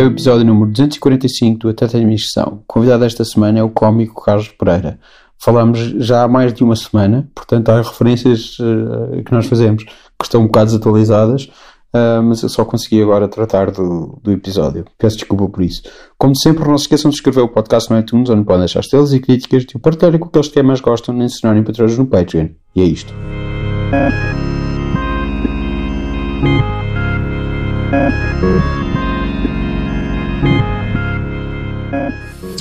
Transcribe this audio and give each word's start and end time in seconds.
É 0.00 0.02
o 0.02 0.06
episódio 0.06 0.46
número 0.46 0.70
245 0.70 1.58
do 1.58 1.68
Até 1.68 1.86
Tenho 1.86 2.08
Missão. 2.08 2.62
Convidado 2.66 3.02
desta 3.02 3.22
semana 3.22 3.58
é 3.58 3.62
o 3.62 3.68
cómico 3.68 4.22
Carlos 4.22 4.48
Pereira. 4.48 4.98
Falamos 5.38 5.78
já 5.78 6.22
há 6.22 6.28
mais 6.28 6.54
de 6.54 6.64
uma 6.64 6.74
semana, 6.74 7.28
portanto 7.34 7.68
há 7.68 7.82
referências 7.82 8.56
uh, 8.60 9.22
que 9.22 9.30
nós 9.30 9.44
fazemos 9.44 9.84
que 9.84 10.24
estão 10.24 10.40
um 10.40 10.46
bocado 10.46 10.70
desatualizadas, 10.70 11.50
uh, 11.92 12.22
mas 12.22 12.42
eu 12.42 12.48
só 12.48 12.64
consegui 12.64 13.02
agora 13.02 13.28
tratar 13.28 13.70
do, 13.70 14.18
do 14.22 14.32
episódio. 14.32 14.86
Peço 14.96 15.18
desculpa 15.18 15.46
por 15.50 15.62
isso. 15.62 15.82
Como 16.16 16.34
sempre, 16.34 16.66
não 16.66 16.78
se 16.78 16.84
esqueçam 16.84 17.10
de 17.10 17.16
escrever 17.16 17.42
o 17.42 17.48
podcast 17.48 17.92
no 17.92 17.98
iTunes, 17.98 18.30
onde 18.30 18.44
podem 18.44 18.60
deixar 18.60 18.80
estrelas 18.80 19.12
e 19.12 19.20
críticas 19.20 19.66
e 19.70 19.76
o 19.76 19.80
partilharem 19.80 20.18
com 20.18 20.28
aqueles 20.28 20.48
que 20.48 20.62
mais 20.62 20.80
gostam 20.80 21.14
nem 21.14 21.28
se 21.28 21.42
tornarem 21.42 21.62
patrões 21.62 21.98
no 21.98 22.06
Patreon. 22.06 22.48
E 22.74 22.80
é 22.80 22.84
isto. 22.84 23.12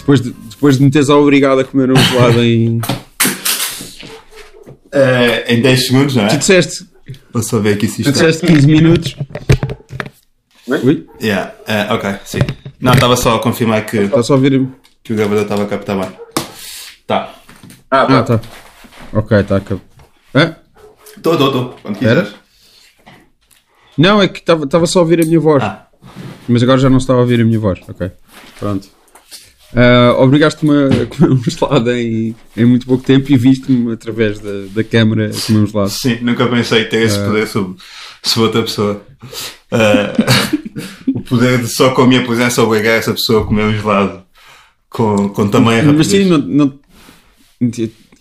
Depois 0.10 0.22
de, 0.22 0.32
depois 0.32 0.78
de 0.80 0.84
me 0.84 0.90
teres 0.90 1.08
obrigado 1.10 1.60
a 1.60 1.64
comer 1.64 1.92
um 1.92 1.96
gelado 1.96 2.44
em. 2.44 2.82
Uh, 4.88 5.46
em 5.48 5.62
10 5.62 5.86
segundos, 5.86 6.16
não 6.16 6.24
é? 6.24 6.30
Tu 6.30 6.38
disseste. 6.40 6.90
Vou 7.32 7.44
só 7.44 7.60
ver 7.60 7.76
aqui 7.76 7.88
se 7.88 8.02
Tu 8.02 8.10
isto 8.10 8.14
disseste 8.14 8.48
15 8.48 8.66
minutos. 8.66 9.16
Ui? 10.68 11.08
Yeah, 11.22 11.54
uh, 11.68 11.94
ok, 11.94 12.16
sim. 12.26 12.40
Não, 12.82 12.94
estava 12.94 13.16
só 13.18 13.36
a 13.36 13.40
confirmar 13.40 13.86
que, 13.86 13.98
Está 13.98 14.24
só 14.24 14.34
a 14.34 14.38
ouvir. 14.38 14.68
que 15.04 15.14
o 15.14 15.16
gravador 15.16 15.44
estava 15.44 15.64
a 15.64 15.68
captar 15.68 16.00
bem. 16.00 16.10
Tá. 17.06 17.36
Ah, 17.92 18.24
tá. 18.24 18.42
Ok, 19.14 19.38
está 19.38 19.58
a 19.58 20.40
Hã? 20.40 20.56
Estou, 21.18 21.34
estou, 21.34 21.48
estou. 21.48 21.70
Quando 21.84 22.00
quiseres. 22.00 22.34
Não, 23.96 24.20
é 24.20 24.28
que 24.28 24.40
estava 24.40 24.88
só 24.88 25.00
a 25.00 25.02
ouvir 25.04 25.22
a 25.22 25.26
minha 25.26 25.40
voz. 25.40 25.64
Ah, 25.64 25.88
Mas 26.48 26.64
agora 26.64 26.80
já 26.80 26.90
não 26.90 26.98
estava 26.98 27.20
a 27.20 27.22
ouvir 27.22 27.42
a 27.42 27.46
minha 27.46 27.60
voz. 27.60 27.80
Ok. 27.88 28.10
Pronto. 28.60 28.99
Ah, 29.76 30.16
Obrigaste-me 30.18 30.72
a 30.72 31.06
comer 31.08 31.32
um 31.32 31.44
gelado 31.44 31.92
em, 31.92 32.36
em 32.58 32.66
muito 32.66 32.86
pouco 32.88 33.04
tempo 33.04 33.32
e 33.32 33.38
viste-me 33.38 33.92
através 33.94 34.40
da, 34.40 34.66
da 34.74 34.84
câmara 34.84 35.30
a 35.30 35.42
comer 35.46 35.60
um 35.60 35.68
gelado. 35.68 35.90
sim, 35.92 36.18
nunca 36.22 36.48
pensei 36.48 36.86
ter 36.86 37.04
esse 37.04 37.20
poder 37.20 37.48
sobre, 37.48 37.76
sobre 38.24 38.48
outra 38.48 38.62
pessoa. 38.64 39.02
Uh, 39.72 41.12
o 41.20 41.22
poder 41.22 41.60
de 41.60 41.68
só 41.68 41.92
com 41.92 42.02
a 42.04 42.08
minha 42.08 42.26
presença 42.26 42.64
obrigar 42.64 42.98
essa 42.98 43.12
pessoa 43.14 43.44
a 43.44 43.46
comer 43.46 43.64
um 43.66 43.74
gelado 43.78 44.24
com, 44.90 45.30
com 45.30 45.48
tamanho 45.48 45.94
Mas 45.94 46.08
sim, 46.08 46.26
não, 46.26 46.38
não- 46.40 46.80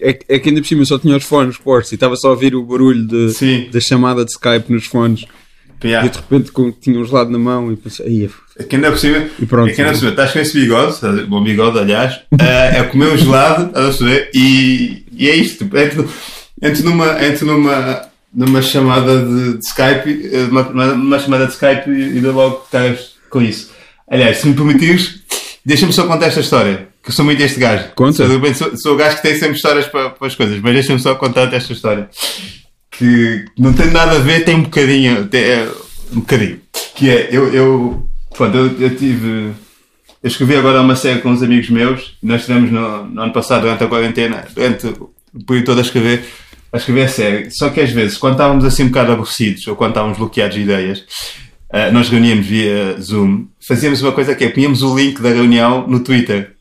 é, 0.01 0.13
que- 0.13 0.27
é 0.29 0.39
que 0.39 0.49
ainda 0.51 0.61
por 0.61 0.67
cima 0.67 0.83
eu 0.83 0.87
só 0.87 0.99
tinha 0.99 1.17
os 1.17 1.25
fones 1.25 1.57
postos 1.57 1.93
e 1.93 1.95
estava 1.95 2.15
só 2.17 2.29
a 2.29 2.31
ouvir 2.33 2.55
o 2.55 2.63
barulho 2.65 3.07
de- 3.07 3.31
Sim. 3.33 3.69
da 3.73 3.81
chamada 3.81 4.25
de 4.25 4.31
Skype 4.33 4.71
nos 4.73 4.85
fones. 4.87 5.25
Yeah. 5.83 6.07
E 6.07 6.11
de 6.11 6.17
repente 6.19 6.51
com- 6.53 6.73
tinha 6.73 6.99
um 7.01 7.05
gelado 7.05 7.31
na 7.31 7.39
mão 7.39 7.73
e 7.73 7.77
pensei, 7.77 8.07
"Ai, 8.07 8.25
É 8.25 8.29
que 8.64 8.77
ainda 8.77 8.91
por 8.91 8.98
cima, 8.98 9.27
E 9.39 9.47
pronto. 9.47 9.70
é 9.70 9.73
que 9.73 9.81
ainda 9.81 9.92
por 9.92 9.98
cima, 9.98 10.11
estás 10.11 10.33
com 10.33 10.39
esse 10.41 10.61
bigode, 10.61 10.92
estás 10.95 11.19
a 11.19 11.23
bom 11.23 11.42
bigode, 11.42 11.78
aliás, 11.78 12.20
eh, 12.41 12.78
é 12.78 12.83
comer 12.84 13.12
um 13.12 13.17
gelado, 13.17 13.67
estás 13.67 13.84
a 13.84 13.89
perceber? 13.89 14.31
E, 14.34 15.05
e 15.12 15.28
é 15.28 15.37
isto, 15.37 15.64
tipo, 15.64 15.77
entro, 15.77 16.09
entro, 16.61 16.84
numa, 16.84 17.25
entro 17.25 17.47
numa, 17.47 18.03
numa 18.34 18.62
chamada 18.62 19.25
de, 19.25 19.59
de 19.59 19.64
Skype, 19.64 20.31
eh, 20.33 20.45
uma, 20.51 20.62
uma, 20.92 21.19
chamada 21.19 21.47
de 21.47 21.53
Skype 21.53 21.91
e, 21.91 22.20
dou 22.20 22.33
logo 22.33 22.67
caras 22.70 23.12
com 23.31 23.41
isso. 23.41 23.70
Aliás, 24.11 24.39
se 24.39 24.48
me 24.48 24.55
permitires, 24.55 25.20
deixa-me 25.64 25.92
só 25.92 26.06
contar 26.06 26.27
esta 26.27 26.41
história, 26.41 26.89
que 27.03 27.11
eu 27.11 27.14
sou 27.14 27.25
muito 27.25 27.42
este 27.42 27.61
gajo. 27.61 27.89
Conta. 27.95 28.27
Sou, 28.27 28.55
sou, 28.55 28.77
sou 28.77 28.95
o 28.95 28.97
gajo 28.97 29.17
que 29.17 29.23
tem 29.23 29.34
sempre 29.34 29.56
histórias 29.56 29.86
para, 29.86 30.11
para 30.11 30.27
as 30.27 30.34
coisas, 30.34 30.59
mas 30.61 30.75
deixa-me 30.75 30.98
só 30.98 31.14
contar 31.14 31.53
esta 31.53 31.73
história. 31.73 32.09
Que 32.91 33.45
não 33.57 33.73
tem 33.73 33.90
nada 33.90 34.13
a 34.13 34.19
ver, 34.19 34.45
tem 34.45 34.57
um 34.57 34.63
bocadinho, 34.63 35.27
tem, 35.29 35.42
é, 35.42 35.69
um 36.13 36.20
bocadinho. 36.20 36.61
Que 36.96 37.11
é, 37.11 37.29
eu, 37.30 37.55
eu, 37.55 38.08
pronto, 38.34 38.56
eu, 38.56 38.80
eu 38.80 38.96
tive, 38.96 39.27
eu 40.22 40.28
escrevi 40.28 40.56
agora 40.56 40.80
uma 40.80 40.96
série 40.96 41.20
com 41.20 41.30
uns 41.30 41.42
amigos 41.42 41.70
meus, 41.70 42.16
nós 42.22 42.40
estivemos 42.40 42.70
no, 42.70 43.05
no 43.06 43.22
ano 43.22 43.33
passado, 43.33 43.62
durante 43.62 43.84
a 43.84 43.86
quarentena, 43.89 44.44
durante 44.55 44.86
o 44.86 45.11
período 45.46 45.66
todo 45.66 45.78
a 45.78 45.83
escrever, 45.83 46.24
a 46.72 46.77
escrever 46.77 47.02
a 47.05 47.08
série. 47.08 47.50
Só 47.50 47.70
que 47.70 47.80
às 47.80 47.90
vezes, 47.90 48.16
quando 48.18 48.33
estávamos 48.34 48.64
assim 48.64 48.84
um 48.84 48.89
bocado 48.89 49.12
aborrecidos, 49.12 49.66
ou 49.66 49.77
quando 49.77 49.90
estávamos 49.90 50.18
bloqueados 50.18 50.55
de 50.56 50.62
ideias, 50.62 51.05
eh, 51.72 51.90
nós 51.90 52.08
reuníamos 52.08 52.46
via 52.46 52.96
Zoom, 53.00 53.46
fazíamos 53.66 54.00
uma 54.02 54.12
coisa 54.12 54.34
que 54.34 54.45
é, 54.45 54.48
punhamos 54.48 54.83
o 54.83 54.96
link 54.96 55.20
da 55.20 55.28
reunião 55.30 55.86
no 55.86 56.00
Twitter. 56.00 56.52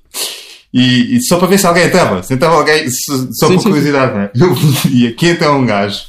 E, 0.73 1.15
e 1.15 1.21
só 1.23 1.37
para 1.37 1.47
ver 1.47 1.57
se 1.57 1.65
alguém 1.65 1.85
entrava, 1.85 2.21
se 2.21 2.33
entrava 2.33 2.55
alguém, 2.55 2.87
se- 2.89 3.29
só 3.33 3.47
Sim, 3.47 3.53
por 3.55 3.61
sim, 3.63 3.69
curiosidade, 3.69 4.13
não 4.13 4.21
é? 4.21 4.31
E 4.91 5.07
aqui 5.07 5.27
entra 5.29 5.51
um 5.51 5.65
gajo, 5.65 6.01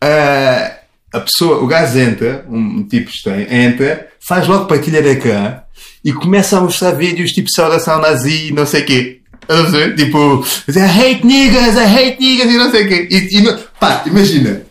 ah, 0.00 0.72
a 1.12 1.20
pessoa, 1.20 1.62
o 1.62 1.66
gajo 1.66 1.98
entra, 1.98 2.44
um 2.48 2.82
tipo 2.88 3.10
estranho, 3.10 3.46
entra, 3.52 4.08
faz 4.28 4.46
logo 4.46 4.66
partilha 4.66 5.00
de 5.02 5.08
ecrã 5.08 5.60
e 6.04 6.12
começa 6.12 6.58
a 6.58 6.60
mostrar 6.60 6.90
vídeos 6.92 7.30
tipo 7.32 7.50
saudação 7.50 8.00
nazi 8.00 8.48
e 8.48 8.52
não 8.52 8.66
sei 8.66 8.82
o 8.82 8.84
quê. 8.84 9.14
Ver? 9.70 9.96
Tipo, 9.96 10.44
dizer, 10.66 10.80
I 10.80 10.84
hate 11.14 11.26
niggas, 11.26 11.74
I 11.74 11.84
hate 11.84 12.16
niggas 12.20 12.52
e 12.52 12.56
não 12.58 12.70
sei 12.70 12.84
o 12.84 12.88
quê. 12.88 13.08
E, 13.10 13.38
e 13.38 13.40
não- 13.40 13.58
pá, 13.80 14.02
imagina, 14.04 14.62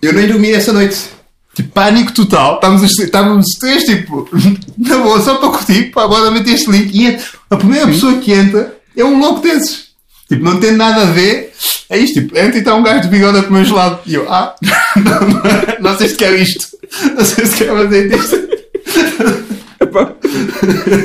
eu 0.00 0.14
nem 0.14 0.26
dormi 0.26 0.50
essa 0.52 0.72
noite. 0.72 0.96
Tipo, 1.54 1.68
pânico 1.72 2.12
total. 2.12 2.54
Estávamos 2.54 2.82
os, 2.82 2.98
estávamos 2.98 3.46
os 3.46 3.58
três, 3.58 3.84
tipo, 3.84 4.26
na 4.78 4.98
boa, 4.98 5.20
só 5.20 5.34
para 5.36 5.50
curtir, 5.50 5.90
pá, 5.92 6.08
bora 6.08 6.30
meter 6.30 6.54
este 6.54 6.70
link. 6.70 6.90
E 6.94 7.18
a 7.50 7.56
primeira 7.56 7.86
pessoa 7.86 8.16
que 8.18 8.32
entra 8.32 8.74
é 8.96 9.04
um 9.04 9.18
louco 9.20 9.40
desses. 9.42 9.88
Tipo, 10.26 10.42
não 10.42 10.58
tem 10.58 10.72
nada 10.72 11.02
a 11.02 11.10
ver. 11.12 11.52
É 11.90 11.98
isto, 11.98 12.22
tipo, 12.22 12.36
entra 12.38 12.56
e 12.56 12.60
está 12.60 12.74
um 12.74 12.82
gajo 12.82 13.02
de 13.02 13.08
bigode 13.08 13.38
a 13.38 13.42
comer 13.42 13.60
um 13.60 13.64
gelado. 13.66 14.00
E 14.06 14.14
eu, 14.14 14.32
ah, 14.32 14.54
não, 14.96 15.20
não, 15.28 15.42
não 15.90 15.98
sei 15.98 16.08
se 16.08 16.14
quero 16.16 16.36
isto. 16.36 16.66
Não 17.14 17.24
sei 17.24 17.44
se 17.44 17.56
quero 17.56 17.76
fazer 17.76 18.14
isto. 18.14 18.53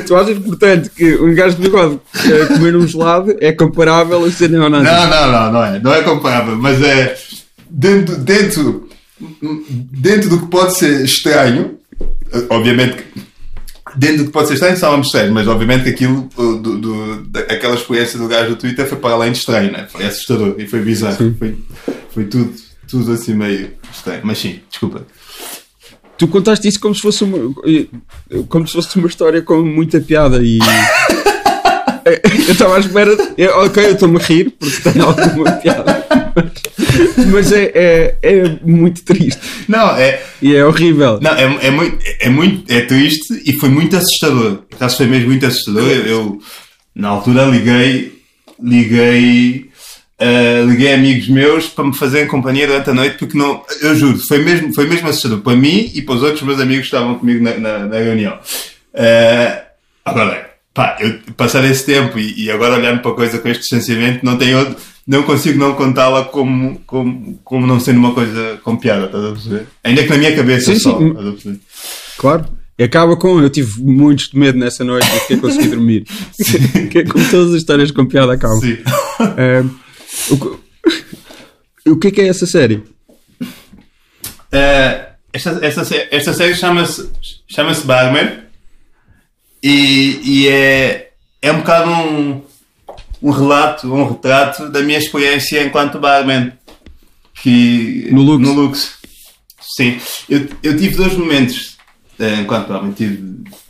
Tu 0.06 0.16
achas, 0.16 0.38
portanto, 0.38 0.90
que 0.90 1.14
um 1.16 1.34
gajo 1.34 1.56
de 1.56 1.62
bigode 1.62 2.00
a 2.42 2.46
comer 2.46 2.76
um 2.76 2.86
gelado 2.86 3.36
é 3.40 3.52
comparável 3.52 4.24
a 4.24 4.30
ser 4.30 4.50
neonazi? 4.50 4.84
Não, 4.84 5.08
não, 5.08 5.32
não, 5.32 5.52
não 5.52 5.64
é. 5.64 5.78
Não 5.78 5.94
é 5.94 6.02
comparável, 6.02 6.56
mas 6.56 6.82
é 6.82 7.16
dentro, 7.68 8.16
dentro, 8.16 8.88
dentro 9.92 10.30
do 10.30 10.40
que 10.40 10.46
pode 10.46 10.76
ser 10.76 11.04
estranho, 11.04 11.78
obviamente 12.48 12.96
que 12.96 13.20
dentro 13.96 14.18
do 14.18 14.24
que 14.26 14.30
pode 14.30 14.48
ser 14.48 14.54
estranho 14.54 14.76
são 14.76 15.00
estranhos, 15.00 15.32
mas 15.32 15.48
obviamente 15.48 15.84
que 15.84 15.90
aquilo, 15.90 16.28
uh, 16.36 16.56
do, 16.56 16.78
do, 16.78 17.30
aquela 17.48 17.74
experiência 17.74 18.18
do 18.18 18.28
gajo 18.28 18.50
do 18.50 18.56
Twitter 18.56 18.86
foi 18.86 18.98
para 18.98 19.14
além 19.14 19.32
de 19.32 19.38
estranho, 19.38 19.72
né? 19.72 19.86
foi 19.90 20.06
assustador 20.06 20.54
e 20.58 20.66
foi 20.66 20.80
bizarro. 20.80 21.16
Sim. 21.16 21.34
Foi, 21.38 21.58
foi 22.12 22.24
tudo, 22.24 22.52
tudo 22.88 23.12
assim 23.12 23.34
meio 23.34 23.72
estranho. 23.92 24.20
Mas 24.24 24.38
sim, 24.38 24.60
desculpa. 24.68 25.06
Tu 26.20 26.28
contaste 26.28 26.68
isso 26.68 26.78
como 26.78 26.94
se 26.94 27.00
fosse 27.00 27.24
uma, 27.24 27.38
como 28.50 28.66
se 28.66 28.74
fosse 28.74 28.94
uma 28.98 29.08
história 29.08 29.40
com 29.40 29.62
muita 29.62 29.98
piada 30.02 30.38
e. 30.42 30.58
Eu 32.46 32.52
estava 32.52 32.76
à 32.76 32.80
espera. 32.80 33.10
eu- 33.38 33.58
ok, 33.60 33.84
eu 33.84 33.92
estou-me 33.92 34.16
a 34.18 34.22
rir 34.22 34.50
porque 34.58 34.90
tem 34.90 35.00
alguma 35.02 35.52
piada. 35.52 36.04
Mas, 36.34 37.26
mas 37.26 37.52
é, 37.52 37.70
é, 37.74 38.16
é 38.22 38.58
muito 38.64 39.02
triste. 39.04 39.40
Não, 39.68 39.96
é. 39.96 40.20
E 40.42 40.54
é 40.54 40.64
horrível. 40.64 41.18
Não, 41.22 41.30
é, 41.32 41.66
é, 41.66 41.70
muito, 41.70 41.98
é 42.20 42.28
muito 42.28 42.70
é 42.72 42.80
triste 42.82 43.42
e 43.46 43.52
foi 43.54 43.68
muito 43.68 43.96
assustador. 43.96 44.62
Acaso 44.72 44.96
foi 44.98 45.06
mesmo 45.06 45.28
muito 45.28 45.46
assustador. 45.46 45.88
Eu, 45.88 46.06
eu, 46.06 46.38
na 46.94 47.08
altura 47.08 47.44
liguei, 47.44 48.12
liguei, 48.62 49.69
eh, 50.20 50.62
liguei 50.66 50.92
amigos 50.92 51.28
meus 51.28 51.66
para 51.66 51.84
me 51.84 51.96
fazerem 51.96 52.28
companhia 52.28 52.66
durante 52.66 52.90
a 52.90 52.94
noite 52.94 53.16
porque 53.18 53.38
não, 53.38 53.64
eu 53.80 53.96
juro, 53.96 54.18
foi 54.18 54.38
mesmo, 54.44 54.74
foi 54.74 54.86
mesmo 54.86 55.08
assustador 55.08 55.40
para 55.40 55.56
mim 55.56 55.90
e 55.94 56.02
para 56.02 56.14
os 56.14 56.22
outros 56.22 56.42
meus 56.42 56.60
amigos 56.60 56.88
que 56.88 56.94
estavam 56.94 57.18
comigo 57.18 57.42
na, 57.42 57.56
na, 57.56 57.78
na 57.86 57.96
reunião. 57.96 58.38
Eh, 58.92 59.62
agora, 60.04 60.50
pá, 60.74 60.98
eu 61.00 61.18
passar 61.36 61.64
esse 61.64 61.86
tempo 61.86 62.18
e, 62.18 62.44
e 62.44 62.50
agora 62.50 62.74
olhando 62.76 63.00
para 63.00 63.12
a 63.12 63.14
coisa 63.14 63.38
com 63.38 63.48
este 63.48 63.62
distanciamento, 63.62 64.24
não 64.24 64.36
tenho 64.36 64.58
outro, 64.58 64.76
não 65.06 65.22
consigo 65.22 65.58
não 65.58 65.72
contá-la 65.72 66.24
como, 66.24 66.80
como, 66.86 67.40
como 67.42 67.66
não 67.66 67.80
sendo 67.80 67.98
uma 67.98 68.12
coisa 68.12 68.60
com 68.62 68.76
piada, 68.76 69.06
estás 69.06 69.24
a 69.24 69.32
perceber? 69.32 69.66
Ainda 69.82 70.02
que 70.02 70.10
na 70.10 70.18
minha 70.18 70.36
cabeça 70.36 70.74
Sim, 70.74 70.78
só, 70.78 70.98
sim. 70.98 71.08
estás 71.08 71.26
a 71.26 71.30
perceber? 71.30 71.60
Claro. 72.18 72.44
E 72.78 72.82
acaba 72.82 73.14
com. 73.14 73.40
Eu 73.40 73.50
tive 73.50 73.82
muitos 73.82 74.30
de 74.30 74.38
medo 74.38 74.58
nessa 74.58 74.82
noite 74.82 75.06
e 75.06 75.20
fiquei 75.20 75.36
a 75.36 75.40
conseguir 75.40 75.68
dormir. 75.68 76.04
que 76.90 76.98
é 76.98 77.04
como 77.04 77.28
todas 77.30 77.50
as 77.50 77.56
histórias 77.56 77.90
com 77.90 78.06
piada 78.06 78.32
acabam. 78.32 78.60
Sim. 78.60 78.78
Eh, 79.36 79.64
o, 80.30 80.36
que- 80.38 81.90
o 81.90 81.96
que 81.98 82.08
é 82.08 82.10
que 82.10 82.20
é 82.20 82.28
essa 82.28 82.46
série? 82.46 82.82
Eh, 84.52 85.06
esta, 85.32 85.58
esta, 85.62 85.84
sé- 85.84 86.08
esta 86.10 86.32
série 86.32 86.54
chama-se 86.54 87.08
chama 87.48 87.72
Barman 87.84 88.40
e, 89.62 90.20
e 90.24 90.48
é, 90.48 91.10
é 91.40 91.52
um 91.52 91.58
bocado 91.58 91.90
um, 91.90 92.42
um 93.22 93.30
relato, 93.30 93.92
um 93.92 94.08
retrato 94.08 94.68
da 94.70 94.80
minha 94.82 94.98
experiência 94.98 95.62
enquanto 95.62 95.98
barman. 95.98 96.52
Que, 97.42 98.08
No 98.10 98.22
Lux. 98.22 98.42
No 98.46 98.52
Lux. 98.54 98.94
Sim. 99.76 99.98
Eu, 100.28 100.48
eu 100.62 100.76
tive 100.76 100.96
dois 100.96 101.14
momentos 101.14 101.76
eh, 102.18 102.40
enquanto 102.40 102.68
barman. 102.68 102.92
Tive, 102.92 103.16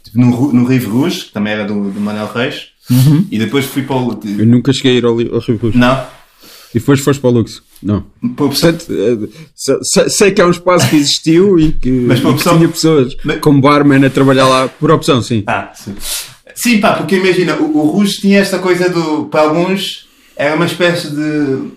tive 0.03 0.19
no, 0.19 0.53
no 0.53 0.65
Rive 0.65 0.87
Rouge, 0.87 1.27
que 1.27 1.33
também 1.33 1.53
era 1.53 1.65
do, 1.65 1.91
do 1.91 2.01
Manuel 2.01 2.33
Reis, 2.33 2.69
e 3.31 3.39
depois 3.39 3.67
fui 3.67 3.83
para 3.83 3.97
o. 3.97 4.19
Eu 4.25 4.47
nunca 4.47 4.73
cheguei 4.73 4.93
a 4.95 4.99
ir 4.99 5.05
ao, 5.05 5.13
ao 5.13 5.17
Rio 5.41 5.59
Rouge. 5.61 5.77
Não. 5.79 6.07
E 6.75 6.79
depois 6.79 7.01
foste 7.01 7.21
para 7.21 7.31
o 7.31 7.33
Lux? 7.33 7.63
Não. 7.83 8.05
Portanto, 8.37 8.87
eh, 8.91 9.29
se- 9.57 9.79
se- 9.83 10.11
sei 10.11 10.31
que 10.31 10.41
é 10.41 10.47
um 10.47 10.51
espaço 10.51 10.89
que 10.89 10.97
existiu 10.97 11.59
e 11.59 11.73
que, 11.73 11.91
Mas 11.91 12.21
e 12.21 12.23
que 12.23 12.43
tinha 12.43 12.69
pessoas 12.69 13.17
Mas- 13.25 13.41
como 13.41 13.61
barman 13.61 14.05
a 14.07 14.11
trabalhar 14.11 14.47
lá 14.47 14.69
por 14.69 14.91
opção, 14.91 15.21
sim. 15.23 15.43
Ah, 15.47 15.73
sim. 15.75 15.95
Sim, 16.55 16.79
pá, 16.81 16.93
porque 16.95 17.17
imagina, 17.17 17.57
o, 17.57 17.99
o 17.99 18.05
tinha 18.05 18.39
esta 18.41 18.59
coisa 18.59 18.89
do. 18.89 19.25
Para 19.27 19.43
alguns, 19.43 20.07
era 20.37 20.55
uma 20.55 20.67
espécie 20.67 21.11
de 21.11 21.71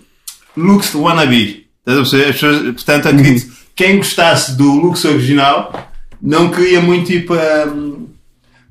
Lux 0.56 0.90
de 0.90 0.96
wannabe. 0.96 1.66
As 1.86 2.08
pessoas- 2.10 2.62
portanto, 2.62 3.06
acredito 3.08 3.46
que 3.46 3.52
quem 3.76 3.96
gostasse 3.96 4.56
do 4.56 4.70
Lux 4.74 5.04
original 5.04 5.90
não 6.20 6.50
queria 6.50 6.80
muito 6.80 7.12
ir 7.12 7.24
para, 7.26 7.66
hum, 7.68 8.06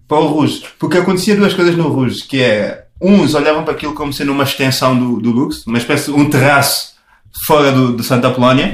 para 0.08 0.18
o 0.20 0.28
Rouge. 0.28 0.64
Porque 0.80 0.98
acontecia 0.98 1.36
duas 1.36 1.54
coisas 1.54 1.76
no 1.76 1.88
Rouge, 1.90 2.24
que 2.24 2.40
é. 2.42 2.83
Uns 3.04 3.36
olhavam 3.36 3.64
para 3.64 3.74
aquilo 3.74 3.94
como 3.94 4.14
sendo 4.14 4.32
uma 4.32 4.46
extensão 4.46 4.98
do, 4.98 5.20
do 5.20 5.30
Lux, 5.30 5.68
uma 5.68 5.78
espécie 5.78 6.06
de 6.06 6.18
um 6.18 6.30
terraço 6.30 6.94
fora 7.46 7.72
do, 7.72 7.98
de 7.98 8.04
Santa 8.04 8.30
Apolónia. 8.30 8.72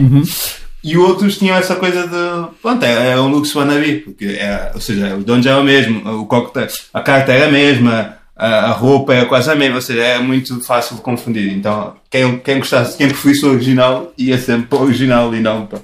E 0.83 0.95
outros 0.97 1.37
tinham 1.37 1.57
essa 1.57 1.75
coisa 1.75 2.07
de. 2.07 2.57
Pronto, 2.61 2.83
é, 2.83 3.11
é 3.11 3.19
um 3.19 3.27
luxo 3.27 3.57
wannabe. 3.57 3.97
Porque 3.97 4.25
é, 4.25 4.71
ou 4.73 4.79
seja, 4.79 5.15
o 5.15 5.23
dono 5.23 5.41
já 5.41 5.51
é 5.51 5.55
o 5.55 5.63
mesmo, 5.63 6.21
o 6.21 6.25
coquetel, 6.25 6.67
a 6.93 7.01
carta 7.01 7.33
era 7.33 7.47
a 7.47 7.51
mesma, 7.51 8.17
a, 8.35 8.47
a 8.67 8.71
roupa 8.71 9.13
era 9.13 9.25
quase 9.25 9.51
a 9.51 9.55
mesma, 9.55 9.75
ou 9.75 9.81
seja, 9.81 10.01
é 10.01 10.19
muito 10.19 10.63
fácil 10.63 10.95
de 10.95 11.01
confundir. 11.01 11.51
Então, 11.51 11.95
quem, 12.09 12.39
quem 12.39 12.59
gostasse, 12.59 12.97
quem 12.97 13.09
preferisse 13.09 13.45
o 13.45 13.49
original, 13.49 14.13
ia 14.17 14.37
sempre 14.37 14.67
para 14.67 14.77
o 14.77 14.83
original 14.83 15.35
e 15.35 15.41
não 15.41 15.65
para, 15.65 15.81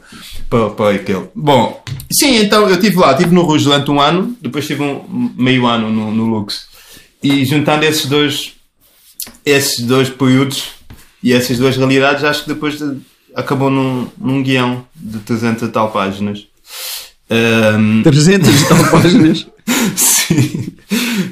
para, 0.49 0.69
para 0.69 0.95
aquele. 0.95 1.25
Bom, 1.35 1.83
sim, 2.09 2.37
então 2.37 2.69
eu 2.69 2.75
estive 2.75 2.95
lá, 2.97 3.11
estive 3.11 3.35
no 3.35 3.41
Rouge 3.41 3.65
durante 3.65 3.91
um 3.91 3.99
ano, 3.99 4.37
depois 4.41 4.65
tive 4.65 4.81
um 4.81 5.33
meio 5.35 5.65
ano 5.65 5.91
no, 5.91 6.11
no 6.11 6.25
Lux. 6.27 6.73
E 7.27 7.45
juntando 7.45 7.85
esses 7.85 8.05
dois, 8.05 8.53
esses 9.45 9.83
dois 9.85 10.09
períodos 10.09 10.63
e 11.23 11.33
essas 11.33 11.57
duas 11.57 11.75
realidades, 11.77 12.23
acho 12.23 12.43
que 12.43 12.49
depois 12.49 12.77
de- 12.77 12.97
acabou 13.35 13.69
num, 13.69 14.07
num 14.17 14.43
guião 14.43 14.85
de 14.95 15.19
300 15.19 15.63
e 15.63 15.71
tal 15.71 15.91
páginas. 15.91 16.45
Ahm, 17.29 18.03
300 18.03 18.61
e 18.61 18.67
tal 18.67 18.77
páginas, 18.91 19.47
sim, 19.95 20.73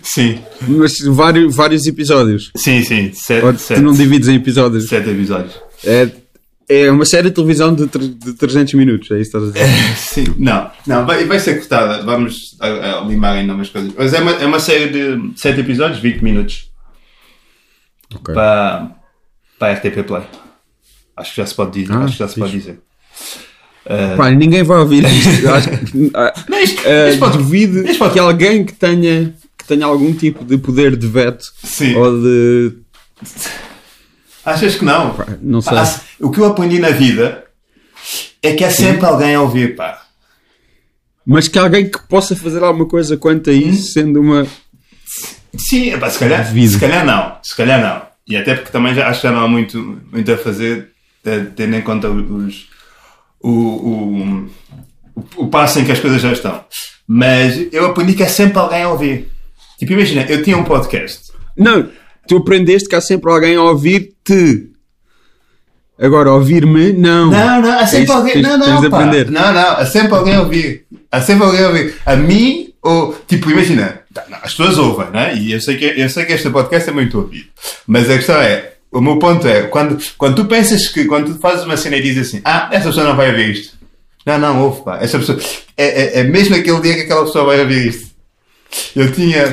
sim, 0.02 0.40
mas 0.68 0.94
vários, 1.08 1.56
vários 1.56 1.86
episódios. 1.86 2.52
sim, 2.58 2.82
sim, 2.84 3.12
sete, 3.14 3.46
Ou 3.46 3.54
tu 3.54 3.60
sete, 3.60 3.82
não 3.82 3.94
divides 3.94 4.28
em 4.28 4.36
episódios. 4.36 4.88
sete 4.88 5.10
episódios. 5.12 5.54
É, 5.84 6.10
é 6.70 6.90
uma 6.92 7.06
série 7.06 7.30
de 7.30 7.36
televisão 7.36 7.74
de, 7.74 7.86
de 7.88 8.34
300 8.34 8.74
minutos, 8.76 9.12
é 9.12 9.20
isso 9.20 9.32
que 9.32 9.38
estás 9.38 9.66
a 9.66 9.68
dizer? 9.70 9.96
Sim, 9.98 10.36
não, 10.38 10.72
não, 10.88 11.06
vai, 11.06 11.26
vai 11.26 11.40
ser 11.40 11.56
cortada, 11.60 12.04
vamos 12.04 12.56
a, 12.60 13.00
a 13.00 13.02
limar 13.02 13.36
ainda 13.36 13.54
umas 13.54 13.70
coisas. 13.70 13.92
Mas 13.98 14.14
é 14.14 14.20
uma, 14.22 14.32
é 14.32 14.46
uma 14.46 14.60
série 14.60 14.90
de 14.90 15.40
7 15.40 15.60
episódios, 15.60 16.00
20 16.00 16.22
minutos, 16.22 16.72
Ok. 18.16 18.34
para, 18.34 18.92
para 19.60 19.74
a 19.74 19.76
RTP 19.76 20.04
Play. 20.06 20.24
Acho 21.18 21.32
que 21.32 21.38
já 21.38 21.46
se 21.46 21.56
pode 21.56 21.72
dizer. 21.82 21.94
Ah, 21.94 22.04
acho 22.04 22.14
que 22.14 22.20
já 22.20 22.28
se 22.28 22.40
pode 22.40 22.52
dizer. 22.52 22.80
Ah, 23.86 24.16
Pá, 24.18 24.32
ninguém 24.32 24.64
vai 24.64 24.78
ouvir 24.80 25.04
isto. 25.06 25.48
Acho 25.50 25.70
que, 25.70 26.12
ah, 26.16 26.34
não, 26.50 26.60
isto, 26.60 26.82
ah, 26.88 27.10
isto 27.10 27.20
pode- 27.20 27.38
duvido 27.38 27.80
isto 27.86 28.00
pode- 28.00 28.14
que 28.14 28.20
alguém 28.20 28.66
que 28.66 28.74
tenha, 28.74 29.34
que 29.58 29.66
tenha 29.68 29.86
algum 29.86 30.14
tipo 30.14 30.44
de 30.46 30.58
poder 30.58 30.96
de 30.96 31.06
veto 31.08 31.44
Sim. 31.64 31.94
ou 31.96 32.22
de. 32.22 32.74
Achas 34.46 34.76
que 34.76 34.84
não? 34.84 35.16
Não 35.42 35.62
sei. 35.62 35.74
Pá, 35.74 36.02
o 36.20 36.30
que 36.30 36.40
eu 36.40 36.46
aprendi 36.46 36.80
na 36.80 36.90
vida 36.90 37.46
é 38.42 38.54
que 38.54 38.64
há 38.64 38.70
sempre 38.70 39.06
alguém 39.06 39.36
a 39.36 39.42
ouvir, 39.42 39.76
pá. 39.76 40.02
Mas 41.26 41.48
que 41.48 41.58
alguém 41.58 41.90
que 41.90 42.00
possa 42.08 42.36
fazer 42.36 42.62
alguma 42.62 42.86
coisa 42.86 43.16
quanto 43.16 43.50
a 43.50 43.54
isso, 43.54 43.94
sendo 43.94 44.20
uma. 44.20 44.46
Sim, 45.58 45.98
pá, 45.98 46.10
se 46.10 46.20
calhar, 46.20 46.46
se 46.46 46.80
calhar 46.80 47.06
não. 47.06 47.38
Se 47.42 47.56
calhar 47.56 47.82
não. 47.82 48.02
E 48.28 48.36
até 48.36 48.56
porque 48.56 48.72
também 48.72 48.94
já, 48.94 49.08
acho 49.08 49.22
que 49.22 49.28
já 49.28 49.34
não 49.34 49.44
há 49.44 49.48
muito, 49.48 50.02
muito 50.12 50.32
a 50.32 50.38
fazer, 50.38 50.90
tendo 51.56 51.76
em 51.76 51.82
conta 51.82 52.10
os, 52.10 52.68
o, 53.40 53.50
o, 53.50 54.50
o, 55.16 55.26
o 55.38 55.48
passo 55.48 55.80
em 55.80 55.86
que 55.86 55.92
as 55.92 56.00
coisas 56.00 56.22
já 56.22 56.32
estão. 56.32 56.64
Mas 57.08 57.72
eu 57.72 57.86
aprendi 57.86 58.14
que 58.14 58.24
há 58.24 58.30
sempre 58.30 58.58
alguém 58.60 58.84
a 58.84 58.90
ouvir. 58.90 59.30
Tipo, 59.78 59.94
imagina, 59.94 60.24
eu 60.24 60.42
tinha 60.44 60.58
um 60.58 60.64
podcast. 60.64 61.32
Não, 61.58 61.90
tu 62.28 62.38
aprendeste 62.38 62.88
que 62.90 62.96
há 62.96 63.02
sempre 63.02 63.32
alguém 63.32 63.56
a 63.56 63.62
ouvir-te. 63.64 64.70
Agora, 66.00 66.32
ouvir-me, 66.34 66.92
não. 66.92 67.30
Não, 67.30 67.62
não, 67.62 67.80
há 67.80 67.86
sempre 67.86 68.12
alguém. 68.12 68.34
tens- 68.34 68.48
não, 68.48 68.58
não, 68.58 68.82
tens 68.82 68.94
aprender. 68.94 69.30
Não, 69.32 69.54
não, 69.54 69.70
há 69.78 69.86
sempre 69.86 70.14
alguém 70.16 70.36
a 70.36 70.42
ouvir. 70.42 70.86
Há 71.12 71.22
sempre 71.22 71.44
alguém 71.46 71.64
a 71.64 71.68
ouvir. 71.68 71.96
A 72.06 72.16
mim, 72.16 72.74
ou. 72.82 73.14
Tipo, 73.28 73.52
imagina, 73.52 74.02
tá, 74.14 74.26
as 74.42 74.52
pessoas 74.52 74.78
ouvem, 74.78 75.10
né? 75.12 75.36
E 75.38 75.52
eu 75.52 75.62
sei, 75.62 75.78
que, 75.78 75.86
eu 75.86 76.10
sei 76.10 76.26
que 76.26 76.34
este 76.34 76.50
podcast 76.50 76.90
é 76.90 76.94
muito 76.94 77.18
ouvido. 77.18 77.46
Mas 77.88 78.10
a 78.10 78.16
questão 78.18 78.36
é. 78.36 78.72
O 78.92 79.02
meu 79.02 79.18
ponto 79.18 79.48
é, 79.48 79.64
quando, 79.64 79.98
quando 80.20 80.36
tu 80.36 80.46
pensas 80.46 80.88
que, 80.88 81.06
quando 81.06 81.34
tu 81.34 81.40
fazes 81.40 81.66
uma 81.66 81.76
cena 81.76 81.98
e 81.98 82.02
dizes 82.02 82.28
assim, 82.28 82.42
ah, 82.46 82.70
essa 82.72 82.90
pessoa 82.90 83.08
não 83.08 83.16
vai 83.16 83.32
ouvir 83.32 83.50
isto. 83.50 83.76
Não, 84.24 84.38
não, 84.38 84.62
ouve, 84.62 84.84
pá. 84.84 85.00
Essa 85.02 85.18
pessoa, 85.18 85.40
é, 85.76 86.20
é, 86.20 86.20
é 86.20 86.24
mesmo 86.24 86.56
aquele 86.56 86.80
dia 86.80 86.94
que 86.94 87.02
aquela 87.02 87.26
pessoa 87.26 87.46
vai 87.46 87.60
ouvir 87.62 87.88
isto. 87.88 88.13
Eu 88.96 89.12
tinha, 89.12 89.44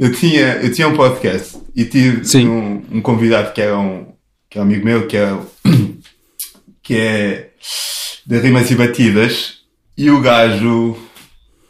eu 0.00 0.12
tinha, 0.12 0.56
eu 0.62 0.72
tinha 0.72 0.88
um 0.88 0.96
podcast 0.96 1.58
e 1.74 1.84
tive 1.84 2.22
um, 2.46 2.82
um 2.92 3.00
convidado 3.02 3.52
que 3.52 3.60
era 3.60 3.78
um, 3.78 4.06
que 4.48 4.58
é 4.58 4.60
um 4.60 4.64
amigo 4.64 4.84
meu, 4.84 5.06
que 5.06 5.16
é, 5.16 5.34
que 6.82 6.94
é 6.96 7.50
de 8.26 8.38
rimas 8.38 8.70
e 8.70 8.74
batidas, 8.74 9.58
e 9.96 10.10
o 10.10 10.20
gajo, 10.20 10.96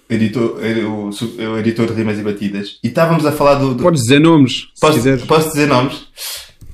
editor, 0.08 0.58
é 0.64 0.74
o, 0.84 1.58
editor 1.58 1.86
de 1.88 1.94
rimas 1.94 2.18
e 2.18 2.22
batidas, 2.22 2.78
e 2.82 2.88
estávamos 2.88 3.24
a 3.26 3.32
falar 3.32 3.54
do. 3.56 3.74
do- 3.74 3.82
Podes 3.82 4.02
dizer 4.02 4.20
nomes, 4.20 4.66
posso, 4.80 4.94
quiseres. 4.94 5.22
posso 5.24 5.48
dizer 5.48 5.66
nomes? 5.68 6.06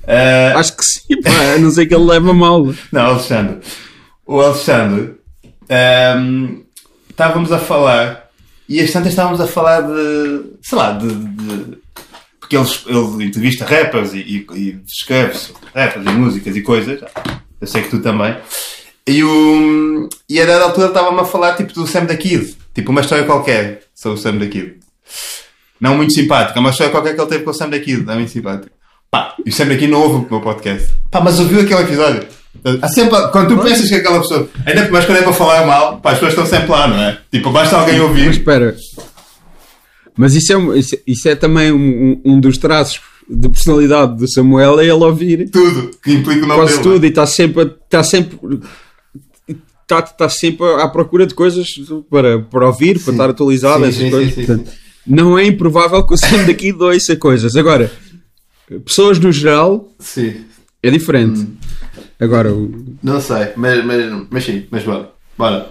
Ah, 0.07 0.53
Acho 0.57 0.77
que 0.77 0.83
sim, 0.85 1.21
pá, 1.21 1.29
a 1.55 1.57
não 1.57 1.69
sei 1.69 1.85
que 1.85 1.93
ele 1.93 2.05
leva 2.05 2.33
mal. 2.33 2.63
Não, 2.93 3.01
Alexandre. 3.01 3.57
O 4.25 4.39
Alexandre. 4.39 5.15
ehm, 5.67 6.61
estávamos 7.09 7.51
a 7.51 7.59
falar. 7.59 8.26
E 8.69 8.81
as 8.81 8.91
tantas 8.91 9.09
estávamos 9.09 9.39
a 9.41 9.47
falar 9.47 9.81
de. 9.81 10.43
Sei 10.61 10.77
lá, 10.77 10.91
de. 10.91 11.07
de- 11.07 11.77
porque 12.39 12.55
ele, 12.55 12.67
ele 12.87 13.25
entrevista 13.25 13.65
rappers 13.65 14.13
e, 14.13 14.19
e, 14.19 14.47
e 14.55 14.79
escreve 14.87 15.37
rappers 15.75 16.05
e 16.05 16.09
músicas 16.09 16.55
e 16.55 16.61
coisas. 16.61 17.01
Eu 17.59 17.67
sei 17.67 17.81
que 17.81 17.89
tu 17.89 17.99
também. 17.99 18.37
E, 19.05 19.21
o, 19.23 20.07
e 20.29 20.39
a 20.39 20.45
dada 20.45 20.63
altura 20.65 20.87
estava-me 20.87 21.19
a 21.19 21.25
falar 21.25 21.55
tipo 21.55 21.73
do 21.73 21.85
Sam 21.87 22.05
da 22.05 22.15
Kid. 22.15 22.55
Tipo 22.73 22.91
uma 22.91 23.01
história 23.01 23.25
qualquer 23.25 23.83
sobre 23.93 24.17
o 24.19 24.21
Sam 24.21 24.37
da 24.37 24.47
Kid. 24.47 24.75
Não 25.79 25.95
muito 25.97 26.13
simpática, 26.13 26.59
uma 26.59 26.69
história 26.69 26.91
qualquer 26.91 27.15
que 27.15 27.21
ele 27.21 27.29
teve 27.29 27.43
com 27.43 27.51
o 27.51 27.53
Sam 27.53 27.69
da 27.69 27.79
Kid. 27.79 28.03
Não 28.03 28.13
é 28.13 28.15
muito 28.17 28.31
simpática. 28.31 28.71
Pá, 29.11 29.35
e 29.45 29.49
o 29.49 29.53
Sam 29.53 29.65
da 29.67 29.75
Kid 29.75 29.87
não 29.91 30.01
ouve 30.01 30.25
o 30.25 30.29
meu 30.29 30.41
podcast. 30.41 30.93
Pá, 31.11 31.19
mas 31.21 31.39
ouviu 31.39 31.59
aquele 31.61 31.81
episódio. 31.81 32.27
Há 32.81 32.87
sempre, 32.89 33.17
quando 33.31 33.55
tu 33.55 33.61
pensas 33.63 33.87
que 33.89 33.95
aquela 33.95 34.19
pessoa. 34.21 34.49
Ainda 34.65 34.89
mais 34.89 35.05
quando 35.05 35.17
é 35.17 35.21
para 35.21 35.33
falar 35.33 35.65
mal, 35.65 35.99
pá, 35.99 36.11
as 36.11 36.19
pessoas 36.19 36.33
estão 36.33 36.45
sempre 36.45 36.71
lá, 36.71 36.87
não 36.87 36.97
é? 37.01 37.17
Tipo, 37.31 37.51
basta 37.51 37.77
alguém 37.77 37.95
Mas 37.99 38.03
ouvir. 38.07 38.29
espera. 38.31 38.75
Mas 40.15 40.33
isso 40.35 40.51
é, 40.53 40.77
isso, 40.79 40.97
isso 41.05 41.29
é 41.29 41.35
também 41.35 41.71
um, 41.71 42.19
um- 42.25 42.39
dos 42.39 42.57
traços 42.57 42.99
de 43.29 43.47
personalidade 43.49 44.17
do 44.17 44.27
Samuel, 44.31 44.79
é 44.79 44.83
ele 44.83 44.93
ouvir 44.93 45.49
Tudo 45.49 45.91
que 46.01 46.11
implica 46.13 46.43
o 46.45 46.47
nome 46.47 46.59
quase 46.61 46.77
dele. 46.77 46.83
tudo 46.83 47.05
e 47.05 47.09
está 47.09 47.25
sempre, 47.27 47.63
está 47.63 48.01
sempre, 48.03 48.39
está, 49.47 49.99
está 49.99 50.29
sempre 50.29 50.65
à 50.81 50.87
procura 50.87 51.27
de 51.27 51.33
coisas 51.35 51.67
para, 52.09 52.39
para 52.39 52.65
ouvir, 52.67 52.99
para 53.03 53.11
estar 53.13 53.29
atualizado, 53.29 53.83
Sim, 53.83 53.89
essas 53.89 54.01
sim, 54.01 54.09
coisas. 54.09 54.33
sim, 54.33 54.41
sim, 54.41 54.47
Portanto, 54.47 54.71
Não 55.05 55.37
é 55.37 55.45
improvável 55.45 56.05
que 56.05 56.13
o 56.13 56.17
Sam 56.17 56.45
daqui 56.45 56.71
ouça 56.73 57.15
coisas. 57.15 57.55
Agora, 57.55 57.91
pessoas 58.85 59.19
no 59.19 59.31
geral 59.31 59.89
Sim. 59.99 60.45
é 60.81 60.89
diferente. 60.89 61.39
Hum. 61.41 61.55
Agora, 62.19 62.51
o- 62.53 62.95
Não 63.03 63.19
sei, 63.21 63.49
mas, 63.55 63.83
mas, 63.85 64.27
mas 64.29 64.43
sim, 64.43 64.65
mas 64.71 64.83
bora. 64.83 65.09
Bora. 65.37 65.69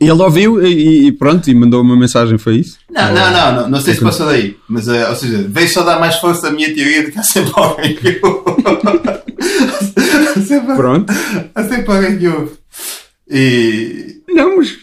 ele 0.00 0.10
ouviu 0.12 0.64
e, 0.66 1.06
e 1.08 1.12
pronto, 1.12 1.48
e 1.50 1.54
mandou 1.54 1.80
uma 1.82 1.96
mensagem, 1.96 2.38
foi 2.38 2.56
isso? 2.56 2.78
Não, 2.90 3.12
não, 3.14 3.30
não, 3.30 3.54
não, 3.62 3.68
não 3.70 3.80
sei 3.80 3.94
se 3.94 4.00
passou 4.00 4.26
daí. 4.26 4.56
Mas, 4.68 4.88
eh, 4.88 5.08
ou 5.08 5.14
seja, 5.14 5.44
veio 5.48 5.68
só 5.68 5.82
dar 5.84 6.00
mais 6.00 6.16
força 6.16 6.48
à 6.48 6.50
minha 6.50 6.74
teoria 6.74 7.04
de 7.04 7.12
que 7.12 7.18
há 7.18 7.22
sempre 7.22 7.52
alguém 7.54 7.94
que 7.94 8.20
ouve. 8.22 8.42
sempre, 10.46 10.74
Pronto. 10.76 11.12
há 11.54 11.64
sempre 11.64 11.92
alguém 11.94 12.18
que 12.18 12.28
ouve. 12.28 12.52
E. 13.30 14.22
Não, 14.28 14.56
mas 14.56 14.76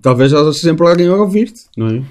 talvez 0.00 0.32
haja 0.32 0.52
sempre 0.52 0.86
alguém 0.86 1.08
a 1.08 1.16
ouvir-te, 1.16 1.62
não 1.76 1.88
é? 1.88 2.02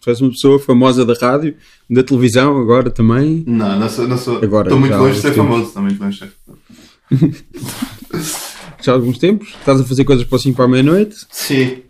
Tu 0.00 0.10
és 0.10 0.20
uma 0.20 0.30
pessoa 0.30 0.58
famosa 0.58 1.04
da 1.04 1.14
rádio, 1.14 1.54
da 1.88 2.02
televisão, 2.02 2.58
agora 2.58 2.90
também. 2.90 3.44
Não, 3.46 3.78
não 3.78 3.88
sou. 3.88 4.08
Não 4.08 4.18
sou 4.18 4.38
Agora, 4.42 4.68
estou 4.68 4.80
muito 4.80 4.92
já 4.92 4.98
longe 4.98 5.14
de 5.14 5.20
ser 5.20 5.32
famoso. 5.32 5.64
Estou 5.64 5.82
muito 5.82 6.00
longe 6.00 6.18
de 6.18 7.30
ser 7.30 7.44
Já 8.82 8.92
há 8.92 8.94
alguns 8.94 9.18
tempos, 9.18 9.48
estás 9.58 9.80
a 9.80 9.84
fazer 9.84 10.04
coisas 10.04 10.24
para 10.24 10.36
o 10.36 10.38
5 10.38 10.56
para 10.56 10.64
a 10.64 10.68
meia-noite, 10.68 11.16
Sim. 11.30 11.82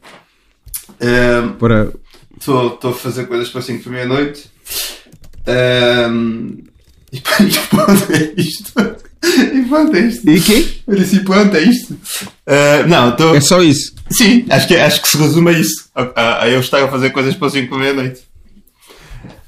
Ehm, 1.01 1.53
para. 1.59 1.93
Estou 2.39 2.79
a 2.83 2.93
fazer 2.93 3.27
coisas 3.27 3.49
para 3.49 3.63
5 3.63 3.85
da 3.85 3.91
meia-noite. 3.91 4.51
Ehm, 5.47 6.65
e 7.13 7.21
pronto, 7.21 8.13
é 8.13 8.35
isto. 8.37 8.73
E 9.93 9.97
é 9.97 10.01
isto. 10.01 10.29
E 10.31 10.41
quê? 10.41 10.67
Eu 10.87 10.97
disse, 10.97 11.17
é 11.55 11.61
isto. 11.63 11.97
Eh, 12.47 12.85
não, 12.87 13.11
estou. 13.11 13.35
É 13.37 13.41
só 13.41 13.63
isso. 13.63 13.95
Sim, 14.11 14.45
acho 14.51 14.67
que, 14.67 14.75
acho 14.77 15.03
que 15.03 15.09
se 15.09 15.17
resume 15.19 15.51
a 15.51 15.53
isso. 15.53 15.89
A, 15.95 16.03
a- 16.15 16.43
a 16.45 16.49
eu 16.49 16.61
estar 16.61 16.83
a 16.83 16.89
fazer 16.89 17.11
coisas 17.11 17.35
para 17.35 17.51
5 17.51 17.71
da 17.71 17.79
meia-noite. 17.79 18.21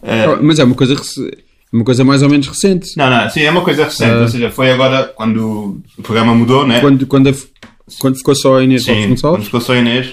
Eh, 0.02 0.36
Mas 0.40 0.58
é 0.58 0.64
uma 0.64 0.74
coisa 0.74 0.96
se- 1.02 1.38
Uma 1.72 1.84
coisa 1.84 2.04
mais 2.04 2.22
ou 2.22 2.28
menos 2.28 2.46
recente. 2.46 2.90
Não, 2.98 3.08
não, 3.08 3.30
sim, 3.30 3.40
é 3.42 3.50
uma 3.50 3.62
coisa 3.62 3.84
recente. 3.84 4.10
Ah. 4.10 4.20
Ou 4.20 4.28
seja, 4.28 4.50
foi 4.50 4.70
agora 4.70 5.04
quando 5.04 5.80
o 5.98 6.02
programa 6.02 6.34
mudou, 6.34 6.66
né? 6.66 6.80
Quando, 6.80 7.06
quando, 7.06 7.30
a- 7.30 7.34
quando 7.98 8.16
ficou 8.18 8.34
só 8.34 8.58
a 8.58 8.62
Inês 8.64 8.84
Sim, 8.84 9.16
quando 9.20 9.42
ficou 9.44 9.60
só 9.60 9.72
a 9.72 9.78
Inês. 9.78 10.12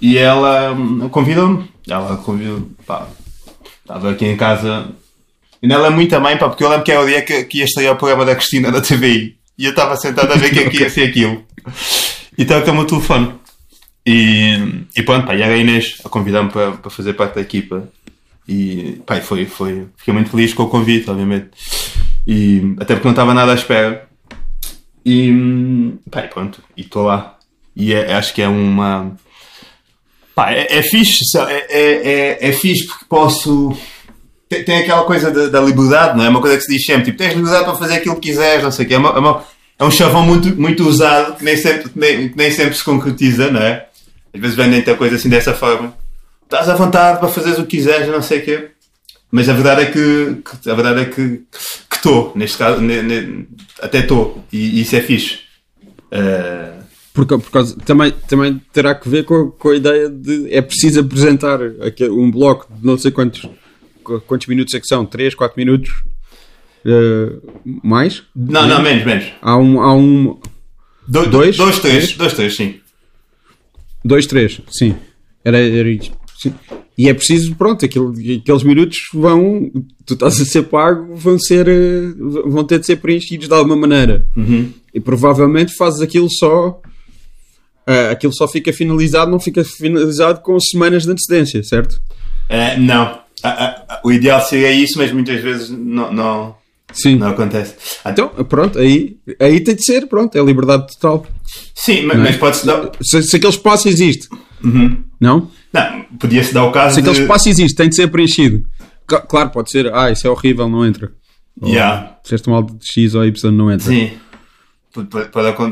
E 0.00 0.16
ela 0.16 0.72
hum, 0.72 1.06
convidou-me. 1.10 1.68
Ela 1.86 2.16
convidou. 2.16 2.66
Pá, 2.86 3.06
estava 3.82 4.10
aqui 4.10 4.24
em 4.24 4.36
casa. 4.36 4.86
E 5.62 5.72
ela 5.72 5.88
é 5.88 5.90
muito 5.90 6.18
mãe, 6.20 6.36
pá, 6.36 6.48
porque 6.48 6.64
eu 6.64 6.68
lembro 6.68 6.84
que 6.84 6.92
era 6.92 7.02
o 7.02 7.06
dia 7.06 7.22
que, 7.22 7.44
que 7.44 7.58
ia 7.58 7.64
estrear 7.64 7.94
o 7.94 7.96
programa 7.96 8.24
da 8.24 8.34
Cristina 8.34 8.70
da 8.72 8.80
TVI. 8.80 9.36
E 9.58 9.64
eu 9.64 9.70
estava 9.70 9.94
sentado 9.96 10.32
a 10.32 10.36
ver 10.36 10.46
o 10.46 10.50
que 10.50 10.58
é 10.60 10.70
que 10.70 10.80
ia 10.80 10.90
ser 10.90 11.08
aquilo. 11.08 11.44
E 12.38 12.44
com 12.46 12.78
o 12.78 12.86
telefone. 12.86 13.34
E, 14.06 14.86
e 14.96 15.02
pronto, 15.02 15.26
pá, 15.26 15.34
e 15.34 15.42
era 15.42 15.52
a 15.52 15.56
Inês 15.58 15.98
a 16.04 16.08
convidar-me 16.08 16.50
para, 16.50 16.72
para 16.72 16.90
fazer 16.90 17.12
parte 17.12 17.34
da 17.34 17.42
equipa. 17.42 17.88
E 18.48 19.00
pá, 19.04 19.18
e 19.18 19.20
foi, 19.20 19.44
foi. 19.44 19.86
Fiquei 19.96 20.14
muito 20.14 20.30
feliz 20.30 20.54
com 20.54 20.62
o 20.62 20.68
convite, 20.68 21.10
obviamente. 21.10 21.50
E 22.26 22.74
até 22.78 22.94
porque 22.94 23.06
não 23.06 23.12
estava 23.12 23.34
nada 23.34 23.52
à 23.52 23.54
espera. 23.54 24.08
E, 25.04 25.92
pá, 26.10 26.24
e 26.24 26.28
pronto, 26.28 26.62
e 26.76 26.80
estou 26.80 27.04
lá. 27.04 27.38
E 27.76 27.92
é- 27.92 28.14
acho 28.14 28.34
que 28.34 28.42
é 28.42 28.48
uma. 28.48 29.16
Pá, 30.34 30.52
é, 30.52 30.78
é 30.78 30.82
fixe, 30.82 31.22
é, 31.36 31.66
é, 31.68 32.08
é, 32.08 32.48
é 32.48 32.52
fixe 32.52 32.86
porque 32.86 33.04
posso. 33.08 33.76
Tem, 34.50 34.64
tem 34.64 34.78
aquela 34.78 35.04
coisa 35.04 35.30
da, 35.30 35.46
da 35.46 35.60
liberdade, 35.60 36.16
não 36.18 36.24
é? 36.24 36.26
É 36.26 36.30
Uma 36.30 36.40
coisa 36.42 36.56
que 36.58 36.64
se 36.64 36.72
diz 36.72 36.84
sempre: 36.84 37.04
tipo, 37.04 37.18
tens 37.18 37.34
liberdade 37.34 37.64
para 37.64 37.74
fazer 37.76 37.94
aquilo 37.94 38.16
que 38.16 38.28
quiseres, 38.28 38.62
não 38.64 38.72
sei 38.72 38.84
o 38.84 38.88
quê. 38.88 38.94
É, 38.94 38.98
uma- 38.98 39.10
é 39.10 39.18
uma- 39.18 39.44
é 39.78 39.84
um 39.84 39.90
chavão 39.90 40.22
muito, 40.26 40.60
muito 40.60 40.86
usado 40.86 41.36
que 41.36 41.44
nem, 41.44 41.56
sempre, 41.56 41.90
nem, 41.94 42.32
nem 42.36 42.50
sempre 42.50 42.74
se 42.76 42.82
concretiza, 42.84 43.50
não 43.50 43.60
é? 43.62 43.86
Às 44.34 44.40
vezes 44.40 44.56
vendem 44.56 44.80
a 44.80 44.96
coisa 44.96 45.14
assim 45.16 45.28
dessa 45.28 45.54
forma. 45.54 45.94
Estás 46.42 46.68
à 46.68 46.74
vontade 46.74 47.20
para 47.20 47.28
fazeres 47.28 47.58
o 47.60 47.62
que 47.64 47.76
quiseres, 47.76 48.08
não 48.08 48.20
sei 48.20 48.40
o 48.40 48.44
quê. 48.44 48.68
Mas 49.30 49.48
a 49.48 49.52
verdade 49.52 49.82
é 49.82 49.86
que, 49.86 50.36
que- 50.60 50.68
a 50.68 50.74
verdade 50.74 51.00
é 51.02 51.04
que 51.04 51.42
estou, 51.94 52.32
neste 52.34 52.58
caso, 52.58 52.80
ne- 52.80 53.02
ne- 53.02 53.46
até 53.80 54.00
estou, 54.00 54.44
e, 54.52 54.78
e 54.78 54.80
isso 54.82 54.96
é 54.96 55.00
fixe. 55.00 55.38
Eh, 56.10 56.72
Por, 57.14 57.24
por 57.26 57.50
causa, 57.52 57.76
também, 57.84 58.12
também 58.28 58.60
terá 58.72 58.94
que 58.96 59.08
ver 59.08 59.24
com, 59.24 59.50
com 59.52 59.68
a 59.70 59.76
ideia 59.76 60.08
de 60.08 60.52
é 60.52 60.60
preciso 60.60 61.00
apresentar 61.00 61.60
um 62.10 62.30
bloco 62.30 62.66
de 62.72 62.84
não 62.84 62.98
sei 62.98 63.10
quantos, 63.12 63.40
qu- 63.42 63.50
quantos 64.26 64.46
minutos 64.46 64.74
é 64.74 64.80
que 64.80 64.86
são, 64.86 65.04
3, 65.06 65.34
4 65.34 65.54
minutos 65.58 65.90
eh, 66.84 67.32
mais. 67.82 68.22
não, 68.34 68.66
não, 68.66 68.82
menos, 68.82 69.04
menos. 69.04 69.26
Há 69.42 69.56
um, 69.56 69.80
há 69.80 69.94
um 69.94 70.38
Do, 71.06 71.26
Dois? 71.26 71.56
Dois, 71.56 71.78
três, 71.78 72.04
Três? 72.04 72.16
dois, 72.16 72.32
três, 72.34 72.56
sim. 72.56 72.80
2, 74.04 74.26
3, 74.26 74.60
sim. 74.70 74.94
Era, 75.44 75.58
era 75.58 75.88
isto. 75.90 76.16
Sim. 76.38 76.54
E 76.96 77.08
é 77.08 77.14
preciso, 77.14 77.54
pronto, 77.54 77.84
aqueles 77.84 78.62
minutos 78.62 78.98
vão, 79.14 79.70
tu 80.04 80.14
estás 80.14 80.40
a 80.40 80.44
ser 80.44 80.64
pago, 80.64 81.14
vão 81.14 81.38
ser, 81.38 81.66
eh, 81.68 82.12
vão 82.46 82.62
ter 82.64 82.78
de 82.78 82.86
ser 82.86 82.96
preenchidos 82.96 83.48
de 83.48 83.54
alguma 83.54 83.76
maneira. 83.76 84.26
E 84.92 85.00
provavelmente 85.00 85.74
fazes 85.74 86.00
aquilo 86.00 86.28
só, 86.30 86.80
eh, 87.86 88.10
aquilo 88.10 88.34
só 88.34 88.46
fica 88.48 88.70
finalizado, 88.72 89.30
não 89.30 89.40
fica 89.40 89.64
finalizado 89.64 90.40
com 90.40 90.58
semanas 90.60 91.04
de 91.04 91.10
antecedência, 91.10 91.62
certo? 91.62 92.00
Eh, 92.48 92.76
não. 92.78 93.18
Ah, 93.42 93.48
ah, 93.48 93.84
ah, 93.88 94.00
o 94.04 94.12
ideal 94.12 94.40
seria 94.42 94.70
isso, 94.72 94.98
mas 94.98 95.12
muitas 95.12 95.40
vezes 95.40 95.70
não, 95.70 96.12
não, 96.12 96.54
Sim. 96.92 97.16
não 97.16 97.28
acontece. 97.28 97.74
Então, 98.06 98.28
pronto, 98.48 98.78
aí, 98.78 99.16
aí 99.38 99.60
tem 99.60 99.74
de 99.74 99.84
ser, 99.84 100.06
pronto, 100.06 100.36
é 100.36 100.42
liberdade 100.42 100.86
total. 100.98 101.26
sim, 101.74 102.02
mas, 102.02 102.18
mas 102.18 102.36
pode-se 102.36 102.66
dar. 102.66 102.90
Se, 103.02 103.22
se 103.22 103.36
aquele 103.36 103.52
espaço 103.52 103.88
existe, 103.88 104.28
não? 105.20 105.50
Não, 105.72 106.02
podia-se 106.18 106.52
dar 106.52 106.64
o 106.64 106.72
caso 106.72 106.94
Se 106.94 107.00
aquele 107.00 107.14
de. 107.16 107.22
espaço 107.22 107.48
existe, 107.48 107.76
tem 107.76 107.88
de 107.88 107.94
ser 107.96 108.08
preenchido. 108.08 108.62
Cla- 109.06 109.20
Claro, 109.22 109.50
pode 109.50 109.70
ser, 109.70 109.92
ah, 109.94 110.10
isso 110.10 110.26
é 110.26 110.30
horrível, 110.30 110.68
não 110.68 110.84
entra. 110.84 111.12
Yeah. 111.62 112.16
Disseste 112.22 112.48
mal 112.48 112.62
de 112.62 112.72
X 112.82 113.14
ou 113.14 113.24
Y, 113.24 113.50
não 113.52 113.70
entra. 113.70 113.86
Sim. 113.86 114.12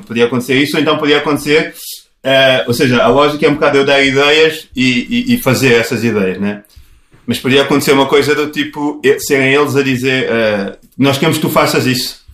Podia 0.07 0.27
acontecer 0.27 0.61
isso, 0.63 0.77
ou 0.77 0.83
então 0.83 0.97
podia 0.99 1.19
acontecer. 1.19 1.75
eh, 2.23 2.65
ou 2.67 2.75
seja, 2.75 3.03
a 3.03 3.09
lógica 3.09 3.47
é 3.47 3.49
um 3.49 3.55
bocado 3.55 3.79
eu 3.79 3.85
dar 3.87 4.03
ideias 4.05 4.69
e, 4.75 5.07
e- 5.31 5.35
e 5.35 5.39
fazer 5.43 5.75
essas 5.75 6.03
ideias, 6.05 6.39
né? 6.41 6.63
Mas 7.29 7.39
podia 7.39 7.63
acontecer 7.63 7.93
uma 7.93 8.07
coisa 8.07 8.35
do 8.35 8.49
tipo 8.51 9.01
serem 9.21 9.53
eles 9.55 9.77
a 9.77 9.83
dizer 9.83 10.27
eh, 10.31 10.77
nós 10.97 11.17
queremos 11.19 11.37
que 11.37 11.43
tu 11.43 11.51
faças 11.51 11.87
isso. 11.87 12.27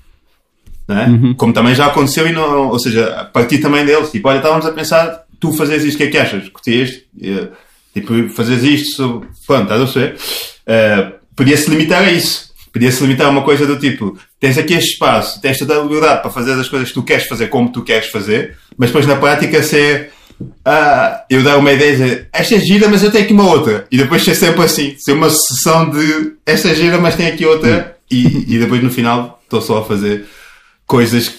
É? 0.89 1.35
Como 1.37 1.53
também 1.53 1.75
já 1.75 1.87
aconteceu, 1.87 2.29
e 2.29 2.33
não, 2.33 2.69
ou 2.69 2.79
seja, 2.79 3.07
a 3.09 3.25
partir 3.25 3.59
também 3.59 3.85
deles, 3.85 4.11
tipo, 4.11 4.29
olha, 4.29 4.37
estávamos 4.37 4.65
a 4.67 4.71
pensar, 4.73 5.25
tu 5.41 5.53
fazes 5.53 5.83
isto, 5.83 5.97
o 5.97 5.99
que 5.99 6.05
é 6.05 6.07
que 6.11 6.19
achas? 6.19 6.49
Curtiste? 6.49 7.07
Eh, 7.21 7.49
Tipo, 7.95 8.29
fazes 8.31 8.65
isto, 8.65 9.25
pronto, 9.47 9.63
estás 9.63 9.81
a 9.81 9.85
perceber? 9.85 10.17
Eh, 10.67 11.13
Podia-se 11.37 11.71
limitar 11.71 12.03
a 12.03 12.11
isso. 12.11 12.53
Podia-se 12.73 13.01
limitar 13.03 13.29
a 13.29 13.31
uma 13.31 13.43
coisa 13.43 13.65
do 13.67 13.79
tipo, 13.79 14.19
tens 14.41 14.59
aqui 14.59 14.75
este 14.75 14.95
espaço, 14.95 15.41
tens 15.41 15.59
toda 15.59 15.79
a 15.79 15.83
liberdade 15.83 16.21
para 16.23 16.31
fazer 16.31 16.53
as 16.55 16.69
coisas 16.69 16.89
que 16.89 16.95
tu 16.95 17.05
queres 17.05 17.25
fazer 17.29 17.47
como 17.47 17.71
tu 17.71 17.83
queres 17.85 18.09
fazer, 18.09 18.57
mas 18.77 18.89
depois 18.91 19.07
na 19.07 19.15
prática 19.15 19.63
ser, 19.63 20.11
ah, 20.65 21.25
eu 21.29 21.43
dar 21.43 21.59
uma 21.59 21.73
ideia 21.73 21.91
e 21.91 21.93
dizer, 21.93 22.29
esta 22.33 22.55
é 22.55 22.61
gira, 22.61 22.89
mas 22.89 23.03
eu 23.03 23.11
tenho 23.11 23.25
aqui 23.25 23.33
uma 23.33 23.49
outra. 23.49 23.87
E 23.91 23.97
depois 23.97 24.23
ser 24.23 24.35
sempre 24.35 24.63
assim, 24.63 24.97
ser 24.99 25.13
uma 25.13 25.31
sucessão 25.31 25.91
de, 25.91 26.35
esta 26.45 26.69
é 26.69 26.75
gira, 26.75 26.99
mas 26.99 27.17
tem 27.17 27.27
aqui 27.27 27.45
outra, 27.47 27.97
e, 28.11 28.55
e 28.55 28.59
depois 28.59 28.83
no 28.83 28.91
final 28.91 29.41
estou 29.45 29.61
só 29.61 29.79
a 29.79 29.85
fazer 29.85 30.27
coisas 30.87 31.33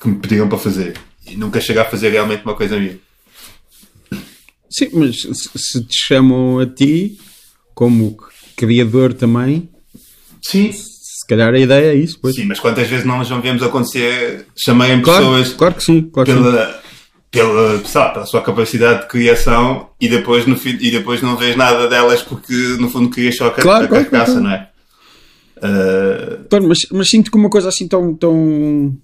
que 0.00 0.08
me 0.08 0.16
pediram 0.16 0.48
para 0.48 0.58
fazer. 0.58 0.94
E 1.26 1.36
nunca 1.36 1.60
chegar 1.60 1.82
a 1.82 1.90
fazer 1.90 2.10
realmente 2.10 2.44
uma 2.44 2.54
coisa 2.54 2.78
minha. 2.78 2.98
Sim, 4.70 4.90
mas 4.92 5.16
se, 5.20 5.84
te 5.84 5.96
chamam 6.06 6.58
a 6.58 6.66
ti, 6.66 7.18
como 7.74 8.16
criador 8.56 9.14
também, 9.14 9.68
Sim. 10.42 10.72
se 10.72 11.26
calhar 11.26 11.54
a 11.54 11.58
ideia 11.58 11.92
é 11.92 11.94
isso, 11.94 12.18
pois. 12.20 12.34
Sim, 12.34 12.44
mas 12.44 12.60
quantas 12.60 12.86
vezes 12.86 13.06
nós 13.06 13.28
não 13.30 13.40
vemos 13.40 13.62
acontecer, 13.62 14.46
chamarem 14.56 15.00
Claro, 15.00 15.24
pessoas 15.24 15.52
claro 15.54 15.74
que 15.74 15.82
sim, 15.82 16.02
claro 16.02 16.30
que 16.30 16.36
sim. 16.36 16.85
Pela, 17.36 17.82
lá, 17.94 18.08
pela 18.10 18.26
sua 18.26 18.42
capacidade 18.42 19.02
de 19.02 19.08
criação 19.08 19.90
e 20.00 20.08
depois, 20.08 20.46
no 20.46 20.56
fim, 20.56 20.76
e 20.80 20.90
depois 20.90 21.20
não 21.22 21.36
vês 21.36 21.56
nada 21.56 21.88
delas 21.88 22.22
porque 22.22 22.52
no 22.80 22.88
fundo 22.88 23.10
crias 23.10 23.36
só 23.36 23.46
a, 23.48 23.50
Claro, 23.50 23.88
claro, 23.88 24.04
carcaça, 24.04 24.32
claro. 24.32 24.44
não 24.44 24.50
é? 24.52 24.68
Claro, 26.48 26.68
mas, 26.68 26.78
mas 26.92 27.08
sinto 27.08 27.30
que 27.30 27.36
uma 27.36 27.50
coisa 27.50 27.68
assim 27.68 27.88
tão. 27.88 28.14
tão... 28.14 28.96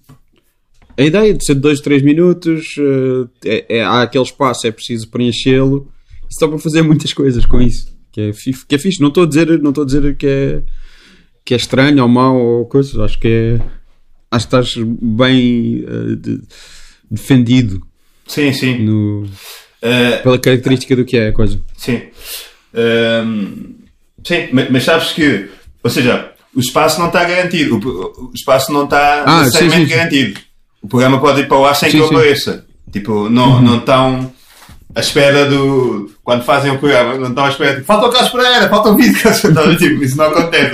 A 0.95 1.01
ideia 1.01 1.33
de 1.33 1.43
ser 1.43 1.55
de 1.55 1.61
2, 1.61 1.79
3 1.81 2.03
minutos, 2.03 2.75
eh, 2.77 3.65
é, 3.69 3.77
é- 3.79 3.83
há 3.83 4.03
aquele 4.03 4.23
espaço, 4.23 4.67
é 4.67 4.71
preciso 4.71 5.09
preenchê-lo. 5.09 5.87
Isso 6.29 6.39
dá 6.39 6.47
para 6.47 6.59
fazer 6.59 6.83
muitas 6.83 7.11
coisas 7.13 7.45
com 7.47 7.59
isso. 7.59 7.87
Que 8.11 8.21
é, 8.21 8.33
fi- 8.33 8.53
que 8.67 8.75
é 8.75 8.77
fixe. 8.77 9.01
Não 9.01 9.07
estou 9.07 9.23
a 9.23 9.27
dizer, 9.27 9.59
não 9.59 9.69
estou 9.71 9.83
a 9.83 9.87
dizer 9.87 10.15
que, 10.15 10.27
é, 10.27 10.61
que 11.43 11.55
é 11.55 11.57
estranho 11.57 12.03
ou 12.03 12.07
mau 12.07 12.37
ou 12.37 12.65
coisas. 12.67 12.95
Acho 12.99 13.19
que 13.19 13.27
é. 13.27 13.61
Acho 14.29 14.47
que 14.47 14.55
estás 14.55 14.75
bem 15.01 15.83
eh, 15.87 16.15
de- 16.15 16.41
defendido 17.09 17.81
sim, 18.27 18.51
sim. 18.53 18.77
no, 18.79 19.27
Ah, 19.81 20.19
pela 20.23 20.39
característica 20.39 20.95
do 20.95 21.05
que 21.05 21.17
é 21.17 21.27
a 21.29 21.33
coisa. 21.33 21.59
sim. 21.77 22.01
Ahm, 22.75 23.75
sim, 24.25 24.47
mas, 24.51 24.69
mas 24.69 24.83
sabes 24.83 25.11
que, 25.11 25.49
ou 25.83 25.89
seja, 25.89 26.31
o 26.55 26.59
espaço 26.59 26.99
não 26.99 27.07
está 27.07 27.23
garantido. 27.23 27.75
O, 27.77 28.29
o 28.29 28.31
espaço 28.33 28.71
não 28.71 28.85
está 28.85 29.23
Ah, 29.25 29.39
necessariamente 29.43 29.81
sim, 29.83 29.87
sim, 29.89 29.95
garantido. 29.95 30.39
O 30.81 30.87
programa 30.87 31.19
pode 31.19 31.41
ir 31.41 31.47
para 31.47 31.57
o 31.57 31.65
ar 31.65 31.75
sem 31.75 31.89
Sim, 31.91 31.97
que 31.97 32.03
eu. 32.03 32.07
Uhum. 32.09 32.17
apareça. 32.17 32.65
Tipo, 32.91 33.29
não, 33.29 33.61
não 33.61 33.77
estão 33.77 34.31
à 34.95 34.99
espera 34.99 35.45
do. 35.45 36.11
Quando 36.23 36.43
fazem 36.43 36.71
o 36.71 36.77
programa, 36.77 37.15
não 37.17 37.29
estão 37.29 37.45
à 37.45 37.49
espera. 37.49 37.73
Tipo, 37.75 37.85
falta 37.85 38.07
o 38.07 38.11
Carlos 38.11 38.31
Pereira, 38.31 38.69
falta 38.69 38.89
o 38.91 38.95
vídeo. 38.97 39.15
tipo, 39.77 40.03
isso 40.03 40.17
não 40.17 40.25
acontece. 40.25 40.71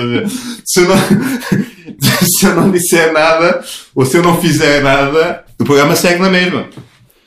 Se 0.66 0.80
eu 0.82 0.88
não, 0.88 0.98
se 2.40 2.46
eu 2.46 2.56
não 2.56 2.72
disser 2.72 3.14
nada, 3.14 3.64
ou 3.96 4.06
se 4.06 4.18
eu 4.18 4.24
não 4.24 4.40
fizer 4.42 4.82
nada, 4.82 5.44
o 5.60 5.64
programa 5.64 5.96
segue 5.96 6.20
na 6.22 6.30
mesma. 6.30 6.68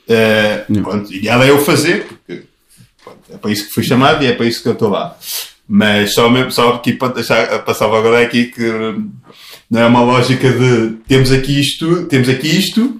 Eh, 0.07 0.65
pronto, 0.83 1.13
e 1.13 1.27
ela 1.27 1.45
é 1.45 1.49
eu 1.49 1.59
fazer, 1.59 2.05
porque 2.05 2.43
pronto, 3.03 3.19
é 3.31 3.37
para 3.37 3.51
isso 3.51 3.67
que 3.67 3.73
fui 3.73 3.83
chamado 3.83 4.23
e 4.23 4.27
é 4.27 4.33
para 4.33 4.45
isso 4.45 4.61
que 4.61 4.67
eu 4.69 4.73
estou 4.73 4.89
lá. 4.89 5.17
Mas 5.67 6.13
só, 6.13 6.29
mesmo, 6.29 6.51
só 6.51 6.73
aqui 6.73 6.91
para 6.93 7.13
deixar 7.13 7.59
passar 7.63 7.85
agora 7.85 8.21
aqui 8.21 8.45
que 8.47 8.61
não 9.71 9.79
é 9.81 9.85
uma 9.85 10.03
lógica 10.03 10.49
de 10.51 10.97
temos 11.07 11.31
aqui 11.31 11.57
isto, 11.59 12.05
temos 12.07 12.27
aqui 12.27 12.47
isto, 12.47 12.99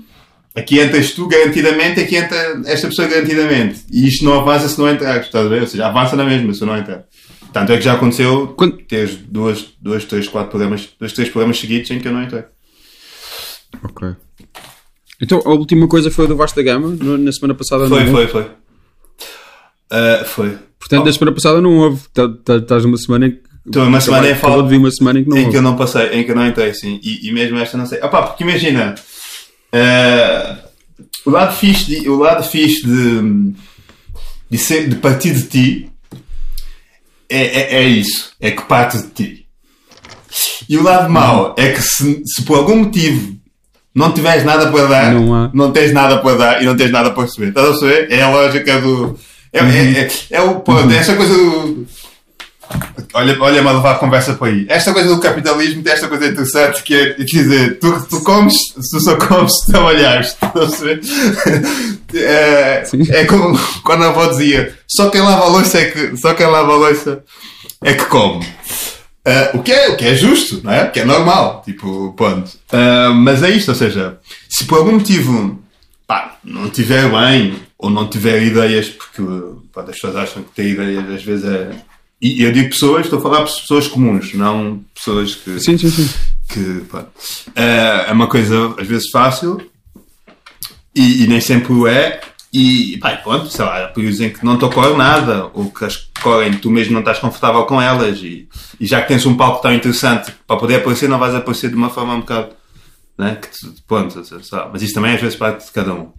aqui 0.56 0.80
entras 0.80 1.12
tu 1.12 1.28
garantidamente, 1.28 2.00
aqui 2.00 2.16
entra 2.16 2.62
esta 2.66 2.88
pessoa 2.88 3.08
garantidamente. 3.10 3.82
E 3.92 4.08
isto 4.08 4.24
não 4.24 4.40
avança 4.40 4.70
se 4.70 4.80
não 4.80 4.90
entrar, 4.90 5.20
estás 5.20 5.46
a 5.46 5.50
ver? 5.50 5.62
Ou 5.62 5.68
seja, 5.68 5.88
avança 5.88 6.16
na 6.16 6.24
mesma 6.24 6.54
se 6.54 6.64
não 6.66 6.78
entrar. 6.78 7.04
Tanto 7.52 7.72
é 7.74 7.78
que 7.78 7.84
já 7.84 7.94
aconteceu 7.94 8.48
Quando- 8.58 8.78
teres 8.78 9.16
duas, 9.16 9.66
dois, 9.80 10.06
três, 10.06 10.28
quatro 10.28 10.50
programas, 10.52 10.90
dois, 10.98 11.12
três 11.14 11.30
programas 11.30 11.60
seguidos 11.60 11.92
em 11.92 12.00
que 12.00 12.08
eu 12.08 12.14
não 12.14 12.24
entrei. 12.24 12.44
Ok. 13.84 14.16
Então 15.24 15.42
a 15.46 15.50
última 15.50 15.88
coisa 15.88 16.12
foi 16.12 16.26
o 16.26 16.28
do 16.28 16.36
Vasta 16.36 16.62
Gama, 16.62 16.90
no- 16.90 17.18
na 17.18 17.32
semana 17.32 17.56
passada 17.56 17.88
Foi, 17.88 18.04
não 18.04 18.12
foi, 18.12 18.28
foi. 18.28 18.52
Ah, 19.92 20.24
foi. 20.26 20.58
Portanto, 20.80 21.02
Oh. 21.02 21.06
na 21.06 21.14
semana 21.14 21.32
passada 21.32 21.62
não 21.62 21.78
houve. 21.78 22.02
Tá- 22.14 22.28
tá- 22.44 22.58
Estás 22.58 22.84
numa 22.84 22.98
semana 22.98 23.28
em 23.28 23.32
que. 23.32 23.42
Estou 23.66 23.84
uma 23.86 24.02
semana 24.02 24.30
em 24.30 24.36
falta. 24.36 24.68
de 24.70 24.76
uma 24.78 24.92
semana 24.92 25.20
em 25.20 25.24
que 25.24 25.30
não 25.30 25.38
em 25.38 25.40
houve. 25.42 25.52
que 25.52 25.58
eu 25.58 25.62
não 25.62 25.76
passei, 25.78 26.08
em 26.10 26.24
que 26.26 26.32
eu 26.32 26.36
não 26.36 26.46
entrei, 26.46 26.74
sim. 26.74 27.00
E, 27.02 27.30
e 27.30 27.32
mesmo 27.32 27.58
esta 27.58 27.78
não 27.78 27.86
sei. 27.86 28.00
Opá, 28.00 28.24
porque 28.24 28.44
imagina, 28.44 28.94
eh, 29.72 30.58
o 31.26 31.30
lado 31.30 31.56
fixe, 31.56 31.86
de, 31.86 32.10
o 32.10 32.18
lado 32.18 32.44
fixe 32.44 32.86
de, 32.86 33.54
de, 34.52 34.58
ser, 34.58 34.90
de 34.90 34.96
partir 34.98 35.34
de 35.34 35.44
ti 35.44 35.90
é, 37.30 37.42
é, 37.42 37.76
é 37.84 37.88
isso, 37.88 38.32
é 38.42 38.52
que 38.52 38.64
parte 38.64 38.98
de 38.98 39.08
ti. 39.12 39.46
E 40.68 40.78
o 40.78 40.84
lado 40.84 41.10
mau 41.10 41.56
é 41.58 41.72
que 41.72 41.82
se, 41.82 42.22
se 42.26 42.42
por 42.44 42.58
algum 42.58 42.76
motivo 42.78 43.38
não 43.96 44.12
tiveres 44.12 44.44
nada 44.44 44.72
para 44.72 44.88
dar, 44.88 45.14
Não 45.14 45.52
não 45.54 45.72
tens 45.72 45.94
nada 45.94 46.18
para 46.18 46.38
dar 46.38 46.62
e 46.62 46.66
não 46.66 46.76
tens 46.76 46.92
nada 46.92 47.12
para 47.12 47.24
receber. 47.24 47.50
Estás 47.50 47.68
a 47.68 47.70
perceber? 47.72 48.12
É 48.12 48.22
a 48.22 48.30
lógica 48.30 48.82
do. 48.82 49.18
É, 49.52 49.60
é, 49.60 50.00
é, 50.00 50.10
é 50.32 50.42
o, 50.42 50.60
pô, 50.62 50.80
esta 50.80 51.16
coisa 51.16 51.34
do. 51.34 51.86
Olha, 53.14 53.38
olha-me 53.40 53.68
a 53.68 53.72
levar 53.74 53.92
a 53.92 54.00
conversa 54.00 54.34
para 54.34 54.48
aí. 54.48 54.66
Esta 54.68 54.92
coisa 54.92 55.10
do 55.10 55.22
capitalismo 55.22 55.84
tem 55.84 55.94
esta 55.94 56.08
coisa 56.08 56.26
interessante 56.26 56.82
que 56.82 56.96
é 56.96 57.14
quer 57.14 57.24
dizer, 57.24 57.80
tu, 57.80 58.08
tu 58.10 58.24
comes, 58.24 58.56
tu 58.74 59.00
só 59.00 59.16
comes 59.16 59.52
se 59.64 59.72
trabalhares. 59.72 60.30
Estás 60.30 60.50
a 60.50 60.60
perceber? 60.60 61.02
É, 62.16 62.84
Sim. 62.86 63.04
é 63.10 63.26
como 63.26 63.58
quando 63.84 64.04
a 64.04 64.10
avó 64.10 64.28
dizia: 64.28 64.74
só 64.88 65.10
quem 65.10 65.22
lava 65.22 65.46
a 65.46 65.50
louça 65.50 65.80
é 65.80 65.86
que, 65.86 66.18
só 66.18 66.34
quem 66.34 66.48
lava 66.48 66.74
a 66.74 66.76
louça 66.76 67.24
é 67.84 67.94
que 67.94 68.06
come. 68.06 68.46
Ah, 69.26 69.52
o, 69.54 69.64
que 69.64 69.72
é, 69.72 69.90
o 69.90 69.96
que 69.96 70.06
é 70.06 70.16
justo, 70.16 70.62
não 70.64 70.72
é? 70.72 70.84
O 70.84 70.92
que 70.92 71.00
é 71.00 71.06
normal, 71.06 71.62
tipo, 71.64 72.14
ponto. 72.14 72.52
Ah, 72.72 73.12
mas 73.14 73.42
é 73.42 73.50
isto, 73.50 73.70
ou 73.70 73.76
seja, 73.76 74.20
se 74.50 74.66
por 74.66 74.80
algum 74.80 74.94
motivo 74.94 75.64
pá, 76.06 76.38
não 76.44 76.70
tiver 76.70 77.10
bem 77.10 77.56
ou 77.78 77.90
não 77.90 78.10
tiver 78.10 78.44
ideias, 78.44 78.90
porque 78.90 79.22
pá, 79.74 79.82
as 79.82 79.92
pessoas 79.92 80.16
acham 80.16 80.44
que 80.44 80.52
ter 80.52 80.68
ideias 80.68 81.10
às 81.10 81.24
vezes 81.24 81.46
é. 81.46 81.72
E 82.22 82.42
eu 82.42 82.54
digo 82.54 82.70
pessoas, 82.70 83.06
estou 83.06 83.20
a 83.20 83.22
falar 83.22 83.44
de 83.44 83.52
pessoas 83.52 83.88
comuns, 83.88 84.34
não 84.34 84.84
pessoas 84.96 85.36
que. 85.36 85.60
Sim, 85.60 85.78
sim, 85.78 85.90
sim. 85.90 86.10
que 86.50 86.86
pá, 86.92 87.06
é 87.56 88.06
é 88.10 88.12
uma 88.12 88.28
coisa 88.28 88.76
às 88.78 88.88
vezes 88.88 89.10
fácil 89.10 89.62
e, 90.96 91.24
e 91.24 91.28
nem 91.28 91.42
sempre 91.42 91.74
o 91.74 91.88
é. 91.88 92.22
E 92.54 92.98
pá, 93.00 93.16
pronto, 93.18 93.48
sei 93.50 93.66
lá, 93.66 93.86
há 93.86 93.88
períodos 93.88 94.22
em 94.22 94.30
que 94.30 94.46
não 94.46 94.58
te 94.60 94.66
ocorre 94.66 94.96
nada, 94.96 95.50
ou 95.56 95.72
que 95.72 95.86
as 95.86 95.98
que 95.98 96.20
ocorrem 96.20 96.54
tu 96.54 96.70
mesmo 96.70 96.94
não 96.94 97.00
estás 97.00 97.18
confortável 97.18 97.66
com 97.66 97.82
elas, 97.82 98.20
e, 98.20 98.48
e 98.80 98.86
já 98.86 99.02
que 99.02 99.08
tens 99.08 99.26
um 99.26 99.36
palco 99.36 99.62
tão 99.62 99.74
interessante 99.74 100.32
para 100.46 100.58
poder 100.58 100.76
aparecer, 100.76 101.10
não 101.10 101.18
vais 101.18 101.34
aparecer 101.34 101.70
de 101.70 101.76
uma 101.76 101.90
forma 101.90 102.14
um 102.14 102.20
bocado. 102.20 102.50
Né? 103.18 103.38
Que 103.42 103.50
pronto, 103.88 104.24
sei 104.24 104.38
lá, 104.52 104.70
mas 104.72 104.82
isso 104.84 104.94
também 104.94 105.14
às 105.14 105.22
vezes 105.22 105.36
parte 105.36 105.66
de 105.66 105.72
cada 105.72 105.94
um. 105.94 106.12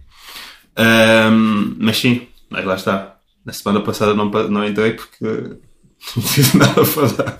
Ahm, 0.75 1.75
mas 1.79 1.97
sim, 1.97 2.27
mas 2.49 2.65
lá 2.65 2.75
está. 2.75 3.15
Na 3.45 3.53
semana 3.53 3.79
passada 3.81 4.13
não, 4.13 4.25
não 4.29 4.65
entrei 4.67 4.91
porque 4.93 5.23
não 6.15 6.23
tive 6.23 6.57
nada 6.57 6.83
para 6.83 7.07
dar. 7.23 7.37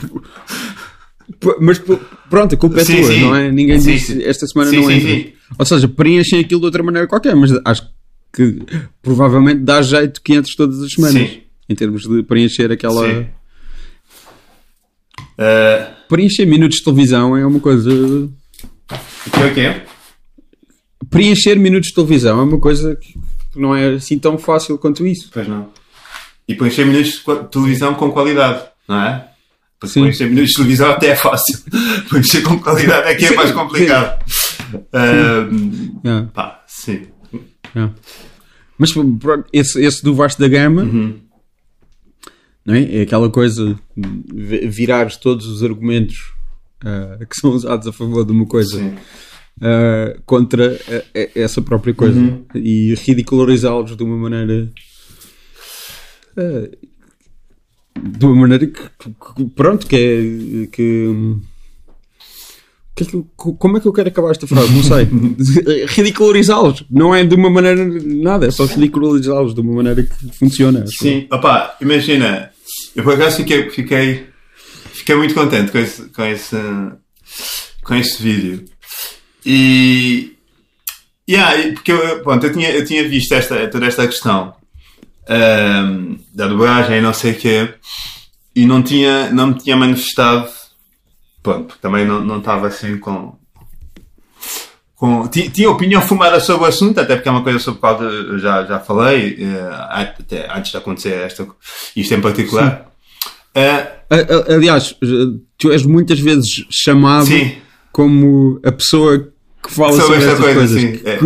P- 1.39 1.57
Mas 1.59 1.81
pronto, 2.29 2.53
a 2.53 2.57
culpa 2.57 2.79
é 2.79 2.85
Sim, 2.85 3.01
tua, 3.01 3.11
sim. 3.11 3.21
não 3.21 3.35
é? 3.35 3.51
Ninguém 3.51 3.79
Sim, 3.79 3.91
disse 3.93 4.23
esta 4.23 4.45
semana 4.45 4.71
não 4.71 4.83
sim. 4.87 5.33
Ou 5.57 5.65
seja, 5.65 5.87
preenchem 5.87 6.39
aquilo 6.41 6.59
de 6.59 6.65
outra 6.67 6.83
maneira 6.83 7.07
qualquer, 7.07 7.35
mas 7.35 7.51
acho 7.65 7.81
que 7.81 7.94
provavelmente 9.01 9.61
dá 9.61 9.81
jeito 9.81 10.21
que 10.21 10.33
entres 10.33 10.55
todas 10.55 10.81
as 10.81 10.91
semanas. 10.91 11.29
Sim. 11.29 11.41
Em 11.67 11.75
termos 11.75 12.03
de 12.03 12.23
preencher 12.23 12.71
aquela. 12.71 13.07
Sim. 13.07 13.27
Ah, 15.37 15.91
Preencher 16.07 16.45
minutos 16.45 16.77
de 16.77 16.83
televisão 16.83 17.35
é 17.35 17.45
uma 17.45 17.59
coisa. 17.59 17.89
o 17.91 18.29
que 19.31 19.39
é 19.41 19.45
o 19.45 19.53
que 19.53 19.59
é? 19.61 19.85
Preencher 21.09 21.55
minutos 21.57 21.89
de 21.89 21.95
televisão 21.95 22.39
é 22.39 22.43
uma 22.43 22.59
coisa 22.59 22.95
que 22.95 23.17
não 23.55 23.75
é 23.75 23.95
assim 23.95 24.19
tão 24.19 24.37
fácil 24.37 24.77
quanto 24.77 25.05
isso. 25.05 25.29
Pois 25.33 25.47
não. 25.47 25.69
E 26.47 26.53
preencher 26.53 26.85
minutos 26.85 27.23
de 27.25 27.49
televisão 27.49 27.95
com 27.95 28.11
qualidade, 28.11 28.63
não 28.87 29.01
é? 29.01 29.27
Porque 29.79 29.93
Sim. 29.93 30.01
preencher 30.01 30.25
minutos 30.25 30.49
de 30.51 30.55
televisão 30.57 30.91
até 30.91 31.07
é 31.07 31.15
fácil. 31.15 31.57
preencher 32.09 32.41
com 32.43 32.59
qualidade 32.59 33.07
é 33.09 33.15
que 33.15 33.25
é 33.25 33.29
Sim, 33.29 33.35
mais 33.35 33.51
complicado. 33.51 34.23
Ah, 34.93 35.47
Yeah, 36.03 36.29
pá, 36.33 36.63
sim. 36.67 37.07
Yeah. 37.75 37.93
Mas 38.77 38.91
pronto, 38.91 39.45
esse, 39.53 39.81
esse 39.83 40.03
do 40.03 40.13
Vasco 40.15 40.41
da 40.41 40.47
Gama 40.47 40.83
Uhum. 40.83 41.19
não 42.65 42.73
é? 42.75 42.97
é 42.97 43.01
aquela 43.03 43.29
coisa 43.29 43.79
de 43.95 44.67
virares 44.67 45.17
todos 45.17 45.45
os 45.47 45.63
argumentos 45.63 46.33
ah, 46.83 47.17
que 47.29 47.35
são 47.39 47.51
usados 47.51 47.87
a 47.87 47.93
favor 47.93 48.25
de 48.25 48.31
uma 48.31 48.45
coisa 48.45 48.81
uh, 48.83 50.21
contra 50.25 50.73
a- 50.75 51.19
a- 51.19 51.29
essa 51.35 51.61
própria 51.61 51.93
coisa 51.93 52.19
Uhum. 52.19 52.45
e 52.55 52.93
ridicularizá-los 52.95 53.95
de 53.95 54.03
uma 54.03 54.17
maneira 54.17 54.69
uh, 56.37 56.77
de 57.97 58.25
uma 58.25 58.35
maneira 58.35 58.67
que, 58.67 58.81
que- 58.99 59.45
pronto 59.55 59.87
que 59.87 59.95
é 59.95 59.99
que, 59.99 60.47
que 60.49 60.63
é 60.63 60.67
que 60.67 60.81
eu- 60.81 61.41
como 63.35 63.77
é 63.77 63.81
que 63.81 63.87
eu 63.87 63.93
quero 63.93 64.07
acabar 64.07 64.31
esta 64.31 64.47
frase? 64.47 64.71
Não 64.71 64.83
sei. 64.83 65.07
Ridicularizá-los. 65.87 66.85
Não 66.89 67.13
é 67.13 67.25
de 67.25 67.35
uma 67.35 67.49
maneira 67.49 67.85
nada, 67.85 68.47
é 68.47 68.51
só 68.51 68.65
ridicularizá-los 68.65 69.53
de 69.53 69.61
uma 69.61 69.73
maneira 69.73 70.03
que 70.03 70.37
funciona. 70.37 70.85
Sim, 70.87 71.27
opá, 71.31 71.75
imagina, 71.81 72.51
eu 72.95 73.03
por 73.03 73.13
acaso 73.13 73.37
fiquei, 73.37 73.69
fiquei, 73.69 74.27
fiquei 74.93 75.15
muito 75.15 75.33
contente 75.33 75.71
com 75.71 75.77
esse, 75.77 76.03
com 76.09 76.23
esse, 76.23 76.57
com 77.83 77.95
esse 77.95 78.23
vídeo. 78.23 78.63
E, 79.45 80.33
yeah, 81.29 81.73
porque 81.73 81.91
eu, 81.91 82.23
pronto, 82.23 82.45
eu 82.45 82.53
tinha, 82.53 82.71
eu 82.71 82.85
tinha 82.85 83.07
visto 83.07 83.33
esta, 83.33 83.67
toda 83.67 83.85
esta 83.85 84.07
questão 84.07 84.55
ahm, 85.27 86.15
da 86.33 86.47
dobragem 86.47 86.97
e 86.97 87.01
não 87.01 87.13
sei 87.13 87.33
o 87.33 87.35
quê, 87.35 87.73
e 88.55 88.65
não 88.65 88.81
tinha, 88.81 89.29
não 89.31 89.47
me 89.47 89.55
tinha 89.55 89.75
manifestado, 89.75 90.49
pronto, 91.45 91.77
também 91.81 92.05
não, 92.05 92.19
não 92.23 92.39
estava 92.39 92.67
assim 92.67 92.97
com, 92.97 93.35
com, 94.95 95.27
ti- 95.27 95.49
tinha 95.49 95.69
opinião 95.69 96.01
formada 96.01 96.39
sobre 96.39 96.63
o 96.63 96.67
assunto, 96.67 96.99
até 96.99 97.15
porque 97.15 97.29
é 97.29 97.31
uma 97.31 97.43
coisa 97.43 97.59
sobre 97.59 97.77
a 97.77 97.81
qual 97.81 98.03
eu 98.03 98.39
já, 98.39 98.63
já 98.65 98.79
falei, 98.79 99.37
eh, 99.39 99.69
até 99.71 100.51
antes 100.57 100.71
de 100.71 100.77
acontecer 100.77 101.13
esta, 101.13 101.47
isto 101.95 102.13
em 102.13 102.21
particular. 102.21 102.89
A- 103.55 104.53
Aliás, 104.53 104.95
tu 105.57 105.71
és 105.71 105.83
muitas 105.85 106.19
vezes 106.19 106.65
chamado 106.69 107.27
Sim. 107.27 107.55
como 107.91 108.59
a 108.63 108.71
pessoa 108.71 109.31
que 109.63 109.71
fala 109.73 109.93
Sobre 109.93 110.21
sobre, 110.21 110.35
coisa, 110.43 110.53
coisas. 110.59 110.81
sim, 110.81 110.99
é. 111.05 111.17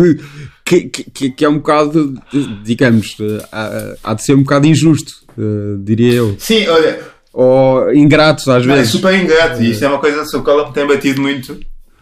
Que, 0.64 0.84
que, 0.84 1.04
que, 1.10 1.30
que 1.32 1.44
é 1.44 1.48
um 1.48 1.56
bocado, 1.58 2.14
digamos, 2.62 3.16
eh, 3.20 3.44
há, 3.50 3.94
há 4.04 4.14
de 4.14 4.22
ser 4.24 4.34
um 4.34 4.42
bocado 4.44 4.66
injusto, 4.68 5.12
eh, 5.36 5.76
diria 5.80 6.12
eu. 6.12 6.36
sim, 6.38 6.66
olha, 6.68 7.00
Ou 7.32 7.92
ingratos 7.94 8.48
às 8.48 8.66
não, 8.66 8.74
é 8.74 8.78
vezes. 8.78 8.92
super 8.92 9.14
ingrato, 9.14 9.62
e 9.62 9.70
isto 9.70 9.84
é 9.84 9.88
uma 9.88 9.98
coisa 9.98 10.24
sobre 10.24 10.50
a 10.50 10.54
qual 10.54 10.68
me 10.68 10.74
tem 10.74 10.86
batido 10.86 11.22
muito. 11.22 11.58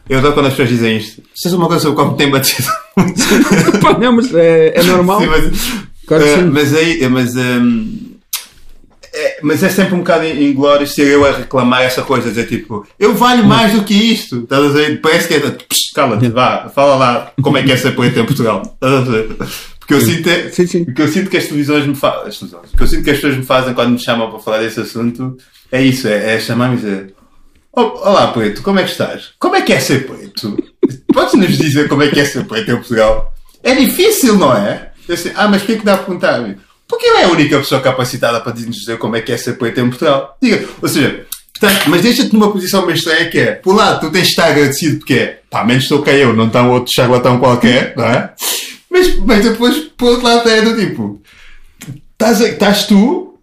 Eu 0.08 0.18
adoro 0.18 0.32
quando 0.34 0.46
as 0.46 0.52
pessoas 0.52 0.70
dizem 0.70 0.96
isto. 0.96 1.22
Isto 1.34 1.48
é 1.54 1.56
uma 1.58 1.66
coisa 1.66 1.82
sobre 1.82 2.00
a 2.00 2.04
qual 2.04 2.12
me 2.12 2.16
tem 2.18 2.30
batido 2.30 2.68
muito. 2.96 3.14
Pá, 3.80 3.98
não, 3.98 4.12
mas 4.12 4.34
é, 4.34 4.72
é 4.74 4.82
normal. 4.82 5.20
Sim, 5.20 5.26
mas, 5.26 5.88
Claro 6.06 6.24
eh, 6.24 6.36
sim. 6.36 6.44
mas 6.44 6.74
aí, 6.74 7.08
mas, 7.10 7.36
ehm, 7.36 8.16
é, 9.12 9.38
mas 9.42 9.62
é 9.62 9.68
sempre 9.68 9.94
um 9.94 9.98
bocado 9.98 10.24
inglório 10.24 10.86
ser 10.86 11.06
eu 11.06 11.26
a 11.26 11.32
reclamar 11.32 11.82
essa 11.82 12.02
coisa, 12.02 12.30
dizer 12.30 12.46
tipo, 12.46 12.86
eu 12.98 13.14
valho 13.14 13.44
mais 13.44 13.72
do 13.72 13.84
que 13.84 13.92
isto. 13.92 14.38
Estás 14.38 14.64
a 14.64 14.68
dizer? 14.68 15.00
Parece 15.02 15.28
que 15.28 15.34
é. 15.34 15.56
Cala-te, 15.94 16.28
vá, 16.28 16.70
fala 16.74 16.94
lá 16.96 17.32
como 17.42 17.58
é 17.58 17.62
que 17.62 17.72
é 17.72 17.76
ser 17.76 17.94
preto 17.94 18.18
em 18.18 18.24
Portugal. 18.24 18.62
Estás 18.62 18.94
a 18.94 19.00
ver? 19.10 19.36
Porque 19.88 19.94
eu 19.94 20.00
sinto, 20.02 20.28
é- 20.28 20.50
Sim, 20.50 20.66
sim. 20.66 20.82
o 20.82 20.92
que 20.94 21.00
eu 21.00 21.08
sinto 21.08 21.30
que 21.30 21.36
as 21.38 21.46
televisões 21.46 21.86
me 21.86 21.94
fazem. 21.94 22.48
O 22.52 22.76
que 22.76 22.82
eu 22.82 22.86
sinto 22.86 23.04
que 23.04 23.10
as 23.10 23.16
pessoas 23.16 23.36
me 23.38 23.42
fazem 23.44 23.72
quando 23.72 23.92
me 23.92 23.98
chamam 23.98 24.28
para 24.30 24.38
falar 24.38 24.58
desse 24.58 24.80
assunto 24.80 25.34
é 25.72 25.80
isso, 25.80 26.06
é, 26.06 26.34
é 26.34 26.38
chamar-me 26.40 26.74
e 26.74 26.76
dizer. 26.76 27.14
"Oh, 27.72 27.80
Olá, 28.06 28.28
preto, 28.28 28.60
como 28.62 28.78
é 28.78 28.84
que 28.84 28.90
estás? 28.90 29.30
Como 29.38 29.56
é 29.56 29.62
que 29.62 29.72
é 29.72 29.80
ser 29.80 30.06
preto? 30.06 30.62
Podes 31.12 31.34
nos 31.34 31.56
dizer 31.56 31.88
como 31.88 32.02
é 32.02 32.08
que 32.08 32.20
é 32.20 32.24
ser 32.26 32.44
preto 32.44 32.70
em 32.70 32.76
Portugal? 32.76 33.32
É 33.62 33.74
difícil, 33.74 34.36
não 34.36 34.54
é? 34.54 34.90
Eu 35.08 35.14
assim, 35.14 35.30
ah, 35.34 35.48
mas 35.48 35.62
porquê 35.62 35.78
que 35.78 35.84
dá 35.86 35.94
a 35.94 35.98
perguntar? 35.98 36.54
Porque 36.86 37.06
eu 37.06 37.16
é 37.16 37.24
a 37.24 37.28
única 37.28 37.58
pessoa 37.58 37.80
capacitada 37.80 38.40
para 38.40 38.52
nos 38.54 38.76
dizer 38.76 38.98
como 38.98 39.16
é 39.16 39.22
que 39.22 39.32
é 39.32 39.38
ser 39.38 39.54
preto 39.54 39.80
em 39.80 39.88
Portugal. 39.88 40.36
Diga, 40.42 40.68
ou 40.82 40.88
seja, 40.88 41.26
portanto, 41.58 41.84
mas 41.88 42.02
deixa-te 42.02 42.32
numa 42.34 42.52
posição 42.52 42.84
meio 42.84 42.96
estranha 42.96 43.28
que 43.30 43.38
é, 43.38 43.52
por 43.52 43.74
lado, 43.74 44.00
tu 44.00 44.10
tens 44.12 44.24
de 44.24 44.28
estar 44.30 44.46
agradecido 44.48 44.98
porque 44.98 45.14
é, 45.14 45.40
pá, 45.50 45.64
menos 45.64 45.84
estou 45.84 46.02
cá 46.02 46.12
eu, 46.12 46.34
não 46.34 46.46
está 46.48 46.62
um 46.62 46.70
outro 46.72 46.92
charlatão 46.94 47.38
qualquer, 47.38 47.94
não 47.96 48.04
é? 48.04 48.32
Mas, 48.90 49.18
mas 49.20 49.44
depois, 49.44 49.76
por 49.96 50.10
outro 50.10 50.24
lado, 50.24 50.48
é 50.48 50.62
do 50.62 50.76
tipo, 50.76 51.20
estás, 52.12 52.40
estás 52.40 52.86
tu 52.86 53.38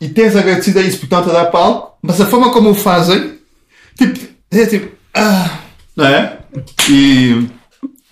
e 0.00 0.08
tens 0.08 0.36
agradecido 0.36 0.78
a 0.78 0.82
isso 0.82 0.98
porque 0.98 1.06
estão-te 1.14 1.30
a 1.30 1.32
dar 1.42 1.46
palco, 1.50 1.98
mas 2.02 2.20
a 2.20 2.26
forma 2.26 2.52
como 2.52 2.70
o 2.70 2.74
fazem, 2.74 3.34
tipo, 3.96 4.18
é 4.50 4.66
tipo, 4.66 4.88
ah, 5.14 5.60
não 5.96 6.06
é? 6.06 6.38
E, 6.90 7.46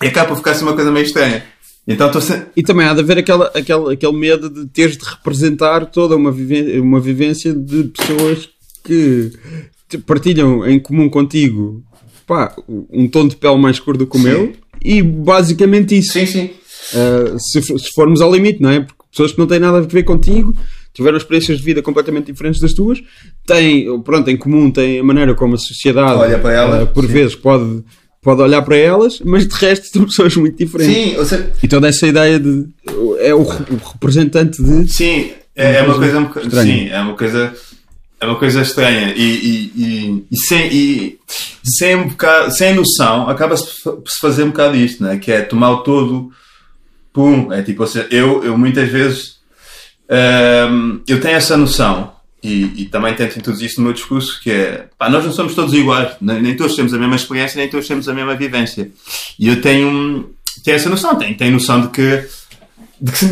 e 0.03 0.07
acaba 0.07 0.29
por 0.29 0.37
ficar 0.37 0.53
assim 0.53 0.65
uma 0.65 0.75
coisa 0.75 0.91
meio 0.91 1.05
estranha. 1.05 1.45
Então 1.87 2.21
sempre. 2.21 2.49
E 2.55 2.63
também 2.63 2.87
há 2.87 2.93
de 2.93 3.01
haver 3.01 3.19
aquela, 3.19 3.47
aquele, 3.55 3.95
aquele 3.95 4.13
medo 4.13 4.51
de 4.51 4.67
teres 4.67 4.97
de 4.99 5.05
representar 5.05 5.87
toda 5.87 6.17
uma, 6.17 6.31
viven- 6.31 6.79
uma 6.81 7.01
vivência 7.01 7.55
de 7.55 7.85
pessoas 7.85 8.49
que 8.85 9.33
partilham 10.07 10.67
em 10.67 10.79
comum 10.79 11.09
contigo 11.09 11.83
pá, 12.27 12.55
um 12.69 13.09
tom 13.09 13.27
de 13.27 13.37
pele 13.37 13.57
mais 13.57 13.77
escuro 13.77 13.97
do 13.97 14.07
que 14.07 14.19
o 14.19 14.21
meu 14.21 14.53
e 14.85 15.03
basicamente 15.03 15.97
isso. 15.97 16.13
Sim, 16.13 16.27
sim. 16.27 16.51
Uh, 16.95 17.39
se, 17.39 17.61
se 17.63 17.93
formos 17.95 18.21
ao 18.21 18.33
limite, 18.33 18.63
não 18.63 18.71
é? 18.71 18.81
Porque 18.81 19.03
pessoas 19.11 19.33
que 19.33 19.39
não 19.39 19.47
têm 19.47 19.59
nada 19.59 19.79
a 19.79 19.81
ver 19.81 20.05
contigo 20.05 20.55
tiveram 20.93 21.17
experiências 21.17 21.59
de 21.59 21.65
vida 21.65 21.83
completamente 21.83 22.27
diferentes 22.27 22.61
das 22.61 22.73
tuas, 22.73 23.01
têm, 23.47 24.01
pronto, 24.03 24.29
em 24.29 24.37
comum, 24.37 24.71
têm 24.71 24.99
a 24.99 25.05
maneira 25.05 25.35
como 25.35 25.55
a 25.55 25.59
sociedade 25.59 26.19
Olha 26.19 26.39
para 26.39 26.53
elas, 26.53 26.83
uh, 26.83 26.87
por 26.89 27.05
sim. 27.07 27.13
vezes 27.13 27.37
pode, 27.37 27.85
pode 28.21 28.43
olhar 28.43 28.63
para 28.63 28.77
elas, 28.77 29.21
mas 29.25 29.47
de 29.47 29.55
resto 29.55 29.87
são 29.93 30.05
pessoas 30.05 30.35
muito 30.37 30.57
diferentes. 30.57 30.95
Sim, 30.95 31.17
ou 31.17 31.25
seja, 31.25 31.53
E 31.63 31.69
toda 31.69 31.89
essa 31.89 32.07
ideia 32.07 32.41
de. 32.41 32.67
É 33.21 33.33
o, 33.33 33.43
representante 33.43 34.63
de. 34.63 34.93
sim, 34.93 35.31
é, 35.55 35.77
é 35.77 35.83
uma 35.83 35.95
coisa 35.95 36.31
estranha. 36.43 36.73
sim, 36.73 36.89
é 36.89 37.01
uma 37.01 37.15
coisa 37.15 37.53
É 38.21 38.27
uma 38.27 38.37
coisa 38.37 38.63
estranha 38.63 39.13
e, 39.17 39.23
e, 39.23 39.73
e, 39.77 40.27
e 40.31 40.37
sem, 40.37 40.73
e, 40.73 41.19
sem, 41.65 41.97
um 41.97 42.09
bocado, 42.09 42.51
sem 42.53 42.75
noção 42.75 43.29
acaba-se 43.29 43.83
por 43.85 44.03
se 44.09 44.19
fazer 44.21 44.43
um 44.43 44.49
bocado 44.49 44.77
isto, 44.77 45.03
né? 45.03 45.19
que 45.19 45.31
é 45.31 45.43
tomar 45.43 45.71
o 45.71 45.79
todo, 45.79 46.31
pum, 47.19 47.53
é 47.53 47.63
tipo, 47.63 47.83
ou 47.83 47.89
seja, 47.89 48.07
eu, 48.13 48.45
eu 48.45 48.57
muitas 48.57 48.89
vezes 48.89 49.39
hum, 50.71 51.01
eu 51.09 51.21
tenho 51.21 51.35
essa 51.35 51.57
noção 51.57 52.13
e, 52.41 52.83
e, 52.83 52.85
também 52.85 53.13
tento 53.13 53.37
introduzir 53.37 53.67
isto 53.67 53.79
no 53.79 53.87
meu 53.87 53.93
discurso, 53.93 54.41
que 54.41 54.53
é, 54.53 54.87
pá, 54.97 55.11
nós 55.11 55.25
não 55.25 55.33
somos 55.33 55.53
todos 55.53 55.75
iguais, 55.75 56.13
nem, 56.21 56.41
nem, 56.41 56.55
todos 56.55 56.77
temos 56.77 56.95
a 56.95 56.97
mesma 56.99 57.17
experiência, 57.17 57.59
nem 57.59 57.69
todos 57.69 57.89
temos 57.89 58.09
a 58.09 58.15
mesma 58.15 58.37
vivência. 58.37 58.89
E 59.37 59.49
eu 59.49 59.61
tenho, 59.61 60.31
tenho 60.63 60.77
essa 60.77 60.89
noção, 60.89 61.17
tenho, 61.17 61.37
tenho 61.37 61.51
noção 61.51 61.81
de 61.81 61.89
que 61.89 62.29
de 63.01 63.13
que, 63.13 63.27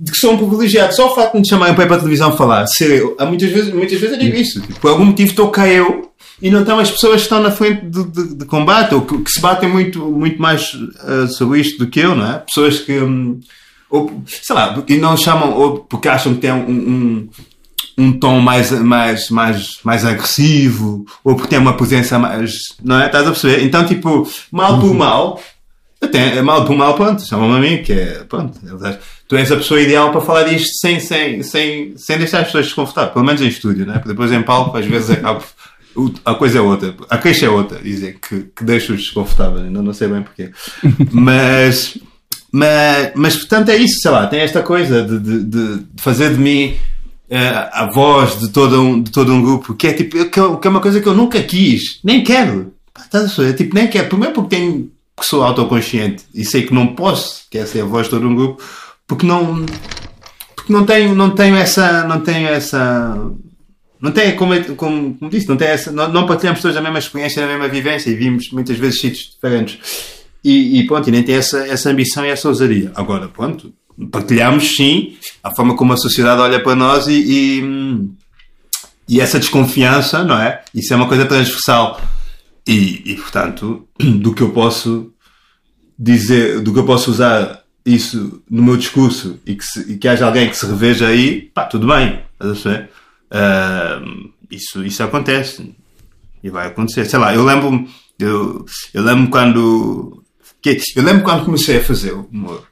de 0.00 0.12
que 0.12 0.18
sou 0.18 0.32
um 0.32 0.38
privilegiado. 0.38 0.94
Só 0.94 1.10
o 1.10 1.14
facto 1.14 1.34
de 1.34 1.40
me 1.40 1.48
chamarem 1.48 1.74
para 1.74 1.84
ir 1.84 1.86
para 1.88 1.96
a 1.96 2.00
televisão 2.00 2.36
falar, 2.36 2.66
ser 2.66 2.90
eu, 2.90 3.16
há 3.18 3.26
muitas 3.26 3.50
vezes, 3.50 3.72
muitas 3.72 3.98
vezes 3.98 4.16
eu 4.16 4.20
digo 4.20 4.36
isso. 4.36 4.60
Tipo, 4.60 4.80
por 4.80 4.90
algum 4.90 5.04
motivo 5.04 5.30
estou 5.30 5.50
cá 5.50 5.68
eu 5.68 6.10
e 6.40 6.50
não 6.50 6.60
estão 6.60 6.78
as 6.78 6.90
pessoas 6.90 7.16
que 7.16 7.22
estão 7.22 7.40
na 7.40 7.52
frente 7.52 7.86
de, 7.86 8.04
de, 8.04 8.34
de 8.34 8.44
combate 8.46 8.94
ou 8.94 9.02
que, 9.02 9.16
que, 9.18 9.30
se 9.30 9.40
batem 9.40 9.68
muito, 9.68 10.00
muito 10.00 10.42
mais 10.42 10.74
uh, 10.74 11.28
sobre 11.28 11.60
isto 11.60 11.78
do 11.78 11.88
que 11.88 12.00
eu, 12.00 12.16
não 12.16 12.26
é? 12.26 12.38
Pessoas 12.38 12.80
que, 12.80 12.98
um, 12.98 13.38
ou, 13.88 14.22
sei 14.26 14.56
lá, 14.56 14.82
e 14.88 14.96
não 14.96 15.16
chamam, 15.16 15.52
ou 15.52 15.78
porque 15.78 16.08
acham 16.08 16.34
que 16.34 16.40
têm 16.40 16.52
um, 16.52 16.70
um, 16.70 17.28
um 17.98 18.12
tom 18.18 18.40
mais, 18.40 18.72
mais, 18.72 19.30
mais, 19.30 19.78
mais 19.84 20.04
agressivo, 20.04 21.04
ou 21.22 21.36
porque 21.36 21.50
têm 21.50 21.58
uma 21.58 21.76
presença 21.76 22.18
mais, 22.18 22.52
não 22.82 23.00
é? 23.00 23.06
Estás 23.06 23.26
a 23.26 23.30
perceber? 23.30 23.62
Então, 23.62 23.86
tipo, 23.86 24.26
mal 24.50 24.80
por 24.80 24.88
uhum. 24.88 24.94
mal, 24.94 25.40
até 26.02 26.36
é 26.36 26.42
mal 26.42 26.64
por 26.64 26.76
mal, 26.76 26.94
pronto, 26.94 27.22
chamam-me 27.22 27.56
a 27.56 27.70
mim, 27.70 27.82
que 27.82 27.92
é, 27.92 28.24
pronto, 28.28 28.58
tu 29.28 29.36
és 29.36 29.50
a 29.52 29.56
pessoa 29.56 29.80
ideal 29.80 30.10
para 30.10 30.20
falar 30.20 30.42
disto 30.42 30.74
sem, 30.80 30.98
sem, 30.98 31.42
sem, 31.42 31.94
sem 31.96 32.18
deixar 32.18 32.40
as 32.40 32.46
pessoas 32.46 32.66
desconfortáveis, 32.66 33.12
pelo 33.12 33.24
menos 33.24 33.40
em 33.40 33.46
estúdio, 33.46 33.86
né? 33.86 33.94
Porque 33.94 34.08
depois 34.08 34.32
em 34.32 34.42
palco, 34.42 34.76
às 34.76 34.84
vezes, 34.84 35.16
a, 35.22 35.38
a 36.24 36.34
coisa 36.34 36.58
é 36.58 36.60
outra, 36.60 36.94
a 37.08 37.18
queixa 37.18 37.46
é 37.46 37.48
outra, 37.48 37.78
dizer 37.78 38.18
que, 38.20 38.50
que 38.54 38.64
deixa-os 38.64 39.00
desconfortáveis, 39.00 39.64
ainda 39.64 39.80
não 39.80 39.92
sei 39.92 40.08
bem 40.08 40.22
porquê. 40.22 40.50
Mas, 41.12 41.96
mas, 42.54 43.12
mas, 43.14 43.36
portanto, 43.36 43.70
é 43.70 43.76
isso, 43.76 44.00
sei 44.02 44.10
lá, 44.10 44.26
tem 44.26 44.40
esta 44.40 44.62
coisa 44.62 45.02
de, 45.02 45.18
de, 45.18 45.44
de 45.44 45.86
fazer 45.96 46.34
de 46.34 46.38
mim 46.38 46.76
uh, 47.30 47.68
a 47.72 47.90
voz 47.94 48.40
de 48.40 48.50
todo, 48.50 48.78
um, 48.78 49.02
de 49.02 49.10
todo 49.10 49.32
um 49.32 49.40
grupo, 49.40 49.74
que 49.74 49.86
é 49.86 49.92
tipo, 49.94 50.28
que 50.28 50.38
é, 50.38 50.42
é 50.42 50.68
uma 50.68 50.80
coisa 50.80 51.00
que 51.00 51.08
eu 51.08 51.14
nunca 51.14 51.42
quis, 51.42 51.98
nem 52.04 52.22
quero. 52.22 52.74
A 52.94 53.52
Tipo, 53.54 53.74
nem 53.74 53.88
quero. 53.88 54.08
Primeiro 54.08 54.34
porque 54.34 54.54
tenho 54.54 54.90
que 55.22 55.28
sou 55.28 55.44
autoconsciente 55.44 56.24
e 56.34 56.44
sei 56.44 56.62
que 56.62 56.74
não 56.74 56.88
posso, 56.88 57.46
quer 57.48 57.66
ser 57.66 57.82
a 57.82 57.84
voz 57.84 58.04
de 58.04 58.10
todo 58.10 58.28
um 58.28 58.34
grupo, 58.34 58.62
porque 59.06 59.24
não 59.24 59.64
porque 60.56 60.72
não 60.72 60.84
tenho, 60.84 61.14
não 61.14 61.30
tenho 61.30 61.56
essa 61.56 62.04
não 62.04 62.20
tenho 62.20 62.48
essa 62.48 63.32
não 64.00 64.10
tem, 64.10 64.34
como, 64.34 64.52
como, 64.74 65.14
como 65.14 65.30
disse, 65.30 65.48
não, 65.48 65.56
tem 65.56 65.68
essa, 65.68 65.92
não, 65.92 66.08
não 66.08 66.26
partilhamos 66.26 66.60
todos 66.60 66.76
a 66.76 66.80
mesma 66.80 66.98
experiência, 66.98 67.44
a 67.44 67.46
mesma 67.46 67.68
vivência 67.68 68.10
e 68.10 68.16
vimos 68.16 68.50
muitas 68.50 68.76
vezes 68.76 69.00
sítios 69.00 69.30
diferentes. 69.30 69.78
E, 70.42 70.80
e 70.80 70.86
pronto, 70.88 71.08
e 71.08 71.12
nem 71.12 71.22
tem 71.22 71.36
essa, 71.36 71.64
essa 71.68 71.88
ambição 71.88 72.26
e 72.26 72.28
essa 72.28 72.48
ousadia. 72.48 72.90
Agora, 72.96 73.28
pronto, 73.28 73.72
partilhamos 74.10 74.74
sim 74.74 75.16
a 75.40 75.54
forma 75.54 75.76
como 75.76 75.92
a 75.92 75.96
sociedade 75.96 76.40
olha 76.40 76.60
para 76.60 76.74
nós 76.74 77.06
e, 77.06 77.12
e, 77.12 78.10
e 79.08 79.20
essa 79.20 79.38
desconfiança, 79.38 80.24
não 80.24 80.36
é? 80.36 80.62
Isso 80.74 80.92
é 80.92 80.96
uma 80.96 81.06
coisa 81.06 81.24
transversal. 81.24 82.00
E, 82.66 83.02
e, 83.04 83.14
portanto, 83.14 83.86
do 84.00 84.34
que 84.34 84.42
eu 84.42 84.50
posso 84.50 85.11
dizer, 85.98 86.60
do 86.60 86.72
que 86.72 86.78
eu 86.78 86.86
posso 86.86 87.10
usar 87.10 87.62
isso 87.84 88.42
no 88.48 88.62
meu 88.62 88.76
discurso 88.76 89.40
e 89.44 89.54
que, 89.54 89.64
se, 89.64 89.92
e 89.92 89.98
que 89.98 90.08
haja 90.08 90.26
alguém 90.26 90.48
que 90.48 90.56
se 90.56 90.66
reveja 90.66 91.08
aí, 91.08 91.42
pá, 91.54 91.64
tudo 91.64 91.86
bem. 91.86 92.20
Uh, 92.40 94.32
isso, 94.50 94.84
isso 94.84 95.02
acontece 95.02 95.74
e 96.42 96.50
vai 96.50 96.68
acontecer. 96.68 97.04
Sei 97.04 97.18
lá, 97.18 97.34
eu 97.34 97.44
lembro, 97.44 97.86
eu, 98.18 98.64
eu 98.92 99.02
lembro 99.02 99.30
quando, 99.30 100.22
que, 100.60 100.80
eu 100.94 101.02
lembro 101.02 101.24
quando 101.24 101.44
comecei 101.44 101.78
a 101.78 101.84
fazer 101.84 102.12
o 102.12 102.28
humor. 102.30 102.66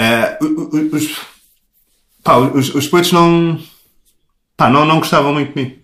Uh, 0.00 0.96
os, 0.96 1.16
pá, 2.22 2.36
os, 2.38 2.74
os 2.74 2.88
poetas 2.88 3.12
não, 3.12 3.60
pá, 4.56 4.68
não, 4.68 4.84
não 4.84 4.98
gostavam 4.98 5.32
muito 5.32 5.54
de 5.54 5.62
mim. 5.62 5.78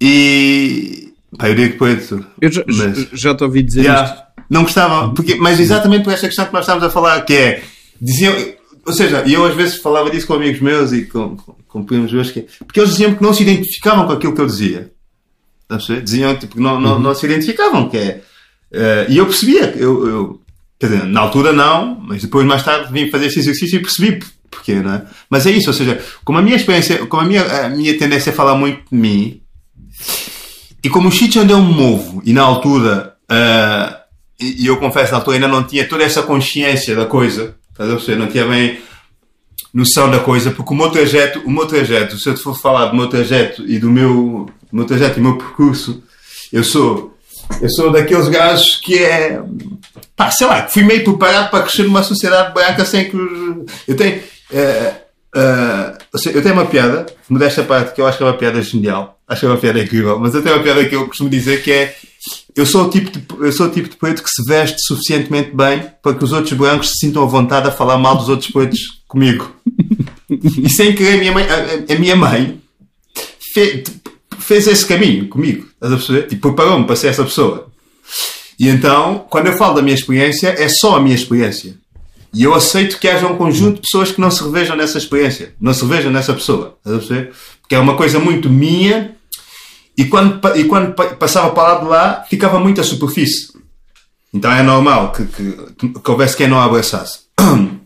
E, 0.00 1.04
Pá, 1.38 1.48
eu 1.48 1.54
digo 1.54 1.78
poeta. 1.78 2.24
Eu 2.40 2.52
já, 2.52 2.64
mas... 2.66 3.08
já 3.12 3.34
te 3.34 3.44
ouvi 3.44 3.62
dizer 3.62 3.84
yeah, 3.84 4.04
isto. 4.04 4.22
Não 4.54 4.62
gostava, 4.62 5.12
porque, 5.12 5.34
mas 5.34 5.58
exatamente 5.58 6.04
por 6.04 6.12
esta 6.12 6.28
questão 6.28 6.46
que 6.46 6.52
nós 6.52 6.62
estávamos 6.62 6.86
a 6.86 6.90
falar, 6.90 7.22
que 7.22 7.32
é, 7.34 7.64
diziam, 8.00 8.32
ou 8.86 8.92
seja, 8.92 9.24
e 9.26 9.34
eu 9.34 9.44
às 9.44 9.56
vezes 9.56 9.78
falava 9.78 10.08
disso 10.08 10.28
com 10.28 10.34
amigos 10.34 10.60
meus 10.60 10.92
e 10.92 11.06
com, 11.06 11.36
com, 11.36 11.56
com 11.66 11.84
primos 11.84 12.12
meus, 12.12 12.30
que, 12.30 12.46
porque 12.64 12.78
eles 12.78 12.92
diziam 12.92 13.16
que 13.16 13.20
não 13.20 13.34
se 13.34 13.42
identificavam 13.42 14.06
com 14.06 14.12
aquilo 14.12 14.32
que 14.32 14.40
eu 14.40 14.46
dizia. 14.46 14.92
Diziam 16.04 16.36
tipo, 16.36 16.54
que 16.54 16.62
não, 16.62 16.80
não, 16.80 16.92
uhum. 16.92 16.98
não 17.00 17.14
se 17.16 17.26
identificavam, 17.26 17.88
que 17.88 17.96
é, 17.96 18.20
uh, 18.72 19.10
e 19.10 19.18
eu 19.18 19.26
percebia, 19.26 19.74
eu, 19.76 20.06
eu, 20.06 20.40
quer 20.78 20.86
dizer, 20.86 21.04
na 21.04 21.22
altura 21.22 21.52
não, 21.52 21.98
mas 22.00 22.22
depois 22.22 22.46
mais 22.46 22.62
tarde 22.62 22.92
vim 22.92 23.10
fazer 23.10 23.26
esse 23.26 23.40
exercício 23.40 23.78
e 23.78 23.82
percebi 23.82 24.20
porque, 24.48 24.74
não 24.74 24.94
é? 24.94 25.02
Mas 25.28 25.48
é 25.48 25.50
isso, 25.50 25.68
ou 25.68 25.74
seja, 25.74 26.00
como 26.24 26.38
a 26.38 26.42
minha 26.42 26.54
experiência, 26.54 27.04
como 27.06 27.24
a 27.24 27.26
minha, 27.26 27.42
a 27.42 27.68
minha 27.70 27.98
tendência 27.98 28.30
é 28.30 28.32
falar 28.32 28.54
muito 28.54 28.82
de 28.88 28.96
mim, 28.96 29.40
e 30.80 30.88
como 30.88 31.08
o 31.08 31.12
sítio 31.12 31.42
onde 31.42 31.52
eu 31.52 31.60
me 31.60 31.74
movo, 31.74 32.22
e 32.24 32.32
na 32.32 32.42
altura, 32.42 33.16
uh, 33.24 34.03
e, 34.40 34.64
e, 34.64 34.66
eu 34.66 34.76
confesso, 34.78 35.12
na 35.12 35.18
altura 35.18 35.36
ainda 35.36 35.48
não 35.48 35.62
tinha 35.62 35.86
toda 35.86 36.02
essa 36.02 36.22
consciência 36.22 36.94
da 36.94 37.06
coisa, 37.06 37.54
estás? 37.70 38.18
Não 38.18 38.26
tinha 38.26 38.44
bem 38.46 38.80
noção 39.72 40.10
da 40.10 40.20
coisa, 40.20 40.50
porque 40.50 40.72
o 40.72 40.76
meu 40.76 40.90
trajeto, 40.90 41.40
o 41.44 41.50
meu 41.50 41.66
trajeto, 41.66 42.18
se 42.18 42.28
eu 42.28 42.34
te 42.34 42.42
for 42.42 42.58
falar 42.58 42.86
do 42.86 42.96
meu 42.96 43.08
trajeto 43.08 43.64
e 43.66 43.78
do 43.78 43.90
meu, 43.90 44.46
do 44.70 44.76
meu 44.76 44.84
trajeto 44.84 45.18
e 45.18 45.22
do 45.22 45.28
meu 45.28 45.38
percurso, 45.38 46.02
eu 46.52 46.62
sou, 46.62 47.16
eu 47.60 47.68
sou 47.70 47.90
daqueles 47.90 48.28
gajos 48.28 48.76
que 48.76 49.02
é, 49.02 49.40
pá, 50.16 50.30
sei 50.30 50.46
lá, 50.46 50.66
fui 50.68 50.84
meio 50.84 51.04
preparado 51.04 51.50
para 51.50 51.64
crescer 51.64 51.84
numa 51.84 52.02
sociedade 52.02 52.54
branca 52.54 52.84
sem 52.84 53.10
que, 53.10 53.16
eu 53.88 53.96
tenho, 53.96 54.18
uh, 54.18 55.04
eu 56.32 56.42
tenho 56.42 56.54
uma 56.54 56.66
piada, 56.66 57.06
modesta 57.28 57.64
parte, 57.64 57.94
que 57.94 58.00
eu 58.00 58.06
acho 58.06 58.18
que 58.18 58.24
é 58.24 58.26
uma 58.26 58.38
piada 58.38 58.62
genial, 58.62 59.14
Acho 59.26 59.40
que 59.40 59.46
é 59.46 59.48
uma 59.48 59.58
piada 59.58 59.80
incrível. 59.80 60.18
Mas 60.18 60.34
até 60.34 60.52
uma 60.52 60.62
piada 60.62 60.84
que 60.84 60.94
eu 60.94 61.06
costumo 61.06 61.30
dizer 61.30 61.62
que 61.62 61.72
é 61.72 61.94
eu 62.56 62.64
sou, 62.64 62.84
o 62.84 62.90
tipo 62.90 63.10
de, 63.10 63.24
eu 63.40 63.52
sou 63.52 63.66
o 63.66 63.70
tipo 63.70 63.88
de 63.88 63.96
preto 63.96 64.22
que 64.22 64.30
se 64.30 64.42
veste 64.46 64.76
suficientemente 64.86 65.50
bem 65.54 65.90
para 66.00 66.14
que 66.14 66.22
os 66.22 66.32
outros 66.32 66.52
brancos 66.52 66.90
se 66.90 67.06
sintam 67.06 67.22
à 67.22 67.26
vontade 67.26 67.68
a 67.68 67.72
falar 67.72 67.98
mal 67.98 68.16
dos 68.16 68.28
outros 68.28 68.50
pretos 68.50 69.02
comigo. 69.08 69.50
E 70.28 70.68
sem 70.70 70.94
querer, 70.94 71.14
a 71.14 71.18
minha 71.18 71.32
mãe, 71.32 71.44
a, 71.44 71.92
a 71.94 71.98
minha 71.98 72.16
mãe 72.16 72.60
fez, 73.52 73.84
fez, 74.38 74.66
esse 74.66 74.86
caminho 74.86 75.28
comigo. 75.28 75.66
Estás 75.74 75.92
a 75.92 75.96
perceber? 75.96 76.22
Tipo, 76.28 76.48
preparou-me 76.48 76.86
para 76.86 76.96
ser 76.96 77.08
essa 77.08 77.24
pessoa. 77.24 77.70
E 78.58 78.68
então, 78.68 79.26
quando 79.28 79.48
eu 79.48 79.56
falo 79.56 79.74
da 79.74 79.82
minha 79.82 79.94
experiência, 79.94 80.48
é 80.48 80.68
só 80.68 80.96
a 80.96 81.00
minha 81.00 81.14
experiência. 81.14 81.76
E 82.32 82.42
eu 82.42 82.54
aceito 82.54 82.98
que 82.98 83.08
haja 83.08 83.26
um 83.26 83.36
conjunto 83.36 83.76
de 83.76 83.80
pessoas 83.82 84.10
que 84.10 84.20
não 84.20 84.30
se 84.30 84.42
revejam 84.42 84.76
nessa 84.76 84.98
experiência, 84.98 85.54
não 85.60 85.72
se 85.72 85.82
revejam 85.82 86.10
nessa 86.10 86.32
pessoa. 86.32 86.76
Estás 86.78 86.96
a 86.96 86.98
perceber? 86.98 87.32
Porque 87.60 87.74
é 87.74 87.78
uma 87.78 87.96
coisa 87.96 88.18
muito 88.18 88.50
minha 88.50 89.14
e 89.96 90.04
quando, 90.06 90.40
e 90.56 90.64
quando 90.64 90.94
passava 90.94 91.50
para 91.52 91.74
lá 91.74 91.80
de 91.80 91.86
lá 91.86 92.24
ficava 92.28 92.58
muito 92.58 92.80
à 92.80 92.84
superfície. 92.84 93.52
Então 94.32 94.50
é 94.50 94.62
normal 94.62 95.12
que, 95.12 95.24
que, 95.26 95.88
que 95.88 96.10
houvesse 96.10 96.36
quem 96.36 96.48
não 96.48 96.58
a 96.58 96.64
abraçasse. 96.64 97.20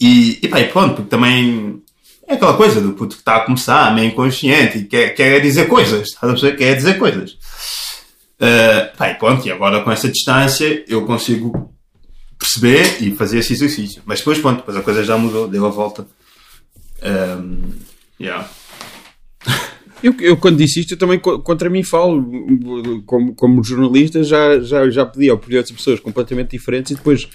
E, 0.00 0.38
e, 0.40 0.46
pá, 0.46 0.60
e 0.60 0.68
pronto, 0.68 0.94
porque 0.94 1.10
também 1.10 1.82
é 2.28 2.34
aquela 2.34 2.56
coisa 2.56 2.80
do 2.80 2.92
puto 2.92 3.16
que 3.16 3.22
está 3.22 3.34
a 3.34 3.40
começar, 3.40 3.92
meio 3.92 4.06
inconsciente 4.06 4.78
e 4.78 4.84
quer, 4.84 5.08
quer 5.08 5.40
dizer 5.40 5.66
coisas, 5.66 6.06
estás 6.14 6.22
a 6.22 6.34
perceber? 6.34 6.56
Quer 6.56 6.76
dizer 6.76 6.98
coisas. 7.00 7.32
Uh, 8.40 8.96
pá, 8.96 9.10
e 9.10 9.14
pronto, 9.14 9.44
e 9.44 9.50
agora 9.50 9.82
com 9.82 9.90
essa 9.90 10.08
distância 10.08 10.84
eu 10.86 11.04
consigo 11.04 11.74
perceber 12.38 13.02
e 13.02 13.16
fazer 13.16 13.38
esse 13.38 13.54
exercício. 13.54 14.02
Mas 14.06 14.20
depois, 14.20 14.38
pronto, 14.38 14.58
depois 14.58 14.76
a 14.76 14.82
coisa 14.82 15.02
já 15.02 15.18
mudou, 15.18 15.48
deu 15.48 15.66
a 15.66 15.70
volta. 15.70 16.06
Um, 17.02 17.72
yeah. 18.20 18.48
Eu, 20.02 20.14
eu, 20.20 20.36
quando 20.36 20.58
disse 20.58 20.80
isto, 20.80 20.94
eu 20.94 20.98
também 20.98 21.18
contra 21.18 21.68
mim 21.68 21.82
falo, 21.82 22.24
como, 23.04 23.34
como 23.34 23.64
jornalista, 23.64 24.22
já, 24.22 24.60
já, 24.60 24.88
já 24.88 25.04
pedi 25.04 25.28
a 25.28 25.34
opinião 25.34 25.62
de 25.62 25.72
pessoas 25.72 25.98
completamente 26.00 26.50
diferentes 26.50 26.92
e 26.92 26.94
depois 26.94 27.28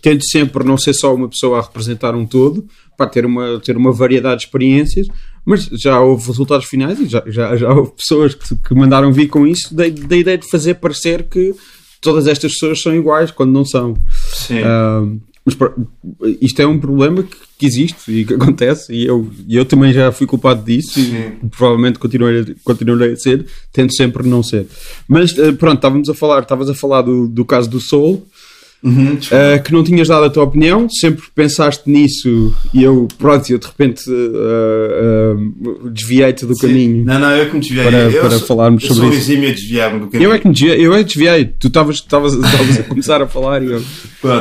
tento 0.00 0.24
sempre 0.30 0.64
não 0.64 0.76
ser 0.76 0.92
só 0.94 1.14
uma 1.14 1.28
pessoa 1.28 1.58
a 1.58 1.62
representar 1.62 2.14
um 2.14 2.26
todo, 2.26 2.66
para 2.96 3.06
ter 3.06 3.24
uma, 3.24 3.58
ter 3.60 3.76
uma 3.76 3.92
variedade 3.92 4.40
de 4.40 4.46
experiências, 4.46 5.06
mas 5.44 5.64
já 5.64 6.00
houve 6.00 6.26
resultados 6.26 6.66
finais 6.66 7.00
e 7.00 7.06
já, 7.06 7.22
já, 7.26 7.56
já 7.56 7.72
houve 7.72 7.92
pessoas 7.92 8.34
que, 8.34 8.54
que 8.54 8.74
mandaram 8.74 9.12
vir 9.12 9.28
com 9.28 9.46
isso 9.46 9.74
da, 9.74 9.84
da 9.88 10.16
ideia 10.16 10.38
de 10.38 10.48
fazer 10.48 10.74
parecer 10.74 11.24
que 11.24 11.54
todas 12.00 12.26
estas 12.26 12.52
pessoas 12.52 12.80
são 12.80 12.94
iguais 12.94 13.30
quando 13.30 13.52
não 13.52 13.64
são. 13.64 13.96
Sim. 14.32 14.60
Uh, 14.60 15.20
mas 15.44 15.56
isto 16.40 16.62
é 16.62 16.66
um 16.66 16.78
problema 16.78 17.22
que, 17.22 17.36
que, 17.58 17.66
existe 17.66 18.12
e 18.12 18.24
que 18.24 18.34
acontece, 18.34 18.92
e 18.92 19.04
eu, 19.04 19.28
eu 19.48 19.64
também 19.64 19.92
já 19.92 20.12
fui 20.12 20.26
culpado 20.26 20.64
disso 20.64 21.00
Sim. 21.00 21.16
e 21.42 21.48
provavelmente 21.48 21.98
continuarei, 21.98 22.54
continuarei 22.64 23.12
a 23.12 23.16
ser, 23.16 23.46
tento 23.72 23.94
sempre 23.96 24.26
não 24.26 24.42
ser. 24.42 24.66
Mas 25.08 25.32
uh, 25.32 25.52
pronto, 25.54 25.76
estávamos 25.76 26.08
a 26.08 26.14
falar, 26.14 26.42
estavas 26.42 26.70
a 26.70 26.74
falar 26.74 27.02
do, 27.02 27.26
do 27.26 27.44
caso 27.44 27.68
do 27.68 27.80
Soul. 27.80 28.26
Uhum, 28.84 29.12
uh, 29.14 29.62
que 29.62 29.72
não 29.72 29.84
tinhas 29.84 30.08
dado 30.08 30.24
a 30.24 30.30
tua 30.30 30.42
opinião, 30.42 30.88
sempre 30.90 31.22
pensaste 31.36 31.88
nisso 31.88 32.52
e 32.74 32.82
eu, 32.82 33.06
pronto, 33.16 33.48
eu 33.48 33.56
de 33.58 33.66
repente 33.68 34.02
uh, 34.10 35.84
uh, 35.84 35.90
desviei-te 35.90 36.44
do 36.44 36.54
Sim. 36.56 36.66
caminho 36.66 37.04
Não, 37.04 37.18
não, 37.20 37.30
eu 37.30 37.46
que 37.48 37.54
me 37.54 37.60
desviei. 37.60 37.84
para, 37.84 37.98
eu 38.10 38.20
para 38.20 38.30
sou, 38.38 38.46
falarmos 38.48 38.82
eu 38.82 38.88
sobre 38.88 39.02
sou 39.02 39.10
isso. 39.12 39.30
exímio 39.30 39.50
a 39.50 39.52
desviar-me 39.52 40.00
do 40.00 40.06
caminho. 40.08 40.28
Eu 40.30 40.34
é 40.34 40.38
que 40.40 40.48
me 40.48 40.52
desviei, 40.54 40.84
eu 40.86 40.92
é 40.94 40.98
que 40.98 41.04
desviei. 41.04 41.44
Tu 41.44 41.68
estavas 41.68 42.02
a 42.80 42.82
começar 42.82 43.22
a 43.22 43.28
falar 43.28 43.62
e 43.62 43.66
eu 43.66 43.82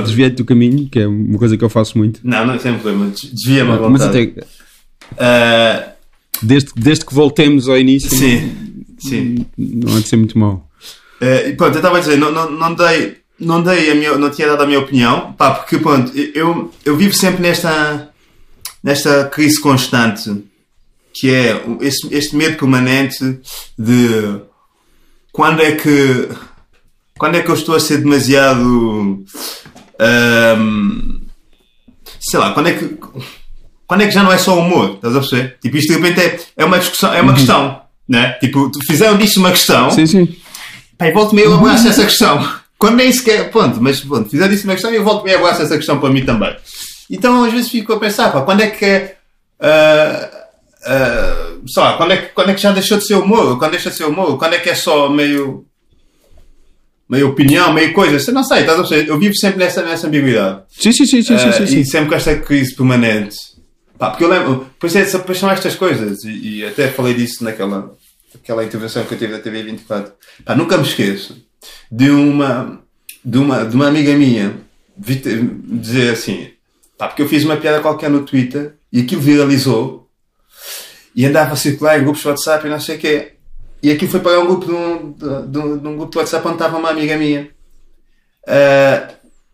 desviei-te 0.03 0.37
do 0.37 0.45
caminho, 0.45 0.89
que 0.89 0.97
é 0.99 1.07
uma 1.07 1.37
coisa 1.37 1.55
que 1.55 1.63
eu 1.63 1.69
faço 1.69 1.95
muito. 1.99 2.19
Não, 2.23 2.43
não 2.43 2.57
tem 2.57 2.73
problema. 2.73 3.11
des- 3.11 3.31
Desvia-me 3.31 3.71
à 3.73 3.89
Mas 3.89 4.01
até, 4.01 4.33
desde, 6.41 6.71
desde 6.75 7.05
que 7.05 7.13
voltemos 7.13 7.69
ao 7.69 7.77
início, 7.77 8.09
sim, 8.09 8.51
sim. 8.97 9.45
não 9.57 9.95
há 9.95 9.99
de 9.99 10.07
ser 10.07 10.15
muito 10.17 10.37
mau. 10.37 10.67
E 11.21 11.53
pronto, 11.53 11.73
eu 11.75 11.79
estava 11.79 11.97
a 11.97 11.99
dizer, 11.99 12.17
não, 12.17 12.31
não, 12.31 12.49
não 12.49 12.73
dei, 12.73 13.17
não 13.41 13.61
dei 13.61 13.91
a 13.91 13.95
minha, 13.95 14.17
não 14.17 14.29
tinha 14.29 14.47
dado 14.47 14.63
a 14.63 14.65
minha 14.67 14.79
opinião, 14.79 15.33
pá, 15.33 15.51
porque 15.51 15.77
pronto, 15.77 16.11
eu, 16.15 16.71
eu 16.85 16.95
vivo 16.95 17.13
sempre 17.13 17.41
nesta, 17.41 18.09
nesta 18.83 19.25
crise 19.25 19.59
constante, 19.59 20.43
que 21.13 21.33
é 21.33 21.61
este, 21.81 22.13
este 22.13 22.35
medo 22.35 22.57
permanente 22.57 23.39
de 23.77 24.41
quando 25.31 25.61
é 25.61 25.71
que, 25.73 26.29
quando 27.17 27.35
é 27.35 27.41
que 27.41 27.49
eu 27.49 27.55
estou 27.55 27.75
a 27.75 27.79
ser 27.79 27.97
demasiado, 27.97 29.25
ahm, 29.99 31.21
sei 32.19 32.39
lá, 32.39 32.53
quando 32.53 32.69
é 32.69 32.73
que, 32.73 32.97
quando 33.87 34.01
é 34.01 34.07
que 34.07 34.13
já 34.13 34.23
não 34.23 34.31
é 34.31 34.37
só 34.37 34.57
humor, 34.59 34.95
estás 34.95 35.15
a 35.15 35.19
perceber? 35.19 35.57
Tipo, 35.59 35.77
isto 35.77 35.93
de 35.93 35.99
repente 35.99 36.21
é, 36.21 36.39
é 36.57 36.65
uma 36.65 36.77
discussão, 36.79 37.13
é 37.13 37.21
uma 37.21 37.33
questão, 37.33 37.81
né? 38.07 38.33
Tipo, 38.33 38.71
fizeram 38.85 39.17
disto 39.17 39.37
uma 39.37 39.51
questão, 39.51 39.89
Sim, 39.89 40.05
sim. 40.05 40.35
Pá, 40.97 41.07
e 41.07 41.11
volto-me 41.11 41.41
eu 41.41 41.55
abraço 41.55 41.87
essa 41.87 42.05
questão. 42.05 42.60
Quando 42.81 42.95
nem 42.95 43.11
sequer. 43.11 43.51
Pronto, 43.51 43.79
mas 43.79 43.99
pronto, 43.99 44.27
fizer 44.27 44.51
isso 44.51 44.63
uma 44.65 44.73
questão 44.73 44.91
e 44.91 44.95
eu 44.95 45.03
volto-me 45.03 45.29
e 45.29 45.35
abraço 45.35 45.61
essa 45.61 45.77
questão 45.77 45.99
para 45.99 46.09
mim 46.09 46.25
também. 46.25 46.55
Então 47.11 47.43
às 47.43 47.53
vezes 47.53 47.69
fico 47.69 47.93
a 47.93 47.99
pensar, 47.99 48.31
pá, 48.31 48.41
quando 48.41 48.61
é 48.61 48.71
que 48.71 48.83
é. 48.83 49.17
ah, 49.61 50.29
sei 51.67 51.83
lá, 51.83 51.95
quando 51.95 52.13
é, 52.13 52.17
que, 52.17 52.27
quando 52.33 52.49
é 52.49 52.53
que 52.55 52.61
já 52.61 52.71
deixou 52.71 52.97
de 52.97 53.05
ser 53.05 53.13
humor? 53.15 53.59
Quando 53.59 53.71
deixa 53.71 53.91
de 53.91 53.97
ser 53.97 54.05
humor? 54.05 54.35
Quando 54.39 54.55
é 54.55 54.57
que 54.59 54.67
é 54.67 54.73
só 54.73 55.09
meio. 55.09 55.63
meio 57.07 57.29
opinião, 57.29 57.71
meio 57.71 57.93
coisa? 57.93 58.17
Sei- 58.19 58.33
Não 58.33 58.43
sei, 58.43 58.61
estás 58.61 58.79
a? 58.79 58.95
Eu 58.95 59.19
vivo 59.19 59.35
sempre 59.35 59.59
nessa, 59.59 59.83
nessa 59.83 60.07
ambiguidade. 60.07 60.63
Sim, 60.69 60.91
sim, 60.91 61.05
sim, 61.05 61.21
sim, 61.21 61.37
sim, 61.37 61.49
Ah, 61.49 61.51
sim, 61.53 61.67
sim. 61.67 61.79
E 61.81 61.85
sempre 61.85 62.09
com 62.09 62.15
esta 62.15 62.35
crise 62.35 62.73
permanente. 62.75 63.35
Pá, 63.99 64.09
porque 64.09 64.23
eu 64.23 64.29
lembro, 64.29 64.67
pois, 64.79 64.95
é, 64.95 65.05
são 65.05 65.51
estas 65.51 65.75
coisas, 65.75 66.23
e, 66.23 66.61
e 66.61 66.65
até 66.65 66.87
falei 66.87 67.13
disso 67.13 67.43
naquela 67.43 67.93
aquela 68.33 68.63
intervenção 68.63 69.03
que 69.05 69.13
eu 69.13 69.19
tive 69.19 69.33
da 69.33 69.39
TV 69.39 69.61
24. 69.61 70.13
Pá, 70.43 70.55
nunca 70.55 70.77
me 70.77 70.83
esqueço 70.87 71.37
de 71.91 72.09
uma, 72.09 72.81
de 73.23 73.37
uma, 73.37 73.65
de 73.65 73.75
uma 73.75 73.87
amiga 73.87 74.13
minha 74.13 74.55
dizer 74.97 76.11
assim, 76.13 76.49
porque 76.97 77.21
eu 77.21 77.27
fiz 77.29 77.43
uma 77.43 77.57
piada 77.57 77.79
qualquer 77.81 78.09
no 78.09 78.23
Twitter 78.23 78.75
e 78.91 79.01
aquilo 79.01 79.21
viralizou 79.21 80.07
e 81.15 81.25
andava 81.25 81.53
a 81.53 81.55
circular 81.55 81.99
em 81.99 82.03
grupos 82.03 82.21
de 82.21 82.27
WhatsApp 82.27 82.65
e 82.65 82.69
não 82.69 82.79
sei 82.79 82.95
o 82.95 82.99
quê. 82.99 83.33
E 83.83 83.91
aquilo 83.91 84.11
foi 84.11 84.19
para 84.19 84.39
um 84.39 84.45
grupo 84.45 84.65
de 84.65 84.71
um, 84.71 85.11
de, 85.47 85.57
um- 85.59 85.77
de 85.77 85.87
um 85.87 85.97
grupo 85.97 86.11
de 86.11 86.17
WhatsApp 86.19 86.45
onde 86.47 86.55
estava 86.55 86.77
uma 86.77 86.89
amiga 86.89 87.17
minha. 87.17 87.49
Ah, 88.47 89.09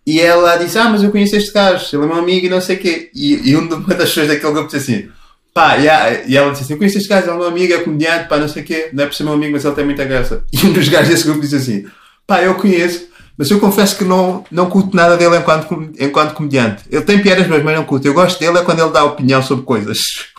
e 0.06 0.20
ela 0.20 0.58
disse: 0.58 0.78
Ah, 0.78 0.90
mas 0.90 1.02
eu 1.04 1.12
conheço 1.12 1.36
este 1.36 1.52
gajo, 1.52 1.96
ele 1.96 2.04
é 2.04 2.08
meu 2.08 2.18
amigo 2.18 2.46
e 2.46 2.50
não 2.50 2.62
sei 2.62 2.76
o 2.76 2.80
quê. 2.80 3.10
E, 3.16 3.50
e 3.52 3.56
uma 3.56 3.78
das 3.96 4.10
pessoas 4.10 4.28
daquele 4.28 4.54
grupo 4.54 4.70
disse 4.72 4.92
assim: 4.92 5.10
Pá, 5.58 5.78
e, 5.80 5.90
a- 5.90 6.24
e 6.28 6.38
ela 6.38 6.52
disse 6.52 6.64
assim: 6.64 6.74
Eu 6.74 6.78
conheço 6.78 6.98
este 7.00 7.10
gajo, 7.10 7.30
é 7.32 7.34
meu 7.34 7.48
amigo, 7.48 7.74
é 7.74 7.80
comediante, 7.80 8.30
pá, 8.30 8.38
não 8.38 8.48
sei 8.48 8.62
o 8.62 8.66
quê. 8.66 8.90
Não 8.94 9.04
é 9.04 9.08
por 9.08 9.16
ser 9.16 9.24
meu 9.24 9.34
amigo, 9.34 9.54
mas 9.54 9.66
ele 9.66 9.74
tem 9.74 9.86
muita 9.86 10.06
graça. 10.06 10.44
E 10.54 10.66
um 10.68 10.72
dos 10.72 10.88
gajos 10.88 11.10
desse 11.10 11.24
grupo 11.24 11.42
disse 11.42 11.56
assim: 11.56 11.86
Pá, 12.28 12.44
eu 12.44 12.54
conheço, 12.56 13.08
mas 13.36 13.50
eu 13.50 13.60
confesso 13.60 13.98
que 13.98 14.04
não, 14.04 14.44
não 14.52 14.70
curto 14.70 14.96
nada 14.96 15.18
dele 15.18 15.36
enquanto, 15.38 15.90
enquanto 16.00 16.34
comediante. 16.36 16.84
Ele 16.92 17.02
tem 17.02 17.22
piadas, 17.24 17.48
mas 17.48 17.64
não 17.76 17.84
curto. 17.86 18.06
Eu 18.06 18.14
gosto 18.14 18.40
dele 18.40 18.60
é 18.60 18.62
quando 18.62 18.82
ele 18.82 18.92
dá 18.92 19.04
opinião 19.04 19.42
sobre 19.42 19.66
coisas. 19.66 19.98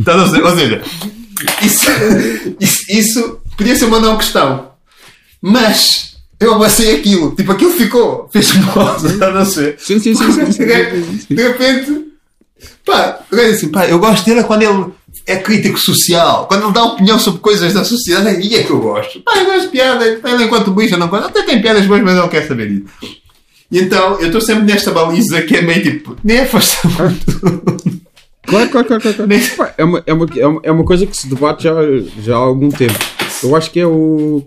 Então, 0.00 0.18
ou 0.20 0.56
seja, 0.56 0.82
isso, 1.62 1.86
isso, 2.58 2.82
isso 2.88 3.40
podia 3.56 3.76
ser 3.76 3.84
uma 3.84 4.00
não 4.00 4.16
questão. 4.16 4.72
Mas 5.40 6.16
eu 6.40 6.54
abracei 6.54 6.96
aquilo. 6.96 7.34
Tipo, 7.36 7.52
aquilo 7.52 7.72
ficou. 7.72 8.28
Fez-me 8.32 8.64
mal, 8.74 8.96
não 9.32 9.44
sei. 9.44 9.76
Sim, 9.78 9.98
sim, 10.00 10.14
sim, 10.14 10.32
sim, 10.32 10.46
sim, 10.46 10.52
sim, 10.52 11.18
sim. 11.28 11.34
De 11.34 11.42
repente, 11.46 12.11
pá, 12.84 13.20
eu 13.30 13.38
disse 13.38 13.50
assim, 13.52 13.68
pá, 13.68 13.86
eu 13.86 13.98
gosto 13.98 14.24
dele 14.24 14.40
é 14.40 14.42
quando 14.42 14.62
ele 14.62 14.92
é 15.26 15.36
crítico 15.36 15.78
social, 15.78 16.46
quando 16.46 16.64
ele 16.64 16.72
dá 16.72 16.84
opinião 16.84 17.18
sobre 17.18 17.40
coisas 17.40 17.72
da 17.72 17.84
sociedade, 17.84 18.28
aí 18.28 18.54
é 18.54 18.62
que 18.62 18.70
eu 18.70 18.80
gosto. 18.80 19.20
Pá, 19.20 19.38
eu 19.38 19.46
gosto 19.46 19.62
de 19.62 19.68
piadas, 19.68 20.20
ele 20.24 20.44
enquanto 20.44 20.72
bicho 20.72 20.96
não 20.96 21.08
gosto, 21.08 21.26
até 21.26 21.42
tem 21.42 21.62
piadas 21.62 21.86
boas, 21.86 22.02
mas 22.02 22.16
não 22.16 22.28
quero 22.28 22.48
saber 22.48 22.68
disso. 22.68 22.84
E 23.70 23.78
então, 23.78 24.20
eu 24.20 24.26
estou 24.26 24.40
sempre 24.40 24.64
nesta 24.64 24.90
baliza 24.90 25.40
que 25.42 25.56
é 25.56 25.62
meio 25.62 25.82
tipo, 25.82 26.16
nem 26.22 26.40
afasta 26.40 26.88
muito. 26.88 28.02
Claro, 28.44 28.68
claro, 28.70 28.86
claro, 28.86 29.02
claro. 29.02 29.28
Pá, 29.56 29.74
É 29.78 29.84
uma, 29.84 30.02
é, 30.04 30.12
uma, 30.12 30.26
é, 30.36 30.46
uma, 30.46 30.60
é 30.64 30.72
uma 30.72 30.84
coisa 30.84 31.06
que 31.06 31.16
se 31.16 31.28
debate 31.28 31.62
já, 31.62 31.72
já 32.20 32.34
há 32.34 32.38
algum 32.38 32.68
tempo. 32.68 32.98
Eu 33.42 33.56
acho 33.56 33.70
que 33.70 33.80
é 33.80 33.86
o. 33.86 34.42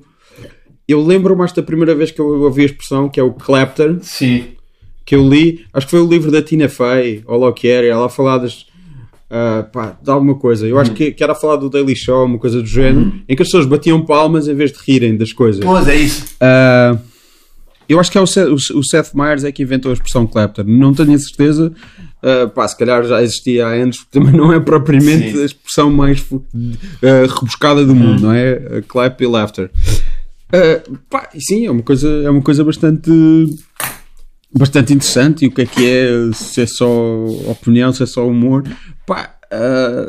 Eu 0.87 1.01
lembro 1.01 1.35
mais 1.35 1.51
da 1.53 1.63
primeira 1.63 1.95
vez 1.95 2.11
que 2.11 2.19
eu 2.19 2.43
ouvi 2.43 2.63
a 2.63 2.65
expressão, 2.65 3.09
que 3.09 3.19
é 3.19 3.23
o 3.23 3.33
Clapton, 3.33 3.99
Sim. 4.01 4.49
Que 5.05 5.15
eu 5.15 5.27
li, 5.27 5.63
acho 5.71 5.85
que 5.85 5.91
foi 5.91 6.01
o 6.01 6.09
livro 6.09 6.31
da 6.31 6.41
Tina 6.41 6.67
Fey, 6.67 7.23
ou 7.27 7.39
lá 7.39 7.49
o 7.49 7.53
que 7.53 7.67
era, 7.67 7.85
ela 7.85 8.07
a 8.07 8.09
falar 8.09 8.39
das. 8.39 8.65
ah, 9.29 9.67
pá, 9.71 9.97
de 10.01 10.09
alguma 10.09 10.35
coisa. 10.35 10.67
Eu 10.67 10.79
acho 10.79 10.91
que, 10.91 11.11
que 11.11 11.23
era 11.23 11.33
a 11.33 11.35
falar 11.35 11.57
do 11.57 11.69
Daily 11.69 11.95
Show, 11.95 12.25
uma 12.25 12.39
coisa 12.39 12.59
do 12.61 12.67
género, 12.67 13.13
em 13.29 13.35
que 13.35 13.41
as 13.41 13.47
pessoas 13.47 13.67
batiam 13.67 14.03
palmas 14.03 14.47
em 14.47 14.55
vez 14.55 14.71
de 14.71 14.79
rirem 14.85 15.15
das 15.15 15.31
coisas. 15.31 15.63
Pois 15.63 15.87
é 15.87 15.95
isso. 15.95 16.25
Ah, 16.41 16.97
eu 17.87 17.99
acho 17.99 18.11
que 18.11 18.17
é 18.17 18.21
o 18.21 18.25
Seth, 18.25 18.49
o 18.49 18.83
Seth 18.83 19.13
Meyers 19.13 19.43
é 19.43 19.51
que 19.51 19.61
inventou 19.61 19.91
a 19.91 19.93
expressão 19.93 20.25
Clapton. 20.25 20.63
Não 20.63 20.91
tenho 20.91 21.13
a 21.13 21.19
certeza. 21.19 21.71
Ah, 22.23 22.47
pá, 22.47 22.67
se 22.67 22.75
calhar 22.75 23.05
já 23.05 23.21
existia 23.21 23.67
há 23.67 23.73
anos, 23.73 23.99
porque 23.99 24.17
também 24.17 24.33
não 24.33 24.51
é 24.51 24.59
propriamente 24.59 25.33
Sim. 25.33 25.41
a 25.43 25.45
expressão 25.45 25.91
mais 25.91 26.25
ah, 27.03 27.31
rebuscada 27.39 27.85
do 27.85 27.93
mundo, 27.93 28.23
não 28.23 28.33
é? 28.33 28.81
Clap 28.87 29.21
e 29.21 29.27
laughter. 29.27 29.69
Ah, 30.51 30.81
pá, 31.09 31.29
sim, 31.37 31.67
é 31.67 31.71
uma 31.71 31.83
coisa, 31.83 32.09
é 32.23 32.29
uma 32.29 32.41
coisa 32.41 32.63
bastante 32.63 33.11
bastante 34.53 34.93
interessante 34.93 35.45
e 35.45 35.47
o 35.47 35.51
que 35.51 35.61
é 35.61 35.65
que 35.65 35.85
é 35.89 36.09
se 36.33 36.61
é 36.61 36.65
só 36.65 36.87
opinião, 37.47 37.91
se 37.93 38.03
é 38.03 38.05
só 38.05 38.25
humor 38.27 38.63
pá, 39.05 39.35
ah, 39.51 40.07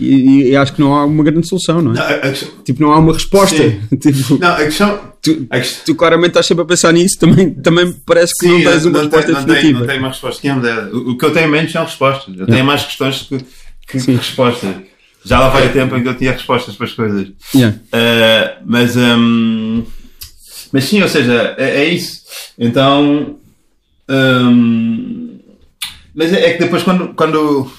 e, 0.00 0.48
e 0.50 0.56
acho 0.56 0.72
que 0.72 0.80
não 0.80 0.94
há 0.94 1.04
uma 1.04 1.22
grande 1.22 1.46
solução, 1.48 1.80
não 1.80 1.92
é? 1.94 1.94
Não, 1.94 2.20
questão, 2.30 2.48
Tipo, 2.64 2.82
não 2.82 2.92
há 2.92 2.98
uma 2.98 3.12
resposta. 3.12 3.56
Sim. 3.56 3.80
Tipo, 3.96 4.38
não, 4.38 4.48
a 4.52 4.56
questão. 4.64 5.00
tu, 5.22 5.46
A 5.50 5.58
questão 5.60 5.82
tu 5.86 5.94
claramente 5.94 6.28
estás 6.30 6.46
sempre 6.46 6.62
a 6.62 6.66
pensar 6.66 6.92
nisso, 6.92 7.16
também, 7.18 7.54
também 7.54 7.92
parece 8.04 8.32
que 8.38 8.48
não 8.48 8.62
tens 8.62 8.84
uma 8.84 8.92
não 8.92 9.00
resposta 9.02 9.26
tem- 9.26 9.34
não 9.34 9.44
tem- 9.44 9.54
definitiva. 9.54 9.80
Não 9.80 9.86
tem 9.86 9.98
uma 9.98 10.08
resposta. 10.08 10.48
O 10.94 11.16
que 11.18 11.24
eu 11.24 11.32
tenho 11.32 11.48
menos 11.48 11.70
são 11.72 11.84
respostas. 11.84 12.34
Eu 12.38 12.46
tenho 12.46 12.64
mais 12.64 12.82
questões 12.84 13.22
que, 13.22 13.38
que 13.88 14.00
Sim. 14.00 14.16
respostas. 14.16 14.74
Já 15.24 15.38
lá 15.38 15.48
vai 15.50 15.68
o 15.68 15.72
tempo 15.72 15.96
em 15.96 16.02
que 16.02 16.08
eu 16.08 16.16
tinha 16.16 16.32
respostas 16.32 16.74
para 16.74 16.86
as 16.86 16.92
coisas. 16.92 17.28
Yeah. 17.54 17.76
Uh, 17.78 18.62
mas, 18.66 18.96
hum, 18.96 19.84
mas 20.72 20.84
sim, 20.84 21.00
ou 21.00 21.08
seja, 21.08 21.54
é, 21.56 21.82
é 21.82 21.88
isso. 21.88 22.22
Então, 22.58 23.38
hum, 24.12 25.38
mas 26.14 26.32
é, 26.32 26.46
é 26.46 26.52
que 26.52 26.58
depois 26.64 26.82
quando, 26.82 27.14
quando, 27.14 27.70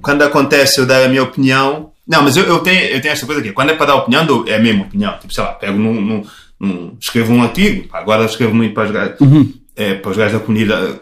quando 0.00 0.22
acontece 0.22 0.80
eu 0.80 0.86
dar 0.86 1.04
a 1.04 1.08
minha 1.08 1.22
opinião, 1.22 1.92
não, 2.06 2.22
mas 2.22 2.36
eu, 2.36 2.44
eu, 2.44 2.58
tenho, 2.60 2.80
eu 2.80 3.00
tenho 3.00 3.12
esta 3.12 3.26
coisa 3.26 3.40
aqui, 3.40 3.52
quando 3.52 3.70
é 3.70 3.74
para 3.74 3.86
dar 3.86 3.96
opinião, 3.96 4.26
dou- 4.26 4.46
é 4.46 4.56
a 4.56 4.58
mesma 4.58 4.84
opinião. 4.84 5.18
Tipo, 5.18 5.32
sei 5.32 5.42
lá, 5.44 5.52
pego 5.52 5.78
num, 5.78 6.00
num, 6.00 6.26
num- 6.60 6.96
escrevo 7.00 7.32
um 7.32 7.42
artigo, 7.42 7.88
agora 7.92 8.24
escrevo 8.24 8.54
muito 8.54 8.74
para 8.74 8.84
os 8.84 8.90
gajos, 8.90 9.18
é, 9.76 9.94
para 9.94 10.10
os 10.10 10.16
gajos 10.16 10.32
da 10.38 10.44
comunidade, 10.44 11.00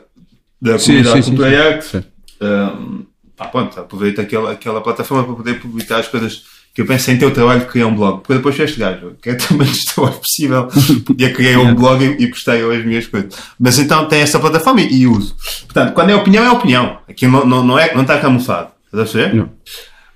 da 0.61 0.73
Uhum. 0.73 0.79
Sim, 0.79 0.87
comunidade 1.03 1.25
sim, 1.25 1.37
sim, 1.37 1.91
sim. 1.91 2.01
Sim. 2.01 2.05
Um, 2.45 3.07
pá, 3.37 3.47
pronto, 3.47 3.79
aproveito 3.81 4.21
aquela, 4.21 4.53
aquela 4.53 4.81
plataforma 4.81 5.25
para 5.25 5.35
poder 5.35 5.61
publicar 5.61 5.99
as 5.99 6.09
coisas 6.09 6.43
que 6.75 6.81
eu 6.81 6.87
penso 6.87 7.11
em 7.11 7.19
ter 7.19 7.27
o 7.27 7.31
trabalho 7.31 7.61
de 7.61 7.67
criar 7.67 7.87
um 7.87 7.95
blog. 7.95 8.21
Porque 8.21 8.35
depois 8.35 8.57
foi 8.57 8.65
este 8.65 8.81
gajo, 8.81 9.15
que 9.21 9.31
é 9.31 9.35
também 9.37 9.69
o 9.69 9.95
trabalho 9.95 10.19
possível. 10.19 10.69
E 11.19 11.25
eu 11.25 11.33
criei 11.33 11.57
um 11.57 11.75
blog 11.75 12.03
e, 12.03 12.25
e 12.25 12.27
postei 12.29 12.63
as 12.63 12.85
minhas 12.85 13.07
coisas. 13.07 13.35
Mas 13.59 13.79
então 13.79 14.07
tem 14.09 14.21
essa 14.21 14.39
plataforma 14.39 14.81
e, 14.81 15.03
e 15.03 15.07
uso. 15.07 15.37
Portanto, 15.65 15.93
quando 15.93 16.11
é 16.11 16.15
opinião, 16.15 16.45
é 16.45 16.51
opinião. 16.51 16.99
Aqui 17.09 17.27
não, 17.27 17.45
não, 17.45 17.65
não, 17.65 17.79
é, 17.79 17.95
não 17.95 18.03
está 18.03 18.19
camuflado. 18.19 18.71
Estás 18.87 19.11
a 19.11 19.19
ver? 19.19 19.35
Não. 19.35 19.51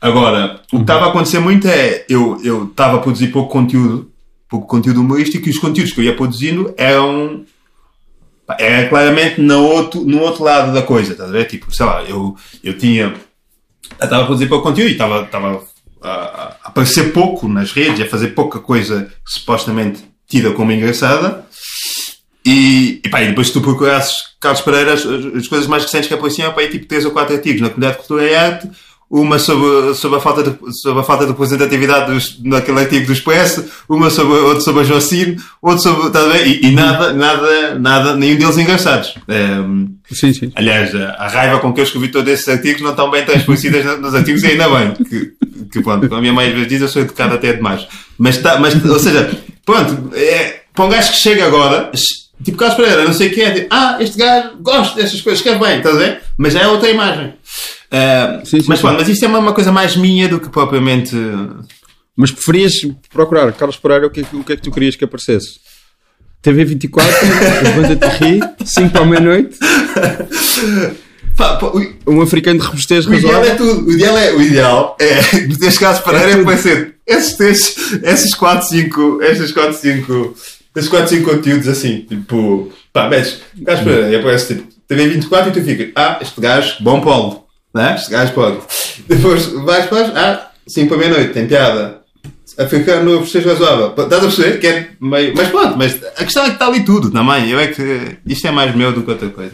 Agora, 0.00 0.60
o 0.72 0.76
que 0.76 0.82
estava 0.82 1.06
a 1.06 1.08
acontecer 1.08 1.40
muito 1.40 1.66
é 1.66 2.04
eu 2.08 2.38
eu 2.44 2.64
estava 2.64 2.96
a 2.96 3.00
produzir 3.00 3.28
pouco 3.28 3.50
conteúdo, 3.50 4.10
pouco 4.48 4.66
conteúdo 4.66 5.00
humorístico, 5.00 5.48
e 5.48 5.50
os 5.50 5.58
conteúdos 5.58 5.92
que 5.92 6.00
eu 6.00 6.04
ia 6.04 6.14
produzindo 6.14 6.72
eram 6.76 7.44
era 8.58 8.88
claramente 8.88 9.40
no 9.40 9.62
outro, 9.62 10.04
no 10.04 10.20
outro 10.20 10.44
lado 10.44 10.72
da 10.72 10.82
coisa, 10.82 11.12
estás 11.12 11.30
a 11.30 11.32
ver? 11.32 11.46
Tipo, 11.46 11.74
sei 11.74 11.86
lá, 11.86 12.02
eu, 12.04 12.36
eu 12.62 12.76
tinha. 12.78 13.14
Eu 13.98 14.04
estava 14.04 14.22
a 14.22 14.26
produzir 14.26 14.46
pouco 14.48 14.68
conteúdo 14.68 14.90
e 14.90 14.92
estava, 14.92 15.22
estava 15.22 15.62
a, 16.10 16.56
aparecer 16.64 17.12
pouco 17.12 17.48
nas 17.48 17.72
redes, 17.72 18.00
a 18.00 18.08
fazer 18.08 18.28
pouca 18.28 18.60
coisa 18.60 19.10
supostamente 19.24 20.04
tida 20.28 20.52
como 20.52 20.72
engraçada. 20.72 21.46
E, 22.44 23.00
e, 23.04 23.08
pá, 23.08 23.22
e 23.22 23.28
depois 23.28 23.48
se 23.48 23.52
tu 23.52 23.60
procurasses 23.60 24.14
Carlos 24.40 24.60
Pereira, 24.60 24.92
as, 24.92 25.04
as 25.04 25.48
coisas 25.48 25.66
mais 25.66 25.82
recentes 25.82 26.08
que 26.08 26.14
apareciam, 26.14 26.52
pá, 26.52 26.60
aí, 26.60 26.68
tipo 26.68 26.86
3 26.86 27.06
ou 27.06 27.10
4 27.10 27.34
artigos 27.34 27.60
na 27.60 27.68
comunidade 27.68 27.94
de 27.94 27.98
cultura 27.98 28.24
e 28.24 28.34
arte, 28.34 28.70
uma 29.08 29.38
sobre, 29.38 29.94
sobre, 29.94 30.18
a, 30.18 30.20
falta 30.20 30.42
de, 30.42 30.56
sobre 30.80 31.00
a 31.00 31.04
falta 31.04 31.24
de 31.24 31.30
representatividade 31.30 32.12
dos, 32.12 32.42
naquele 32.42 32.80
artigo 32.80 33.06
do 33.06 33.12
Expresso, 33.12 33.64
uma 33.88 34.10
sobre, 34.10 34.34
outro 34.38 34.62
sobre 34.62 34.80
a 34.80 34.84
Jocine, 34.84 35.36
outro 35.62 35.82
sobre, 35.82 36.10
tá 36.10 36.24
bem? 36.28 36.48
E, 36.48 36.66
e, 36.66 36.70
nada, 36.72 37.12
nada, 37.12 37.78
nada, 37.78 38.16
nenhum 38.16 38.36
deles 38.36 38.58
engraçados. 38.58 39.14
Um, 39.28 39.94
sim, 40.10 40.32
sim. 40.32 40.50
Aliás, 40.56 40.94
a, 40.94 41.10
a, 41.12 41.28
raiva 41.28 41.60
com 41.60 41.72
que 41.72 41.80
eu 41.80 41.84
escrevi 41.84 42.08
todos 42.08 42.32
esses 42.32 42.48
artigos 42.48 42.82
não 42.82 42.90
estão 42.90 43.10
bem 43.10 43.24
transparecidas 43.24 44.00
nos 44.00 44.14
artigos 44.14 44.42
e 44.42 44.48
ainda 44.48 44.68
bem. 44.68 44.94
Que, 44.94 45.32
que 45.72 45.80
pronto, 45.82 46.12
a 46.12 46.20
minha 46.20 46.32
mãe 46.32 46.48
às 46.48 46.54
vezes 46.54 46.68
diz 46.68 46.80
eu 46.80 46.88
sou 46.88 47.02
educado 47.02 47.34
até 47.34 47.52
demais. 47.52 47.86
Mas, 48.18 48.38
tá, 48.38 48.58
mas 48.58 48.74
ou 48.84 48.98
seja, 48.98 49.30
pronto, 49.64 50.10
é, 50.16 50.62
para 50.74 50.84
um 50.84 50.88
gajo 50.88 51.12
que 51.12 51.18
chega 51.18 51.46
agora, 51.46 51.92
tipo 52.44 52.58
Carlos 52.58 52.76
Pereira, 52.76 53.04
não 53.04 53.12
sei 53.12 53.28
o 53.28 53.34
que 53.34 53.40
é, 53.40 53.50
tipo, 53.52 53.66
ah, 53.70 53.98
este 54.00 54.18
gajo 54.18 54.56
gosta 54.60 55.00
dessas 55.00 55.20
coisas, 55.20 55.42
quer 55.42 55.58
bem, 55.58 55.78
estás 55.78 55.94
a 55.94 55.98
ver? 55.98 56.22
Mas 56.36 56.52
já 56.52 56.62
é 56.62 56.66
outra 56.66 56.90
imagem. 56.90 57.34
Uh, 57.86 58.44
sim, 58.46 58.60
sim, 58.60 58.66
mas, 58.68 58.80
sim. 58.80 58.86
mas 58.86 59.08
isto 59.08 59.24
é 59.24 59.28
uma, 59.28 59.38
uma, 59.38 59.52
coisa 59.52 59.70
mais 59.70 59.96
minha 59.96 60.28
do 60.28 60.40
que 60.40 60.48
propriamente. 60.48 61.14
Mas 62.16 62.30
preferias 62.30 62.72
procurar 63.12 63.52
Carlos 63.52 63.76
Pereira, 63.76 64.06
o 64.06 64.10
que, 64.10 64.20
é 64.20 64.24
o 64.32 64.42
que 64.42 64.52
é 64.52 64.56
que 64.56 64.62
tu 64.62 64.70
querias 64.70 64.96
que 64.96 65.04
aparecesse? 65.04 65.60
TV 66.40 66.64
24, 66.64 67.12
Levanta-te 67.62 68.24
Ri, 68.24 68.40
5 68.64 68.90
para 68.90 69.02
a 69.02 69.04
meia-noite. 69.04 69.58
Um 72.06 72.22
africano 72.22 72.60
de 72.60 72.66
robustez 72.66 73.06
O 73.06 73.14
ideal 73.14 73.44
é 73.44 73.54
tudo. 73.54 73.86
O 73.86 73.92
ideal 73.92 74.16
é, 74.16 74.32
o 74.32 74.40
ideal 74.40 74.96
é 74.98 75.20
neste 75.60 75.80
caso 75.80 76.02
Pereira 76.02 76.40
é, 76.40 76.54
é 76.54 76.56
ser 76.56 76.94
esses, 77.06 77.38
esses, 77.38 78.00
esses 78.02 78.34
4, 78.34 78.68
5, 78.68 79.22
esses 79.22 79.52
4, 79.52 79.72
5, 79.74 80.34
esses 80.74 80.88
4, 80.88 81.08
5 81.08 81.30
conteúdos 81.30 81.68
assim, 81.68 82.00
tipo, 82.00 82.72
pá, 82.92 83.08
metes, 83.08 83.40
Carlos 83.64 83.84
Pereira, 83.84 84.10
e 84.10 84.16
aparece 84.16 84.54
tipo, 84.54 84.68
TV 84.88 85.08
24 85.08 85.50
e 85.50 85.52
tu 85.52 85.62
fica, 85.62 85.92
ah, 85.94 86.18
este 86.20 86.40
gajo, 86.40 86.76
bom 86.80 87.00
polo. 87.00 87.45
Né? 87.76 87.94
Este 87.94 88.10
gajo 88.10 88.32
pode. 88.32 88.56
Depois 89.06 89.48
vais 89.52 89.84
para 89.84 90.06
ah, 90.16 90.50
5 90.66 90.88
para 90.88 90.96
meia-noite, 90.96 91.34
tem 91.34 91.46
piada. 91.46 92.00
Africano 92.56 93.20
festejo 93.20 93.50
razoável. 93.50 93.88
Estás 93.88 94.14
a 94.14 94.26
perceber? 94.26 94.58
Que 94.58 94.66
é 94.66 94.88
meio. 94.98 95.34
Mas 95.36 95.48
pronto, 95.50 95.76
mas 95.76 96.02
a 96.16 96.24
questão 96.24 96.44
é 96.44 96.46
que 96.46 96.54
está 96.54 96.68
ali 96.68 96.86
tudo 96.86 97.10
também. 97.10 97.50
Eu 97.50 97.60
é 97.60 97.66
que. 97.66 98.16
Isto 98.26 98.46
é 98.46 98.50
mais 98.50 98.74
meu 98.74 98.92
do 98.92 99.02
que 99.02 99.10
outra 99.10 99.28
coisa. 99.28 99.52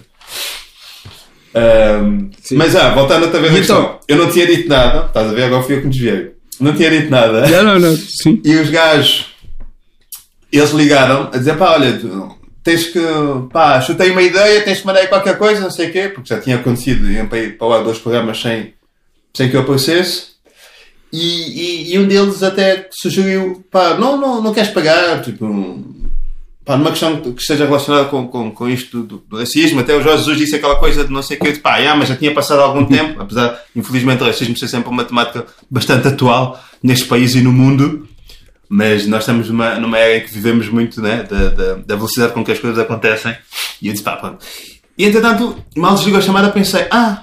Um, 1.54 2.30
mas 2.52 2.76
ah, 2.76 2.94
voltando 2.94 3.24
outra 3.24 3.40
vez 3.40 3.52
então, 3.52 3.98
Eu 4.06 4.16
não 4.16 4.30
tinha 4.30 4.46
dito 4.46 4.68
nada. 4.68 5.06
Estás 5.06 5.28
a 5.28 5.32
ver? 5.32 5.42
Agora 5.42 5.64
fui 5.64 5.74
eu 5.74 5.80
que 5.80 5.86
me 5.86 5.92
desviei. 5.92 6.30
Não 6.60 6.74
tinha 6.74 6.90
dito 6.90 7.10
nada. 7.10 7.48
Não, 7.48 7.64
não, 7.64 7.78
não. 7.80 7.96
Sim. 7.96 8.40
E 8.44 8.54
os 8.54 8.70
gajos. 8.70 9.32
Eles 10.52 10.70
ligaram 10.70 11.28
a 11.32 11.38
dizer: 11.38 11.56
pá, 11.56 11.72
olha, 11.72 12.00
tens 12.62 12.86
que, 12.86 13.00
pá, 13.52 13.80
chutei 13.80 14.10
uma 14.10 14.22
ideia, 14.22 14.62
tens 14.62 14.80
que 14.80 14.86
mandar 14.86 15.06
qualquer 15.08 15.36
coisa, 15.36 15.60
não 15.60 15.70
sei 15.70 15.88
o 15.88 15.92
quê, 15.92 16.08
porque 16.08 16.32
já 16.32 16.40
tinha 16.40 16.56
acontecido, 16.56 17.10
iam 17.10 17.26
para, 17.26 17.50
para 17.50 17.66
lá 17.66 17.82
dois 17.82 17.98
programas 17.98 18.40
sem, 18.40 18.74
sem 19.34 19.50
que 19.50 19.56
eu 19.56 19.62
aparecesse. 19.62 20.32
E, 21.12 21.18
e, 21.18 21.94
e, 21.94 21.98
um 21.98 22.06
deles 22.06 22.42
até 22.42 22.88
sugeriu, 22.90 23.62
pá, 23.70 23.94
não, 23.98 24.16
não, 24.16 24.40
não 24.40 24.54
queres 24.54 24.70
pagar, 24.70 25.20
tipo, 25.20 25.84
pá, 26.64 26.76
numa 26.76 26.90
questão 26.90 27.20
que 27.20 27.40
esteja 27.40 27.66
relacionada 27.66 28.06
com, 28.08 28.26
com, 28.26 28.50
com 28.50 28.68
isto 28.68 29.02
do, 29.02 29.18
do, 29.18 29.36
racismo, 29.36 29.80
até 29.80 29.94
o 29.94 30.02
Jorge 30.02 30.20
Jesus 30.20 30.38
disse 30.38 30.56
aquela 30.56 30.76
coisa 30.76 31.04
de 31.04 31.12
não 31.12 31.22
sei 31.22 31.36
o 31.36 31.40
quê, 31.40 31.52
de 31.52 31.58
pá, 31.58 31.76
yeah, 31.76 31.98
mas 31.98 32.08
já 32.08 32.16
tinha 32.16 32.32
passado 32.32 32.62
algum 32.62 32.86
tempo, 32.86 33.20
apesar, 33.20 33.60
infelizmente, 33.76 34.22
o 34.22 34.26
racismo 34.26 34.56
ser 34.56 34.68
sempre 34.68 34.88
uma 34.88 35.04
temática 35.04 35.44
bastante 35.70 36.08
atual 36.08 36.58
neste 36.82 37.04
país 37.04 37.34
e 37.34 37.42
no 37.42 37.52
mundo, 37.52 38.08
mas 38.74 39.06
nós 39.06 39.20
estamos 39.20 39.50
numa, 39.50 39.74
numa 39.74 39.98
era 39.98 40.16
em 40.16 40.20
que 40.22 40.32
vivemos 40.32 40.66
muito 40.66 41.02
né, 41.02 41.26
da, 41.28 41.50
da, 41.50 41.74
da 41.74 41.94
velocidade 41.94 42.32
com 42.32 42.42
que 42.42 42.52
as 42.52 42.58
coisas 42.58 42.78
acontecem. 42.78 43.36
E 43.82 43.88
eu 43.88 43.92
disse, 43.92 44.02
pá, 44.02 44.16
pronto. 44.16 44.42
E 44.96 45.04
entretanto, 45.04 45.62
mal 45.76 45.94
desligou 45.94 46.18
a 46.18 46.22
chamada, 46.22 46.48
pensei, 46.50 46.86
ah, 46.90 47.22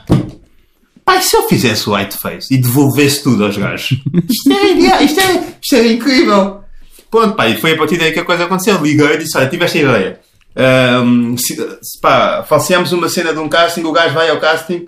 e 1.08 1.22
se 1.24 1.36
eu 1.36 1.48
fizesse 1.48 1.90
o 1.90 1.96
whiteface 1.96 2.54
e 2.54 2.58
devolvesse 2.60 3.24
tudo 3.24 3.44
aos 3.44 3.58
gajos? 3.58 3.98
Isto 4.30 4.54
é, 4.54 5.04
isto 5.04 5.20
é, 5.20 5.44
isto 5.60 5.76
é 5.76 5.88
incrível. 5.88 6.62
Pronto, 7.10 7.36
pá, 7.36 7.50
e 7.50 7.60
foi 7.60 7.74
a 7.74 7.78
partir 7.78 7.98
daí 7.98 8.12
que 8.12 8.20
a 8.20 8.26
coisa 8.26 8.44
aconteceu. 8.44 8.80
Liguei 8.80 9.16
e 9.16 9.18
disse, 9.18 9.36
olha, 9.36 9.50
tive 9.50 9.66
esta 9.66 9.78
ideia. 9.80 10.20
Um, 10.56 11.36
se, 11.36 11.58
pá, 12.00 12.46
falseamos 12.48 12.92
uma 12.92 13.10
cena 13.10 13.34
de 13.34 13.40
um 13.40 13.50
casting, 13.50 13.82
o 13.86 13.92
gajo 13.92 14.14
vai 14.14 14.30
ao 14.30 14.40
casting 14.40 14.88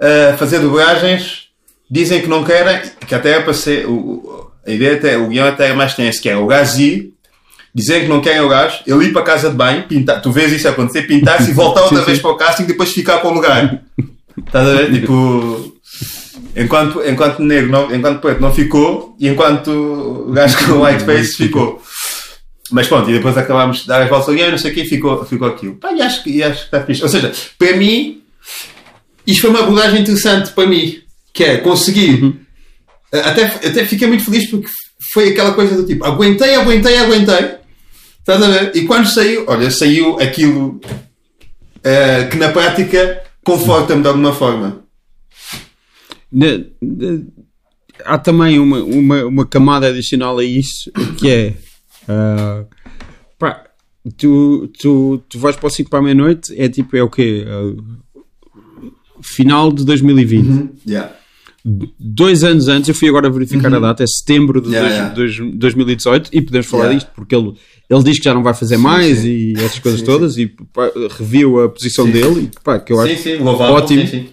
uh, 0.00 0.36
fazer 0.36 0.58
dobragens, 0.58 1.44
dizem 1.88 2.20
que 2.20 2.28
não 2.28 2.42
querem, 2.42 2.90
que 3.06 3.14
até 3.14 3.34
é 3.34 3.40
para 3.40 3.54
ser, 3.54 3.86
o, 3.86 4.50
a 4.66 4.70
ideia 4.70 4.94
até, 4.94 5.16
o 5.16 5.28
guião 5.28 5.46
até 5.46 5.68
é 5.68 5.74
mais 5.74 5.94
tenso, 5.94 6.20
que 6.20 6.28
é 6.28 6.36
o 6.36 6.46
gajo 6.46 6.80
ir, 6.80 7.12
dizer 7.74 8.02
que 8.02 8.08
não 8.08 8.20
querem 8.20 8.40
o 8.40 8.48
gajo, 8.48 8.80
ele 8.86 9.06
ir 9.06 9.12
para 9.12 9.22
a 9.22 9.24
casa 9.24 9.50
de 9.50 9.56
banho, 9.56 9.84
pintar, 9.84 10.20
tu 10.20 10.30
vês 10.30 10.52
isso 10.52 10.68
acontecer, 10.68 11.02
pintar-se 11.02 11.50
e 11.50 11.54
voltar 11.54 11.82
outra 11.84 11.98
sim, 12.00 12.04
vez 12.04 12.18
sim. 12.18 12.22
para 12.22 12.30
o 12.30 12.36
casting 12.36 12.62
e 12.62 12.66
depois 12.66 12.92
ficar 12.92 13.18
para 13.18 13.30
o 13.30 13.34
lugar. 13.34 13.82
Estás 14.46 14.68
a 14.68 14.72
ver? 14.72 14.92
Tipo, 15.00 15.74
enquanto, 16.56 17.02
enquanto 17.04 17.42
negro, 17.42 17.70
não, 17.70 17.94
enquanto 17.94 18.20
preto 18.20 18.40
não 18.40 18.54
ficou 18.54 19.16
e 19.18 19.28
enquanto 19.28 19.70
o 19.70 20.32
gajo 20.32 20.56
com 20.66 20.84
white 20.84 21.04
face 21.04 21.36
ficou. 21.36 21.82
Mas 22.70 22.86
pronto, 22.86 23.10
e 23.10 23.14
depois 23.14 23.36
acabámos 23.36 23.82
de 23.82 23.88
dar 23.88 24.02
as 24.02 24.08
voltas 24.08 24.28
ao 24.28 24.34
guião, 24.34 24.50
não 24.50 24.58
sei 24.58 24.70
o 24.70 24.74
quê, 24.74 24.84
ficou, 24.84 25.24
ficou 25.26 25.48
aquilo. 25.48 25.74
Pá, 25.74 25.92
e 25.92 26.00
acho, 26.00 26.26
e 26.28 26.42
acho 26.42 26.60
que 26.60 26.64
está 26.64 26.82
fixe. 26.82 27.02
Ou 27.02 27.08
seja, 27.08 27.32
para 27.58 27.76
mim, 27.76 28.22
isto 29.26 29.42
foi 29.42 29.50
uma 29.50 29.60
abordagem 29.60 30.00
interessante 30.00 30.52
para 30.52 30.66
mim, 30.66 31.00
que 31.34 31.44
é 31.44 31.56
conseguir 31.58 32.22
uhum 32.22 32.41
até, 33.20 33.44
até 33.44 33.84
fiquei 33.84 34.08
muito 34.08 34.24
feliz 34.24 34.48
porque 34.48 34.68
foi 35.12 35.30
aquela 35.30 35.52
coisa 35.52 35.76
do 35.76 35.86
tipo, 35.86 36.04
aguentei, 36.04 36.54
aguentei, 36.54 36.96
aguentei. 36.96 37.56
Estás 38.18 38.42
a 38.42 38.48
ver? 38.48 38.76
E 38.76 38.86
quando 38.86 39.06
saiu, 39.06 39.44
olha, 39.48 39.70
saiu 39.70 40.18
aquilo 40.18 40.80
uh, 41.78 42.30
que 42.30 42.36
na 42.36 42.50
prática 42.50 43.22
conforta-me 43.44 44.02
de 44.02 44.08
alguma 44.08 44.32
forma. 44.32 44.84
há 48.04 48.18
também 48.18 48.58
uma, 48.58 48.82
uma, 48.82 49.24
uma, 49.24 49.46
camada 49.46 49.88
adicional 49.88 50.38
a 50.38 50.44
isso 50.44 50.90
que 51.18 51.28
é 51.28 51.54
uh, 52.04 52.66
pá, 53.38 53.64
tu, 54.16 54.68
tu, 54.78 55.22
tu 55.28 55.38
vais 55.38 55.56
para 55.56 55.66
o 55.66 55.70
5 55.70 55.90
para 55.90 55.98
a 55.98 56.02
meia-noite, 56.02 56.54
é 56.58 56.68
tipo, 56.68 56.96
é 56.96 57.02
o 57.02 57.10
quê? 57.10 57.44
Uh, 57.46 58.92
final 59.20 59.70
de 59.70 59.84
2020. 59.84 60.46
Uhum. 60.46 60.70
Yeah 60.86 61.21
dois 61.64 62.42
anos 62.42 62.68
antes, 62.68 62.88
eu 62.88 62.94
fui 62.94 63.08
agora 63.08 63.30
verificar 63.30 63.70
uhum. 63.70 63.78
a 63.78 63.80
data, 63.80 64.02
é 64.02 64.06
setembro 64.06 64.60
de 64.60 64.70
yeah, 64.70 65.08
dois, 65.10 65.36
yeah. 65.36 65.56
2018, 65.56 66.30
e 66.32 66.42
podemos 66.42 66.66
falar 66.66 66.84
yeah. 66.84 66.98
disto 66.98 67.12
porque 67.14 67.34
ele, 67.34 67.54
ele 67.88 68.02
diz 68.02 68.18
que 68.18 68.24
já 68.24 68.34
não 68.34 68.42
vai 68.42 68.54
fazer 68.54 68.76
sim, 68.76 68.82
mais 68.82 69.18
sim. 69.18 69.28
e 69.28 69.54
essas 69.56 69.78
coisas 69.78 70.00
sim, 70.00 70.06
todas, 70.06 70.36
e 70.36 70.46
pá, 70.46 70.90
reviu 71.18 71.62
a 71.62 71.68
posição 71.68 72.08
dele, 72.08 72.50
e 72.52 72.60
pá, 72.64 72.78
que 72.80 72.92
eu 72.92 73.00
acho 73.00 73.44
ótimo. 73.44 74.28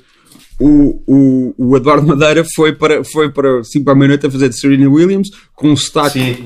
O, 0.59 1.01
o, 1.07 1.55
o 1.57 1.77
Eduardo 1.77 2.05
Madeira 2.05 2.43
foi 2.53 2.73
para, 2.73 3.01
foi 3.03 3.31
para 3.31 3.63
5 3.63 3.85
para 3.85 3.93
a 3.93 3.95
meia-noite 3.95 4.25
a 4.25 4.31
fazer 4.31 4.49
de 4.49 4.59
Serena 4.59 4.89
Williams 4.89 5.29
com 5.55 5.69
um 5.69 5.75
sotaque, 5.77 6.43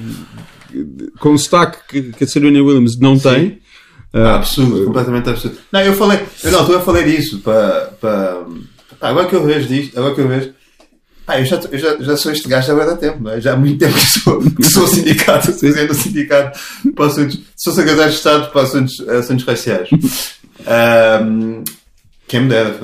com 1.19 1.29
um 1.31 1.37
sotaque 1.37 1.77
que, 1.89 2.01
que 2.11 2.23
a 2.23 2.27
Serena 2.27 2.61
Williams 2.61 2.99
não 2.99 3.17
tem. 3.17 3.59
Ah, 4.13 4.35
absurdo, 4.35 4.83
uh, 4.83 4.85
completamente 4.85 5.27
absurdo. 5.27 5.57
Não, 5.71 5.81
eu 5.81 5.93
falei, 5.93 6.19
eu 6.43 6.51
não, 6.51 6.61
estou 6.61 6.77
a 6.77 6.81
falar 6.81 7.01
disso 7.01 7.39
para, 7.39 7.95
para, 7.99 8.45
agora 9.01 9.27
que 9.27 9.35
eu 9.35 9.43
vejo 9.43 9.67
disto, 9.67 9.97
agora 9.97 10.13
que 10.13 10.21
eu 10.21 10.27
vejo, 10.27 10.53
ah, 11.25 11.39
eu 11.39 11.45
já, 11.45 11.59
eu 11.71 11.79
já, 11.79 11.97
já 11.97 12.17
sou 12.17 12.31
este 12.31 12.49
gajo 12.49 12.71
há 12.71 12.75
muito 12.75 12.97
tempo, 12.97 13.23
não 13.23 13.31
é? 13.31 13.39
Já 13.39 13.53
há 13.53 13.55
muito 13.55 13.79
tempo 13.79 13.93
que 13.93 14.19
sou, 14.19 14.41
que 14.51 14.63
sou 14.63 14.87
sindicato, 14.87 15.53
fazendo 15.53 15.93
sindicato 15.93 16.59
para 16.95 17.05
assuntos, 17.05 17.39
sou 17.55 17.73
secretário 17.73 18.11
de 18.11 18.17
Estado 18.17 18.51
para 18.51 18.61
assuntos, 18.61 18.99
assuntos 19.07 19.45
raciais. 19.45 19.89
Um, 21.23 21.63
quem 22.27 22.41
me 22.41 22.49
dera, 22.49 22.75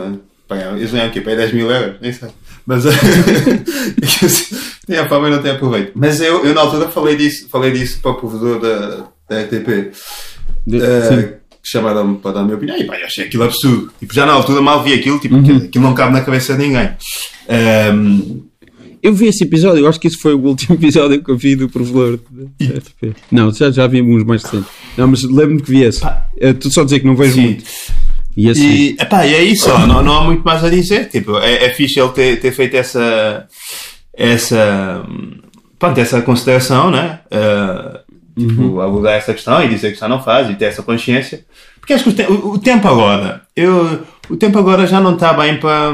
eles 0.78 0.92
ganham 0.92 1.08
aqui 1.08 1.22
para 1.22 1.36
10 1.36 1.54
mil 1.54 1.70
euros, 1.70 1.98
nem 2.02 2.14
sei. 2.14 2.30
Mas 2.66 2.84
tem 4.88 4.98
a 4.98 5.10
fama 5.10 5.28
e 5.28 5.32
não 5.32 5.42
tem 5.42 5.52
aproveito. 5.52 5.92
Mas 5.96 6.22
eu, 6.22 6.46
eu 6.46 6.54
na 6.54 6.62
altura 6.62 6.88
falei 6.88 7.18
disso, 7.18 7.48
falei 7.50 7.72
disso 7.72 8.00
para 8.00 8.12
o 8.12 8.16
provedor 8.16 8.60
da, 8.60 9.08
da 9.28 9.44
RTP. 9.44 9.92
De, 10.66 10.78
uh, 10.78 11.40
chamaram 11.70 12.16
para 12.16 12.32
dar 12.32 12.40
a 12.42 12.44
minha 12.44 12.56
opinião 12.56 12.78
e 12.78 12.84
pá, 12.84 12.98
eu 13.00 13.06
achei 13.06 13.26
aquilo 13.26 13.44
absurdo. 13.44 13.92
Tipo, 14.00 14.14
já 14.14 14.26
na 14.26 14.34
altura 14.34 14.62
mal 14.62 14.84
vi 14.84 14.94
aquilo, 14.94 15.20
tipo, 15.20 15.36
uhum. 15.36 15.58
aquilo 15.58 15.84
não 15.84 15.94
cabe 15.94 16.14
na 16.14 16.22
cabeça 16.22 16.54
de 16.56 16.68
ninguém. 16.68 16.90
Um... 17.94 18.50
Eu 19.02 19.14
vi 19.14 19.28
esse 19.28 19.46
episódio, 19.46 19.80
eu 19.80 19.88
acho 19.88 20.00
que 20.00 20.08
isso 20.10 20.20
foi 20.20 20.34
o 20.34 20.40
último 20.40 20.76
episódio 20.78 21.24
que 21.24 21.32
eu 21.32 21.38
vi 21.38 21.56
do 21.56 21.70
Provedor. 21.70 22.20
Não, 23.32 23.52
já, 23.52 23.72
já 23.72 23.88
vi 23.88 24.02
uns 24.02 24.24
mais 24.24 24.44
recentes. 24.44 24.70
Não, 24.98 25.08
mas 25.08 25.24
lembro-me 25.24 25.62
que 25.62 25.70
vi 25.70 25.84
esse. 25.84 26.06
É, 26.38 26.54
tu 26.54 26.72
só 26.72 26.84
dizer 26.84 27.00
que 27.00 27.08
não 27.08 27.16
vejo 27.16 27.36
Sim. 27.36 27.42
muito. 27.42 27.64
E, 28.36 28.50
assim... 28.50 28.70
e, 28.70 28.90
epá, 29.00 29.26
e 29.26 29.34
é 29.34 29.44
isso, 29.44 29.70
não, 29.70 30.04
não 30.04 30.14
há 30.14 30.24
muito 30.24 30.44
mais 30.44 30.64
a 30.64 30.70
dizer. 30.70 31.10
Tipo, 31.10 31.38
é, 31.40 31.66
é 31.66 31.74
fixe 31.74 32.00
ele 32.00 32.10
ter, 32.10 32.40
ter 32.40 32.52
feito 32.52 32.76
essa. 32.76 33.48
essa. 34.16 35.06
Pronto, 35.78 35.98
essa 35.98 36.22
consideração, 36.22 36.92
né? 36.92 37.20
Uh, 37.32 37.99
tipo, 38.48 38.62
uhum. 38.62 38.82
abordar 38.82 39.14
essa 39.14 39.34
questão 39.34 39.64
e 39.64 39.70
dizer 39.70 39.94
que 39.94 40.00
já 40.00 40.08
não 40.08 40.22
faz 40.22 40.50
e 40.50 40.56
ter 40.56 40.66
essa 40.66 40.84
consciência. 40.84 41.46
Porque 41.80 41.94
acho 41.94 42.04
que 42.04 42.10
o, 42.10 42.14
te 42.14 42.24
o, 42.24 42.58
tempo 42.58 42.88
agora, 42.88 43.42
eu, 43.56 44.02
o 44.30 44.36
tempo 44.36 44.58
agora 44.60 44.86
já 44.86 45.00
não 45.00 45.14
está 45.14 45.34
bem 45.34 45.60
para 45.60 45.92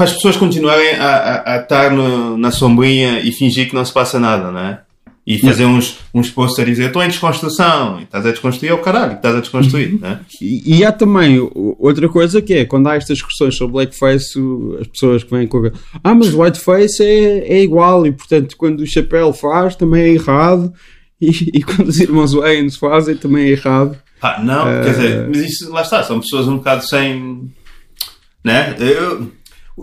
para 0.00 0.06
as 0.06 0.14
pessoas 0.14 0.34
continuarem 0.34 0.94
a, 0.94 1.06
a, 1.06 1.54
a 1.54 1.56
estar 1.60 1.90
no, 1.90 2.38
na 2.38 2.50
sombrinha 2.50 3.20
e 3.20 3.30
fingir 3.32 3.68
que 3.68 3.74
não 3.74 3.84
se 3.84 3.92
passa 3.92 4.18
nada, 4.18 4.50
não 4.50 4.60
é? 4.60 4.80
E 5.26 5.38
fazer 5.38 5.66
uns, 5.66 5.98
uns 6.14 6.30
posts 6.30 6.58
a 6.58 6.64
dizer 6.64 6.86
estou 6.86 7.02
em 7.02 7.08
desconstrução, 7.08 8.00
e 8.00 8.04
estás 8.04 8.24
a 8.24 8.30
desconstruir 8.30 8.70
é 8.70 8.72
o 8.72 8.78
caralho, 8.78 9.12
estás 9.12 9.36
a 9.36 9.40
desconstruir. 9.40 10.00
Né? 10.00 10.20
E, 10.40 10.78
e 10.78 10.84
há 10.86 10.90
também 10.90 11.38
outra 11.78 12.08
coisa 12.08 12.40
que 12.40 12.54
é 12.54 12.64
quando 12.64 12.88
há 12.88 12.96
estas 12.96 13.18
discussões 13.18 13.54
sobre 13.54 13.74
blackface, 13.74 14.40
as 14.80 14.86
pessoas 14.86 15.22
que 15.22 15.30
vêm 15.30 15.46
com 15.46 15.66
a- 15.66 15.72
ah, 16.02 16.14
mas 16.14 16.32
whiteface 16.32 17.04
é, 17.04 17.56
é 17.56 17.62
igual 17.62 18.06
e 18.06 18.12
portanto 18.12 18.56
quando 18.56 18.80
o 18.80 18.86
chapéu 18.86 19.34
faz 19.34 19.76
também 19.76 20.02
é 20.02 20.08
errado 20.14 20.72
e, 21.22 21.58
e 21.58 21.62
quando 21.62 21.88
os 21.88 22.00
irmãos 22.00 22.32
Wayne 22.32 22.70
fazem 22.70 23.16
também 23.16 23.46
é 23.46 23.50
errado. 23.50 23.96
Pá, 24.20 24.40
não, 24.42 24.68
Eh, 24.68 24.84
quer 24.84 24.90
dizer, 24.90 25.28
mas 25.28 25.38
isso 25.38 25.72
lá 25.72 25.82
está, 25.82 26.02
são 26.02 26.20
pessoas 26.20 26.46
um 26.48 26.56
bocado 26.56 26.86
sem. 26.86 27.50
Né? 28.44 28.76
Eu, 28.78 29.30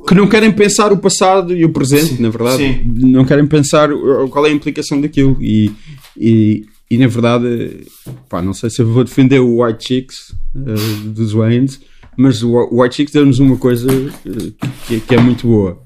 Que 0.07 0.13
não 0.15 0.27
querem 0.27 0.51
pensar 0.51 0.91
o 0.91 0.97
passado 0.97 1.55
e 1.55 1.65
o 1.65 1.69
presente, 1.71 2.21
na 2.21 2.29
verdade. 2.29 2.57
sim. 2.57 2.81
Não 2.85 3.25
querem 3.25 3.45
pensar 3.47 3.89
qual 4.29 4.45
é 4.45 4.49
a 4.49 4.53
implicação 4.53 4.99
daquilo. 5.01 5.37
E, 5.41 5.71
e, 6.15 6.65
e 6.89 6.97
na 6.97 7.07
verdade, 7.07 7.85
pá, 8.29 8.41
não 8.41 8.53
sei 8.53 8.69
se 8.69 8.81
eu 8.81 8.87
vou 8.87 9.03
defender 9.03 9.39
o 9.39 9.63
White 9.63 9.87
Chicks 9.87 10.35
eh, 10.55 11.09
dos 11.09 11.33
Waynes, 11.33 11.79
mas 12.15 12.41
o 12.43 12.67
White 12.71 12.95
Chicks 12.95 13.13
deu-nos 13.13 13.39
uma 13.39 13.57
coisa 13.57 13.89
eh, 13.91 14.65
que, 14.87 14.99
que 15.01 15.15
é 15.15 15.19
muito 15.19 15.47
boa. 15.47 15.81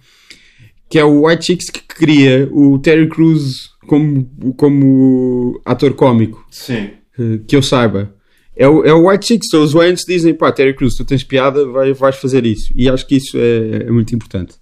Que 0.89 0.99
é 0.99 1.03
o 1.05 1.25
White 1.25 1.45
Chicks 1.45 1.69
que 1.69 1.81
cria 1.81 2.49
o 2.51 2.77
Terry 2.79 3.07
Crews 3.07 3.70
como, 3.87 4.53
como 4.57 5.61
ator 5.65 5.93
cómico 5.93 6.45
sim. 6.49 6.91
eh, 7.19 7.39
que 7.47 7.55
eu 7.55 7.61
saiba. 7.61 8.13
É 8.55 8.67
o, 8.67 8.83
é 8.85 8.93
o 8.93 9.07
White 9.09 9.25
Chicks, 9.25 9.49
são 9.49 9.63
os 9.63 9.73
que 9.73 10.13
dizem, 10.13 10.33
pá, 10.33 10.51
Terry 10.51 10.75
Crews, 10.75 10.95
tu 10.95 11.05
tens 11.05 11.23
piada, 11.23 11.65
vai, 11.67 11.93
vais 11.93 12.15
fazer 12.17 12.45
isso. 12.45 12.71
E 12.75 12.89
acho 12.89 13.07
que 13.07 13.15
isso 13.15 13.37
é, 13.37 13.87
é 13.87 13.91
muito 13.91 14.13
importante. 14.13 14.55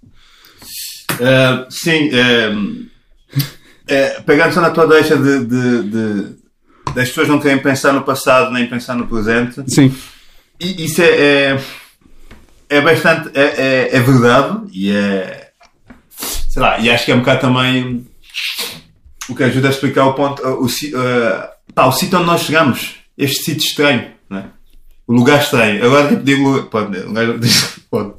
Uh, 1.12 1.66
sim, 1.68 2.08
um, 2.54 2.86
é, 3.86 4.20
pegando 4.20 4.54
só 4.54 4.60
na 4.60 4.70
tua 4.70 4.86
deixa 4.86 5.16
de, 5.16 5.44
de, 5.44 5.82
de- 5.82 6.40
das 6.94 7.08
pessoas 7.08 7.28
não 7.28 7.40
querem 7.40 7.58
pensar 7.58 7.92
no 7.92 8.02
passado 8.02 8.52
nem 8.52 8.68
pensar 8.68 8.94
no 8.96 9.06
presente, 9.06 9.62
Sim. 9.68 9.94
e 10.60 10.84
isso 10.84 11.02
é, 11.02 11.06
é, 11.54 11.60
é 12.68 12.80
bastante. 12.80 13.30
É, 13.34 13.42
é, 13.42 13.96
é 13.96 14.00
verdade 14.00 14.62
e 14.72 14.90
é. 14.90 15.50
Sei 16.48 16.60
lá, 16.62 16.78
e 16.80 16.90
acho 16.90 17.04
que 17.04 17.12
é 17.12 17.14
um 17.14 17.20
bocado 17.20 17.40
também 17.42 18.06
o 19.30 19.34
que 19.34 19.44
ajuda 19.44 19.68
a 19.68 19.70
explicar 19.70 20.06
o 20.06 20.14
ponto. 20.14 20.42
O, 20.42 20.66
uh, 20.66 21.48
pá, 21.74 21.86
o 21.86 21.92
sítio 21.92 22.18
onde 22.18 22.26
nós 22.26 22.42
chegamos, 22.42 22.96
este 23.16 23.44
sítio 23.44 23.66
estranho, 23.66 24.10
né? 24.28 24.50
o 25.10 25.12
lugar 25.12 25.42
estranho. 25.42 25.84
Agora 25.84 26.08
tipo, 26.08 26.22
digo. 26.22 26.62
Pode, 26.64 26.98
o 26.98 27.12
gajo 27.12 27.38
diz- 27.38 27.80
pode 27.90 28.14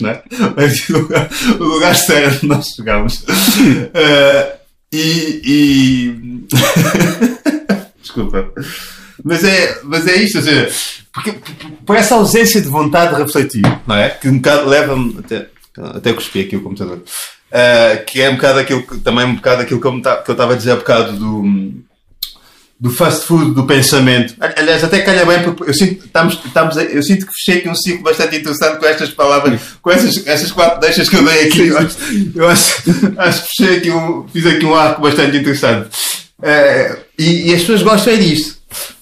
não 0.00 0.10
é? 0.10 0.22
Mas 0.56 0.88
o 0.88 0.98
lugar, 0.98 1.30
o 1.60 1.64
lugar 1.64 1.92
estranho 1.92 2.28
onde 2.28 2.46
nós 2.46 2.66
chegamos. 2.68 3.22
Uh, 3.22 4.56
e. 4.92 5.40
e... 5.44 6.46
Desculpa. 8.00 8.52
Mas 9.24 9.44
é, 9.44 9.80
mas 9.84 10.06
é 10.06 10.16
isto, 10.16 10.38
ou 10.38 10.44
seja, 10.44 10.68
porque, 11.12 11.34
por 11.84 11.96
essa 11.96 12.14
ausência 12.14 12.60
de 12.60 12.68
vontade 12.68 13.14
de 13.14 13.22
refletir, 13.22 13.62
não 13.86 13.96
é? 13.96 14.10
Que 14.10 14.28
um 14.28 14.36
bocado 14.36 14.68
leva-me 14.68 15.18
até, 15.18 15.48
até 15.78 16.12
cuspi 16.12 16.40
aqui 16.40 16.56
o 16.56 16.62
computador. 16.62 17.02
Uh, 17.46 18.04
que 18.04 18.20
é 18.20 18.28
um 18.28 18.34
bocado 18.34 18.58
aquilo 18.58 18.82
que, 18.82 18.98
também 18.98 19.24
um 19.24 19.36
bocado 19.36 19.62
aquilo 19.62 19.80
que 19.80 19.86
eu 19.86 20.32
estava 20.32 20.52
a 20.52 20.56
dizer 20.56 20.72
há 20.72 20.76
bocado 20.76 21.12
do, 21.12 21.72
do 22.78 22.90
fast 22.90 23.24
food, 23.24 23.54
do 23.54 23.64
pensamento. 23.64 24.34
Aliás, 24.56 24.82
até 24.82 25.00
calha 25.00 25.24
bem, 25.24 25.42
porque 25.42 25.70
eu 25.70 25.74
sinto, 25.74 26.04
estamos, 26.04 26.40
estamos, 26.44 26.76
eu 26.76 27.02
sinto 27.02 27.24
que 27.24 27.32
fechei 27.32 27.60
aqui 27.60 27.68
um 27.68 27.74
ciclo 27.74 28.02
bastante 28.02 28.36
interessante 28.36 28.78
com 28.78 28.86
estas 28.86 29.10
palavras, 29.10 29.60
com 29.80 29.90
essas, 29.90 30.26
essas 30.26 30.50
quatro 30.50 30.80
deixas 30.80 31.08
que 31.08 31.16
eu 31.16 31.24
dei 31.24 31.46
aqui. 31.46 31.68
Eu 31.68 31.78
acho, 31.78 31.96
eu 32.34 32.48
acho, 32.48 32.82
acho 33.16 33.42
que 33.42 33.48
fechei 33.56 33.76
aqui 33.78 33.90
um, 33.90 34.26
fiz 34.28 34.44
aqui 34.44 34.66
um 34.66 34.74
arco 34.74 35.00
bastante 35.00 35.36
interessante. 35.36 35.88
Eh, 36.42 36.98
e, 37.18 37.50
e 37.50 37.54
as 37.54 37.60
pessoas 37.60 37.82
gostam 37.82 38.12
é 38.12 38.16
disto. 38.16 38.56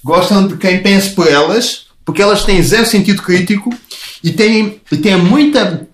Gostam 0.05 0.47
de 0.47 0.57
quem 0.57 0.83
pense 0.83 1.11
por 1.11 1.27
elas, 1.27 1.87
porque 2.05 2.23
elas 2.23 2.45
têm 2.45 2.63
zero 2.63 2.87
sentido 2.87 3.23
crítico 3.23 3.71
e 4.23 4.31
têm, 4.31 4.81
e 4.93 4.97
têm 4.97 5.17
muita 5.17 5.89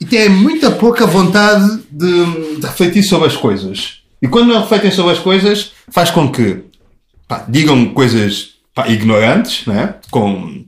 e 0.00 0.04
têm 0.04 0.28
muita 0.28 0.68
pouca 0.72 1.06
vontade 1.06 1.81
de, 2.06 2.66
refletir 2.66 3.02
sobre 3.02 3.28
as 3.28 3.36
coisas. 3.36 3.98
E 4.20 4.28
quando 4.28 4.48
não 4.52 4.60
refletem 4.60 4.90
sobre 4.90 5.12
as 5.12 5.18
coisas, 5.18 5.72
faz 5.90 6.10
com 6.10 6.30
que 6.30 6.58
pá, 7.26 7.44
digam 7.48 7.86
coisas 7.94 8.50
pá, 8.74 8.88
ignorantes, 8.88 9.66
né? 9.66 9.94
com 10.10 10.64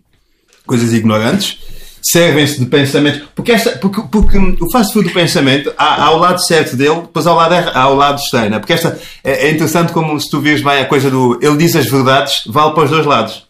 coisas 0.66 0.92
ignorantes, 0.92 1.58
servem-se 2.02 2.58
de 2.58 2.66
pensamentos. 2.66 3.22
Porque, 3.34 3.52
esta, 3.52 3.70
porque, 3.78 4.02
porque 4.10 4.38
o 4.38 4.70
fast 4.70 4.92
food 4.92 5.08
do 5.08 5.14
pensamento 5.14 5.72
há, 5.78 6.04
há 6.04 6.10
o 6.10 6.18
lado 6.18 6.44
certo 6.44 6.76
dele, 6.76 7.02
depois 7.02 7.26
há 7.26 7.32
o 7.32 7.36
lado, 7.36 7.54
erra- 7.54 7.72
há 7.74 7.88
o 7.88 7.94
lado 7.94 8.18
estranho. 8.18 8.50
né? 8.50 8.58
Porque 8.58 8.72
esta 8.72 8.98
é, 9.22 9.46
é 9.46 9.50
interessante 9.50 9.92
como 9.92 10.18
se 10.20 10.28
tu 10.30 10.40
vires 10.40 10.62
bem 10.62 10.80
a 10.80 10.86
coisa 10.86 11.10
do 11.10 11.38
ele 11.42 11.56
diz 11.56 11.74
as 11.76 11.86
verdades, 11.86 12.42
vale 12.46 12.72
para 12.74 12.84
os 12.84 12.90
dois 12.90 13.06
lados. 13.06 13.46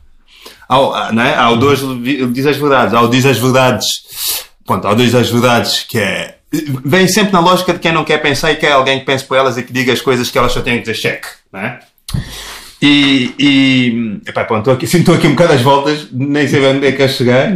Há, 0.68 0.78
o- 0.80 0.92
há, 0.94 1.12
não 1.12 1.22
é? 1.22 1.34
há 1.34 1.50
o 1.50 1.56
dois, 1.56 1.80
ele 1.82 2.26
diz 2.28 2.46
as 2.46 2.56
verdades, 2.56 2.94
há 2.94 3.00
o 3.00 3.08
diz 3.08 3.24
as 3.26 3.38
verdades, 3.38 3.86
pronto, 4.66 4.86
há 4.86 4.92
o 4.92 4.96
diz 4.96 5.14
as 5.14 5.30
verdades 5.30 5.82
que 5.82 5.98
é. 5.98 6.33
Vem 6.84 7.08
sempre 7.08 7.32
na 7.32 7.40
lógica 7.40 7.72
de 7.72 7.78
quem 7.78 7.92
não 7.92 8.04
quer 8.04 8.18
pensar 8.18 8.52
e 8.52 8.56
quer 8.56 8.72
alguém 8.72 9.00
que 9.00 9.06
pense 9.06 9.24
por 9.24 9.36
elas 9.36 9.56
e 9.56 9.62
que 9.62 9.72
diga 9.72 9.92
as 9.92 10.00
coisas 10.00 10.30
que 10.30 10.38
elas 10.38 10.52
só 10.52 10.60
têm 10.60 10.74
que 10.74 10.80
dizer 10.82 10.94
cheque, 10.94 11.28
não 11.52 11.60
é? 11.60 11.80
E, 12.80 13.34
e 13.38 14.20
epá, 14.26 14.42
estou 14.42 14.74
aqui, 14.74 14.86
sinto 14.86 15.12
aqui 15.12 15.26
um 15.26 15.30
bocado 15.30 15.54
as 15.54 15.62
voltas, 15.62 16.08
nem 16.12 16.46
sei 16.46 16.64
onde 16.66 16.86
é 16.86 16.90
que 16.90 16.98
quero 16.98 17.12
chegar, 17.12 17.54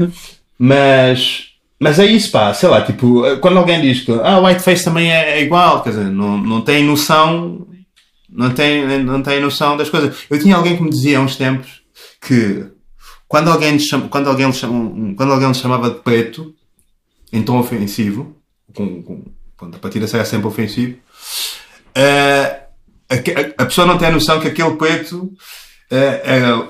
mas, 0.59 1.49
mas 1.79 1.99
é 1.99 2.07
isso, 2.07 2.31
pá, 2.31 2.55
sei 2.55 2.69
lá, 2.69 2.81
tipo, 2.81 3.23
quando 3.41 3.59
alguém 3.59 3.81
diz 3.81 4.01
que 4.01 4.13
ah, 4.13 4.41
whiteface 4.41 4.85
também 4.85 5.13
é, 5.13 5.39
é 5.39 5.43
igual, 5.43 5.83
quer 5.83 5.91
dizer, 5.91 6.07
não, 6.07 6.39
não 6.39 6.63
tem 6.63 6.83
noção, 6.83 7.67
não 8.29 8.51
tem, 8.51 9.03
não 9.05 9.23
tem 9.23 9.41
noção 9.41 9.77
das 9.77 9.91
coisas. 9.91 10.17
Eu 10.31 10.39
tinha 10.39 10.57
alguém 10.57 10.77
que 10.77 10.83
me 10.83 10.91
dizia 10.91 11.19
há 11.19 11.21
uns 11.21 11.37
tempos 11.37 11.83
que 12.21 12.65
quando 13.27 13.51
alguém 13.51 13.77
quando 14.09 14.29
alguém 14.29 14.51
quando 15.15 15.33
alguém 15.33 15.49
lhe 15.49 15.55
chamava 15.55 15.91
de 15.91 15.97
preto, 15.97 16.55
em 17.31 17.43
tom 17.43 17.59
ofensivo, 17.59 18.38
com, 18.75 19.03
com, 19.03 19.25
pronto, 19.57 19.77
a 19.77 19.79
partida 19.79 20.07
será 20.07 20.25
sempre 20.25 20.47
ofensivo, 20.47 20.99
eh, 21.95 22.61
a, 23.09 23.15
a- 23.63 23.67
pessoa 23.67 23.87
não 23.87 23.99
tem 23.99 24.09
a 24.09 24.13
noção 24.13 24.41
que 24.41 24.49
aquele 24.49 24.77
preto 24.77 25.33
eh, 25.91 26.21
era, 26.25 26.69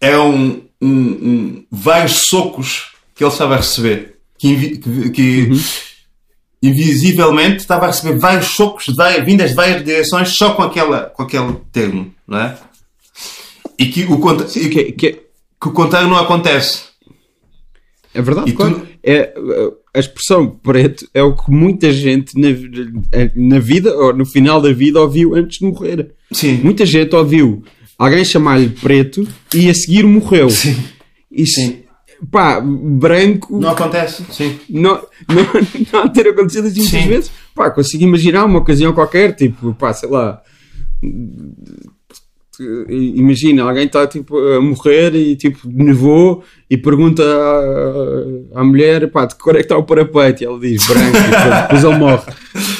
era 0.00 0.22
um, 0.22 0.62
um, 0.80 0.88
um- 0.90 1.66
vários 1.70 2.26
socos 2.28 2.92
que 3.14 3.24
ele 3.24 3.32
estava 3.32 3.54
a 3.54 3.58
receber. 3.58 4.16
Que, 4.38 4.78
que, 4.78 5.10
que 5.10 5.48
invisivelmente 6.62 7.58
estava 7.58 7.84
a 7.84 7.88
receber 7.88 8.18
vários 8.18 8.48
socos 8.54 8.86
vindas 9.24 9.50
de 9.50 9.56
várias 9.56 9.84
direções 9.84 10.36
só 10.36 10.54
com, 10.54 10.62
aquela, 10.62 11.02
com 11.10 11.22
aquele 11.24 11.54
termo, 11.72 12.14
não 12.26 12.38
é? 12.38 12.58
E 13.78 13.86
que 13.86 14.04
o, 14.04 14.18
contra- 14.18 14.46
Que, 14.46 14.92
que 14.92 15.12
que 15.60 15.68
o 15.68 15.72
contrário 15.72 16.08
não 16.08 16.16
acontece. 16.18 16.82
é 18.14 18.22
verdade, 18.22 18.50
E 18.50 18.52
tu- 18.52 18.56
claro. 18.58 18.88
É, 19.10 19.32
a 19.94 19.98
expressão 19.98 20.50
preto 20.50 21.08
é 21.14 21.22
o 21.22 21.34
que 21.34 21.50
muita 21.50 21.90
gente 21.90 22.38
na, 22.38 22.48
na 23.34 23.58
vida, 23.58 23.96
ou 23.96 24.12
no 24.12 24.26
final 24.26 24.60
da 24.60 24.70
vida, 24.70 25.00
ouviu 25.00 25.34
antes 25.34 25.60
de 25.60 25.64
morrer. 25.64 26.10
Sim. 26.30 26.60
Muita 26.62 26.84
gente 26.84 27.16
ouviu 27.16 27.64
alguém 27.98 28.22
chamar-lhe 28.22 28.68
preto 28.68 29.26
e 29.54 29.70
a 29.70 29.74
seguir 29.74 30.04
morreu. 30.04 30.50
Sim. 30.50 30.76
Isso, 31.32 31.58
Sim. 31.58 31.84
pá, 32.30 32.60
branco, 32.60 33.58
Não 33.58 33.70
acontece. 33.70 34.24
Sim. 34.30 34.58
não, 34.68 35.02
não, 35.26 35.46
não 36.02 36.08
ter 36.12 36.28
acontecido 36.28 36.66
assim 36.66 36.80
muitas 36.82 37.04
vezes. 37.04 37.30
Pá, 37.54 37.70
consigo 37.70 38.04
imaginar 38.04 38.44
uma 38.44 38.58
ocasião 38.58 38.92
qualquer, 38.92 39.34
tipo, 39.34 39.72
pá, 39.72 39.94
sei 39.94 40.10
lá. 40.10 40.42
Imagina, 42.88 43.62
alguém 43.62 43.86
está 43.86 44.06
tipo, 44.06 44.36
a 44.36 44.60
morrer 44.60 45.14
e 45.14 45.36
tipo, 45.36 45.60
nevou 45.64 46.42
e 46.68 46.76
pergunta 46.76 47.22
à, 47.22 48.60
à 48.60 48.64
mulher, 48.64 49.10
pá, 49.10 49.26
de 49.26 49.34
que 49.34 49.40
cor 49.40 49.54
é 49.54 49.58
que 49.58 49.64
está 49.64 49.76
o 49.76 49.84
parapeito? 49.84 50.42
E 50.42 50.46
ela 50.46 50.58
diz 50.58 50.86
branco, 50.86 51.16
e 51.16 51.62
depois 51.62 51.84
ele 51.84 51.98
morre. 51.98 52.32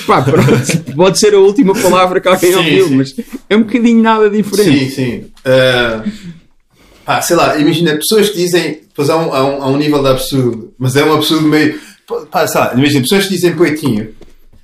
Pá, 0.06 0.22
pronto, 0.22 0.94
pode 0.96 1.18
ser 1.18 1.34
a 1.34 1.38
última 1.38 1.74
palavra 1.74 2.20
que 2.20 2.28
alguém 2.28 2.50
Sim, 2.52 2.58
ouviu, 2.58 2.88
sim. 2.88 2.96
mas 2.96 3.14
é 3.48 3.56
um 3.56 3.62
bocadinho 3.62 4.02
nada 4.02 4.28
diferente. 4.28 4.90
Sim, 4.90 4.90
sim. 4.90 5.16
Uh, 5.46 6.10
pá, 7.04 7.20
sei 7.22 7.36
lá, 7.36 7.56
imagina, 7.58 7.94
pessoas 7.96 8.30
que 8.30 8.36
dizem, 8.36 8.80
depois 8.88 9.08
há 9.08 9.16
um, 9.16 9.32
há, 9.32 9.44
um, 9.44 9.62
há 9.62 9.66
um 9.68 9.76
nível 9.76 10.02
de 10.02 10.08
absurdo, 10.08 10.74
mas 10.78 10.96
é 10.96 11.04
um 11.04 11.12
absurdo 11.12 11.46
meio. 11.46 11.78
Pá, 12.30 12.46
sei 12.46 12.60
lá, 12.60 12.74
imagina, 12.74 13.02
pessoas 13.02 13.24
que 13.24 13.34
dizem 13.34 13.54
poetinho. 13.54 14.08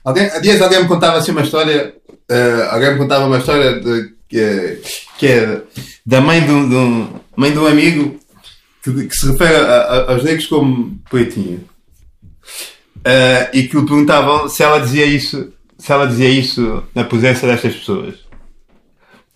Alguém, 0.05 0.27
há 0.27 0.39
dias 0.39 0.61
alguém 0.61 0.83
me 0.83 0.89
contava 0.89 1.17
assim 1.17 1.31
uma 1.33 1.43
história, 1.43 1.95
uh, 2.31 2.71
alguém 2.71 2.93
me 2.93 2.99
contava 2.99 3.27
uma 3.27 3.39
história 3.39 3.81
de, 3.81 4.15
que, 4.35 4.81
que 5.19 5.27
é 5.29 5.63
da 6.05 6.21
mãe 6.21 6.41
de 6.45 6.51
um, 6.51 6.69
de 6.69 6.75
um- 6.75 7.09
mãe 7.37 7.53
de 7.53 7.59
um 7.59 7.67
amigo 7.67 8.19
que, 8.83 9.07
que 9.07 9.15
se 9.15 9.29
refere 9.31 9.55
a- 9.55 9.61
a- 9.83 10.13
aos 10.13 10.25
negros 10.25 10.47
como 10.47 10.99
poetinho. 11.09 11.65
Uh, 13.07 13.47
e 13.53 13.63
que 13.69 13.77
lhe 13.77 13.87
perguntavam 13.87 14.49
se 14.49 14.63
ela 14.63 14.81
dizia 14.81 15.05
isso, 15.07 15.53
se 15.79 15.93
ela 15.93 16.07
dizia 16.07 16.29
isso 16.29 16.83
na 16.95 17.05
presença 17.05 17.47
destas 17.47 17.75
pessoas. 17.77 18.15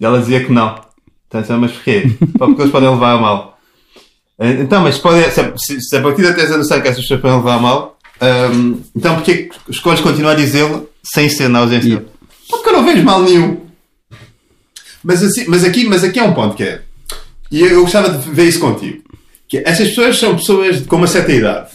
E 0.01 0.05
ela 0.05 0.18
dizia 0.20 0.42
que 0.44 0.51
não. 0.53 0.80
Então, 1.32 1.59
mas 1.61 1.72
porquê? 1.72 2.05
Porque 2.38 2.62
eles 2.62 2.72
podem 2.72 2.88
levar 2.90 3.12
a 3.12 3.18
mal. 3.18 3.59
Eh, 4.40 4.53
Então, 4.62 4.82
mas 4.82 4.99
pode, 4.99 5.30
se, 5.30 5.40
a- 5.40 5.53
se, 5.57 5.96
a 5.96 6.03
partir 6.03 6.22
da 6.22 6.32
tese 6.32 6.57
noção 6.57 6.80
que 6.80 6.88
essas 6.88 7.03
pessoas 7.03 7.20
podem 7.20 7.36
levar 7.36 7.55
a 7.55 7.59
mal, 7.61 7.99
hum, 8.53 8.80
então 8.96 9.14
porquê 9.16 9.49
escolhes 9.68 10.01
continuar 10.01 10.32
a 10.32 10.36
dizê-lo 10.36 10.88
sem 11.05 11.28
ser 11.28 11.49
na 11.49 11.59
ausência? 11.61 11.86
Yeah. 11.88 12.07
Porque 12.49 12.68
eu 12.68 12.72
não 12.72 12.84
vejo 12.84 13.05
mal 13.05 13.22
nenhum. 13.22 13.67
Mas, 15.03 15.22
assim, 15.22 15.44
mas, 15.49 15.64
aqui, 15.64 15.84
mas 15.84 16.03
aqui 16.05 16.18
é 16.18 16.22
um 16.22 16.32
ponto 16.34 16.57
que 16.57 16.62
é. 16.64 16.80
E 17.51 17.61
eu 17.61 17.82
gostava 17.82 18.11
de 18.11 18.30
ver 18.30 18.44
isso 18.49 18.61
contigo. 18.61 19.03
Que 19.49 19.59
é, 19.59 19.62
essas 19.66 19.88
pessoas 19.88 20.18
são 20.18 20.36
pessoas 20.36 20.80
com 20.86 20.96
uma 20.96 21.07
certa 21.07 21.32
idade. 21.32 21.70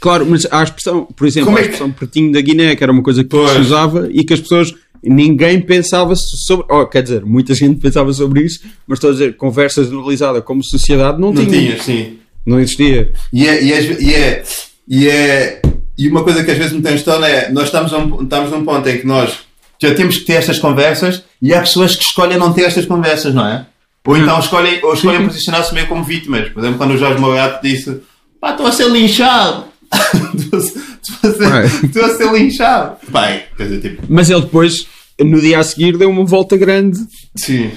Claro, 0.00 0.26
mas 0.26 0.44
há 0.50 0.60
a 0.60 0.64
expressão, 0.64 1.06
por 1.16 1.26
exemplo, 1.26 1.46
Como 1.46 1.56
a 1.58 1.60
é 1.60 1.64
que- 1.64 1.70
expressão 1.70 1.92
pretinho 1.92 2.32
da 2.32 2.40
Guiné, 2.40 2.76
que 2.76 2.82
era 2.82 2.92
uma 2.92 3.02
coisa 3.02 3.22
que 3.22 3.30
Pois. 3.30 3.50
se 3.52 3.58
usava 3.58 4.08
e 4.12 4.22
que 4.24 4.34
as 4.34 4.40
pessoas, 4.40 4.74
ninguém 5.02 5.60
pensava 5.62 6.14
sobre, 6.16 6.66
oh, 6.68 6.86
quer 6.86 7.02
dizer, 7.02 7.24
muita 7.24 7.54
gente 7.54 7.80
pensava 7.80 8.12
sobre 8.12 8.42
isso, 8.42 8.60
mas 8.86 8.98
estou 8.98 9.10
a 9.10 9.12
dizer, 9.14 9.36
conversa 9.36 9.82
generalizada 9.84 10.42
como 10.42 10.62
sociedade 10.62 11.18
não, 11.20 11.32
Não 11.32 11.46
tinha, 11.46 11.80
sim. 11.82 12.18
não 12.44 12.60
existia. 12.60 13.12
E 13.32 13.46
é, 13.46 13.62
e, 13.64 13.72
é, 13.72 13.80
e, 14.02 14.14
é, 14.14 14.42
e, 14.88 15.08
é, 15.08 15.62
e 15.96 16.08
uma 16.08 16.22
coisa 16.22 16.44
que 16.44 16.50
às 16.50 16.58
vezes 16.58 16.72
me 16.74 16.82
tem 16.82 16.94
estranho 16.96 17.24
é 17.24 17.50
nós 17.50 17.64
estamos, 17.64 17.92
a 17.94 17.98
um, 17.98 18.22
estamos 18.24 18.50
num 18.50 18.62
ponto 18.64 18.86
em 18.86 18.98
que 18.98 19.06
nós 19.06 19.38
já 19.80 19.94
temos 19.94 20.18
que 20.18 20.24
ter 20.24 20.34
estas 20.34 20.58
conversas 20.58 21.22
e 21.42 21.52
há 21.54 21.60
pessoas 21.60 21.94
que 21.96 22.02
escolhem 22.04 22.38
não 22.38 22.52
ter 22.52 22.62
estas 22.62 22.86
conversas, 22.86 23.34
não 23.34 23.46
é? 23.46 23.66
Ou 24.06 24.16
então 24.16 24.38
escolhem, 24.38 24.80
ou 24.84 24.92
escolhem 24.94 25.26
posicionar-se 25.26 25.72
meio 25.74 25.86
como 25.86 26.04
vítimas. 26.04 26.48
Por 26.50 26.60
exemplo, 26.60 26.78
quando 26.78 26.92
o 26.92 26.96
Jorge 26.98 27.18
Morato 27.20 27.66
disse 27.66 28.00
pá, 28.40 28.50
estou 28.50 28.66
a 28.66 28.72
ser 28.72 28.88
linchado. 28.90 29.64
Estou 30.34 30.58
a 30.58 30.62
ser- 30.62 31.84
estou 31.84 32.04
a 32.04 32.08
ser- 32.16 32.32
linchado. 32.32 32.96
Pai, 33.12 33.44
quer 33.56 33.64
dizer, 33.64 33.80
tipo, 33.80 34.02
Mas 34.08 34.30
ele 34.30 34.40
depois, 34.40 34.86
no 35.20 35.40
dia 35.40 35.58
a 35.58 35.62
seguir, 35.62 35.96
deu 35.96 36.10
uma 36.10 36.24
volta 36.24 36.56
grande, 36.56 36.98
sim. 37.36 37.70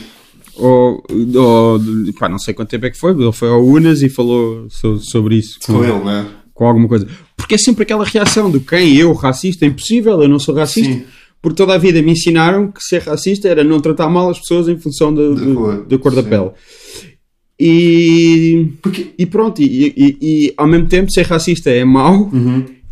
ou, 0.56 1.04
ou 1.36 1.80
pá, 2.20 2.28
não 2.30 2.39
sei 2.39 2.54
quanto 2.54 2.70
tempo 2.70 2.86
é 2.86 2.89
que 2.89 2.98
foi, 2.98 3.12
ele 3.12 3.32
foi 3.32 3.50
ao 3.50 3.64
Unas 3.64 4.02
e 4.02 4.10
falou 4.10 4.68
so- 4.70 5.00
sobre 5.00 5.36
isso. 5.36 5.60
Com 5.66 5.84
ele, 5.84 5.93
não 6.00 6.10
é? 6.10 6.26
com 6.54 6.66
alguma 6.68 6.88
coisa. 6.88 7.08
Porque 7.36 7.54
é 7.56 7.58
sempre 7.58 7.84
aquela 7.84 8.04
reação 8.04 8.50
do 8.50 8.60
quem 8.60 8.95
eu, 8.95 9.14
racista, 9.14 9.64
é 9.66 9.68
impossível, 9.68 10.22
eu 10.24 10.28
não 10.30 10.39
sou 10.39 10.56
racista. 10.56 10.91
Sim. 10.91 11.06
Porque 11.41 11.55
toda 11.57 11.73
a 11.75 11.77
vida 11.77 12.01
me 12.01 12.11
ensinaram 12.11 12.71
que 12.71 12.81
ser 12.81 13.01
racista 13.03 13.47
era 13.47 13.63
não 13.63 13.79
tratar 13.79 14.09
mal 14.09 14.29
as 14.29 14.39
pessoas 14.39 14.67
em 14.67 14.77
função 14.77 15.13
da, 15.13 15.21
cor, 15.53 15.85
da 15.85 15.97
cor 15.97 16.15
da 16.15 16.23
sim. 16.23 16.29
pele. 16.29 16.49
E, 17.59 18.67
Porque. 18.81 19.13
e 19.17 19.25
pronto, 19.25 19.61
e, 19.61 19.93
e- 19.97 20.17
e 20.21 20.53
ao 20.57 20.67
mesmo 20.67 20.88
tempo 20.88 21.11
ser 21.11 21.23
racista 21.25 21.69
é 21.71 21.83
mau, 21.83 22.29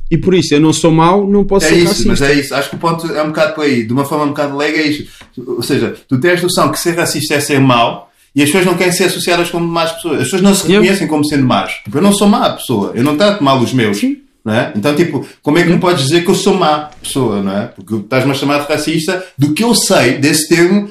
e 0.10 0.18
por 0.18 0.34
isso 0.34 0.54
eu 0.56 0.60
não 0.60 0.74
sou 0.74 0.92
mau, 0.92 1.30
não 1.30 1.44
posso 1.44 1.66
É 1.68 1.70
ser 1.70 1.76
isso, 1.78 1.88
racista. 1.88 2.10
mas 2.10 2.22
é 2.22 2.34
isso. 2.34 2.56
Acho 2.56 2.70
que 2.70 2.76
o 2.76 2.80
ponto 2.80 3.06
é 3.14 3.22
um 3.22 3.28
bocado 3.28 3.54
por 3.54 3.64
aí. 3.64 3.84
De 3.86 3.94
uma 3.94 4.06
forma 4.06 4.26
um 4.26 4.30
bocado 4.30 4.58
leiga 4.58 4.80
é 4.80 4.88
isso. 4.88 5.08
Ou 5.46 5.62
seja, 5.62 5.96
tu 6.08 6.20
tens 6.20 6.42
noção 6.42 6.72
que 6.72 6.80
ser 6.80 6.96
racista 6.96 7.36
é 7.36 7.40
ser 7.40 7.60
mau 7.60 8.10
e 8.36 8.42
as 8.42 8.48
pessoas 8.50 8.66
não 8.66 8.76
querem 8.76 8.94
ser 8.94 9.06
associadas 9.06 9.50
como 9.50 9.68
más 9.68 9.92
pessoas. 9.94 10.18
As 10.18 10.24
pessoas 10.26 10.42
não 10.42 10.54
se 10.56 10.64
Eu- 10.72 10.82
reconhecem 10.82 11.08
como 11.08 11.26
sendo 11.26 11.46
más. 11.46 11.72
Eu 11.94 12.02
não 12.02 12.12
sou 12.14 12.28
má 12.28 12.50
pessoa. 12.52 12.92
Eu 12.96 13.04
não 13.04 13.16
trato 13.18 13.44
mal 13.44 13.60
os 13.62 13.72
meus. 13.74 14.02
Não 14.02 14.16
é? 14.54 14.72
Então, 14.76 14.96
tipo, 14.96 15.26
como 15.42 15.58
é 15.58 15.64
que 15.64 15.70
me 15.70 15.80
podes 15.80 16.04
dizer 16.04 16.24
que 16.24 16.30
eu 16.30 16.36
sou 16.36 16.54
má 16.54 16.90
pessoa, 17.02 17.42
não 17.42 17.58
é? 17.58 17.66
Porque 17.68 17.96
estás-me 17.96 18.32
a 18.32 18.36
chamar 18.36 18.60
de 18.60 18.68
racista. 18.72 19.26
Do 19.38 19.54
que 19.54 19.64
eu 19.64 19.74
sei 19.74 20.18
desse 20.20 20.48
termo, 20.48 20.90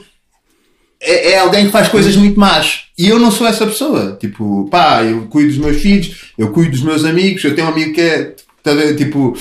é, 1.01 1.33
é 1.33 1.39
alguém 1.39 1.67
que 1.67 1.73
faz 1.73 1.89
coisas 1.89 2.17
muito 2.17 2.39
más. 2.41 2.85
E 2.99 3.09
eu 3.09 3.19
não 3.19 3.31
sou 3.31 3.47
essa 3.47 3.67
pessoa. 3.67 4.17
Tipo, 4.21 4.69
pá, 4.71 5.03
eu 5.05 5.27
cuido 5.27 5.49
dos 5.51 5.59
meus 5.59 5.81
filhos, 5.81 6.33
eu 6.39 6.51
cuido 6.51 6.73
dos 6.73 6.81
meus 6.83 7.05
amigos, 7.05 7.45
eu 7.45 7.55
tenho 7.55 7.67
um 7.69 7.71
amigo 7.71 7.93
que 7.93 8.01
é, 8.01 8.35
tá 8.63 8.73
tipo, 8.97 9.37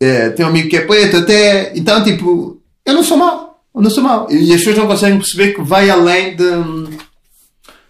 é, 0.00 0.30
tenho 0.30 0.48
um 0.48 0.50
amigo 0.52 0.68
que 0.68 0.76
é 0.76 0.80
preto 0.82 1.16
até. 1.18 1.72
Então, 1.76 2.02
tipo, 2.04 2.60
eu 2.86 2.94
não 2.94 3.02
sou 3.02 3.16
mau. 3.16 3.60
Eu 3.74 3.82
não 3.82 3.90
sou 3.90 4.02
mau. 4.02 4.26
E 4.30 4.52
as 4.52 4.58
pessoas 4.58 4.76
não 4.78 4.86
conseguem 4.86 5.18
perceber 5.18 5.52
que 5.54 5.62
vai 5.62 5.88
além 5.90 6.34
de. 6.36 6.44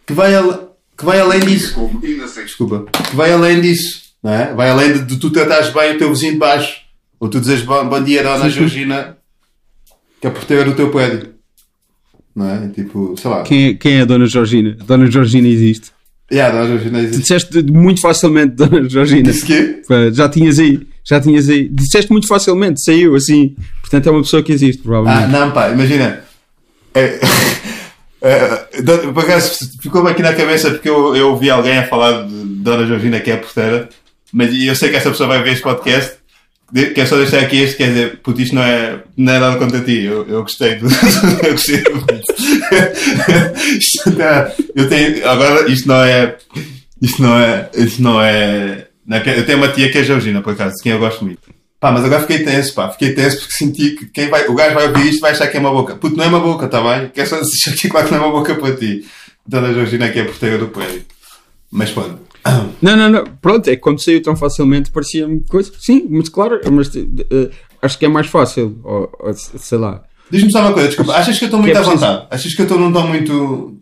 que 0.07 0.13
vai, 0.13 0.35
al- 0.35 0.77
que 0.97 1.05
vai 1.05 1.19
além 1.21 1.41
disso. 1.41 1.75
Desculpa. 2.45 2.87
Que 3.11 3.17
vai 3.17 3.33
além 3.33 3.61
disso. 3.61 4.08
Não 4.23 4.33
é? 4.33 4.53
Vai 4.55 4.71
além 4.71 4.93
de, 4.93 4.99
de 5.05 5.17
tu 5.17 5.31
tratares 5.31 5.73
bem 5.73 5.95
o 5.95 5.99
teu 5.99 6.11
vizinho 6.11 6.33
de 6.33 6.39
baixo. 6.39 6.77
Ou 7.21 7.29
tu 7.29 7.41
dizes 7.41 7.63
bom, 7.63 7.89
bom 7.89 8.03
dia, 8.03 8.23
Dona 8.23 8.49
Georgina, 8.49 9.17
que 10.21 10.27
é 10.27 10.31
porteira 10.31 10.65
do 10.65 10.75
teu 10.75 10.91
prédio. 10.91 11.35
Não 12.35 12.49
é? 12.49 12.69
Tipo, 12.69 13.15
sei 13.17 13.31
lá. 13.31 13.43
Quem, 13.43 13.69
é- 13.71 13.75
quem 13.75 13.95
é 13.99 14.01
a 14.03 14.05
Dona 14.05 14.27
Georgina? 14.27 14.77
Dona 14.87 15.11
Georgina 15.11 15.49
existe. 15.49 15.91
Yeah, 16.31 16.55
Dona 16.57 16.69
Georgina 16.69 16.99
Tu 16.99 17.05
existe. 17.05 17.21
disseste 17.23 17.63
muito 17.73 18.01
facilmente 18.01 18.55
Dona 18.57 18.89
Georgina. 18.89 19.23
Disse 19.23 19.45
quê? 19.47 19.83
Pá, 19.89 20.11
Já 20.13 20.29
tinhas 20.29 20.59
aí, 20.59 20.87
já 21.05 21.21
tinhas 21.21 21.49
aí. 21.49 21.69
Disseste 21.69 22.13
muito 22.13 22.29
facilmente, 22.29 22.83
saiu 22.85 23.15
assim. 23.17 23.57
Portanto 23.81 24.07
é 24.09 24.11
uma 24.13 24.23
pessoa 24.23 24.43
que 24.43 24.53
existe, 24.53 24.81
Ah, 24.81 24.83
provavelmente. 24.85 25.33
não, 25.33 25.51
pá, 25.53 25.71
imagina. 25.71 26.23
É, 26.95 27.19
é, 28.23 28.83
do- 28.83 29.13
por 29.13 29.25
acaso 29.25 29.59
ficou-me 29.81 30.11
aqui 30.11 30.23
na 30.23 30.35
cabeça 30.35 30.71
porque 30.71 30.89
eu, 30.89 31.17
eu 31.17 31.31
ouvi 31.31 31.51
alguém 31.51 31.79
a 31.79 31.87
falar 31.87 32.27
de 32.27 32.35
Dona 32.35 32.87
Georgina 32.87 33.19
que 33.21 33.31
é 33.31 33.37
porteira, 33.37 33.89
mas 34.33 34.55
eu 34.55 34.75
sei 34.75 34.91
que 34.91 34.97
essa 34.97 35.11
pessoa 35.11 35.29
vai 35.29 35.43
ver 35.43 35.53
este 35.53 35.63
podcast. 35.63 36.19
Quero 36.95 37.09
só 37.09 37.17
deixar 37.17 37.41
aqui 37.41 37.63
este, 37.63 37.79
quer 37.79 37.89
dizer, 37.89 38.19
puto, 38.19 38.43
isto 38.43 38.55
não 38.55 38.63
é, 38.63 39.03
não 39.17 39.33
é 39.33 39.39
nada 39.39 39.57
contra 39.59 39.81
ti. 39.81 40.05
Eu, 40.05 40.27
eu 40.29 40.43
gostei 40.43 40.75
do. 40.77 40.87
eu 41.47 41.53
gostei 41.53 41.83
do. 41.83 42.05
isto 43.79 44.11
não- 44.11 44.53
eu 44.75 44.89
tenho, 44.89 45.27
agora, 45.29 45.71
isto 45.71 45.89
não 45.89 46.05
é. 46.05 46.37
Isto 47.01 47.23
não 47.23 47.39
é. 47.39 47.71
Isto 47.75 48.03
não 48.03 48.21
é. 48.21 48.87
é 49.11 49.39
Eu 49.39 49.47
tenho 49.47 49.59
uma 49.59 49.69
tia 49.69 49.91
que 49.91 49.99
é 49.99 50.05
Georgina, 50.05 50.43
por 50.43 50.53
acaso, 50.53 50.75
quem 50.83 50.93
eu 50.93 50.99
gosto 50.99 51.25
muito. 51.25 51.41
Pá, 51.81 51.93
mas 51.93 52.05
agora 52.05 52.23
fiquei 52.23 52.41
tenso, 52.45 52.75
pá. 52.75 52.91
Fiquei 52.91 53.15
tenso 53.15 53.39
porque 53.39 53.55
senti 53.55 53.91
que 53.93 54.07
quem 54.07 54.29
vai, 54.29 54.47
o 54.49 54.55
gajo 54.55 54.75
vai 54.75 54.89
ouvir 54.89 55.09
isto 55.09 55.21
vai 55.21 55.31
achar 55.31 55.47
que 55.47 55.57
é 55.57 55.61
uma 55.61 55.71
boca. 55.71 55.95
Puto, 55.97 56.17
não 56.17 56.25
é 56.25 56.29
uma 56.29 56.41
boca, 56.41 56.67
tá 56.69 56.83
bem? 56.83 57.09
Quer 57.09 57.27
só 57.27 57.37
deixar 57.41 57.71
aqui 57.71 57.89
claro 57.89 58.07
que 58.09 58.15
não 58.15 58.25
é 58.25 58.27
uma 58.27 58.33
boca 58.33 58.55
para 58.57 58.77
ti. 58.77 59.07
Dona 59.47 59.73
Georgina 59.73 60.09
que 60.11 60.19
é 60.19 60.25
porteira 60.25 60.59
do 60.59 60.69
prédio. 60.69 61.07
Mas 61.71 61.91
pronto. 61.91 62.28
Não, 62.83 62.97
não, 62.97 63.09
não. 63.11 63.25
Pronto, 63.41 63.69
é 63.69 63.77
que 63.77 63.83
quando 63.83 64.01
saiu 64.03 64.23
tão 64.23 64.37
facilmente 64.37 64.91
parecia-me 64.91 65.41
coisa. 65.49 65.73
Sim, 65.79 66.07
mas 66.11 66.29
claro, 66.29 66.61
mas 66.73 66.91
eh, 66.97 67.51
acho 67.83 67.99
que 67.99 68.05
é 68.05 68.09
mais 68.09 68.27
fácil. 68.29 68.79
Ou, 68.85 69.11
ou, 69.21 69.33
sei 69.35 69.79
lá. 69.79 70.03
Diz-me 70.31 70.53
só 70.53 70.61
uma 70.61 70.73
coisa, 70.73 70.89
desculpa. 70.89 71.13
Achas 71.15 71.39
que 71.39 71.45
eu 71.45 71.47
estou 71.47 71.61
muito 71.61 71.73
Que 71.73 71.79
é 71.79 71.81
à 71.81 71.85
vontade? 71.85 72.27
Achas 72.31 72.55
que 72.55 72.61
eu 72.61 72.65
estou 72.65 72.79
num 72.79 72.93
tom 72.93 73.07
muito. 73.07 73.77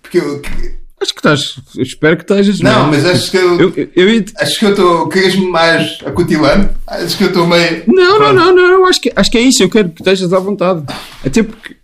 Porque 0.00 0.18
eu. 0.18 0.40
que- 0.40 0.82
Acho 1.00 1.12
que 1.14 1.18
estás. 1.18 1.56
Espero 1.78 2.16
que 2.16 2.22
estejas. 2.22 2.60
Não, 2.60 2.86
é? 2.86 2.90
mas 2.92 3.04
achas 3.04 3.28
que 3.28 3.36
eu. 3.36 3.58
Eu, 3.60 3.72
eu, 3.96 4.24
Achas 4.38 4.56
que 4.56 4.64
eu 4.64 4.70
estou. 4.70 5.08
Queres-me 5.08 5.48
mais 5.50 5.98
acutilando? 6.06 6.70
Achas 6.86 7.14
que 7.16 7.24
eu 7.24 7.28
estou 7.28 7.44
meio. 7.46 7.82
Não, 7.88 7.94
não, 8.04 8.18
Pronto. 8.18 8.34
não, 8.36 8.54
não. 8.54 8.86
Acho 8.86 9.00
que, 9.00 9.12
acho 9.16 9.30
que 9.30 9.38
é 9.38 9.40
isso. 9.40 9.62
Eu 9.64 9.68
quero 9.68 9.88
que 9.90 10.00
estejas 10.00 10.32
à 10.32 10.38
vontade. 10.38 10.84
Até 11.26 11.42
porque. 11.42 11.76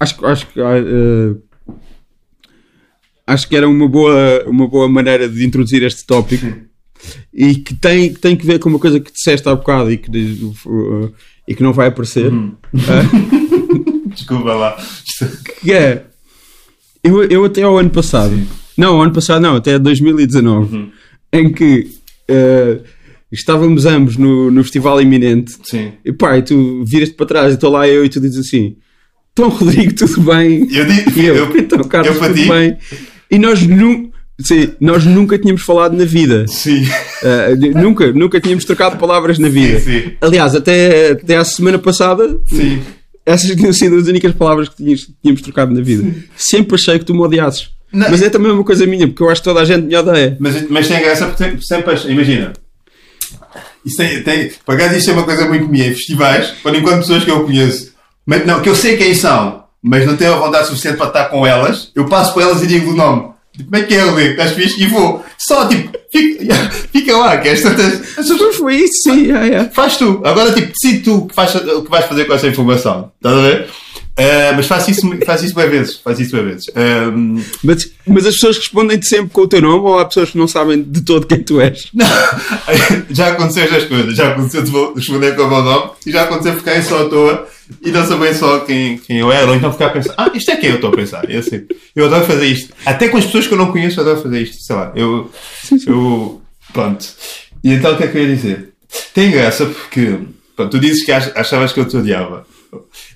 Acho, 0.00 0.18
que- 0.18 0.26
acho 0.26 0.46
que. 0.48 0.60
eh, 0.60 1.34
acho 3.28 3.46
que 3.46 3.54
era 3.54 3.68
uma 3.68 3.86
boa, 3.86 4.42
uma 4.46 4.66
boa 4.66 4.88
maneira 4.88 5.28
de 5.28 5.44
introduzir 5.44 5.82
este 5.82 6.06
tópico. 6.06 6.46
E 7.32 7.56
que 7.56 7.74
tem, 7.74 8.12
que 8.12 8.20
tem 8.20 8.34
que 8.34 8.46
ver 8.46 8.58
com 8.58 8.70
uma 8.70 8.78
coisa 8.78 8.98
que 8.98 9.12
disseste 9.12 9.48
há 9.48 9.54
bocado 9.54 9.92
e 9.92 9.98
que, 9.98 10.10
uh, 10.10 11.12
e 11.46 11.54
que 11.54 11.62
não 11.62 11.72
vai 11.72 11.88
aparecer. 11.88 12.32
Desculpa 14.08 14.54
lá. 14.54 14.76
Que 15.60 15.72
é. 15.72 16.06
Eu, 17.04 17.22
eu 17.24 17.44
até 17.44 17.62
ao 17.62 17.78
ano 17.78 17.90
passado. 17.90 18.36
Não, 18.76 18.96
ao 18.96 19.02
ano 19.02 19.12
passado 19.12 19.42
não, 19.42 19.56
até 19.56 19.78
2019. 19.78 20.74
Uhum. 20.74 20.90
Em 21.32 21.52
que 21.52 21.88
eh, 22.26 22.80
estávamos 23.30 23.86
ambos 23.86 24.16
no, 24.16 24.50
no 24.50 24.62
festival 24.64 25.00
iminente. 25.00 25.54
Sim. 25.62 25.92
E 26.04 26.12
pá, 26.12 26.38
e 26.38 26.42
tu 26.42 26.84
viras-te 26.84 27.14
para 27.14 27.26
trás 27.26 27.52
e 27.52 27.54
estou 27.54 27.70
lá 27.70 27.86
eu 27.86 28.04
e 28.04 28.08
tu 28.08 28.20
dizes 28.20 28.46
assim: 28.46 28.76
Então, 29.32 29.48
Rodrigo, 29.48 29.94
tudo 29.94 30.20
bem? 30.22 30.66
Eu 30.72 30.84
digo. 30.84 31.18
E 31.18 31.26
eu, 31.26 31.36
eu, 31.36 31.56
então, 31.56 31.78
Carlos, 31.84 32.16
eu 32.16 32.20
tudo 32.20 32.48
bem? 32.48 32.76
E 33.30 33.38
nós, 33.38 33.62
nu 33.66 34.10
sim, 34.40 34.72
nós 34.80 35.04
nunca 35.04 35.38
tínhamos 35.38 35.62
falado 35.62 35.96
na 35.96 36.04
vida. 36.04 36.46
Sim. 36.48 36.82
De- 37.58 37.70
nunca, 37.70 38.12
nunca 38.12 38.40
tínhamos 38.40 38.64
trocado 38.64 38.96
palavras 38.96 39.38
na 39.38 39.48
vida. 39.48 39.80
Sim, 39.80 40.02
sim. 40.02 40.12
Aliás, 40.20 40.54
até, 40.54 41.10
até 41.12 41.36
à 41.36 41.44
semana 41.44 41.78
passada, 41.78 42.40
Sim. 42.46 42.80
essas 43.26 43.54
tinham 43.56 43.72
sido 43.72 43.96
as 43.96 44.06
únicas 44.06 44.32
palavras 44.34 44.68
que 44.68 44.76
tínhamos, 44.76 45.10
tínhamos 45.22 45.42
trocado 45.42 45.74
na 45.74 45.80
vida. 45.82 46.08
Sempre 46.36 46.76
achei 46.76 46.98
que 46.98 47.04
tu 47.04 47.14
me 47.14 47.20
odiasses. 47.20 47.70
Não. 47.92 48.10
Mas 48.10 48.20
é 48.22 48.28
também 48.30 48.52
uma 48.52 48.62
coisa 48.64 48.86
minha, 48.86 49.06
porque 49.08 49.22
eu 49.22 49.30
acho 49.30 49.40
que 49.40 49.44
toda 49.48 49.60
a 49.60 49.64
gente 49.64 49.86
me 49.86 49.96
odeia. 49.96 50.36
Mas, 50.38 50.68
mas 50.70 50.86
tem 50.88 51.00
graça 51.00 51.26
porque 51.26 51.42
sempre- 51.42 51.64
sempre. 51.64 52.12
Imagina. 52.12 52.52
Isso 53.84 53.96
tem, 53.96 54.22
tem, 54.22 54.50
por 54.64 54.74
acaso 54.74 54.96
isto 54.98 55.10
é 55.10 55.14
uma 55.14 55.22
coisa 55.24 55.46
muito 55.48 55.68
minha. 55.68 55.84
Festivais, 55.84 56.52
quando 56.62 56.76
enquanto 56.78 56.98
pessoas 57.00 57.24
que 57.24 57.30
eu 57.30 57.44
conheço, 57.44 57.92
mas, 58.26 58.44
não, 58.44 58.60
que 58.60 58.68
eu 58.68 58.74
sei 58.74 58.96
quem 58.96 59.14
são, 59.14 59.64
mas 59.82 60.06
não 60.06 60.16
tenho 60.16 60.34
a 60.34 60.38
vontade 60.38 60.66
suficiente 60.66 60.96
para 60.96 61.06
estar 61.06 61.24
com 61.26 61.46
elas, 61.46 61.90
eu 61.94 62.06
passo 62.06 62.32
por 62.34 62.42
elas 62.42 62.62
e 62.62 62.66
digo 62.66 62.92
o 62.92 62.96
nome. 62.96 63.30
Tipo, 63.52 63.70
como 63.70 63.82
é 63.82 63.86
que 63.86 63.94
é, 63.94 64.02
Rodrigo? 64.02 64.30
Estás 64.30 64.52
fixe? 64.52 64.80
E 64.80 64.86
vou. 64.86 65.24
Só, 65.36 65.66
tipo, 65.66 65.96
fica, 66.12 66.54
fica 66.92 67.16
lá, 67.16 67.38
que 67.38 67.48
esta. 67.48 67.74
Mas 68.16 68.56
foi 68.56 68.76
isso, 68.76 69.02
sim. 69.02 69.24
yeah, 69.24 69.46
yeah. 69.46 69.70
Faz 69.70 69.96
tu. 69.96 70.20
Agora, 70.24 70.52
tipo, 70.52 70.72
decide 70.72 71.02
tu 71.02 71.16
o 71.16 71.26
que, 71.26 71.34
faz, 71.34 71.54
o 71.54 71.82
que 71.82 71.90
vais 71.90 72.04
fazer 72.04 72.24
com 72.24 72.34
essa 72.34 72.46
informação. 72.46 73.10
Estás 73.16 73.36
a 73.36 73.40
ver? 73.40 73.68
Eh, 74.18 74.52
mas 74.56 74.66
faz 74.66 74.88
isso, 74.88 75.00
faz 75.24 75.42
isso 75.44 75.54
bem 75.54 75.68
vezes. 75.70 75.96
Faz 75.98 76.18
isso 76.18 76.34
bem 76.36 76.44
vezes. 76.46 76.66
Ehm, 76.74 77.40
Mas, 77.62 77.88
mas 78.04 78.26
as 78.26 78.34
pessoas 78.34 78.58
respondem-te 78.58 79.06
sempre 79.06 79.30
com 79.30 79.42
o 79.42 79.46
teu 79.48 79.62
nome 79.62 79.78
ou 79.86 79.96
há 79.98 80.04
pessoas 80.04 80.30
que 80.30 80.38
não 80.38 80.48
sabem 80.48 80.82
de 80.82 81.02
todo 81.02 81.24
quem 81.26 81.40
tu 81.42 81.60
és? 81.60 81.88
Não, 81.94 82.06
já 83.10 83.28
aconteceu 83.28 83.62
estas 83.64 83.84
coisas. 83.84 84.16
Já 84.16 84.32
aconteceu 84.32 84.62
de 84.62 84.72
responder 84.96 85.36
com 85.36 85.42
o 85.42 85.48
meu 85.48 85.62
nome 85.62 85.90
e 86.04 86.10
já 86.10 86.24
aconteceu 86.24 86.56
ficarem 86.56 86.82
só 86.82 87.02
à 87.06 87.08
toa 87.08 87.46
e 87.84 87.90
não 87.92 88.04
saberem 88.06 88.34
só 88.34 88.58
quem, 88.60 88.98
quem 88.98 89.18
eu 89.18 89.30
era. 89.30 89.46
Ou 89.46 89.54
então 89.54 89.70
ficar 89.72 89.86
a 89.86 89.90
pensar, 89.90 90.14
ah, 90.16 90.30
isto 90.34 90.50
é 90.50 90.56
quem 90.56 90.70
eu 90.70 90.74
estou 90.76 90.90
a 90.90 90.96
pensar. 90.96 91.30
Eu, 91.30 91.42
sei. 91.42 91.66
eu 91.94 92.06
adoro 92.06 92.24
fazer 92.26 92.46
isto. 92.46 92.74
Até 92.84 93.08
com 93.08 93.18
as 93.18 93.24
pessoas 93.24 93.46
que 93.46 93.54
eu 93.54 93.58
não 93.58 93.70
conheço, 93.70 94.00
eu 94.00 94.04
adoro 94.04 94.20
fazer 94.22 94.42
isto. 94.42 94.62
Sei 94.62 94.74
lá, 94.74 94.92
eu. 94.96 95.30
eu 95.86 96.42
pronto. 96.72 97.06
E 97.62 97.72
então 97.72 97.94
o 97.94 97.96
que 97.96 98.04
é 98.04 98.06
que 98.08 98.18
eu 98.18 98.22
ia 98.28 98.34
dizer? 98.34 98.70
Tem 99.14 99.30
graça 99.30 99.64
porque. 99.66 100.18
Pronto, 100.56 100.72
tu 100.72 100.80
dizes 100.80 101.04
que 101.04 101.12
ach- 101.12 101.30
achavas 101.36 101.72
que 101.72 101.78
eu 101.78 101.84
te 101.84 101.96
odiava. 101.96 102.44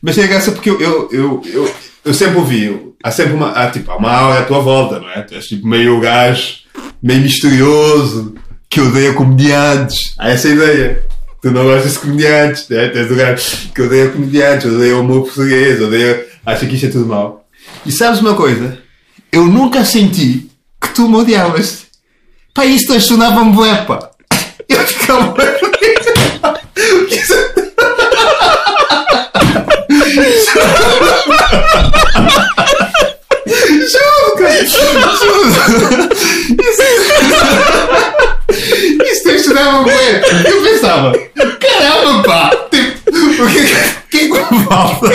Mas 0.02 0.14
tem 0.16 0.26
graça 0.26 0.52
porque 0.52 0.70
eu, 0.70 0.80
eu, 0.80 1.08
eu, 1.12 1.42
eu, 1.46 1.74
eu 2.04 2.14
sempre 2.14 2.38
ouvi, 2.38 2.92
há 3.02 3.10
sempre 3.10 3.34
uma, 3.34 3.50
há, 3.52 3.70
tipo, 3.70 3.90
há 3.90 3.96
uma 3.96 4.10
aura 4.12 4.40
à 4.40 4.44
tua 4.44 4.60
volta, 4.60 4.98
não 4.98 5.10
é? 5.10 5.22
Tu 5.22 5.34
és 5.34 5.46
tipo 5.46 5.66
meio 5.66 6.00
gajo, 6.00 6.54
meio 7.02 7.20
misterioso, 7.20 8.34
que 8.68 8.80
odeia 8.80 9.12
comediantes. 9.12 10.14
Há 10.18 10.30
essa 10.30 10.48
ideia. 10.48 11.04
Tu 11.40 11.50
não 11.50 11.64
gostas 11.64 11.94
de 11.94 11.98
comediantes, 11.98 12.68
né? 12.68 12.88
Tens 12.88 13.10
o 13.10 13.14
gajo 13.16 13.42
que 13.74 13.82
odeia 13.82 14.08
comediantes, 14.10 14.66
odeia 14.66 14.96
o 14.96 15.00
humor 15.00 15.22
português, 15.24 15.80
odeia, 15.82 16.26
acha 16.46 16.66
que 16.66 16.74
isto 16.74 16.86
é 16.86 16.90
tudo 16.90 17.06
mau. 17.06 17.44
E 17.84 17.90
sabes 17.92 18.20
uma 18.20 18.34
coisa? 18.34 18.78
Eu 19.30 19.46
nunca 19.46 19.84
senti 19.84 20.48
que 20.80 20.88
tu 20.94 21.08
me 21.08 21.16
odiavas. 21.16 21.86
Pá, 22.54 22.64
isso 22.64 22.86
transtornava-me 22.86 23.56
pá. 23.86 24.10
Eu 24.68 24.78
ficava... 24.86 25.34
Isso- 27.10 27.52
Juro, 33.46 34.36
cara. 34.38 34.64
Juro. 34.66 36.08
Isso, 39.04 39.30
isso 39.30 39.30
Eu 39.90 40.62
pensava, 40.62 41.12
caramba, 41.60 42.22
pá. 42.22 42.50
Tipo, 42.70 43.42
o 43.42 43.48
que 43.48 43.58
é 43.58 44.02
que 44.10 44.28
que 44.28 44.54
me 44.54 44.64
falta? 44.64 45.08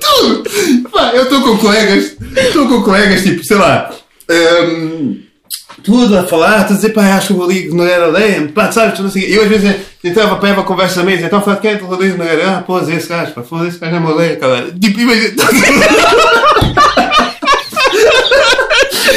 Tu! 0.00 0.90
Pá, 0.90 1.12
eu 1.14 1.22
estou 1.24 1.42
com 1.42 1.58
colegas, 1.58 2.16
estou 2.36 2.68
com 2.68 2.82
colegas, 2.82 3.22
tipo, 3.22 3.44
sei 3.44 3.56
lá, 3.56 3.90
hum, 4.30 5.20
tudo 5.82 6.18
a 6.18 6.24
falar, 6.24 6.60
a 6.60 6.64
dizer, 6.64 6.90
pá, 6.90 7.02
acho 7.16 7.28
que 7.28 7.32
o 7.34 7.36
Rodrigo 7.36 7.76
Nogueira 7.76 8.08
odeia-me, 8.08 8.48
pá, 8.48 8.70
sabes, 8.72 8.94
tudo 8.96 9.08
assim. 9.08 9.20
Eu 9.20 9.42
às 9.42 9.48
vezes 9.48 9.76
entrava 10.02 10.36
para 10.36 10.60
a 10.60 10.64
conversa 10.64 11.00
na 11.00 11.06
mesa, 11.06 11.26
então 11.26 11.40
falava, 11.40 11.60
quem 11.60 11.72
é 11.72 11.74
o 11.74 11.86
Rodrigo 11.86 12.18
Nogueira? 12.18 12.58
Ah, 12.58 12.62
pô, 12.62 12.78
esse 12.80 13.08
gajo, 13.08 13.32
pá, 13.32 13.42
foda 13.42 13.68
esse 13.68 13.78
gajo 13.78 13.94
não 13.94 14.00
me 14.00 14.12
odeia, 14.12 14.36
cara. 14.36 14.70
Tipo, 14.72 15.00
imagina. 15.00 15.34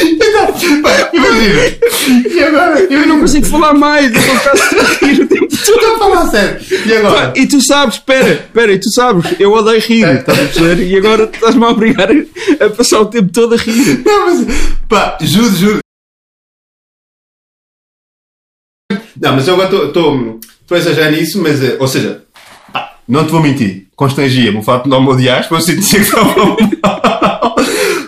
Então, 0.04 0.48
pá, 0.48 0.51
imagina. 0.66 1.62
E 2.30 2.44
agora? 2.44 2.80
Eu 2.82 3.08
não 3.08 3.20
consigo 3.20 3.46
falar 3.46 3.74
mais, 3.74 4.12
eu 4.14 4.20
estou 4.20 4.80
a 4.82 5.06
rir 5.06 5.22
o 5.22 5.28
tempo 5.28 5.48
todo. 5.48 5.54
Estou 5.54 5.96
a 5.96 6.00
falar 6.00 6.28
sério. 6.28 6.62
E 6.86 6.94
agora? 6.94 7.34
E 7.36 7.48
tu 7.48 7.66
sabes, 7.66 7.96
espera, 7.96 8.34
espera, 8.34 8.72
e 8.74 8.80
tu 8.80 8.92
sabes, 8.92 9.40
eu 9.40 9.52
odeio 9.52 9.82
rir, 9.82 10.08
estás 10.08 10.40
a 10.40 10.44
perceber? 10.44 10.84
E 10.84 10.98
agora 10.98 11.24
estás-me 11.32 11.64
a 11.64 11.70
obrigar 11.70 12.10
a 12.60 12.70
passar 12.70 13.02
o 13.02 13.06
tempo 13.06 13.32
todo 13.32 13.56
a 13.56 13.58
rir. 13.58 14.02
Não, 14.06 14.26
mas, 14.26 14.48
pá, 14.90 15.18
juro, 15.22 15.56
juro. 15.56 15.80
Não, 19.20 19.36
mas 19.36 19.48
eu 19.48 19.54
agora 19.54 19.88
estou 19.88 20.40
a 20.72 20.78
exagerar 20.78 21.12
nisso, 21.12 21.42
mas, 21.42 21.64
eh, 21.64 21.78
ou 21.80 21.88
seja, 21.88 22.24
pá, 22.74 22.98
não 23.08 23.26
te 23.26 23.32
vou 23.32 23.42
mentir, 23.42 23.88
constrangia-me 23.96 24.58
o 24.58 24.64
facto 24.64 24.86
de 24.86 24.90
não 24.90 25.02
me 25.02 25.10
odiares, 25.10 25.48
porque 25.48 25.62
eu 25.62 25.66
sentia 25.66 26.00
que 26.00 26.06
estava 26.06 26.34
mal. 26.36 26.58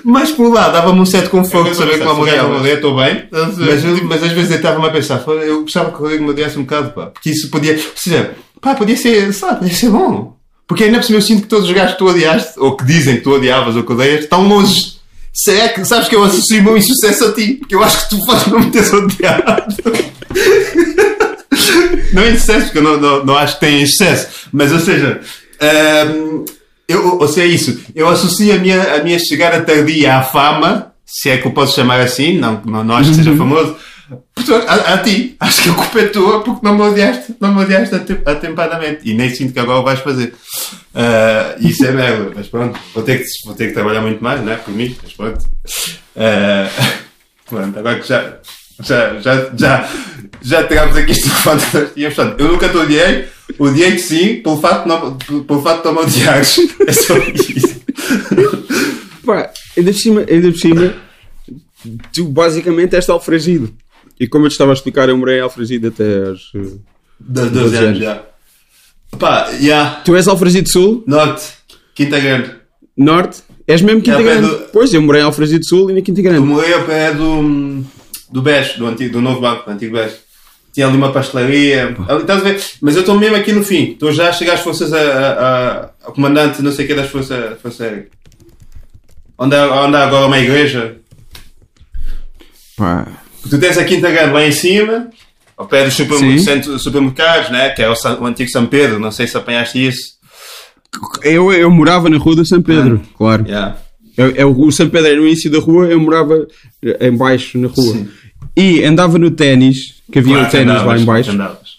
Mas 0.04 0.32
por 0.32 0.52
lá, 0.54 0.70
dava-me 0.70 1.00
um 1.00 1.06
certo 1.06 1.30
conforto 1.30 1.72
de 1.72 1.78
saber 1.78 2.00
que 2.00 2.06
me 2.06 2.12
odeia, 2.60 2.74
estou 2.76 2.96
bem. 2.96 3.24
Mas, 3.32 3.84
eu- 3.86 4.04
mas 4.06 4.24
às 4.24 4.32
vezes 4.32 4.52
eu 4.52 4.58
estava-me 4.58 4.86
a 4.86 4.90
pensar, 4.92 5.20
"Foda, 5.20 5.42
eu 5.42 5.62
gostava 5.62 5.92
que 5.92 5.98
o 5.98 6.02
Rodrigo 6.02 6.24
me 6.26 6.30
odiasse 6.32 6.58
um 6.60 6.64
bocado, 6.64 6.92
pá, 6.92 7.06
porque 7.08 7.30
isso 7.30 7.50
podia, 7.50 7.74
ou 7.74 7.80
seja, 7.96 8.32
pá, 8.62 8.76
podia 8.76 8.98
ser, 8.98 9.34
sabe, 9.34 9.60
podia 9.60 9.74
ser 9.76 9.90
bom. 9.90 10.36
Porque 10.68 10.84
ainda 10.86 10.98
por 10.98 11.06
cima 11.06 11.18
eu 11.20 11.22
sinto 11.22 11.44
que 11.44 11.48
todos 11.48 11.68
os 11.68 11.74
gajos 11.74 11.94
que 11.94 12.00
tu 12.00 12.08
odiaste, 12.10 12.54
ou 12.60 12.76
que 12.76 12.84
dizem 12.86 13.18
que 13.18 13.22
tu 13.22 13.32
odiavas 13.32 13.76
ou 13.76 13.84
que 13.84 13.92
odeias, 13.94 14.22
estão 14.24 14.46
longe. 14.48 14.94
Será 15.34 15.70
que, 15.70 15.84
sabes 15.86 16.08
que 16.08 16.16
eu 16.16 16.24
associo 16.24 16.60
o 16.60 16.64
meu 16.64 16.78
insucesso 16.78 17.26
a 17.26 17.34
ti? 17.34 17.54
Porque 17.56 17.76
eu 17.76 17.84
acho 17.84 18.04
que 18.08 18.16
tu 18.16 18.26
podes 18.26 18.48
não 18.48 18.60
me 18.60 18.72
teres 18.72 18.92
odiado. 18.94 19.44
não 22.14 22.22
é 22.24 22.32
excesso, 22.34 22.66
porque 22.66 22.80
eu 22.80 22.84
não, 22.84 22.98
não, 23.00 23.26
não 23.26 23.38
acho 23.38 23.56
que 23.56 23.62
tenha 23.62 23.84
excesso. 23.84 24.48
Mas, 24.52 24.72
ou 24.72 24.80
seja, 24.80 25.22
hum, 26.16 26.46
eu, 26.88 27.18
ou 27.20 27.28
seja, 27.28 27.48
é 27.48 27.50
isso. 27.50 27.80
Eu 27.96 28.08
associo 28.10 28.54
a 28.54 28.58
minha, 28.58 28.96
a 28.96 29.04
minha 29.04 29.18
chegada 29.20 29.62
tardia 29.64 30.18
à 30.18 30.24
fama, 30.24 30.94
se 31.06 31.30
é 31.30 31.38
que 31.38 31.48
eu 31.48 31.52
posso 31.52 31.76
chamar 31.76 32.00
assim, 32.00 32.38
não, 32.38 32.62
não, 32.66 32.84
não 32.84 32.96
acho 32.96 33.10
que 33.12 33.16
seja 33.18 33.36
famoso, 33.36 33.76
portanto, 34.36 34.66
a, 34.68 34.94
a 34.94 34.98
ti. 35.00 35.36
Acho 35.40 35.64
que 35.64 35.70
a 35.70 35.74
culpa 35.74 36.00
é 36.00 36.08
tua 36.08 36.42
porque 36.44 36.66
não 36.66 36.76
me 36.76 36.82
odiaste, 36.82 37.36
não 37.40 37.54
me 37.54 37.62
odiaste 37.64 37.96
atem- 37.96 38.22
atempadamente. 38.26 39.00
E 39.10 39.14
nem 39.14 39.30
sinto 39.34 39.54
que 39.54 39.60
agora 39.60 39.80
o 39.80 39.84
vais 39.84 40.00
fazer. 40.00 40.34
Ah, 40.96 41.56
isso 41.60 41.86
é 41.86 41.92
merda, 41.92 42.32
mas 42.36 42.48
pronto, 42.48 42.80
vou 42.94 43.04
ter, 43.04 43.20
que, 43.20 43.26
vou 43.46 43.56
ter 43.56 43.68
que 43.68 43.74
trabalhar 43.74 44.02
muito 44.02 44.24
mais, 44.24 44.44
não 44.44 44.52
é? 44.52 44.56
Por 44.58 44.74
mim, 44.74 44.96
mas 45.02 45.14
pronto. 45.14 45.46
Ah, 46.16 46.70
pronto, 47.50 47.80
agora 47.80 48.00
que 48.00 48.08
já, 48.08 48.38
já, 48.84 49.20
já, 49.20 49.50
já, 49.58 49.90
já 50.42 50.68
tirámos 50.68 50.96
aqui 50.98 51.12
este 51.12 51.30
ponto 51.44 51.66
que 51.72 51.78
nós 51.78 51.94
tínhamos. 51.94 52.16
Portanto, 52.16 52.40
eu 52.40 52.48
nunca 52.48 52.70
te 52.70 52.78
odiei, 52.78 53.26
odiei-te 53.58 54.02
sim, 54.02 54.36
pelo 54.42 54.60
facto 54.60 54.86
não, 54.88 55.18
pelo 55.18 55.62
facto 55.62 55.80
de 55.82 55.86
não 55.86 55.94
me 55.96 56.00
odiares. 56.02 56.58
É 56.88 56.92
só 56.92 57.18
isso. 57.18 57.82
Pá, 59.26 59.50
ainda 59.78 59.92
por 59.92 60.00
cima, 60.00 60.26
ainda 60.30 60.52
por 60.52 60.58
cima, 60.58 60.94
tu 62.14 62.26
basicamente 62.26 62.96
és 62.96 63.10
alfragido. 63.10 63.74
E 64.20 64.28
como 64.28 64.46
eu 64.46 64.50
te 64.50 64.54
estava 64.54 64.72
a 64.72 64.74
explicar, 64.74 65.10
eu 65.10 65.18
morei 65.18 65.38
em 65.40 65.42
Alfragide 65.42 65.88
até 65.88 66.28
aos... 66.28 66.52
eh, 66.56 66.78
Das 67.20 67.50
12 67.50 67.76
anos 67.78 68.00
já. 68.00 68.24
Pá, 69.18 69.50
já. 69.60 70.02
Tu 70.06 70.16
és 70.16 70.28
Alfragide 70.28 70.70
Sul, 70.70 71.04
Norte, 71.08 71.44
Quinta 71.96 72.20
Grande. 72.20 72.52
Norte, 72.96 73.42
és 73.68 73.82
mesmo 73.82 74.02
Quinta 74.02 74.20
É, 74.20 74.24
Grande. 74.24 74.48
do- 74.48 74.58
Pois, 74.72 74.94
eu 74.94 75.02
morei 75.02 75.22
em 75.22 75.26
Alfragide 75.26 75.66
Sul 75.68 75.90
e 75.90 75.94
na 75.94 76.02
Quinta 76.02 76.20
Eu 76.20 76.24
Grande. 76.24 76.46
morei 76.46 76.74
ao 76.74 76.84
pé 76.84 77.12
do, 77.14 77.84
do 78.34 78.42
BES, 78.42 78.78
do, 78.78 78.88
antigo, 78.88 79.14
do 79.14 79.22
novo 79.22 79.40
banco, 79.40 79.66
do 79.66 79.72
antigo 79.72 79.96
BES. 79.96 80.16
Tinha 80.74 80.88
ali 80.88 80.98
uma 80.98 81.12
pastelaria. 81.12 81.96
Ali, 82.10 82.22
estás 82.22 82.40
a 82.42 82.44
ver? 82.44 82.60
Mas 82.82 82.96
eu 82.96 83.02
estou 83.02 83.18
mesmo 83.18 83.36
aqui 83.36 83.52
no 83.54 83.64
fim. 83.64 83.92
Estou 83.92 84.12
já 84.12 84.30
a 84.30 84.34
chegar 84.34 84.56
às 84.56 84.62
forças 84.62 84.92
a, 84.92 84.98
a, 85.00 85.84
a, 86.08 86.12
comandante, 86.12 86.64
não 86.64 86.72
sei 86.72 86.86
o 86.86 86.88
que, 86.88 86.96
das 86.96 87.10
forças, 87.12 87.62
forças 87.62 87.82
aéreas. 87.82 88.08
Onde 89.38 89.56
há, 89.56 89.82
onde 89.84 89.96
há 89.96 90.04
agora 90.04 90.26
uma 90.26 90.40
igreja. 90.40 90.98
Pá, 92.76 93.08
Tu 93.50 93.60
tens 93.60 93.78
a 93.78 93.84
Quinta 93.84 94.10
Grande 94.10 94.34
lá 94.34 94.44
em 94.46 94.52
cima, 94.52 95.10
ao 95.56 95.68
pé 95.68 95.84
dos 95.86 95.94
super, 95.94 96.18
Sim. 96.18 96.40
centro- 96.40 96.80
supermercados, 96.80 97.52
né? 97.52 97.70
que 97.70 97.82
é 97.84 97.90
o, 97.90 97.96
San- 97.96 98.18
o 98.20 98.26
antigo 98.26 98.50
São 98.50 98.66
Pedro. 98.66 99.00
Não 99.00 99.12
sei 99.12 99.28
se 99.28 99.38
apanhaste 99.38 99.86
isso. 99.86 100.14
eu, 101.24 101.52
eu 101.54 101.70
morava 101.70 102.10
na 102.10 102.18
rua 102.18 102.38
do 102.38 102.46
São 102.46 102.62
Pedro, 102.62 103.00
claro. 103.16 103.46
Yeah. 103.46 103.78
É, 104.18 104.42
é 104.42 104.46
o, 104.46 104.72
São 104.72 104.90
Pedro 104.90 105.08
era 105.08 105.18
no 105.18 105.28
início 105.28 105.52
da 105.52 105.60
rua, 105.60 105.86
eu 105.88 106.00
morava 106.00 106.48
eh, 106.84 107.08
em 107.08 107.16
baixo 107.16 107.58
na 107.60 107.68
rua. 107.68 107.94
Sim. 107.94 108.10
E 108.56 108.84
andava 108.84 109.18
no 109.18 109.32
ténis, 109.32 109.96
que 110.12 110.20
havia 110.20 110.34
Claro 110.36 110.48
o 110.48 110.52
ténis 110.52 110.84
lá 110.84 110.98
em 110.98 111.06
baixo. 111.06 111.32
andavas. 111.32 111.74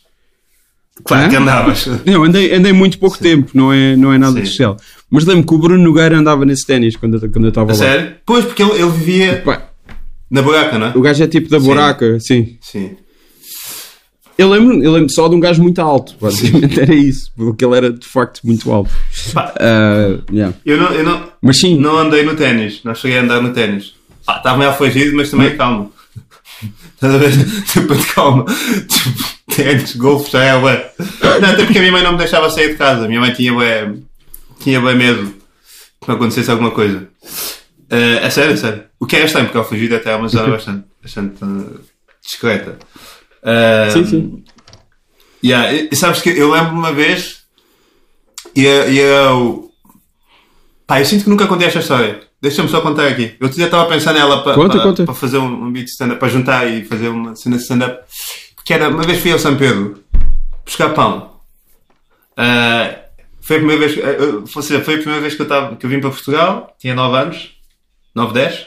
Claro 1.04 1.28
que 1.30 1.36
andavas. 1.36 1.86
Não, 2.06 2.24
andei, 2.24 2.54
andei 2.54 2.72
muito 2.72 2.98
pouco 2.98 3.18
tempo, 3.18 3.50
não 3.54 3.72
é, 3.72 3.94
não 3.96 4.12
é 4.12 4.18
nada 4.18 4.36
Sim. 4.36 4.42
especial. 4.42 4.76
Mas 5.10 5.24
lembro 5.24 5.46
que 5.46 5.54
o 5.54 5.58
Bruno 5.58 5.82
Nogueira 5.82 6.16
andava 6.18 6.44
nesse 6.44 6.66
ténis 6.66 6.96
quando, 6.96 7.14
eu- 7.14 7.30
quando 7.30 7.44
eu 7.44 7.48
estava 7.50 7.68
lá. 7.72 7.74
sério? 7.74 8.14
Pois, 8.26 8.44
porque 8.44 8.62
ele, 8.62 8.72
ele 8.80 8.90
vivia 8.90 9.42
Pá, 9.44 9.62
na 10.30 10.40
buraca, 10.42 10.78
não 10.78 10.86
é? 10.88 10.92
o 10.96 11.00
gajo 11.00 11.22
é 11.22 11.26
tipo 11.26 11.48
da 11.48 11.58
buraca, 11.60 12.18
sim. 12.20 12.56
Sim. 12.60 12.96
Eu 14.36 14.48
lembro, 14.50 14.82
eu 14.82 14.90
lembro 14.92 15.10
só 15.12 15.28
de 15.28 15.36
um 15.36 15.40
gajo 15.40 15.62
muito 15.62 15.80
alto, 15.80 16.16
basicamente 16.20 16.80
era 16.80 16.92
isso, 16.94 17.30
porque 17.36 17.64
ele 17.64 17.76
era 17.76 17.92
de 17.92 18.06
facto 18.06 18.40
muito 18.42 18.70
alto. 18.72 18.90
Ah, 19.36 20.18
yeah. 20.32 20.54
eu 20.66 20.76
não, 20.76 20.90
eu 20.90 21.04
não, 21.04 21.28
Mas 21.40 21.58
sim, 21.60 21.78
não 21.78 21.96
andei 21.98 22.24
no 22.24 22.34
ténis, 22.34 22.80
não 22.82 22.94
cheguei 22.96 23.18
a 23.18 23.22
andar 23.22 23.40
no 23.40 23.52
ténis. 23.52 23.94
Estava 24.28 24.56
meio 24.58 24.70
afligido, 24.70 25.14
mas 25.16 25.30
também 25.30 25.56
calmo. 25.56 25.92
Estás 27.04 27.14
a 27.14 27.18
ver? 27.18 27.32
Tipo, 27.72 27.94
de 27.94 28.06
calma. 28.06 28.44
Tipo, 28.88 29.54
ténis, 29.54 29.96
golfe, 29.96 30.30
já 30.32 30.44
é 30.44 30.56
ué. 30.56 30.92
Não, 31.40 31.50
até 31.50 31.64
porque 31.64 31.78
a 31.78 31.80
minha 31.80 31.92
mãe 31.92 32.02
não 32.02 32.12
me 32.12 32.18
deixava 32.18 32.48
sair 32.50 32.70
de 32.70 32.76
casa. 32.76 33.04
A 33.04 33.08
minha 33.08 33.20
mãe 33.20 33.32
tinha 33.32 33.52
ué, 33.54 33.92
tinha 34.60 34.80
bem 34.80 34.96
medo 34.96 35.34
que 36.00 36.08
me 36.08 36.14
acontecesse 36.14 36.50
alguma 36.50 36.70
coisa. 36.70 37.08
Eh, 37.90 38.20
é 38.22 38.30
sério, 38.30 38.54
é 38.54 38.56
sério. 38.56 38.84
O 38.98 39.06
que 39.06 39.16
é 39.16 39.24
estranho, 39.24 39.46
porque 39.46 39.58
a 39.58 39.60
afligida 39.60 39.96
até 39.96 40.12
é 40.12 40.16
uma 40.16 40.28
zona 40.28 40.50
bastante, 40.50 40.84
bastante 41.02 41.44
eh, 41.44 41.80
discreta. 42.24 42.78
Eh, 43.42 43.90
sim, 43.92 44.06
sim. 44.06 44.44
Yeah, 45.44 45.72
e, 45.72 45.94
sabes 45.94 46.22
que 46.22 46.30
eu 46.30 46.50
lembro 46.50 46.72
uma 46.72 46.92
vez 46.92 47.42
e, 48.56 48.64
eu- 48.64 48.90
e 48.92 48.98
eu. 48.98 49.70
Pá, 50.86 51.00
eu 51.00 51.04
sinto 51.04 51.24
que 51.24 51.30
nunca 51.30 51.46
contei 51.46 51.66
esta 51.66 51.80
história. 51.80 52.20
Deixa-me 52.44 52.68
só 52.68 52.82
contar 52.82 53.06
aqui. 53.06 53.34
Eu 53.40 53.50
já 53.50 53.64
estava 53.64 53.84
a 53.84 53.86
pensar 53.86 54.12
nela 54.12 54.42
para, 54.42 54.54
Conta, 54.54 54.72
para, 54.76 54.82
conta. 54.82 55.04
para 55.04 55.14
fazer 55.14 55.38
um, 55.38 55.64
um 55.64 55.72
beat 55.72 55.88
stand-up, 55.88 56.20
para 56.20 56.28
juntar 56.28 56.66
e 56.66 56.84
fazer 56.84 57.08
uma 57.08 57.34
cena 57.34 57.56
de 57.56 57.62
stand-up. 57.62 58.04
Que 58.66 58.74
era, 58.74 58.90
uma 58.90 59.02
vez 59.02 59.18
fui 59.18 59.32
ao 59.32 59.38
São 59.38 59.56
Pedro 59.56 60.04
buscar 60.62 60.90
pão. 60.90 61.40
Ah, 62.36 62.96
foi 63.40 63.56
a 63.56 63.58
primeira 63.60 63.88
vez, 63.88 63.98
ah, 63.98 64.42
ou 64.56 64.62
seja, 64.62 64.84
foi 64.84 64.96
a 64.96 64.98
primeira 64.98 65.22
vez 65.22 65.34
que 65.34 65.40
eu, 65.40 65.44
estava, 65.44 65.74
que 65.74 65.86
eu 65.86 65.88
vim 65.88 66.00
para 66.00 66.10
Portugal, 66.10 66.76
tinha 66.78 66.94
9 66.94 67.16
anos, 67.16 67.50
9, 68.14 68.34
10. 68.34 68.66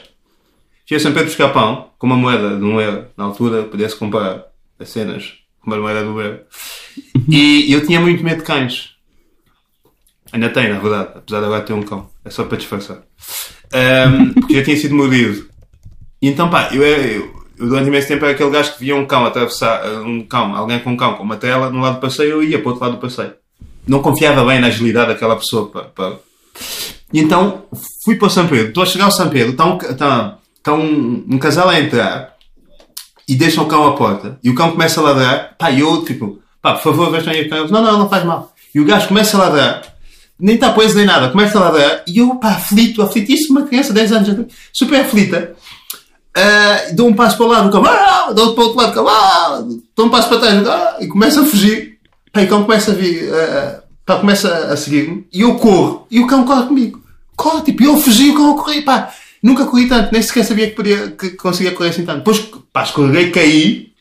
Fui 0.88 0.96
a 0.96 1.00
São 1.00 1.12
Pedro 1.12 1.28
buscar 1.28 1.50
pão, 1.50 1.90
com 2.00 2.06
uma 2.08 2.16
moeda 2.16 2.56
de 2.56 2.64
um 2.64 2.80
euro. 2.80 3.06
Na 3.16 3.26
altura, 3.26 3.62
podia-se 3.62 3.94
comparar 3.94 4.42
as 4.80 4.88
cenas 4.88 5.34
com 5.60 5.70
uma 5.70 5.78
moeda 5.78 6.02
de 6.02 6.08
um 6.08 6.20
euro. 6.20 6.40
E 7.28 7.72
eu 7.72 7.86
tinha 7.86 8.00
muito 8.00 8.24
medo 8.24 8.38
de 8.38 8.44
cães. 8.44 8.97
Ainda 10.32 10.50
tenho, 10.50 10.74
na 10.74 10.80
verdade, 10.80 11.08
apesar 11.16 11.40
de 11.40 11.46
agora 11.46 11.62
ter 11.62 11.72
um 11.72 11.82
cão. 11.82 12.08
É 12.24 12.30
só 12.30 12.44
para 12.44 12.58
disfarçar. 12.58 12.98
Ahm, 13.72 14.32
porque 14.34 14.54
já 14.54 14.62
tinha 14.62 14.76
sido 14.76 14.94
mordido. 14.94 15.46
E 16.20 16.28
então, 16.28 16.50
pá, 16.50 16.68
eu, 16.72 16.82
eu, 16.82 17.34
eu 17.58 17.68
durante 17.68 17.88
imenso 17.88 18.08
tempo 18.08 18.24
era 18.24 18.34
aquele 18.34 18.50
gajo 18.50 18.72
que 18.74 18.80
via 18.80 18.96
um 18.96 19.06
cão 19.06 19.24
atravessar, 19.24 19.84
um 20.02 20.22
cão, 20.22 20.54
alguém 20.54 20.80
com 20.80 20.90
um 20.90 20.96
cão 20.96 21.14
com 21.14 21.22
uma 21.22 21.36
tela 21.36 21.70
no 21.70 21.80
lado 21.80 21.94
do 21.94 22.00
passeio, 22.00 22.30
eu 22.30 22.42
ia 22.42 22.58
para 22.58 22.68
o 22.68 22.70
outro 22.70 22.84
lado 22.84 22.96
do 22.96 23.00
passeio. 23.00 23.32
não 23.86 24.02
confiava 24.02 24.44
bem 24.44 24.60
na 24.60 24.68
agilidade 24.68 25.08
daquela 25.08 25.36
pessoa. 25.36 25.70
Para, 25.70 25.84
para... 25.84 26.16
E 27.12 27.20
então 27.20 27.64
fui 28.04 28.16
para 28.16 28.26
o 28.26 28.30
São 28.30 28.46
Pedro. 28.46 28.68
Estou 28.68 28.82
a 28.82 28.86
chegar 28.86 29.06
ao 29.06 29.12
São 29.12 29.28
Pedro, 29.28 29.52
está 29.52 30.38
um, 30.74 30.74
um, 30.74 31.24
um 31.30 31.38
casal 31.38 31.68
a 31.68 31.80
entrar 31.80 32.34
e 33.26 33.34
deixam 33.34 33.64
o 33.64 33.68
cão 33.68 33.86
à 33.86 33.92
porta. 33.94 34.38
E 34.42 34.50
o 34.50 34.54
cão 34.54 34.72
começa 34.72 35.00
a 35.00 35.04
ladrar. 35.04 35.54
Pá, 35.58 35.70
e 35.70 35.80
eu, 35.80 36.04
tipo, 36.04 36.40
pá, 36.60 36.74
por 36.74 36.82
favor, 36.82 37.10
vejam 37.10 37.32
aí 37.32 37.46
o 37.46 37.50
cão. 37.50 37.68
Não, 37.68 37.82
não, 37.82 37.98
não 37.98 38.08
faz 38.08 38.24
mal. 38.24 38.54
E 38.74 38.80
o 38.80 38.84
gajo 38.84 39.08
começa 39.08 39.36
a 39.36 39.40
ladrar. 39.40 39.97
Nem 40.38 40.54
está 40.54 40.72
preso 40.72 40.96
nem 40.96 41.04
nada. 41.04 41.30
Começa 41.30 41.58
a 41.58 41.62
ladrar. 41.62 42.02
E 42.06 42.18
eu, 42.18 42.36
pá, 42.36 42.50
aflito, 42.50 43.02
aflitíssimo. 43.02 43.58
Uma 43.58 43.66
criança 43.66 43.88
de 43.88 43.94
10 43.94 44.12
anos, 44.12 44.46
super 44.72 45.00
aflita. 45.00 45.54
Uh, 46.36 46.94
dou 46.94 47.08
um 47.08 47.14
passo 47.14 47.36
para 47.36 47.46
o 47.46 47.48
lado, 47.48 47.68
o 47.68 47.72
cão, 47.72 47.84
ah, 47.84 48.32
dou 48.32 48.54
para 48.54 48.62
o 48.62 48.66
outro 48.66 48.80
lado, 48.80 48.92
o 48.92 48.94
cão, 48.94 49.82
dou 49.96 50.06
um 50.06 50.10
passo 50.10 50.28
para 50.28 50.38
trás, 50.38 50.68
ah, 50.68 50.96
e 51.00 51.08
começa 51.08 51.40
a 51.40 51.44
fugir. 51.44 51.98
Pá, 52.32 52.42
e 52.42 52.44
o 52.44 52.48
cão 52.48 52.62
começa 52.62 52.92
a 52.92 52.94
vir, 52.94 53.24
uh, 53.24 53.82
pá, 54.06 54.18
começa 54.18 54.48
a 54.48 54.76
seguir-me. 54.76 55.26
E 55.32 55.40
eu 55.40 55.56
corro. 55.56 56.06
E 56.10 56.20
o 56.20 56.26
cão 56.28 56.44
corre 56.44 56.66
comigo. 56.66 57.02
Corre, 57.34 57.62
tipo, 57.62 57.82
eu 57.82 57.96
fugi, 57.96 58.30
o 58.30 58.34
cão 58.34 58.52
a 58.52 58.62
correr, 58.62 58.82
pá. 58.82 59.12
Nunca 59.42 59.64
corri 59.66 59.88
tanto, 59.88 60.12
nem 60.12 60.22
sequer 60.22 60.44
sabia 60.44 60.68
que, 60.68 60.76
podia, 60.76 61.10
que 61.10 61.30
conseguia 61.30 61.72
correr 61.72 61.90
assim 61.90 62.04
tanto. 62.04 62.18
Depois, 62.18 62.38
pá, 62.72 62.84
escorreguei, 62.84 63.30
caí 63.30 63.92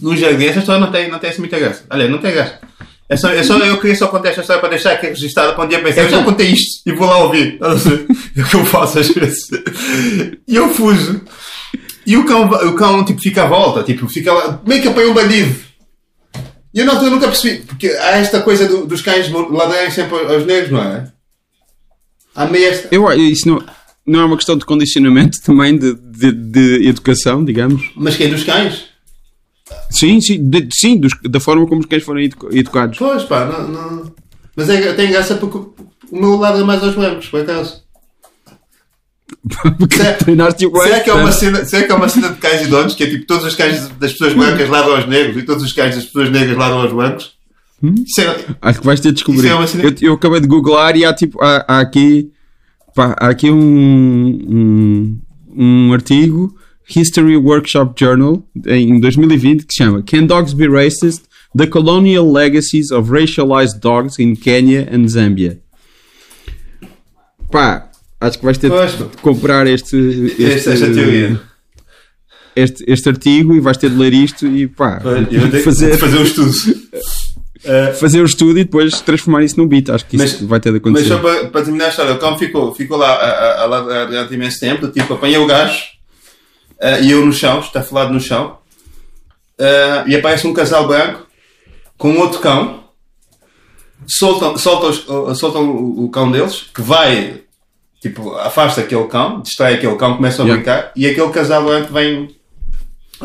num 0.00 0.16
jardim. 0.16 0.46
Essa 0.46 0.60
história 0.60 0.80
não 0.80 0.92
tem, 0.92 1.10
não 1.10 1.18
tem 1.18 1.30
assim 1.30 1.40
muita 1.40 1.58
graça. 1.58 1.84
Olha, 1.90 2.08
não 2.08 2.18
tem 2.18 2.34
graça. 2.34 2.60
É 3.08 3.16
só, 3.16 3.30
é 3.30 3.42
só, 3.42 3.56
eu 3.58 3.80
queria 3.80 3.96
só 3.96 4.06
contar 4.08 4.28
esta 4.28 4.42
história 4.42 4.60
para 4.60 4.70
deixar 4.70 4.92
aqui 4.92 5.06
registrada 5.06 5.54
para 5.54 5.64
um 5.64 5.68
dia 5.68 5.82
pensar. 5.82 6.02
Eu 6.02 6.10
já 6.10 6.22
contei 6.22 6.48
isto 6.48 6.82
e 6.84 6.92
vou 6.92 7.06
lá 7.08 7.18
ouvir. 7.18 7.58
É 8.36 8.42
o 8.42 8.46
que 8.46 8.54
eu 8.54 8.64
faço 8.66 8.98
às 8.98 9.08
vezes. 9.08 9.48
E 10.46 10.54
eu 10.54 10.68
fujo. 10.68 11.20
E 12.06 12.16
o 12.16 12.24
cão, 12.24 12.48
o 12.48 12.74
cão 12.74 13.04
tipo, 13.04 13.20
fica 13.20 13.44
à 13.44 13.46
volta, 13.46 13.82
tipo, 13.82 14.08
fica 14.08 14.32
lá, 14.32 14.60
meio 14.66 14.82
que 14.82 14.88
apanha 14.88 15.10
um 15.10 15.14
bandido. 15.14 15.54
E 16.72 16.80
eu 16.80 16.86
na 16.86 16.92
altura 16.92 17.10
nunca 17.10 17.28
percebi, 17.28 17.62
porque 17.64 17.88
há 17.88 18.18
esta 18.18 18.40
coisa 18.40 18.68
do, 18.68 18.86
dos 18.86 19.02
cães 19.02 19.30
ladrarem 19.30 19.90
sempre 19.90 20.16
aos 20.18 20.46
negros, 20.46 20.70
não 20.70 20.82
é? 20.82 21.10
Há 22.34 22.46
meio 22.46 22.68
esta. 22.68 22.88
Eu, 22.90 23.10
isso 23.12 23.48
não 23.48 23.62
não 24.08 24.20
é 24.20 24.24
uma 24.24 24.36
questão 24.36 24.56
de 24.56 24.64
condicionamento 24.64 25.38
também, 25.42 25.76
de, 25.76 25.94
de, 25.94 26.32
de 26.32 26.88
educação, 26.88 27.44
digamos? 27.44 27.90
Mas 27.94 28.16
quem? 28.16 28.30
Dos 28.30 28.42
cães? 28.42 28.87
Sim, 29.90 30.20
sim, 30.20 30.48
de, 30.48 30.68
sim 30.72 30.98
dos, 30.98 31.12
da 31.22 31.40
forma 31.40 31.66
como 31.66 31.80
os 31.80 31.86
cães 31.86 32.02
foram 32.02 32.20
educados. 32.20 32.98
Pois 32.98 33.24
pá, 33.24 33.44
não, 33.46 33.68
não... 33.68 34.12
mas 34.54 34.68
é, 34.68 34.92
tem 34.92 35.10
graça 35.10 35.34
porque 35.36 35.58
o 35.58 36.20
meu 36.20 36.36
lado 36.36 36.60
é 36.60 36.64
mais 36.64 36.82
aos 36.82 36.94
brancos, 36.94 37.28
por 37.28 37.40
acaso. 37.40 37.82
será, 39.92 40.50
será, 40.50 41.00
que 41.00 41.10
é 41.10 41.14
uma 41.14 41.32
cena, 41.32 41.64
será 41.64 41.86
que 41.86 41.92
é 41.92 41.94
uma 41.94 42.08
cena 42.08 42.28
de 42.30 42.36
cães 42.36 42.62
e 42.62 42.66
donos 42.66 42.94
que 42.94 43.04
é 43.04 43.06
tipo 43.06 43.26
todos 43.26 43.44
os 43.44 43.54
cães 43.54 43.88
das 43.98 44.12
pessoas 44.12 44.34
brancas 44.34 44.68
ladram 44.68 44.96
aos 44.96 45.06
negros 45.06 45.36
e 45.36 45.42
todos 45.42 45.62
os 45.62 45.72
cães 45.72 45.94
das 45.94 46.04
pessoas 46.04 46.30
negras 46.30 46.56
ladram 46.56 46.80
aos 46.80 46.92
brancos? 46.92 47.36
Hum? 47.82 47.94
É, 48.18 48.54
Acho 48.60 48.80
que 48.80 48.86
vais 48.86 49.00
ter 49.00 49.08
de 49.08 49.14
descobrir. 49.14 49.48
É 49.48 49.52
eu, 49.52 49.94
eu, 50.00 50.14
acabei 50.14 50.40
de 50.40 50.48
googlar 50.48 50.96
e 50.96 51.04
há 51.04 51.14
tipo 51.14 51.42
há, 51.42 51.64
há 51.68 51.80
aqui 51.80 52.32
Pá, 52.98 53.14
há 53.16 53.28
aqui 53.28 53.48
um, 53.48 53.60
um, 54.48 55.20
um 55.56 55.92
artigo, 55.92 56.52
History 56.88 57.36
Workshop 57.36 57.94
Journal, 57.98 58.42
em 58.66 58.98
2020, 58.98 59.66
que 59.66 59.74
se 59.74 59.84
chama 59.84 60.02
Can 60.02 60.26
Dogs 60.26 60.54
Be 60.54 60.66
Racist? 60.66 61.28
The 61.54 61.66
Colonial 61.66 62.30
Legacies 62.30 62.90
of 62.90 63.10
Racialized 63.10 63.80
Dogs 63.80 64.18
in 64.18 64.36
Kenya 64.36 64.88
and 64.90 65.08
Zambia. 65.08 65.58
Pá, 67.50 67.88
acho 68.20 68.38
que 68.38 68.44
vais 68.44 68.58
ter 68.58 68.68
pois, 68.68 68.92
de 68.92 69.04
comprar 69.22 69.66
este, 69.66 69.96
este, 70.38 70.70
esta 70.70 70.92
teoria. 70.92 71.40
Este, 72.54 72.84
este 72.86 73.08
artigo 73.08 73.54
e 73.54 73.60
vais 73.60 73.76
ter 73.76 73.88
de 73.88 73.96
ler 73.96 74.12
isto 74.12 74.46
e 74.46 74.66
pá, 74.66 75.00
pois, 75.00 75.64
fazer, 75.64 75.96
fazer 75.96 76.18
um 76.18 76.22
estudo. 76.22 76.50
Uh, 76.50 77.94
fazer 77.98 78.20
o 78.20 78.24
estudo 78.24 78.58
e 78.58 78.64
depois 78.64 79.00
transformar 79.00 79.42
isso 79.42 79.58
num 79.58 79.66
beat. 79.66 79.88
Acho 79.88 80.04
que 80.04 80.16
isso 80.16 80.38
mas, 80.40 80.48
vai 80.48 80.60
ter 80.60 80.70
de 80.70 80.78
acontecer. 80.78 81.08
Mas 81.08 81.20
só 81.20 81.22
para, 81.22 81.48
para 81.48 81.62
terminar 81.62 81.86
a 81.86 81.88
história, 81.88 82.14
o 82.14 82.18
cão 82.18 82.38
ficou, 82.38 82.74
ficou 82.74 82.98
lá 82.98 83.66
durante 84.06 84.34
imenso 84.34 84.60
tempo. 84.60 84.88
Tipo, 84.88 85.14
apanhei 85.14 85.38
o 85.38 85.46
gajo 85.46 85.97
uh, 86.80 87.02
e 87.02 87.10
eu 87.10 87.24
no 87.24 87.32
chão, 87.32 87.60
está 87.60 87.82
falado 87.82 88.12
no 88.12 88.20
chão. 88.20 88.58
Uh, 89.58 90.08
e 90.08 90.16
aparece 90.16 90.46
um 90.46 90.54
casal 90.54 90.86
branco 90.86 91.26
com 91.96 92.10
um 92.10 92.20
outro 92.20 92.40
cão. 92.40 92.84
Soltam, 94.06 94.56
soltam, 94.56 95.34
soltam 95.34 95.68
o, 95.68 96.04
o, 96.04 96.10
cão 96.10 96.30
deles 96.30 96.70
que 96.72 96.80
vai, 96.80 97.42
tipo, 98.00 98.34
afasta 98.36 98.80
aquele 98.80 99.06
cão, 99.08 99.42
distrai 99.42 99.74
aquele 99.74 99.96
cão, 99.96 100.16
começa 100.16 100.42
a 100.42 100.44
yeah. 100.44 100.62
brincar. 100.62 100.92
E 100.94 101.06
aquele 101.06 101.30
casal 101.30 101.64
branco 101.64 101.92
vem, 101.92 102.34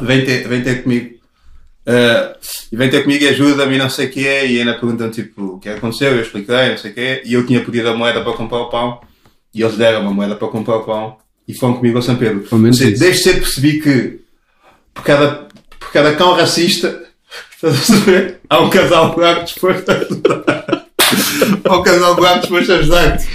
vem, 0.01 0.25
ter, 0.25 0.47
vem 0.47 0.63
ter 0.63 0.81
comigo 0.83 1.13
Uh, 1.85 2.31
e 2.71 2.77
vem 2.77 2.89
ter 2.89 3.03
comigo 3.03 3.25
e 3.25 3.27
ajuda-me 3.27 3.77
não 3.77 3.89
sei 3.89 4.07
o 4.07 4.11
quê. 4.11 4.45
E 4.47 4.59
ainda 4.59 4.73
perguntam 4.73 5.11
tipo 5.11 5.55
o 5.55 5.59
que 5.59 5.69
aconteceu. 5.69 6.13
Eu 6.13 6.21
expliquei, 6.21 6.69
não 6.69 6.77
sei 6.77 6.91
o 6.91 6.93
quê. 6.93 7.21
E 7.25 7.33
eu 7.33 7.45
tinha 7.45 7.63
pedido 7.63 7.89
a 7.89 7.95
moeda 7.95 8.23
para 8.23 8.33
comprar 8.33 8.59
o 8.59 8.69
pão. 8.69 9.01
E 9.53 9.61
eles 9.61 9.77
deram 9.77 10.01
uma 10.01 10.13
moeda 10.13 10.35
para 10.35 10.47
comprar 10.47 10.77
o 10.77 10.83
pão. 10.83 11.17
E 11.47 11.53
foram 11.53 11.75
comigo 11.75 11.97
ao 11.97 12.01
São 12.01 12.15
Pedro. 12.15 12.45
Seja, 12.73 12.97
desde 12.97 13.23
cedo 13.23 13.41
percebi 13.41 13.81
que 13.81 14.19
por 14.93 15.03
cada, 15.03 15.47
por 15.79 15.91
cada 15.91 16.15
cão 16.15 16.33
racista 16.33 17.03
há 18.49 18.61
um 18.61 18.69
casal 18.69 19.15
branco 19.15 19.45
disposto 19.45 19.89
a 19.89 19.93
ajudar. 19.93 20.87
há 21.65 21.77
um 21.77 21.83
casal 21.83 22.15
branco 22.15 22.39
disposto 22.41 22.71
a 22.71 22.75
ajudar-te. 22.75 23.27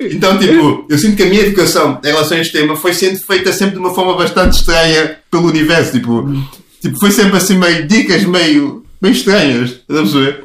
Então, 0.00 0.38
tipo, 0.38 0.86
eu 0.90 0.98
sinto 0.98 1.16
que 1.16 1.22
a 1.22 1.26
minha 1.26 1.42
educação 1.42 2.00
em 2.02 2.08
relação 2.08 2.36
a 2.36 2.40
este 2.40 2.52
tema 2.52 2.76
foi 2.76 2.92
sendo 2.92 3.18
feita 3.20 3.52
sempre 3.52 3.74
de 3.74 3.80
uma 3.80 3.94
forma 3.94 4.16
bastante 4.16 4.58
estranha 4.58 5.18
pelo 5.30 5.48
universo. 5.48 5.92
Tipo, 5.92 6.28
Tipo, 6.84 6.98
foi 6.98 7.10
sempre 7.10 7.38
assim 7.38 7.56
meio 7.56 7.88
dicas 7.88 8.24
meio, 8.24 8.84
meio 9.00 9.14
estranhas, 9.14 9.70
estás 9.70 10.00
a 10.00 10.02
perceber? 10.02 10.44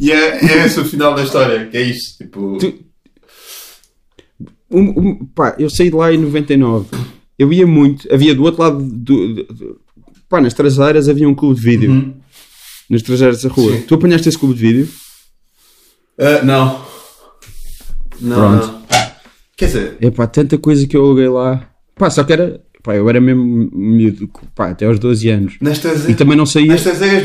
E 0.00 0.10
é, 0.10 0.44
é 0.44 0.66
esse 0.66 0.80
o 0.80 0.84
final 0.84 1.14
da 1.14 1.22
história, 1.22 1.64
que 1.66 1.76
é 1.76 1.82
isto. 1.82 2.18
Tipo... 2.18 2.58
Tu... 2.58 2.74
Um, 4.70 4.82
um, 4.82 5.24
pá, 5.26 5.54
eu 5.58 5.70
saí 5.70 5.90
de 5.90 5.96
lá 5.96 6.12
em 6.12 6.18
99. 6.18 6.88
Eu 7.38 7.52
ia 7.52 7.66
muito. 7.66 8.12
Havia 8.12 8.34
do 8.34 8.42
outro 8.42 8.62
lado 8.62 8.82
do, 8.82 9.34
do, 9.34 9.44
do 9.44 9.80
pá, 10.28 10.40
nas 10.40 10.54
traseiras 10.54 11.08
havia 11.08 11.28
um 11.28 11.34
clube 11.34 11.56
de 11.56 11.62
vídeo. 11.62 11.90
Uhum. 11.90 12.14
Nas 12.88 13.02
traseiras 13.02 13.42
da 13.42 13.48
rua. 13.48 13.72
Sim. 13.72 13.82
Tu 13.82 13.94
apanhaste 13.94 14.28
esse 14.28 14.38
clube 14.38 14.54
de 14.54 14.60
vídeo? 14.60 14.88
Uh, 16.18 16.44
não. 16.44 16.84
Não, 18.20 18.36
Pronto. 18.36 18.66
Não. 18.66 18.86
Quer 19.56 19.66
dizer. 19.66 19.96
É 20.00 20.10
pá, 20.10 20.26
tanta 20.26 20.56
coisa 20.58 20.86
que 20.86 20.96
eu 20.96 21.04
aluguei 21.04 21.28
lá. 21.28 21.68
Pá, 21.94 22.10
só 22.10 22.22
que 22.24 22.32
era 22.32 22.60
Pá, 22.86 22.94
eu 22.94 23.10
era 23.10 23.20
mesmo 23.20 23.68
miúdo, 23.72 24.30
pá, 24.54 24.68
até 24.68 24.86
aos 24.86 25.00
12 25.00 25.28
anos. 25.28 25.56
Nestas, 25.60 26.08
e 26.08 26.14
também 26.14 26.36
não 26.36 26.46
saía. 26.46 26.76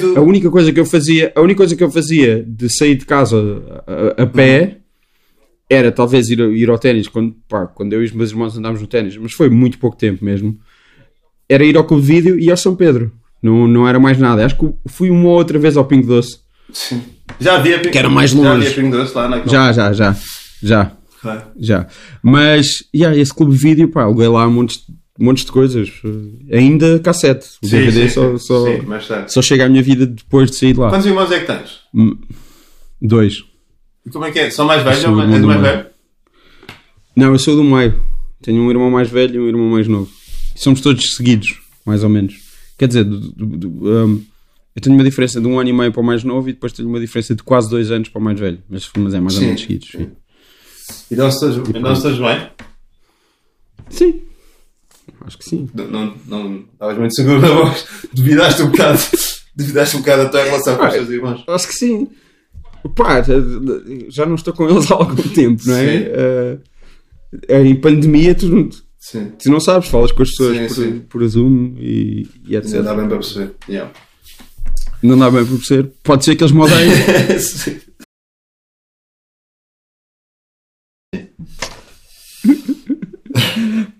do... 0.01 0.17
A 0.17 0.21
única 0.21 0.49
coisa 0.49 0.73
que 0.73 0.79
eu 0.79 0.85
fazia, 0.87 1.31
a 1.35 1.39
única 1.39 1.57
coisa 1.57 1.75
que 1.75 1.83
eu 1.83 1.91
fazia 1.91 2.43
de 2.43 2.67
sair 2.67 2.95
de 2.95 3.05
casa 3.05 3.37
a, 4.17 4.23
a 4.23 4.25
pé 4.25 4.63
uhum. 4.63 4.80
Era 5.71 5.89
talvez 5.89 6.29
ir, 6.29 6.39
ir 6.39 6.69
ao 6.69 6.77
ténis, 6.77 7.07
quando, 7.07 7.33
pá, 7.47 7.65
quando 7.65 7.93
eu 7.93 8.01
e 8.01 8.05
os 8.05 8.11
meus 8.11 8.31
irmãos 8.31 8.57
andámos 8.57 8.81
no 8.81 8.87
ténis, 8.87 9.15
mas 9.15 9.31
foi 9.31 9.49
muito 9.49 9.79
pouco 9.79 9.95
tempo 9.95 10.23
mesmo. 10.23 10.59
Era 11.47 11.63
ir 11.63 11.77
ao 11.77 11.85
Clube 11.85 12.05
de 12.05 12.07
Vídeo 12.11 12.37
e 12.37 12.51
ao 12.51 12.57
São 12.57 12.75
Pedro. 12.75 13.13
Não, 13.41 13.65
não 13.69 13.87
era 13.87 13.97
mais 13.97 14.19
nada. 14.19 14.45
Acho 14.45 14.57
que 14.57 14.69
fui 14.87 15.09
uma 15.09 15.29
ou 15.29 15.35
outra 15.35 15.57
vez 15.57 15.77
ao 15.77 15.85
Pingo 15.85 16.07
Doce. 16.07 16.39
Sim. 16.73 17.01
Já 17.39 17.55
havia 17.55 17.79
Pingo 17.79 17.91
Que 17.91 17.97
era 17.97 18.09
mais 18.09 18.33
longe. 18.33 18.47
Já 18.47 18.53
havia 18.55 18.71
Pingo 18.71 18.97
Doce 18.97 19.15
lá 19.15 19.29
naquela... 19.29 19.49
Já, 19.49 19.71
já, 19.71 19.93
já. 19.93 20.15
Já. 20.61 20.91
Claro. 21.21 21.43
Já. 21.57 21.87
Mas, 22.21 22.67
yeah, 22.93 23.17
esse 23.17 23.33
Clube 23.33 23.53
de 23.53 23.59
Vídeo, 23.59 23.87
pá, 23.87 24.03
aluguei 24.03 24.27
lá 24.27 24.45
montes 24.49 24.81
montes 25.17 25.45
de 25.45 25.51
coisas. 25.53 25.89
Ainda 26.51 26.99
cassete. 26.99 27.47
O 27.63 27.67
sim, 27.67 27.77
DVD 27.77 28.09
sim, 28.09 28.13
só, 28.13 28.37
só, 28.37 28.65
sim, 28.65 28.81
só 29.27 29.41
chega 29.41 29.65
à 29.65 29.69
minha 29.69 29.83
vida 29.83 30.05
depois 30.05 30.51
de 30.51 30.57
sair 30.57 30.73
de 30.73 30.79
lá. 30.79 30.89
Quantos 30.89 31.05
irmãos 31.05 31.31
é 31.31 31.39
que 31.39 31.45
tens? 31.45 31.79
Hum, 31.93 32.17
dois. 33.01 33.50
E 34.05 34.09
como 34.09 34.25
é 34.25 34.31
que 34.31 34.39
é? 34.39 34.49
São 34.49 34.65
mais 34.65 34.83
velhos 34.83 35.03
ou 35.03 35.15
mais, 35.15 35.29
mais 35.29 35.61
velho? 35.61 35.85
Não, 37.15 37.31
eu 37.31 37.39
sou 37.39 37.55
do 37.55 37.63
meio. 37.63 38.01
Tenho 38.41 38.61
um 38.61 38.69
irmão 38.69 38.89
mais 38.89 39.09
velho 39.09 39.35
e 39.35 39.39
um 39.39 39.47
irmão 39.47 39.69
mais 39.69 39.87
novo. 39.87 40.09
Somos 40.55 40.81
todos 40.81 41.15
seguidos, 41.15 41.59
mais 41.85 42.03
ou 42.03 42.09
menos. 42.09 42.35
Quer 42.77 42.87
dizer, 42.87 43.03
do, 43.03 43.19
do, 43.19 43.45
do, 43.45 44.23
eu 44.75 44.81
tenho 44.81 44.95
uma 44.95 45.03
diferença 45.03 45.39
de 45.39 45.47
um 45.47 45.59
ano 45.59 45.69
e 45.69 45.73
meio 45.73 45.91
para 45.91 46.01
o 46.01 46.03
mais 46.03 46.23
novo 46.23 46.49
e 46.49 46.53
depois 46.53 46.73
tenho 46.73 46.87
uma 46.89 46.99
diferença 46.99 47.35
de 47.35 47.43
quase 47.43 47.69
dois 47.69 47.91
anos 47.91 48.09
para 48.09 48.19
o 48.19 48.23
mais 48.23 48.39
velho. 48.39 48.59
Mas, 48.69 48.89
mas 48.97 49.13
é 49.13 49.19
mais 49.19 49.35
ou 49.35 49.41
menos 49.41 49.61
seguidos. 49.61 49.89
Sim. 49.89 50.11
E 51.11 51.15
nós 51.15 51.35
estás 51.35 52.17
bem? 52.17 52.49
Sim. 53.89 54.21
Acho 55.21 55.37
que 55.37 55.45
sim. 55.45 55.69
Não, 55.73 56.15
não, 56.25 56.65
estavas 56.73 56.97
muito 56.97 57.15
seguro 57.15 57.39
na 57.41 57.49
voz. 57.49 57.85
Duvidaste 58.13 58.61
um 58.63 58.69
bocado. 58.71 58.99
Duvidaste 59.55 59.97
um 59.97 59.99
bocado 59.99 60.21
a 60.23 60.29
tua 60.29 60.43
relação 60.43 60.77
com 60.77 60.85
os 60.85 60.93
teus 60.93 61.09
irmãos. 61.09 61.43
Acho 61.47 61.67
que 61.67 61.73
sim. 61.73 62.09
Pá, 62.89 63.21
já 64.09 64.25
não 64.25 64.35
estou 64.35 64.53
com 64.53 64.69
eles 64.69 64.91
há 64.91 64.95
algum 64.95 65.15
tempo, 65.15 65.61
não 65.65 65.75
é? 65.75 66.59
Uh, 66.59 66.61
em 67.49 67.75
pandemia, 67.75 68.35
tu 68.35 68.47
não, 68.47 68.69
tu 68.69 69.49
não 69.49 69.59
sabes, 69.59 69.89
falas 69.89 70.11
com 70.11 70.23
as 70.23 70.29
pessoas 70.29 70.57
sim, 70.57 70.67
por, 70.67 70.75
sim. 70.75 70.99
por 70.99 71.27
Zoom 71.27 71.75
e, 71.77 72.27
e 72.47 72.55
etc. 72.55 72.73
Não 72.75 72.83
dá 72.83 72.93
bem 72.95 73.07
para 73.07 73.17
perceber. 73.17 73.55
Yeah. 73.69 73.91
Não 75.01 75.17
dá 75.17 75.31
bem 75.31 75.45
para 75.45 75.55
perceber. 75.55 75.91
Pode 76.03 76.25
ser 76.25 76.35
que 76.35 76.43
eles 76.43 76.53
modem. 76.53 76.75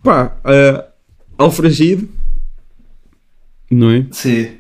Pá, 0.04 0.36
uh, 0.46 0.92
Alfragido, 1.38 2.10
não 3.70 3.92
é? 3.92 4.08
Sim. 4.12 4.58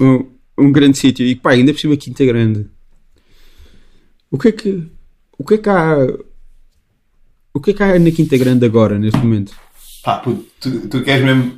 Um, 0.00 0.30
um 0.56 0.70
grande 0.72 0.98
sítio. 0.98 1.26
E 1.26 1.34
pá, 1.34 1.52
ainda 1.52 1.72
por 1.72 1.80
cima 1.80 1.96
Quinta 1.96 2.24
Grande. 2.24 2.68
O 4.34 4.38
que 4.38 4.48
é 4.48 4.52
que. 4.52 4.82
O 5.38 5.44
que 5.44 5.54
é 5.54 5.58
que 5.58 5.68
há. 5.68 5.96
O 7.52 7.60
que 7.60 7.70
é 7.70 7.74
que 7.74 7.82
há 7.84 7.98
na 7.98 8.10
Quinta 8.10 8.36
Grande 8.36 8.66
agora, 8.66 8.98
neste 8.98 9.18
momento? 9.18 9.52
Pá, 10.02 10.18
puto, 10.18 10.44
tu, 10.60 10.88
tu 10.88 11.02
queres 11.04 11.24
mesmo. 11.24 11.56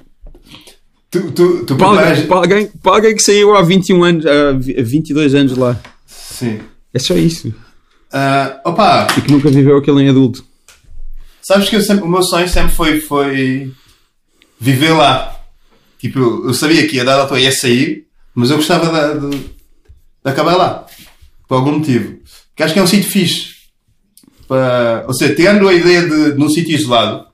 Tu, 1.10 1.30
tu, 1.32 1.64
tu 1.64 1.76
Para 1.76 1.88
preparas- 1.88 2.08
alguém, 2.18 2.26
para, 2.26 2.36
alguém, 2.36 2.66
para 2.82 2.92
alguém 2.96 3.16
que 3.16 3.22
saiu 3.22 3.54
há 3.56 3.62
21 3.62 4.04
anos, 4.04 4.26
há 4.26 4.52
vi- 4.52 4.74
22 4.82 5.34
anos 5.34 5.56
lá. 5.56 5.80
Sim. 6.06 6.60
É 6.92 6.98
só 6.98 7.14
isso. 7.16 7.54
Ah, 8.12 8.60
opa, 8.64 9.06
E 9.16 9.22
que 9.22 9.32
nunca 9.32 9.48
viveu 9.48 9.78
aquele 9.78 10.02
em 10.02 10.08
adulto. 10.10 10.44
sabes 11.42 11.68
que 11.70 11.76
eu 11.76 11.80
sempre- 11.80 12.04
o 12.04 12.08
meu 12.08 12.22
sonho 12.22 12.48
sempre 12.48 12.74
foi, 12.74 13.00
foi 13.00 13.72
viver 14.60 14.92
lá. 14.92 15.34
Tipo, 15.98 16.18
eu 16.46 16.52
sabia 16.52 16.86
que 16.86 17.00
a 17.00 17.04
dada 17.04 17.22
altura 17.22 17.40
ia 17.40 17.52
sair, 17.52 18.06
mas 18.34 18.50
eu 18.50 18.56
gostava 18.56 19.14
de, 19.18 19.30
de- 19.30 19.38
de 19.38 19.48
acabar 20.24 20.56
lá. 20.56 20.86
Por 21.48 21.54
algum 21.54 21.78
motivo. 21.78 22.18
Porque 22.56 22.62
acho 22.62 22.72
que 22.72 22.80
é 22.80 22.82
um 22.82 22.86
sítio 22.86 23.10
fixe. 23.10 23.48
Para, 24.48 25.04
ou 25.06 25.12
seja, 25.12 25.34
tirando 25.34 25.68
a 25.68 25.74
ideia 25.74 26.08
de, 26.08 26.32
de 26.32 26.38
num 26.38 26.48
sítio 26.48 26.74
isolado, 26.74 27.26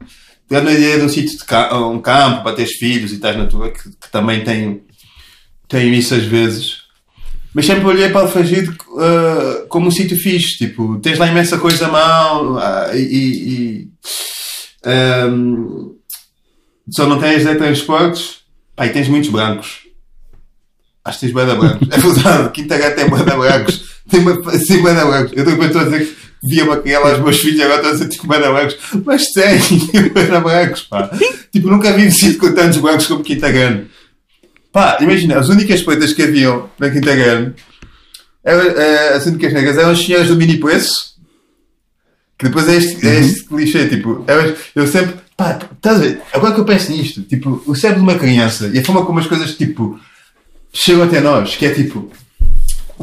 tirando 0.49 0.67
a 0.69 0.73
ideia 0.73 0.99
de 0.99 1.05
um 1.05 1.09
sítio 1.09 1.39
de 1.39 1.45
ca- 1.45 1.79
um 1.79 2.01
campo 2.01 2.43
para 2.43 2.57
teres 2.57 2.73
filhos 2.73 3.13
e 3.13 3.15
estás 3.15 3.37
na 3.37 3.47
tua, 3.47 3.71
que, 3.71 3.85
que 3.85 4.11
também 4.11 4.43
tem, 4.43 4.83
tem 5.69 5.95
isso 5.95 6.13
às 6.13 6.25
vezes. 6.25 6.79
Mas 7.55 7.67
sempre 7.67 7.85
olhei 7.87 8.09
para 8.09 8.27
o 8.27 8.29
uh, 8.29 9.69
como 9.69 9.87
um 9.87 9.91
sítio 9.93 10.17
fixe. 10.17 10.59
Tipo, 10.59 10.99
tens 10.99 11.19
lá 11.19 11.29
imensa 11.29 11.57
coisa 11.57 11.87
à 11.87 11.89
mão 11.89 12.59
ah, 12.59 12.91
e. 12.93 12.99
e, 12.99 13.89
um, 15.29 15.95
só 16.91 17.07
não 17.07 17.21
tens 17.21 17.45
de 17.47 17.55
transportes. 17.55 18.39
Pá, 18.75 18.87
e 18.87 18.91
tens 18.91 19.07
muitos 19.07 19.31
brancos. 19.31 19.83
Acho 21.05 21.21
que 21.21 21.27
tens 21.33 21.47
de 21.47 21.55
brancos. 21.55 21.89
É 21.93 21.99
verdade, 21.99 22.51
Quinta 22.51 22.77
Gata 22.77 22.97
tem 22.97 23.05
de 23.05 23.25
brancos. 23.25 23.92
Tem 24.13 24.21
bué 24.21 24.95
de 24.95 25.01
brancos. 25.01 25.33
Eu 25.35 25.67
estou 25.67 25.81
a 25.81 25.85
dizer 25.85 26.07
que 26.07 26.17
via-me 26.43 26.73
a 26.73 26.77
criar 26.77 27.01
lá 27.01 27.15
os 27.15 27.21
meus 27.21 27.41
filhos 27.41 27.59
e 27.59 27.63
agora 27.63 27.79
estou 27.79 27.91
a 27.91 27.95
dizer 27.95 28.09
tipo 28.09 28.27
brancos. 28.27 28.77
Mas 29.05 29.25
tem, 29.33 29.59
brancos, 30.43 30.83
pá. 30.83 31.11
Tipo, 31.51 31.69
nunca 31.69 31.93
vi 31.93 32.07
um 32.07 32.11
sítio 32.11 32.39
com 32.39 32.53
tantos 32.53 32.79
brancos 32.79 33.07
como 33.07 33.25
Quinta 33.25 33.51
Grande. 33.51 33.87
Pá, 34.71 34.99
imagina, 35.01 35.39
as 35.39 35.49
únicas 35.49 35.83
pretas 35.83 36.13
que 36.13 36.23
haviam 36.23 36.69
na 36.79 36.91
Quinta 36.91 37.15
Grande, 37.15 37.55
eram, 38.45 38.63
eh, 38.63 39.15
as 39.15 39.27
únicas 39.27 39.53
negras 39.53 39.79
eram 39.79 39.91
as 39.91 40.05
senhoras 40.05 40.29
do 40.29 40.37
mini 40.37 40.59
preço. 40.59 41.13
Que 42.39 42.47
depois 42.47 42.69
é 42.69 42.77
este, 42.77 43.07
é 43.07 43.21
este 43.21 43.45
clichê, 43.45 43.89
tipo, 43.89 44.25
eu 44.75 44.87
sempre, 44.87 45.15
pá, 45.37 45.59
estás 45.77 45.97
a 45.97 46.01
ver? 46.01 46.21
Agora 46.33 46.53
que 46.53 46.61
eu 46.61 46.65
penso 46.65 46.91
nisto, 46.91 47.23
tipo, 47.23 47.63
o 47.67 47.75
cérebro 47.77 48.05
de 48.05 48.11
uma 48.11 48.19
criança 48.19 48.69
e 48.75 48.79
a 48.79 48.85
forma 48.85 49.07
como 49.07 49.21
as 49.21 49.27
coisas, 49.27 49.55
tipo, 49.55 49.99
chegam 50.73 51.05
até 51.05 51.21
nós, 51.21 51.55
que 51.55 51.67
é 51.67 51.71
tipo, 51.71 52.11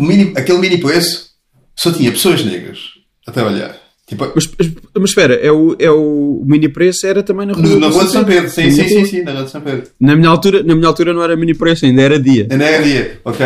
mini, 0.01 0.33
aquele 0.35 0.57
mini 0.59 0.77
preço 0.77 1.29
só 1.75 1.91
tinha 1.91 2.11
pessoas 2.11 2.43
negras 2.43 2.79
a 3.27 3.31
trabalhar. 3.31 3.75
Tipo, 4.07 4.31
Mas, 4.33 4.49
mas- 4.95 5.09
espera, 5.11 5.35
é 5.35 5.51
o, 5.51 5.75
é 5.77 5.91
o 5.91 6.43
mini 6.45 6.67
preço 6.67 7.05
era 7.05 7.21
também 7.21 7.45
na 7.45 7.53
rua, 7.53 7.61
no- 7.63 7.79
na 7.79 7.87
Rua 7.89 8.05
de 8.05 8.11
São 8.11 8.23
Pedro, 8.25 8.49
sim, 8.49 8.71
sim, 8.71 8.87
sim, 8.87 9.05
sim, 9.05 9.21
na 9.21 9.33
Rua 9.33 9.43
de 9.43 9.51
São 9.51 9.61
Pedro. 9.61 9.83
Na 9.99 10.15
minha 10.15 10.29
altura, 10.29 10.63
na 10.63 10.73
minha 10.73 10.87
altura 10.87 11.13
não 11.13 11.21
era 11.23 11.35
mini 11.37 11.53
preço, 11.53 11.85
ainda 11.85 12.01
era 12.01 12.19
dia. 12.19 12.47
Ainda 12.49 12.65
era 12.65 12.83
dia, 12.83 13.19
ok. 13.23 13.45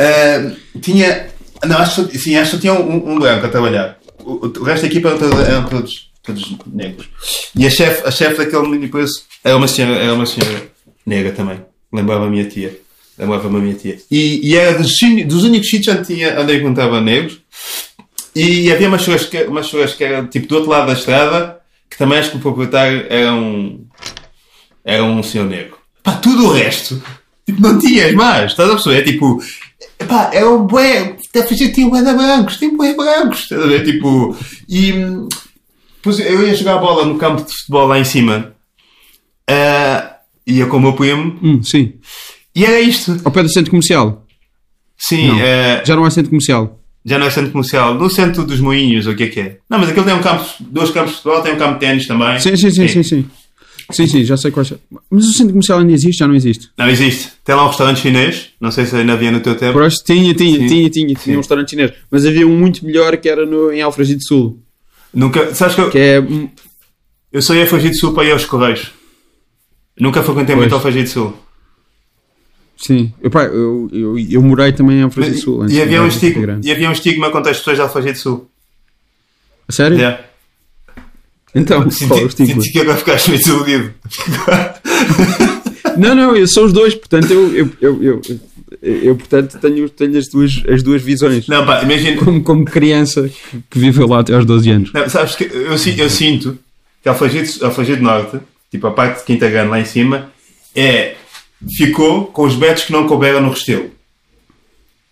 Ah, 0.00 0.50
tinha. 0.80 1.26
Não, 1.64 1.78
acho 1.78 2.06
que, 2.08 2.18
sim, 2.18 2.34
acho 2.36 2.56
que 2.56 2.62
tinha 2.62 2.74
um, 2.74 3.12
um 3.12 3.18
branco 3.20 3.46
a 3.46 3.48
trabalhar. 3.48 3.96
O, 4.24 4.46
o 4.46 4.62
resto 4.64 4.82
da 4.82 4.88
equipa 4.88 5.08
eram, 5.10 5.18
todos- 5.18 5.38
eram 5.48 5.64
todos, 5.68 6.10
todos 6.24 6.56
negros. 6.72 7.08
E 7.56 7.64
a 7.64 7.70
chefe 7.70 8.02
a 8.06 8.10
chef 8.10 8.36
daquele 8.36 8.66
mini 8.68 8.88
preço 8.88 9.22
era 9.44 9.56
uma 9.56 9.68
senhora, 9.68 9.96
era 10.02 10.12
uma 10.12 10.26
senhora 10.26 10.60
negra 11.06 11.30
também. 11.32 11.60
Lembrava 11.92 12.26
a 12.26 12.30
minha 12.30 12.44
tia. 12.46 12.76
Lembrava-me 13.18 13.56
a 13.56 13.60
minha 13.60 13.74
tia. 13.74 13.98
E, 14.10 14.50
e 14.50 14.56
era 14.56 14.76
dos, 14.78 14.92
dos 15.26 15.44
únicos 15.44 15.68
sítios 15.68 15.96
onde, 15.96 16.06
tinha, 16.06 16.40
onde 16.40 16.52
eu 16.52 16.60
encontrava 16.60 17.00
negros. 17.00 17.40
E 18.34 18.72
havia 18.72 18.88
umas 18.88 19.02
churrasqueiras 19.02 19.48
uma 19.48 19.62
churrasqueira 19.62 20.24
tipo 20.24 20.48
do 20.48 20.56
outro 20.56 20.70
lado 20.70 20.88
da 20.88 20.94
estrada 20.94 21.60
que 21.88 21.98
também 21.98 22.18
acho 22.18 22.32
que 22.32 22.36
o 22.38 22.40
proprietário 22.40 23.06
era 23.08 23.32
um 23.32 23.86
era 24.84 25.04
um 25.04 25.22
senhor 25.22 25.46
negro. 25.46 25.78
Pá, 26.02 26.12
tudo 26.16 26.46
o 26.46 26.52
resto, 26.52 27.00
tipo, 27.46 27.60
não 27.62 27.78
tinhas 27.78 28.12
mais, 28.12 28.50
estás 28.50 28.68
a 28.68 28.72
perceber? 28.74 28.98
É 28.98 29.02
tipo, 29.02 29.42
pá, 30.06 30.30
era 30.32 30.50
um 30.50 30.66
bué, 30.66 31.16
deve 31.32 31.48
fazer, 31.48 31.72
tinha 31.72 31.88
bué 31.88 32.02
de 32.02 32.12
brancos, 32.12 32.56
tinha 32.58 32.76
bué 32.76 32.94
brancos, 32.94 33.42
estás 33.42 33.62
a 33.62 33.66
ver? 33.66 33.84
Tipo, 33.84 34.36
e 34.68 34.92
depois 35.96 36.18
eu 36.18 36.46
ia 36.46 36.54
jogar 36.54 36.78
bola 36.78 37.06
no 37.06 37.16
campo 37.16 37.44
de 37.44 37.56
futebol 37.56 37.86
lá 37.86 37.98
em 37.98 38.04
cima, 38.04 38.54
ah, 39.48 40.16
ia 40.46 40.66
com 40.66 40.76
o 40.76 40.80
meu 40.80 40.92
primo, 40.92 41.38
Hum, 41.42 41.62
sim. 41.62 41.94
E 42.54 42.64
era 42.64 42.80
isto. 42.80 43.20
Ao 43.24 43.30
pé 43.32 43.42
do 43.42 43.52
centro 43.52 43.70
comercial. 43.70 44.24
Sim, 44.96 45.28
Não. 45.28 45.38
ah, 45.38 45.82
Já 45.84 45.96
não 45.96 46.04
há 46.04 46.10
centro 46.10 46.30
comercial. 46.30 46.80
já 47.04 47.18
não 47.18 47.26
é 47.26 47.30
centro 47.30 47.50
comercial, 47.50 47.94
no 47.94 48.08
centro 48.08 48.44
dos 48.44 48.60
Moinhos, 48.60 49.06
ou 49.06 49.12
o 49.12 49.16
que 49.16 49.24
é 49.24 49.28
que 49.28 49.40
é? 49.40 49.58
Não, 49.68 49.78
mas 49.78 49.88
aquele 49.90 50.06
tem 50.06 50.14
um 50.14 50.22
campo, 50.22 50.44
dois 50.60 50.90
campos 50.90 51.10
de 51.12 51.16
futebol, 51.18 51.42
tem 51.42 51.52
um 51.54 51.58
campo 51.58 51.74
de 51.74 51.80
ténis 51.80 52.06
também. 52.06 52.38
Sim, 52.38 52.56
sim, 52.56 52.70
sim, 52.70 52.88
sim, 52.88 53.02
sim. 53.02 53.26
Sim, 53.90 54.06
sim, 54.06 54.24
já 54.24 54.34
sei 54.38 54.50
quais. 54.50 54.72
Mas 55.10 55.24
o 55.26 55.32
centro 55.32 55.52
comercial 55.52 55.80
ainda 55.80 55.92
existe? 55.92 56.18
Já 56.18 56.26
não 56.26 56.34
existe? 56.34 56.70
Não 56.78 56.88
existe. 56.88 57.32
Tem 57.44 57.54
lá 57.54 57.64
um 57.64 57.68
restaurante 57.68 58.00
chinês, 58.00 58.48
não 58.58 58.70
sei 58.70 58.86
se 58.86 58.96
ainda 58.96 59.12
havia 59.12 59.30
no 59.30 59.40
teu 59.40 59.54
tempo. 59.56 59.74
Por 59.74 59.82
acho 59.82 60.02
tinha, 60.02 60.32
tinha, 60.32 60.58
Sim. 60.60 60.66
tinha, 60.66 60.88
tinha, 60.90 61.14
tinha 61.14 61.36
um 61.36 61.40
restaurante 61.40 61.70
chinês. 61.70 61.92
Mas 62.10 62.24
havia 62.24 62.46
um 62.46 62.56
muito 62.58 62.82
melhor 62.86 63.14
que 63.18 63.28
era 63.28 63.44
no, 63.44 63.70
em 63.70 63.82
Alfragide 63.82 64.24
Sul. 64.26 64.58
Nunca, 65.12 65.54
sabes 65.54 65.74
que 65.74 65.80
eu, 65.82 65.90
Que 65.90 65.98
é. 65.98 66.22
eu 67.30 67.42
só 67.42 67.54
ia 67.54 67.64
a 67.64 67.66
Fugir 67.66 67.90
de 67.90 67.98
Sul 67.98 68.14
para 68.14 68.24
ir 68.24 68.32
aos 68.32 68.46
Correios. 68.46 68.90
Nunca 70.00 70.22
frequentei 70.22 70.56
muito 70.56 70.70
Pois. 70.70 70.82
ao 70.84 70.90
Fugir 70.90 71.02
de 71.04 71.10
Sul. 71.10 71.36
Sim. 72.76 73.12
Eu, 73.22 73.30
eu, 73.30 73.88
eu, 73.92 74.18
eu 74.18 74.42
morei 74.42 74.72
também 74.72 74.98
em 74.98 75.02
Alfragide 75.02 75.38
Sul. 75.38 75.62
antes 75.62 75.76
E 75.76 75.80
havia, 75.80 76.02
um 76.02 76.06
estigma, 76.06 76.60
e 76.62 76.70
havia 76.70 76.88
um 76.88 76.92
estigma 76.92 77.30
contra 77.30 77.50
as 77.50 77.58
pessoas 77.58 77.76
de 77.76 77.82
Alfagir 77.82 78.12
de 78.12 78.18
Sul. 78.18 78.48
A 79.68 79.72
sério? 79.72 79.96
Yeah. 79.96 80.24
Então, 81.54 81.88
Senti, 81.90 82.24
é 82.24 82.28
senti 82.28 82.72
que 82.72 82.80
agora 82.80 82.98
ficaste 82.98 83.30
meio 83.30 83.40
desiludido. 83.40 83.94
Não, 85.96 86.12
não, 86.12 86.34
eu 86.34 86.48
sou 86.48 86.64
os 86.64 86.72
dois, 86.72 86.92
portanto 86.94 87.32
eu, 87.32 87.54
eu, 87.54 87.72
eu, 87.80 88.02
eu, 88.02 88.22
eu, 88.82 89.16
portanto, 89.16 89.58
tenho, 89.60 89.88
tenho 89.88 90.18
as, 90.18 90.28
duas, 90.28 90.62
as 90.68 90.82
duas 90.82 91.00
visões. 91.02 91.46
Não, 91.46 91.64
pá, 91.64 91.82
imagina. 91.82 92.16
Como, 92.16 92.42
como 92.42 92.64
criança 92.64 93.30
que, 93.70 93.78
viveu 93.78 94.06
lá 94.08 94.20
até 94.20 94.34
aos 94.34 94.44
12 94.44 94.70
anos. 94.70 94.92
Não, 94.92 95.08
sabes 95.08 95.36
que 95.36 95.44
eu, 95.44 95.72
eu 95.72 96.10
sinto 96.10 96.58
que 97.02 97.08
Alfagir 97.08 97.44
de, 97.44 97.64
Alfagir 97.64 97.96
do 97.96 98.02
Norte, 98.02 98.40
tipo 98.70 98.86
a 98.86 98.90
parte 98.90 99.20
de 99.20 99.24
Quinta 99.24 99.48
Grande 99.48 99.70
lá 99.70 99.80
em 99.80 99.84
cima, 99.84 100.30
é. 100.74 101.14
Ficou 101.76 102.26
com 102.26 102.42
os 102.44 102.54
betos 102.54 102.84
que 102.84 102.92
não 102.92 103.06
couberam 103.06 103.40
no 103.40 103.50
Restelo. 103.50 103.90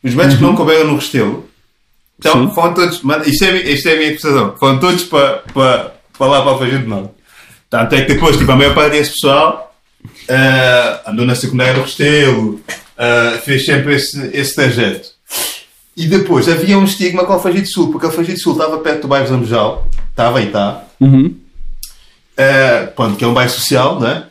Os 0.02 0.14
betos 0.14 0.34
que 0.36 0.42
não 0.42 0.54
couberam 0.56 0.86
no 0.88 0.96
Restelo. 0.96 1.48
Então, 2.18 2.48
Sim. 2.48 2.54
foram 2.54 2.74
todos. 2.74 3.02
Mano, 3.02 3.24
isto, 3.26 3.44
é, 3.44 3.48
a 3.48 3.52
minha- 3.52 3.70
isto 3.70 3.88
é 3.88 3.92
a 3.92 3.96
minha 3.96 4.08
interpretação. 4.10 4.56
Foram 4.58 4.78
todos 4.78 5.04
para, 5.04 5.38
para, 5.52 5.94
para 6.18 6.26
lá 6.26 6.42
para 6.42 6.50
Alfagir 6.52 6.80
do 6.82 6.88
Norte. 6.88 7.10
Tanto 7.70 7.94
é 7.94 8.02
que 8.04 8.14
depois, 8.14 8.36
tipo, 8.36 8.50
a 8.52 8.56
maior 8.56 8.74
parte 8.74 8.92
desse 8.92 9.12
pessoal 9.12 9.74
ah, 10.28 11.02
andou 11.10 11.24
na 11.24 11.34
secundária 11.34 11.74
do 11.74 11.82
Restelo, 11.82 12.60
ah, 12.98 13.38
fez 13.44 13.64
sempre 13.64 13.94
esse, 13.96 14.30
esse 14.32 14.54
trajeto. 14.54 15.08
E 15.96 16.06
depois 16.06 16.48
havia 16.48 16.78
um 16.78 16.84
estigma 16.84 17.24
com 17.24 17.32
Alfagir 17.32 17.62
do 17.62 17.68
Sul, 17.68 17.90
porque 17.90 18.06
Alfagir 18.06 18.34
do 18.34 18.40
Sul 18.40 18.52
estava 18.52 18.78
perto 18.78 19.02
do 19.02 19.08
bairro 19.08 19.26
Zambujal, 19.26 19.88
estava 20.10 20.40
e 20.40 20.46
está, 20.46 20.84
Uhum. 21.00 21.34
pronto, 22.96 23.16
que 23.16 23.24
é 23.24 23.26
um 23.26 23.34
bairro 23.34 23.50
social, 23.52 23.98
não 24.00 24.08
é? 24.08 24.26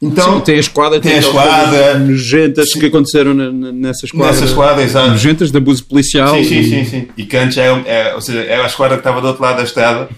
Então, 0.00 0.34
Sim, 0.38 0.40
tem 0.44 0.54
a 0.56 0.60
esquadra, 0.60 1.00
tem 1.00 1.14
a 1.14 1.18
aquelas 1.18 1.34
esquadra. 1.44 1.98
nojentas 1.98 2.72
que 2.72 2.86
aconteceram 2.86 3.34
na, 3.34 3.50
na- 3.50 3.72
nessa 3.72 4.06
esquadra. 4.06 4.26
nessa 4.28 4.44
esquadra, 4.44 4.82
exato. 4.84 5.08
Nojentas 5.10 5.50
de 5.50 5.56
abuso 5.58 5.84
policial. 5.84 6.36
Sim, 6.36 6.44
sim, 6.44 6.58
e- 6.60 6.64
sim, 6.68 6.84
sim. 6.84 7.08
E 7.16 7.36
antes 7.36 7.56
era, 7.58 7.82
era- 7.84 8.14
ou 8.14 8.20
seja, 8.20 8.40
era 8.44 8.62
a 8.62 8.66
esquadra 8.66 8.96
que 8.96 9.00
estava 9.00 9.20
do 9.20 9.26
outro 9.26 9.42
lado 9.42 9.56
da 9.56 9.64
estrada, 9.64 10.08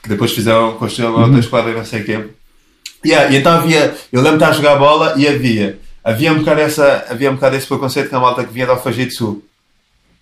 que 0.00 0.08
depois 0.08 0.30
fizeram, 0.32 0.74
construíram 0.74 1.20
outra 1.20 1.40
esquadra 1.40 1.72
e 1.72 1.74
não 1.74 1.84
sei 1.84 2.00
o 2.02 2.04
quê. 2.04 2.20
Yeah, 3.04 3.32
e 3.34 3.38
então 3.38 3.52
havia, 3.52 3.92
eu 4.12 4.20
lembro 4.22 4.38
de 4.38 4.44
estar 4.44 4.50
a 4.50 4.56
jogar 4.56 4.76
bola 4.76 5.14
e 5.16 5.26
havia, 5.26 5.80
havia 6.04 6.32
um 6.32 6.38
bocado, 6.38 6.60
essa, 6.60 7.04
havia 7.10 7.28
um 7.32 7.34
bocado 7.34 7.56
esse 7.56 7.66
preconceito 7.66 8.08
com 8.08 8.16
a 8.18 8.20
malta 8.20 8.44
que 8.44 8.52
vinha 8.52 8.66
de 8.66 8.70
Alfagir 8.70 9.06
do 9.06 9.12
Sul. 9.14 9.44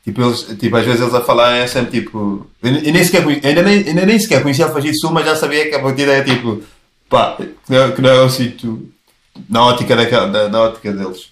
Tipo, 0.02 0.22
eles, 0.22 0.46
tipo, 0.58 0.74
às 0.74 0.86
vezes 0.86 1.02
eles 1.02 1.12
a 1.12 1.20
falarem 1.20 1.60
é 1.60 1.66
sempre 1.66 2.00
tipo. 2.00 2.46
Eu, 2.62 2.72
eu 2.72 2.92
nem 2.94 3.04
sequer, 3.04 3.22
ainda, 3.44 3.62
nem, 3.62 3.86
ainda 3.86 4.06
nem 4.06 4.18
sequer 4.18 4.42
conhecia 4.42 4.64
Alfagir 4.64 4.92
do 4.92 4.98
Sul, 4.98 5.10
mas 5.12 5.26
já 5.26 5.36
sabia 5.36 5.68
que 5.68 5.74
a 5.74 5.80
partida 5.80 6.12
é 6.12 6.22
tipo. 6.22 6.62
Pá, 7.10 7.36
que 7.36 7.54
não, 7.68 7.88
não 7.98 8.10
é 8.10 8.24
um 8.24 8.30
sítio. 8.30 8.90
na 9.48 9.64
ótica, 9.64 9.94
daquela, 9.94 10.28
da, 10.28 10.48
na 10.48 10.60
ótica 10.62 10.92
deles. 10.92 11.28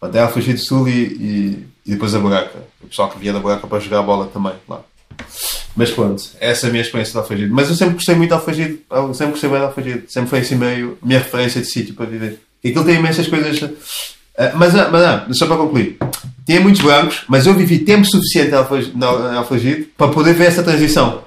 Até 0.00 0.20
Alfagir 0.20 0.54
do 0.54 0.60
Sul 0.60 0.88
e, 0.88 0.92
e, 0.92 1.66
e 1.86 1.90
depois 1.92 2.14
a 2.14 2.18
Buraca. 2.18 2.58
O 2.82 2.86
pessoal 2.88 3.10
que 3.10 3.18
vinha 3.18 3.32
da 3.32 3.38
Buraca 3.40 3.66
para 3.66 3.78
jogar 3.80 4.02
bola 4.02 4.26
também 4.32 4.52
lá. 4.68 4.80
Mas 5.76 5.90
pronto, 5.90 6.22
essa 6.40 6.66
é 6.66 6.68
a 6.68 6.72
minha 6.72 6.82
experiência 6.82 7.12
de 7.12 7.18
Alfagir. 7.18 7.48
Mas 7.52 7.68
eu 7.68 7.76
sempre 7.76 7.94
gostei 7.94 8.14
muito 8.14 8.30
de 8.30 8.34
Alfagir, 8.34 8.80
eu 8.90 9.14
sempre 9.14 9.32
gostei 9.32 9.50
bem 9.50 9.58
de 9.58 9.64
Alfagir. 9.64 10.04
Sempre 10.08 10.30
foi 10.30 10.38
assim 10.40 10.56
meio 10.56 10.98
a 11.02 11.06
minha 11.06 11.18
referência 11.20 11.60
de 11.60 11.66
sítio 11.68 11.94
para 11.94 12.06
viver. 12.06 12.40
E 12.62 12.68
aquilo 12.70 12.84
tem 12.84 12.96
imensas 12.96 13.28
coisas. 13.28 13.60
ah, 14.36 14.52
mas, 14.54 14.74
ah, 14.74 14.88
mas 14.90 15.02
ah, 15.02 15.26
só 15.32 15.46
para 15.46 15.56
concluir, 15.56 15.96
tinha 16.46 16.60
muitos 16.60 16.80
brancos, 16.80 17.22
mas 17.28 17.46
eu 17.46 17.54
vivi 17.54 17.78
tempo 17.80 18.04
suficiente 18.06 18.48
em 18.48 18.98
na- 18.98 19.36
Alfagir 19.38 19.90
para 19.96 20.10
poder 20.12 20.34
ver 20.34 20.46
essa 20.46 20.62
transição. 20.62 21.22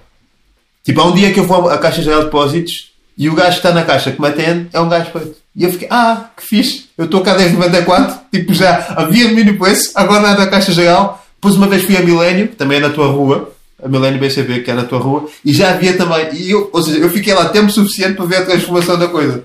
Tipo, 0.84 1.02
há 1.02 1.06
um 1.06 1.14
dia 1.14 1.32
que 1.34 1.40
eu 1.40 1.44
vou 1.46 1.70
à 1.70 1.78
Caixa 1.78 2.02
Geral 2.02 2.20
de 2.20 2.26
Depósitos 2.26 2.91
e 3.18 3.30
o 3.30 3.36
gajo 3.36 3.52
que 3.52 3.58
está 3.58 3.74
na 3.74 3.84
caixa 3.84 4.12
que 4.12 4.22
me 4.22 4.28
atende 4.28 4.70
é 4.74 4.80
um 4.80 4.90
gajo 4.90 5.12
preto. 5.12 5.36
E 5.56 5.64
eu 5.64 5.72
fiquei, 5.72 5.88
ah, 5.92 6.30
que 6.36 6.46
fixe, 6.46 6.86
eu 6.98 7.06
estou 7.06 7.22
cá 7.22 7.36
desde 7.36 7.56
94, 7.58 8.20
tipo, 8.32 8.54
já 8.54 8.94
havia 8.96 9.30
mini 9.32 9.54
preço, 9.54 9.92
agora 9.96 10.22
na 10.22 10.34
da 10.34 10.48
Caixa 10.48 10.72
Geral, 10.72 11.24
Depois 11.36 11.56
uma 11.56 11.68
vez 11.68 11.84
fui 11.84 11.98
a 11.98 12.02
Milênio, 12.02 12.48
também 12.50 12.78
é 12.78 12.82
na 12.82 12.90
tua 12.90 13.08
rua, 13.08 13.52
a 13.84 13.88
Milênio 13.88 14.20
BCB, 14.20 14.62
que 14.62 14.72
é 14.72 14.74
na 14.74 14.86
tua 14.86 15.00
rua, 15.00 15.28
e 15.44 15.52
já 15.52 15.72
havia 15.72 15.98
também. 15.98 16.36
E 16.36 16.52
eu, 16.52 16.70
ou 16.72 16.82
seja, 16.82 17.00
eu 17.00 17.10
fiquei 17.10 17.34
lá 17.34 17.50
tempo 17.50 17.72
suficiente 17.72 18.16
para 18.16 18.26
ver 18.26 18.36
a 18.38 18.46
transformação 18.46 18.98
da 18.98 19.08
coisa. 19.08 19.44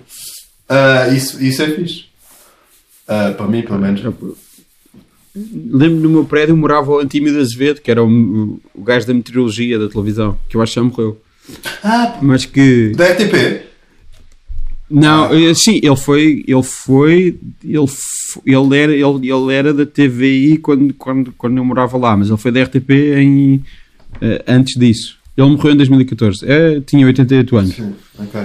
Ah, 0.69 1.09
isso, 1.09 1.43
isso 1.43 1.63
é 1.63 1.71
fixe. 1.71 2.05
Ah, 3.09 3.33
para 3.37 3.47
mim, 3.47 3.63
pelo 3.63 3.79
menos. 3.79 4.03
Lembro 5.35 6.01
no 6.01 6.09
meu 6.09 6.25
prédio 6.25 6.57
morava 6.57 6.91
o 6.91 6.99
Antímio 6.99 7.39
Azevedo, 7.41 7.81
que 7.81 7.91
era 7.91 8.03
o, 8.03 8.61
o 8.75 8.83
gajo 8.83 9.07
da 9.07 9.15
meteorologia 9.15 9.79
da 9.79 9.89
televisão, 9.89 10.39
que 10.49 10.57
eu 10.57 10.63
acho 10.63 10.73
que 10.73 10.81
já 10.81 10.85
morreu. 10.85 11.21
Ah, 11.83 12.19
Mas 12.23 12.45
que. 12.45 12.93
da 12.97 13.07
RTP? 13.13 13.67
Não, 14.89 15.35
eh, 15.35 15.53
sim, 15.55 15.81
ele 15.83 15.97
foi. 15.97 16.45
Ele 16.47 16.63
foi. 16.63 17.39
Ele, 17.65 17.87
ele, 18.47 18.77
era, 18.77 18.93
ele, 18.93 19.31
ele 19.33 19.53
era 19.53 19.75
da 19.75 19.85
TVI 19.85 20.59
quando, 20.59 20.95
quando, 20.95 21.33
quando 21.33 21.57
eu 21.57 21.65
morava 21.65 21.97
lá, 21.99 22.17
mas 22.17 22.29
ele 22.29 22.37
foi 22.39 22.53
da 22.53 22.63
RTP 22.63 22.91
em, 23.17 23.65
eh, 24.21 24.45
antes 24.47 24.79
disso. 24.79 25.19
Ele 25.37 25.49
morreu 25.51 25.73
em 25.73 25.77
2014. 25.77 26.39
Eh, 26.47 26.81
tinha 26.87 27.05
88 27.05 27.57
anos. 27.57 27.75
Sim, 27.75 27.95
ok. 28.19 28.41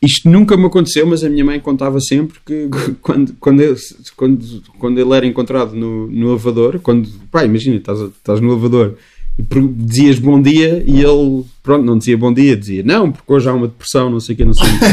Isto 0.00 0.28
nunca 0.30 0.56
me 0.56 0.66
aconteceu, 0.66 1.04
mas 1.06 1.24
a 1.24 1.28
minha 1.28 1.44
mãe 1.44 1.58
contava 1.58 1.98
sempre 2.00 2.38
que 2.46 2.68
quando, 3.02 3.34
quando, 3.40 3.60
ele, 3.60 3.76
quando, 4.14 4.62
quando 4.78 5.00
ele 5.00 5.12
era 5.14 5.26
encontrado 5.26 5.74
no, 5.74 6.06
no 6.06 6.30
elevador, 6.30 6.78
quando, 6.78 7.08
pá, 7.30 7.44
imagina, 7.44 7.76
estás, 7.76 7.98
estás 8.00 8.40
no 8.40 8.52
elevador 8.52 8.96
per- 9.15 9.15
dizias 9.38 10.18
bom 10.18 10.40
dia 10.40 10.82
e 10.86 11.02
ele, 11.02 11.44
pronto, 11.62 11.84
não 11.84 11.98
dizia 11.98 12.16
bom 12.16 12.32
dia, 12.32 12.56
dizia 12.56 12.82
não, 12.82 13.12
porque 13.12 13.30
hoje 13.30 13.48
há 13.48 13.52
uma 13.52 13.68
depressão, 13.68 14.08
não 14.08 14.18
sei 14.18 14.34
o 14.34 14.38
que, 14.38 14.44
não 14.44 14.54
sei 14.54 14.66
o 14.66 14.70
quê. 14.70 14.86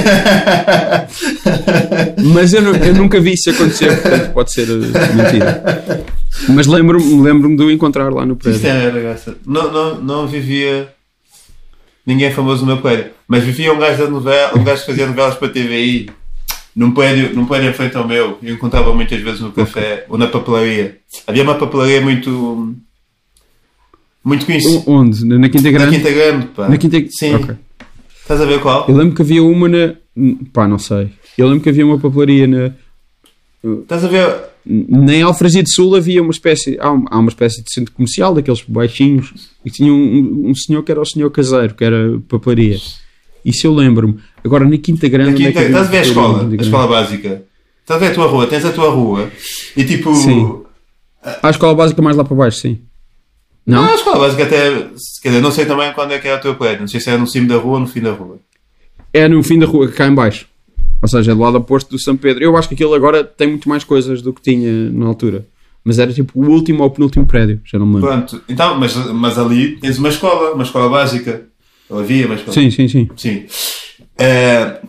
Mas 2.34 2.54
eu, 2.54 2.62
eu 2.76 2.94
nunca 2.94 3.22
vi 3.22 3.34
isso 3.34 3.50
acontecer, 3.50 4.02
portanto 4.02 4.34
pode 4.34 4.52
ser 4.52 4.68
eh, 4.70 5.14
mentira. 5.16 6.06
Mas 6.50 6.68
lembro-me 6.68 7.22
lembro 7.22 7.56
de 7.56 7.64
o 7.64 7.72
encontrar 7.72 8.14
lá 8.14 8.26
no 8.26 8.34
Isto 8.34 8.44
prédio. 8.44 8.68
é 8.70 9.02
graça. 9.02 9.38
Não, 9.46 9.72
não, 9.72 10.02
não 10.02 10.28
vivia 10.28 10.89
ninguém 12.06 12.32
famoso 12.32 12.66
no 12.66 12.68
meu 12.74 12.82
prédio, 12.82 13.12
mas 13.28 13.44
vivia 13.44 13.74
um 13.74 13.80
gajo 13.80 14.04
da 14.04 14.10
novela, 14.10 14.58
um 14.58 14.64
gajo 14.64 14.82
que 14.82 14.88
fazia 14.88 15.08
novelas 15.08 15.36
para 15.36 15.48
a 15.48 15.52
TVI 15.52 16.10
num 16.76 16.91
prédio, 16.91 17.34
num 17.36 17.46
prédio 17.46 17.70
em 17.70 17.74
frente 17.74 17.96
ao 17.96 18.08
meu. 18.08 18.38
Eu 18.41 18.56
encontrava 18.56 18.94
muitas 18.94 19.22
vezes 19.22 19.39
no 19.39 19.52
café 19.52 20.06
ou 20.10 20.18
na 20.18 20.28
papelaria. 20.28 20.98
Havia 21.26 21.44
uma 21.44 21.56
papelaria 21.56 22.02
muito. 22.02 22.76
Muito 24.24 24.46
conhecida. 24.46 24.84
O- 24.86 24.92
Onde? 24.94 25.26
Na 25.26 25.50
Quinta 25.50 25.72
Na 25.72 25.78
Grande? 25.78 25.98
Quinta 25.98 26.12
Grande, 26.12 26.46
pá. 26.48 26.70
Na 26.70 26.78
Quinta 26.78 27.04
Sim. 27.10 27.36
Ok. 27.36 27.56
Estás 28.22 28.40
a 28.42 28.46
ver 28.46 28.62
qual? 28.62 28.86
Eu 28.88 28.96
lembro 28.96 29.16
que 29.16 29.22
havia 29.22 29.44
uma 29.44 29.68
na. 29.68 29.96
pá, 30.54 30.68
não 30.68 30.80
sei. 30.80 31.10
Eu 31.38 31.48
lembro 31.48 31.62
que 31.64 31.70
havia 31.70 31.86
uma 31.86 32.00
papelaria 32.00 32.48
na. 32.48 32.72
Estás 33.82 34.04
a 34.04 34.08
ver? 34.08 34.36
Nem 34.66 35.22
Alfragide 35.22 35.70
Sul 35.70 35.94
havia 35.96 36.22
uma 36.22 36.32
espécie. 36.32 36.78
Há, 36.80 36.92
um- 36.92 37.06
há 37.10 37.20
uma 37.20 37.28
espécie 37.30 37.62
de 37.62 37.74
centro 37.74 37.94
comercial, 37.94 38.34
daqueles 38.34 38.62
baixinhos, 38.62 39.34
e 39.66 39.70
tinha 39.70 39.92
um, 39.92 40.50
um- 40.50 40.56
senhor 40.56 40.84
que 40.84 40.92
era 40.92 41.02
o 41.02 41.06
senhor 41.06 41.30
caseiro, 41.32 41.74
que 41.76 41.84
era 41.84 42.20
papelaria. 42.30 42.78
Isso 43.44 43.68
eu 43.68 43.74
lembro-me. 43.74 44.20
Agora 44.44 44.64
na 44.68 44.78
Quinta 44.78 45.08
Grande. 45.10 45.32
Na 45.44 45.50
é 45.50 45.52
Quinta, 45.52 45.60
havia 45.60 45.70
estás 45.70 45.88
a 45.88 45.92
ver 45.92 45.98
a 45.98 46.02
uma 46.02 46.08
escola? 46.08 46.44
na 46.44 46.50
A 46.54 46.56
escola 46.62 46.88
básica. 46.88 47.44
Estás 47.82 48.02
a 48.02 48.06
ver 48.06 48.12
a 48.12 48.14
tua 48.16 48.28
rua? 48.28 48.48
Tens 48.48 48.64
a 48.66 48.72
tua 48.72 48.90
rua 48.90 49.30
e 49.76 49.84
tipo. 49.84 50.16
Sim. 50.16 50.62
A 51.42 51.50
escola 51.50 51.76
básica 51.76 52.02
mais 52.02 52.16
lá 52.16 52.24
para 52.24 52.36
baixo, 52.36 52.60
sim. 52.60 52.80
Não? 53.66 53.84
Não, 53.84 53.91
a 53.91 53.95
escola 53.95 54.20
básica 54.20 54.43
até. 54.43 54.72
Quer 55.22 55.30
dizer, 55.30 55.41
não 55.41 55.51
sei 55.51 55.66
também 55.66 55.93
quando 55.93 56.11
é 56.11 56.20
que 56.20 56.28
é 56.28 56.36
o 56.36 56.41
teu 56.41 56.55
prédio. 56.55 56.82
Não 56.82 56.88
sei 56.88 56.99
se 56.99 57.09
é 57.09 57.18
no 57.18 57.28
cimo 57.28 57.47
da 57.47 57.55
rua 57.55 57.74
ou 57.76 57.80
no 57.80 57.88
fim 57.88 58.01
da 58.01 58.11
rua. 58.11 58.39
É 59.14 59.28
no 59.28 59.41
fim 59.43 59.59
da 59.59 59.66
rua, 59.66 59.88
cá 59.88 60.07
em 60.07 60.14
baixo. 60.14 60.47
Ou 61.01 61.07
seja, 61.07 61.32
é 61.32 61.36
do 61.36 61.41
lado 61.41 61.57
oposto 61.57 61.89
do 61.89 61.99
São 61.99 62.16
Pedro. 62.16 62.43
Eu 62.43 62.55
acho 62.57 62.68
que 62.68 62.76
aquilo 62.76 62.93
agora 62.93 63.24
tem 63.24 63.47
muito 63.47 63.68
mais 63.68 63.84
coisas 63.84 64.22
do 64.22 64.34
que 64.34 64.41
tinha 64.41 64.89
na 64.89 65.05
altura. 65.05 65.45
Mas 65.84 65.99
era 65.99 66.14
tipo 66.14 66.39
o 66.39 66.49
último 66.49 66.82
ou 66.84 66.89
penúltimo 66.89 67.26
prédio, 67.26 67.59
já 67.66 67.78
não 67.78 67.86
me 67.86 67.95
lembro. 67.95 68.09
Pronto, 68.09 68.41
então, 68.47 68.80
mas, 68.80 68.95
mas 68.95 69.38
ali 69.38 69.76
tens 69.78 69.97
uma 69.97 70.07
escola, 70.07 70.53
uma 70.53 70.64
escola 70.64 70.89
básica. 70.89 71.43
Ou 71.89 71.99
havia 71.99 72.26
uma 72.26 72.36
escola. 72.36 72.53
Sim, 72.53 72.72
sim, 72.72 72.88
sim. 72.88 73.09
Sim. 73.18 73.45
Eh, 74.18 74.80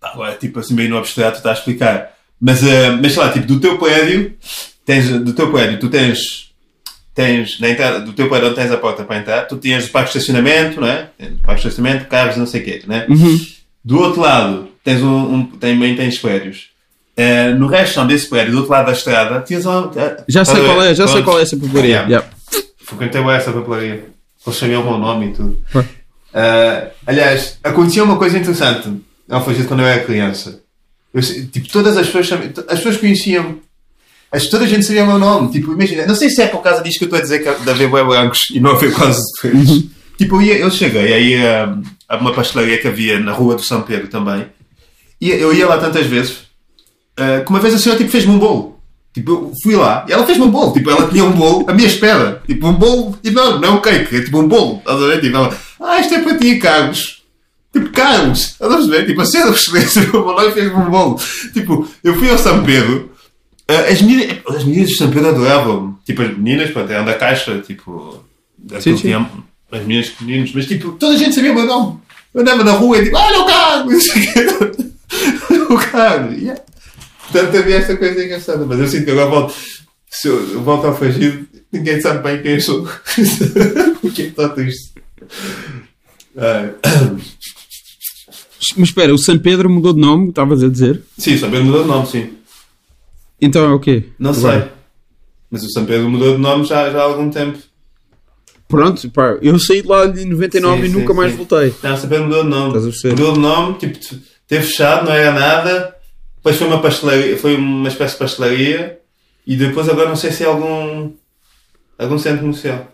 agora, 0.00 0.34
tipo 0.36 0.58
assim, 0.58 0.74
meio 0.74 0.88
no 0.88 0.96
abstrato, 0.96 1.36
está 1.36 1.50
a 1.50 1.52
explicar. 1.52 2.14
Mas, 2.40 2.62
eh, 2.62 2.90
mas 2.92 3.12
sei 3.12 3.22
lá, 3.22 3.30
tipo, 3.30 3.46
do 3.46 3.60
teu 3.60 3.76
prédio, 3.76 4.32
tens, 4.86 5.10
do 5.10 5.34
teu 5.34 5.52
prédio, 5.52 5.78
tu 5.78 5.90
tens, 5.90 6.49
tens, 7.20 7.60
na 7.60 7.68
entrada, 7.68 8.00
do 8.00 8.12
teu 8.12 8.32
onde 8.32 8.54
tens 8.54 8.72
a 8.72 8.78
porta 8.78 9.04
para 9.04 9.18
entrar, 9.18 9.42
tu 9.42 9.56
tens 9.56 9.86
o 9.86 9.90
parque 9.90 10.12
de 10.12 10.18
estacionamento, 10.18 10.80
não 10.80 10.88
é? 10.88 11.10
Tens 11.18 11.32
parque 11.42 11.60
de 11.60 11.68
estacionamento, 11.68 12.08
carros, 12.08 12.36
não 12.36 12.46
sei 12.46 12.62
o 12.62 12.64
quê, 12.64 12.82
não 12.86 12.96
é? 12.96 13.06
Uhum. 13.08 13.46
Do 13.84 14.00
outro 14.00 14.22
lado, 14.22 14.68
tens 14.82 15.02
um, 15.02 15.34
um 15.34 15.46
também 15.46 15.94
tens 15.94 16.18
prédios. 16.18 16.70
Eh, 17.16 17.52
no 17.52 17.66
resto 17.66 18.02
desse 18.06 18.26
prédio, 18.28 18.52
do 18.52 18.58
outro 18.58 18.72
lado 18.72 18.86
da 18.86 18.92
estrada, 18.92 19.40
tinhas 19.40 19.66
um, 19.66 19.90
Já 20.26 20.44
sei 20.44 20.64
qual 20.64 20.82
é, 20.82 20.94
já 20.94 21.06
sei 21.06 21.22
qual 21.22 21.38
é 21.38 21.42
essa 21.42 21.56
papelaria. 21.56 21.88
Yeah. 21.88 22.08
Yeah. 22.08 22.28
Frequentei 22.78 23.22
essa 23.22 23.52
papelaria. 23.52 24.04
Eles 24.46 24.58
sabiam 24.58 24.82
o 24.82 24.84
meu 24.86 24.98
nome 24.98 25.26
e 25.26 25.32
tudo. 25.34 25.58
Ah, 26.32 26.86
aliás, 27.06 27.58
acontecia 27.62 28.04
uma 28.04 28.16
coisa 28.16 28.38
interessante 28.38 28.88
ao 29.28 29.44
fazer 29.44 29.64
quando 29.64 29.80
eu 29.80 29.86
era 29.86 30.04
criança. 30.04 30.60
Eu, 31.12 31.20
tipo, 31.20 31.68
todas 31.68 31.96
as 31.96 32.06
pessoas, 32.06 32.40
as 32.68 32.78
pessoas 32.78 32.96
conheciam 32.96 33.58
as, 34.32 34.46
toda 34.46 34.64
a 34.64 34.68
gente 34.68 34.84
sabia 34.84 35.04
o 35.04 35.06
meu 35.06 35.18
nome. 35.18 35.50
Tipo, 35.50 35.72
imagina, 35.72 36.06
não 36.06 36.14
sei 36.14 36.30
se 36.30 36.42
é 36.42 36.46
por 36.46 36.62
causa 36.62 36.82
disto 36.82 36.98
que 36.98 37.04
eu 37.04 37.06
estou 37.06 37.18
a 37.18 37.22
dizer 37.22 37.38
que 37.40 37.64
de 37.64 37.70
haver 37.70 37.88
bué 37.88 38.04
brancos 38.04 38.38
e 38.52 38.60
não 38.60 38.72
haver 38.72 38.92
quase 38.94 39.20
pretos. 39.40 39.84
tipo, 40.16 40.36
eu, 40.36 40.42
ia, 40.42 40.58
eu 40.58 40.70
cheguei 40.70 41.12
aí 41.12 41.46
a, 41.46 41.78
a 42.08 42.16
uma 42.16 42.32
pastelaria 42.32 42.78
que 42.78 42.88
havia 42.88 43.18
na 43.18 43.32
rua 43.32 43.56
do 43.56 43.62
São 43.62 43.82
Pedro 43.82 44.08
também. 44.08 44.46
E 45.20 45.30
eu 45.30 45.52
ia 45.52 45.66
lá 45.66 45.76
tantas 45.76 46.06
vezes 46.06 46.50
ah, 47.20 47.42
que 47.44 47.50
uma 47.50 47.60
vez 47.60 47.74
a 47.74 47.78
senhora 47.78 47.98
tipo, 47.98 48.10
fez-me 48.10 48.32
um 48.32 48.38
bolo. 48.38 48.80
Tipo, 49.12 49.30
eu 49.32 49.52
fui 49.62 49.74
lá 49.74 50.06
e 50.08 50.12
ela 50.12 50.24
fez-me 50.24 50.44
um 50.44 50.50
bolo. 50.50 50.72
Tipo, 50.72 50.90
ela 50.90 51.08
tinha 51.08 51.24
um 51.24 51.32
bolo 51.32 51.68
à 51.68 51.74
minha 51.74 51.86
espera. 51.86 52.42
Tipo, 52.46 52.68
um 52.68 52.72
bolo. 52.72 53.18
E 53.22 53.30
não, 53.30 53.60
não 53.60 53.68
é 53.68 53.70
um 53.72 53.80
cake, 53.80 54.16
é 54.16 54.22
tipo 54.22 54.38
um 54.38 54.48
bolo. 54.48 54.78
Estás 54.78 55.02
a 55.02 55.06
ver? 55.06 55.20
Tipo, 55.20 55.36
ela, 55.36 55.58
ah, 55.80 56.00
isto 56.00 56.14
é 56.14 56.20
para 56.20 56.38
ti, 56.38 56.56
Carlos. 56.56 57.22
Tipo, 57.72 57.90
Carlos. 57.90 58.40
Estás 58.40 58.72
a 58.72 58.86
ver? 58.86 59.06
Tipo, 59.06 59.20
a 59.20 59.26
senhora 59.26 59.50
excelência 59.50 60.00
me 60.02 60.08
falou 60.08 60.48
e 60.48 60.52
fez-me 60.52 60.74
um 60.74 60.90
bolo. 60.90 61.20
Tipo, 61.52 61.88
eu 62.02 62.14
fui 62.14 62.30
ao 62.30 62.38
São 62.38 62.64
Pedro. 62.64 63.10
Ah, 63.70 63.88
as, 63.88 64.02
meninas, 64.02 64.38
as 64.48 64.64
meninas 64.64 64.90
de 64.90 64.96
São 64.96 65.10
Pedro 65.10 65.28
adoravam. 65.28 65.98
Tipo, 66.04 66.22
as 66.22 66.36
meninas, 66.36 66.70
pronto, 66.70 66.90
eram 66.90 67.04
da 67.04 67.14
caixa. 67.14 67.58
Tipo, 67.60 68.24
Sim, 68.80 68.80
sim. 68.80 68.96
tinha 68.96 69.30
as 69.70 69.80
meninas 69.82 70.10
com 70.10 70.24
meninos. 70.24 70.52
Mas, 70.54 70.66
tipo, 70.66 70.92
toda 70.92 71.14
a 71.14 71.18
gente 71.18 71.34
sabia 71.34 71.52
o 71.52 71.54
meu 71.54 71.66
nome. 71.66 71.98
Eu 72.32 72.42
andava 72.42 72.62
na 72.62 72.72
rua 72.72 72.98
e 72.98 73.04
tipo, 73.04 73.16
olha 73.16 73.40
o 73.40 73.46
Carlos. 73.46 74.04
o 75.70 75.76
Carlos. 75.76 76.38
Yeah. 76.38 76.62
Portanto, 77.30 77.56
havia 77.56 77.76
esta 77.76 77.96
coisa 77.96 78.24
engraçada. 78.24 78.64
Mas 78.66 78.78
eu 78.78 78.88
sinto 78.88 79.04
que 79.04 79.10
agora 79.10 79.30
volto, 79.30 79.54
se 80.10 80.28
eu, 80.28 80.62
volto 80.62 80.86
ao 80.86 80.96
fagido, 80.96 81.46
ninguém 81.72 82.00
sabe 82.00 82.22
bem 82.22 82.42
quem 82.42 82.52
eu 82.52 82.60
sou. 82.60 82.82
o 84.02 84.10
que 84.10 84.22
é 84.22 84.24
que 84.26 84.30
está 84.30 84.48
triste? 84.50 84.92
Mas 88.76 88.88
espera, 88.88 89.12
o 89.12 89.18
São 89.18 89.38
Pedro 89.38 89.68
mudou 89.68 89.92
de 89.92 90.00
nome, 90.00 90.28
estavas 90.28 90.62
a 90.62 90.68
dizer? 90.68 91.02
Sim, 91.18 91.34
o 91.34 91.38
São 91.38 91.50
Pedro 91.50 91.66
mudou 91.66 91.82
de 91.82 91.88
nome, 91.88 92.06
sim. 92.06 92.30
Então 93.40 93.64
é 93.64 93.72
o 93.74 93.80
quê? 93.80 94.04
Não 94.18 94.30
Agora? 94.30 94.60
sei. 94.62 94.70
Mas 95.50 95.64
o 95.64 95.70
São 95.70 95.84
Pedro 95.84 96.08
mudou 96.08 96.36
de 96.36 96.40
nome 96.40 96.64
já, 96.64 96.90
já 96.90 97.00
há 97.00 97.02
algum 97.02 97.28
tempo. 97.30 97.58
Pronto, 98.68 99.10
pá, 99.10 99.36
eu 99.42 99.58
saí 99.58 99.82
de 99.82 99.88
lá 99.88 100.06
em 100.06 100.26
99 100.26 100.76
Sim, 100.76 100.86
e 100.86 100.90
sim, 100.90 100.98
nunca 101.00 101.12
mais 101.12 101.32
sim. 101.32 101.36
voltei. 101.38 101.74
Não, 101.82 101.94
o 101.94 101.96
São 101.96 102.08
Pedro 102.08 102.24
mudou 102.26 102.44
de 102.44 102.48
nome. 102.50 102.66
Estás 102.68 102.84
a 102.84 102.88
perceber? 102.88 103.14
Mudou 103.16 103.32
de 103.34 103.40
nome, 103.40 103.78
tipo, 103.78 103.98
teve 104.46 104.66
fechado, 104.66 105.06
não 105.06 105.12
era 105.12 105.32
nada. 105.32 105.96
Depois 106.36 106.56
foi 106.56 106.66
uma 106.68 106.80
pastelaria, 106.80 107.36
foi 107.36 107.56
uma 107.56 107.88
espécie 107.88 108.12
de 108.14 108.18
pastelaria. 108.20 108.98
E 109.46 109.56
depois 109.56 109.88
agora 109.88 110.08
não 110.08 110.16
sei 110.16 110.30
se 110.30 110.44
é 110.44 110.46
algum, 110.46 111.10
algum 111.98 112.18
centro 112.18 112.40
comercial. 112.40 112.86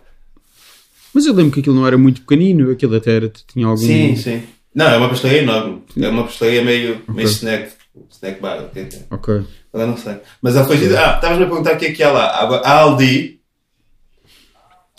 Mas 1.13 1.27
eu 1.27 1.35
lembro 1.35 1.53
que 1.53 1.61
aquilo 1.61 1.75
não 1.77 1.87
era 1.87 1.99
muito 1.99 2.23
pequenino, 2.23 2.71
aquilo 2.71 2.97
até 2.97 3.17
era, 3.17 3.33
tinha 3.53 3.67
algum. 3.67 3.77
Sim, 3.77 4.17
sim. 4.17 4.43
Não, 4.75 4.87
é 4.87 4.97
uma 4.97 5.09
pastelaria 5.09 5.43
enorme. 5.43 5.83
É 6.01 6.09
uma 6.09 6.25
pastelaria 6.25 6.63
meio, 6.65 7.03
meio 7.09 7.29
snack, 7.29 7.73
snack 8.11 8.41
bar. 8.41 8.59
o 8.65 8.69
que 8.71 8.79
é 8.81 8.85
que 8.85 8.97
é? 8.97 9.01
Ok. 9.11 9.43
Agora 9.73 9.91
não 9.91 9.97
sei. 9.97 10.17
Mas 10.43 10.57
a 10.57 10.65
fugida. 10.65 10.99
Ah, 11.01 11.15
estavas-me 11.17 11.45
a 11.45 11.47
perguntar 11.49 11.75
o 11.75 11.77
que 11.77 11.87
é 11.87 11.93
que 11.93 12.03
há 12.03 12.11
lá. 12.13 12.27
A 12.65 12.73
Aldi. 12.81 13.41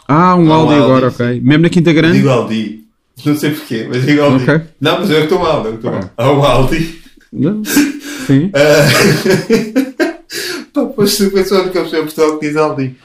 Ah, 0.07 0.35
um 0.35 0.39
Ah, 0.39 0.49
um 0.49 0.53
Aldi 0.53 0.73
Aldi, 0.73 0.83
agora, 0.85 1.09
sim. 1.11 1.15
ok. 1.23 1.41
Mesmo 1.41 1.63
na 1.63 1.69
Quinta 1.69 1.93
Grande? 1.93 2.17
Digo 2.17 2.29
Aldi. 2.29 2.83
Não 3.25 3.35
sei 3.35 3.51
porquê, 3.51 3.87
mas 3.89 4.05
digo 4.05 4.21
Aldi. 4.21 4.43
Ok. 4.43 4.61
Não, 4.79 4.99
mas 4.99 5.09
eu 5.09 5.15
é 5.15 5.19
que 5.19 5.25
estou 5.25 5.39
mal. 5.39 5.65
Eu 5.65 5.75
estou 5.75 5.91
mal. 5.91 6.09
Há 6.17 6.31
um 6.31 6.43
Aldi. 6.43 7.01
Não. 7.33 7.63
Sim. 7.65 8.51
Ah, 8.55 9.97
Pá, 10.73 10.85
pois 10.95 11.17
pensou 11.17 11.69
que 11.69 11.77
eu 11.77 11.85
sou 11.87 12.01
a 12.01 12.03
pessoa 12.03 12.39
que 12.39 12.47
diz 12.47 12.55
Aldi. 12.57 12.95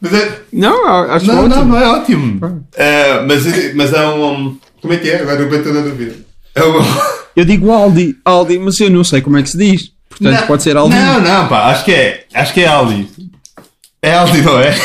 Mas 0.00 0.12
é. 0.12 0.40
Não, 0.52 0.86
acho 0.86 1.26
Não, 1.26 1.48
não, 1.48 1.64
não 1.64 1.76
é 1.78 1.88
ótimo. 1.88 2.38
Ah, 2.78 3.24
mas, 3.26 3.44
mas 3.74 3.94
há 3.94 4.14
um. 4.14 4.58
Como 4.80 4.92
é 4.92 4.98
que 4.98 5.10
é? 5.10 5.20
Agora 5.22 5.40
eu 5.40 5.46
estou 5.46 5.62
toda 5.72 5.80
a 5.80 5.82
dúvida. 5.82 6.14
É 6.54 6.62
um. 6.64 6.78
Eu 7.34 7.44
digo 7.44 7.70
Aldi, 7.70 8.16
Aldi, 8.24 8.58
mas 8.58 8.78
eu 8.80 8.90
não 8.90 9.02
sei 9.04 9.20
como 9.20 9.38
é 9.38 9.42
que 9.42 9.50
se 9.50 9.56
diz. 9.58 9.90
Portanto, 10.08 10.40
Não, 10.40 10.46
pode 10.46 10.62
ser 10.62 10.76
Aldi. 10.76 10.94
Não, 10.94 11.20
não, 11.20 11.48
pá, 11.48 11.70
acho 11.70 11.84
que 11.84 11.92
é. 11.92 12.24
Acho 12.34 12.52
que 12.52 12.60
é 12.60 12.66
Aldi. 12.66 13.08
É 14.02 14.14
Aldi, 14.14 14.42
não 14.42 14.58
é? 14.58 14.74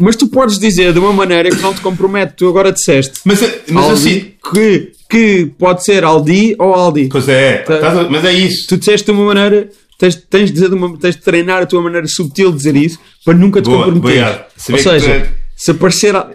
Mas 0.00 0.14
tu 0.14 0.28
podes 0.28 0.58
dizer 0.60 0.92
de 0.92 0.98
uma 1.00 1.12
maneira 1.12 1.50
que 1.50 1.60
não 1.60 1.74
te 1.74 1.80
compromete. 1.80 2.34
Tu 2.36 2.48
agora 2.48 2.70
disseste 2.70 3.18
Mas, 3.24 3.40
mas 3.68 3.84
Aldi, 3.84 3.92
assim. 4.10 4.32
que, 4.54 4.92
que 5.10 5.46
pode 5.58 5.82
ser 5.84 6.04
Aldi 6.04 6.54
ou 6.58 6.72
Aldi. 6.72 7.08
Pois 7.10 7.28
é, 7.28 7.58
Tá. 7.58 8.06
mas 8.08 8.24
é 8.24 8.32
isso. 8.32 8.68
Tu 8.68 8.76
disseste 8.76 9.06
de 9.06 9.10
uma 9.10 9.24
maneira 9.26 9.68
tens, 9.98 10.14
tens, 10.14 10.46
de 10.46 10.52
dizer 10.52 10.68
de 10.68 10.76
uma- 10.76 10.96
tens 10.96 11.16
de 11.16 11.22
treinar 11.22 11.62
a 11.62 11.66
tua 11.66 11.82
maneira 11.82 12.06
subtil 12.06 12.52
de 12.52 12.58
dizer 12.58 12.76
isso 12.76 12.98
para 13.24 13.34
nunca 13.34 13.60
te 13.60 13.64
Boa, 13.68 13.86
comprometer. 13.86 14.46
Ou 14.70 14.78
seja, 14.78 15.10
é- 15.10 15.28
se 15.56 15.72
aparecer, 15.72 16.14
a- 16.14 16.30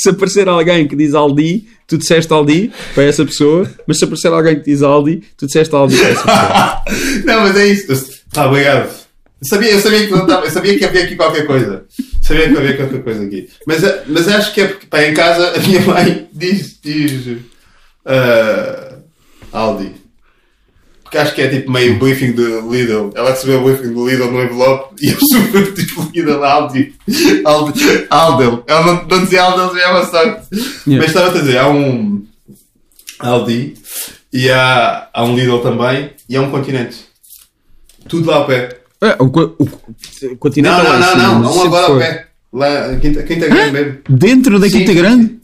se 0.00 0.10
aparecer 0.10 0.48
alguém 0.48 0.86
que 0.86 0.94
diz 0.96 1.14
Aldi, 1.14 1.66
tu 1.86 1.98
disseste 1.98 2.32
Aldi 2.32 2.70
para 2.94 3.04
essa 3.04 3.24
pessoa, 3.24 3.68
mas 3.86 3.98
se 3.98 4.04
aparecer 4.04 4.28
alguém 4.32 4.58
que 4.60 4.64
diz 4.70 4.82
Aldi, 4.82 5.22
tu 5.36 5.46
disseste 5.46 5.74
Aldi 5.74 5.96
para 5.96 6.08
essa 6.08 6.24
pessoa. 6.24 6.82
não, 7.24 7.40
mas 7.42 7.56
é 7.56 7.66
isso. 7.66 8.20
Tá, 8.32 8.46
obrigado. 8.46 8.88
Eu 9.40 9.48
sabia, 9.48 9.70
eu, 9.70 9.80
sabia 9.80 10.06
que 10.06 10.12
não 10.12 10.26
tava- 10.26 10.46
eu 10.46 10.50
sabia 10.50 10.76
que 10.78 10.84
havia 10.84 11.04
aqui 11.04 11.14
qualquer 11.16 11.46
coisa. 11.46 11.84
Sabia 12.22 12.48
que 12.50 12.56
havia 12.58 12.76
qualquer 12.76 13.02
coisa 13.02 13.24
aqui. 13.24 13.48
Mas, 13.66 13.84
eh, 13.84 14.02
mas 14.08 14.26
acho 14.28 14.52
que 14.52 14.60
é 14.60 14.66
porque, 14.66 14.86
pá, 14.86 15.02
em 15.04 15.14
casa 15.14 15.52
a 15.54 15.58
minha 15.60 15.80
mãe 15.82 16.28
diz, 16.34 16.78
diz 16.82 17.38
ah, 18.04 18.96
Aldi. 19.52 19.92
Porque 21.08 21.16
acho 21.16 21.34
que 21.34 21.40
é 21.40 21.48
tipo 21.48 21.70
meio 21.70 21.98
briefing 21.98 22.32
de 22.32 22.42
Lidl. 22.42 23.10
Ela 23.14 23.30
recebeu 23.30 23.60
o 23.60 23.64
briefing 23.64 23.94
do 23.94 24.06
Lidl 24.06 24.30
no 24.30 24.42
envelope 24.42 24.94
e 25.00 25.08
eu 25.08 25.16
super 25.32 25.72
tipo 25.72 26.06
Lidl 26.14 26.44
Aldi. 26.44 26.94
Aldi. 27.46 28.06
Aldel. 28.10 28.62
Ela 28.66 28.84
não, 28.84 29.06
não 29.06 29.24
dizia 29.24 29.42
Aldel, 29.42 29.68
dizia 29.68 29.90
uma 29.90 30.04
sorte. 30.04 30.46
Yeah. 30.86 30.98
Mas 30.98 31.06
estava 31.06 31.30
a 31.30 31.40
dizer, 31.40 31.56
há 31.56 31.66
um 31.66 32.26
Aldi 33.20 33.74
e 34.30 34.50
há, 34.50 35.08
há 35.14 35.24
um 35.24 35.34
Lidl 35.34 35.60
também 35.60 36.10
e 36.28 36.36
há 36.36 36.42
um 36.42 36.50
continente. 36.50 36.98
Tudo 38.06 38.28
lá 38.28 38.36
ao 38.36 38.46
pé. 38.46 38.78
É, 39.00 39.16
o, 39.18 39.24
o, 39.24 40.32
o 40.32 40.36
continente 40.36 40.74
Não, 40.74 40.80
é 40.84 40.88
lá 40.88 40.98
não, 40.98 41.16
não, 41.16 41.40
não. 41.40 41.48
Há 41.48 41.52
um 41.54 41.62
agora 41.62 41.86
ao 41.86 41.98
pé. 41.98 42.26
Lá, 42.52 42.96
Quinta, 42.96 43.22
Quinta 43.22 43.48
Grande 43.48 43.72
mesmo. 43.72 43.98
Dentro 44.10 44.60
da 44.60 44.68
Sim, 44.68 44.78
Quinta 44.80 44.92
sim, 44.92 44.98
Grande? 44.98 45.38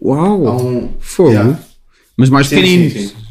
Uau! 0.00 0.46
Há 0.46 0.56
um. 0.56 0.94
Fogo! 1.00 1.30
Yeah. 1.30 1.58
Mas 2.16 2.30
mais 2.30 2.46
Sim, 2.46 2.54
pequenino. 2.54 3.27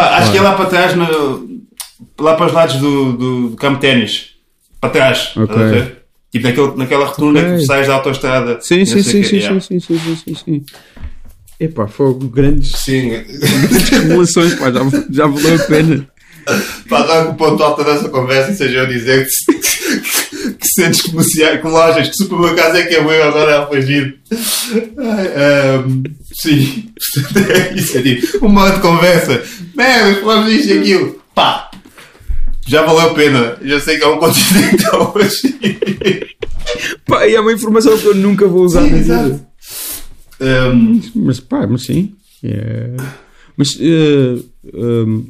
Pá, 0.00 0.16
acho 0.18 0.32
que 0.32 0.38
é 0.38 0.40
lá 0.40 0.52
para 0.54 0.66
trás, 0.66 0.94
no- 0.94 1.60
lá 2.18 2.34
para 2.34 2.46
os 2.46 2.52
lados 2.52 2.76
do, 2.76 3.12
do, 3.12 3.48
do 3.50 3.56
campo 3.56 3.74
de 3.76 3.80
ténis. 3.82 4.30
Para 4.80 4.90
trás. 4.90 5.30
Ok. 5.36 5.42
estás 5.44 5.60
a 5.60 5.64
ver? 5.74 5.96
Tipo 6.32 6.46
naquele, 6.46 6.76
naquela 6.76 7.04
rotunda 7.06 7.40
Ok. 7.40 7.56
que 7.58 7.66
sais 7.66 7.86
da 7.86 7.94
autostrada. 7.94 8.58
Sim, 8.60 8.84
sim, 8.84 9.02
sim, 9.02 9.20
quê. 9.22 9.28
sim, 9.28 9.36
Yeah. 9.36 9.60
sim, 9.60 9.80
sim, 9.80 9.98
sim, 9.98 10.16
sim, 10.16 10.34
sim. 10.34 10.64
Epá, 11.58 11.86
fogo, 11.86 12.26
grandes 12.28 12.72
Sim. 12.72 13.10
revelações, 13.90 14.54
pá, 14.58 14.70
já, 14.70 14.80
já 15.10 15.26
valeu 15.26 15.56
a 15.56 15.58
pena. 15.66 16.08
Pá, 16.88 17.04
que 17.24 17.28
o 17.30 17.34
ponto 17.34 17.62
alto 17.62 17.84
dessa 17.84 18.08
conversa 18.08 18.54
seja 18.54 18.78
eu 18.78 18.86
dizer 18.86 19.26
que, 19.26 19.30
que 20.58 20.66
sentes 20.74 21.02
comerciais- 21.02 21.60
que 21.60 21.66
lojas, 21.66 22.08
que 22.08 22.14
supermercados 22.16 22.78
é 22.78 22.86
que 22.86 22.94
é 22.94 23.02
bom 23.02 23.10
agora 23.10 23.62
a 23.62 23.66
fugir. 23.66 24.18
Ai, 24.98 25.26
ahm, 25.76 26.02
sim, 26.32 26.92
é 27.48 27.74
isso 27.74 27.98
é 27.98 28.02
tipo, 28.02 28.46
uma 28.46 28.62
hora 28.64 28.74
de 28.76 28.80
conversa. 28.80 29.42
Merda, 29.76 30.20
falamos 30.20 30.52
disto 30.52 30.68
e 30.72 30.78
aquilo. 30.78 31.20
Pá, 31.34 31.70
já 32.66 32.82
valeu 32.84 33.10
a 33.10 33.14
pena. 33.14 33.56
Já 33.62 33.80
sei 33.80 33.98
que 33.98 34.04
é 34.04 34.08
um 34.08 34.18
continente 34.18 34.84
hoje. 35.14 35.56
Pá, 37.06 37.26
e 37.26 37.34
é 37.34 37.40
uma 37.40 37.52
informação 37.52 37.96
que 37.98 38.06
eu 38.06 38.14
nunca 38.14 38.46
vou 38.46 38.64
usar 38.64 38.82
Sim, 38.82 38.90
na 38.90 38.96
vida. 38.98 39.46
Ahm, 40.40 41.00
Mas 41.14 41.40
pá, 41.40 41.66
mas 41.66 41.82
sim. 41.82 42.14
É. 42.42 42.96
Mas 43.56 43.76
eh, 43.80 44.38
ehm, 44.72 45.24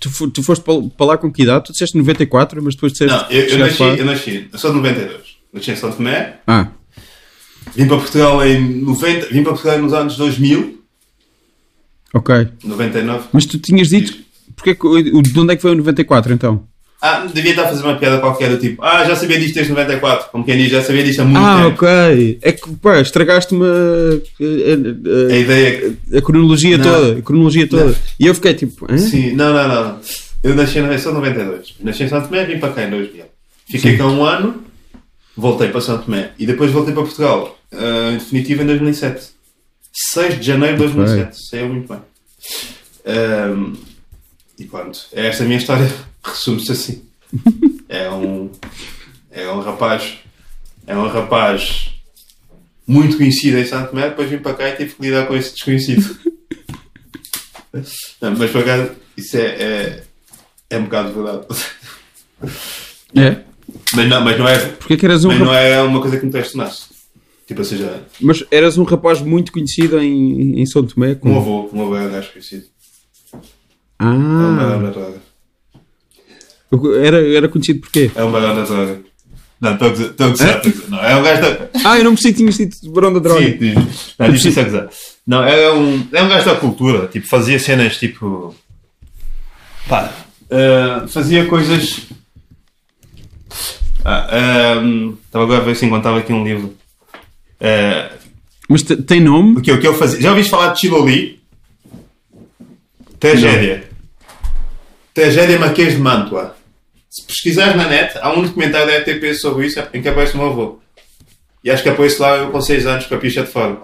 tu, 0.00 0.30
tu 0.30 0.42
foste 0.42 0.62
para 0.64 1.06
lá 1.06 1.16
com 1.18 1.30
que 1.32 1.42
idade? 1.42 1.64
Tu 1.66 1.72
disseste 1.72 1.96
94, 1.96 2.62
mas 2.62 2.74
depois 2.74 2.92
disseste. 2.92 3.14
não, 3.16 3.30
eu, 3.30 3.46
eu, 3.46 3.58
nasci, 3.58 3.82
lá- 3.82 3.94
eu 3.94 4.04
nasci, 4.04 4.48
eu 4.52 4.58
sou 4.58 4.70
de 4.70 4.76
92. 4.78 5.20
Nasci 5.52 5.70
em 5.70 5.76
São 5.76 5.92
Tomé. 5.92 6.38
Ah, 6.46 6.68
Vim 7.76 7.86
para 7.86 7.98
Portugal 7.98 8.46
em 8.46 8.80
90, 8.82 9.26
vim 9.26 9.42
para 9.42 9.52
Portugal 9.52 9.78
nos 9.78 9.92
anos 9.92 10.16
2000, 10.16 10.82
ok. 12.14 12.48
99. 12.64 13.28
Mas 13.32 13.44
tu 13.46 13.58
tinhas 13.58 13.88
dito. 13.88 14.16
Porque 14.56 14.70
é 14.70 14.74
de 15.02 15.38
onde 15.38 15.52
é 15.52 15.56
que 15.56 15.62
foi 15.62 15.72
o 15.72 15.76
94 15.76 16.32
então? 16.32 16.66
Ah, 17.00 17.24
devia 17.32 17.50
estar 17.52 17.62
a 17.64 17.68
fazer 17.68 17.84
uma 17.84 17.96
piada 17.96 18.18
qualquer 18.18 18.50
do 18.50 18.58
tipo, 18.58 18.82
ah, 18.82 19.04
já 19.04 19.14
sabia 19.14 19.38
disto 19.38 19.54
desde 19.54 19.70
94, 19.72 20.30
como 20.32 20.44
quem 20.44 20.56
diz, 20.58 20.68
já 20.70 20.82
sabia 20.82 21.04
disto 21.04 21.20
há 21.20 21.24
muito 21.24 21.38
Ah, 21.38 21.56
tempo. 21.70 21.84
ok. 21.84 22.38
É 22.42 22.50
que, 22.52 22.76
pá, 22.76 23.00
estragaste-me 23.00 23.64
a, 23.64 25.32
A 25.32 25.36
ideia 25.36 25.94
é 26.12 26.16
a- 26.16 26.18
a 26.18 26.22
cronologia 26.22 26.76
Não. 26.76 26.84
toda. 26.84 27.18
A 27.18 27.22
cronologia 27.22 27.68
toda. 27.68 27.84
Não. 27.84 27.94
E 28.18 28.26
eu 28.26 28.34
fiquei 28.34 28.52
tipo, 28.54 28.84
hã? 28.90 28.98
Sim, 28.98 29.32
não, 29.32 29.52
não, 29.54 29.68
não. 29.68 30.00
Eu 30.42 30.54
nasci 30.56 30.80
na 30.80 30.98
sou 30.98 31.12
92. 31.14 31.74
Nasci 31.80 32.02
em 32.04 32.08
São 32.08 32.20
Tomé 32.20 32.44
vim 32.44 32.58
para 32.58 32.72
cá 32.72 32.82
em 32.84 32.90
2000. 32.90 33.24
Fiquei 33.70 33.96
cá 33.96 34.06
um 34.06 34.24
ano, 34.24 34.64
voltei 35.36 35.68
para 35.68 35.80
São 35.80 35.98
Tomé 35.98 36.30
e 36.36 36.46
depois 36.46 36.72
voltei 36.72 36.92
para 36.94 37.02
Portugal, 37.04 37.56
ah, 37.72 38.10
em 38.12 38.18
definitivo 38.18 38.62
em 38.62 38.66
2007. 38.66 39.26
6 40.14 40.40
de 40.40 40.46
janeiro 40.46 40.76
de 40.76 40.82
2007. 40.82 41.36
Saiu 41.48 41.68
muito 41.68 41.88
bem. 41.88 41.98
Ahm, 43.06 43.72
e 44.58 44.64
pronto, 44.64 44.98
é 45.12 45.26
esta 45.28 45.44
a 45.44 45.46
minha 45.46 45.58
história. 45.58 45.88
Resume-se 46.32 46.72
assim. 46.72 47.02
É 47.90 48.10
um, 48.10 48.50
é 49.30 49.48
um 49.50 49.60
rapaz, 49.60 50.18
é 50.86 50.94
um 50.94 51.08
rapaz 51.08 51.88
muito 52.86 53.16
conhecido 53.16 53.56
em 53.56 53.64
Santo 53.64 53.90
Tomé, 53.90 54.10
depois 54.10 54.28
vim 54.28 54.36
para 54.38 54.52
cá 54.52 54.68
e 54.68 54.76
tive 54.76 54.94
que 54.94 55.02
lidar 55.02 55.26
com 55.26 55.34
esse 55.34 55.52
desconhecido. 55.54 56.18
Não, 58.20 58.36
mas 58.36 58.50
por 58.50 58.60
acaso, 58.60 58.90
isso 59.16 59.38
é, 59.38 59.40
é, 59.46 60.04
é 60.68 60.78
um 60.78 60.84
bocado 60.84 61.14
verdade. 61.14 61.46
É? 63.14 63.42
Mas 63.94 64.08
não, 64.08 64.20
mas 64.22 64.38
não 64.38 64.46
é, 64.48 64.58
Porque 64.72 64.92
é 64.94 64.96
que 64.98 65.06
eras 65.06 65.24
um 65.24 65.28
mas 65.28 65.38
rapaz. 65.38 65.50
não 65.54 65.58
é 65.58 65.82
uma 65.82 66.00
coisa 66.02 66.18
que 66.18 66.26
me 66.26 66.32
questionasse. 66.32 66.86
Tipo, 67.46 67.60
ou 67.60 67.64
seja, 67.64 68.02
Mas 68.20 68.44
eras 68.50 68.76
um 68.76 68.84
rapaz 68.84 69.22
muito 69.22 69.50
conhecido 69.50 69.98
em, 69.98 70.60
em 70.60 70.66
São 70.66 70.84
Tomé? 70.86 71.12
um 71.12 71.14
Com... 71.16 71.36
avô, 71.38 71.70
um 71.72 71.82
avô 71.82 71.96
é 71.96 72.00
um 72.06 72.10
gajo 72.10 72.32
conhecido. 72.32 72.66
É 73.32 74.04
um 74.04 74.56
barão 74.56 74.74
Ah, 74.74 74.78
na 74.78 74.90
droga. 74.90 75.28
Era, 77.02 77.36
era 77.36 77.48
conhecido 77.48 77.80
porquê? 77.80 78.10
É 78.14 78.22
um 78.24 78.30
barão 78.30 78.54
na 78.54 78.62
droga. 78.64 79.00
Não, 79.60 79.72
estou 79.72 79.88
a 79.88 79.90
gozar, 80.30 80.64
estou 80.64 80.72
a. 80.86 80.90
Não, 80.90 80.98
é 81.04 81.16
um 81.16 81.22
gajo 81.22 81.42
da... 81.42 81.68
Ah, 81.84 81.98
eu 81.98 82.04
não 82.04 82.12
percebi 82.14 82.32
que 82.34 82.38
tinhas 82.38 82.56
dito 82.56 82.90
Barão 82.92 83.12
da 83.12 83.18
Droga. 83.18 83.40
Sim. 83.40 83.74
Não, 84.16 84.32
isso 84.32 84.60
a 84.60 84.62
gozar. 84.62 84.88
Não, 85.26 85.42
é 85.44 85.72
um, 85.72 86.06
é 86.12 86.22
um 86.22 86.28
gajo 86.28 86.44
da 86.46 86.54
cultura. 86.54 87.08
Tipo, 87.08 87.26
fazia 87.26 87.58
cenas 87.58 87.96
tipo. 87.98 88.54
Pá, 89.88 90.12
eh, 90.48 91.02
fazia 91.08 91.44
coisas. 91.46 92.02
Ah, 94.04 94.28
ehm, 94.76 95.14
Estava 95.26 95.44
agora 95.44 95.60
a 95.60 95.64
ver 95.64 95.74
se 95.74 95.84
encontrava 95.86 96.18
aqui 96.20 96.32
um 96.32 96.44
livro. 96.44 96.74
Eh, 97.58 98.12
Mas 98.68 98.82
te- 98.82 98.96
tem 98.96 99.20
nome? 99.20 99.58
o, 99.58 99.60
que, 99.60 99.72
o 99.72 99.80
que 99.80 99.86
ele 99.88 99.96
fazia. 99.96 100.20
Já 100.20 100.30
ouviste 100.30 100.50
falar 100.50 100.72
de 100.72 100.80
Chiloli? 100.80 101.40
Tragédia. 103.18 103.88
Tragédia 105.12 105.58
Marquês 105.58 105.94
de 105.94 106.00
Mantua. 106.00 106.56
Se 107.18 107.26
pesquisares 107.26 107.76
na 107.76 107.88
net, 107.88 108.16
há 108.20 108.32
um 108.32 108.42
documentário 108.42 108.86
da 108.86 108.94
ETP 108.94 109.34
sobre 109.34 109.66
isso 109.66 109.82
em 109.92 110.00
que 110.00 110.08
aparece 110.08 110.34
o 110.34 110.38
meu 110.38 110.46
avô. 110.48 110.80
E 111.64 111.70
acho 111.70 111.82
que 111.82 111.88
aparece 111.88 112.20
lá 112.20 112.36
eu 112.36 112.50
com 112.50 112.60
6 112.60 112.86
anos 112.86 113.06
com 113.06 113.14
a 113.14 113.18
picha 113.18 113.42
de 113.42 113.50
fora. 113.50 113.76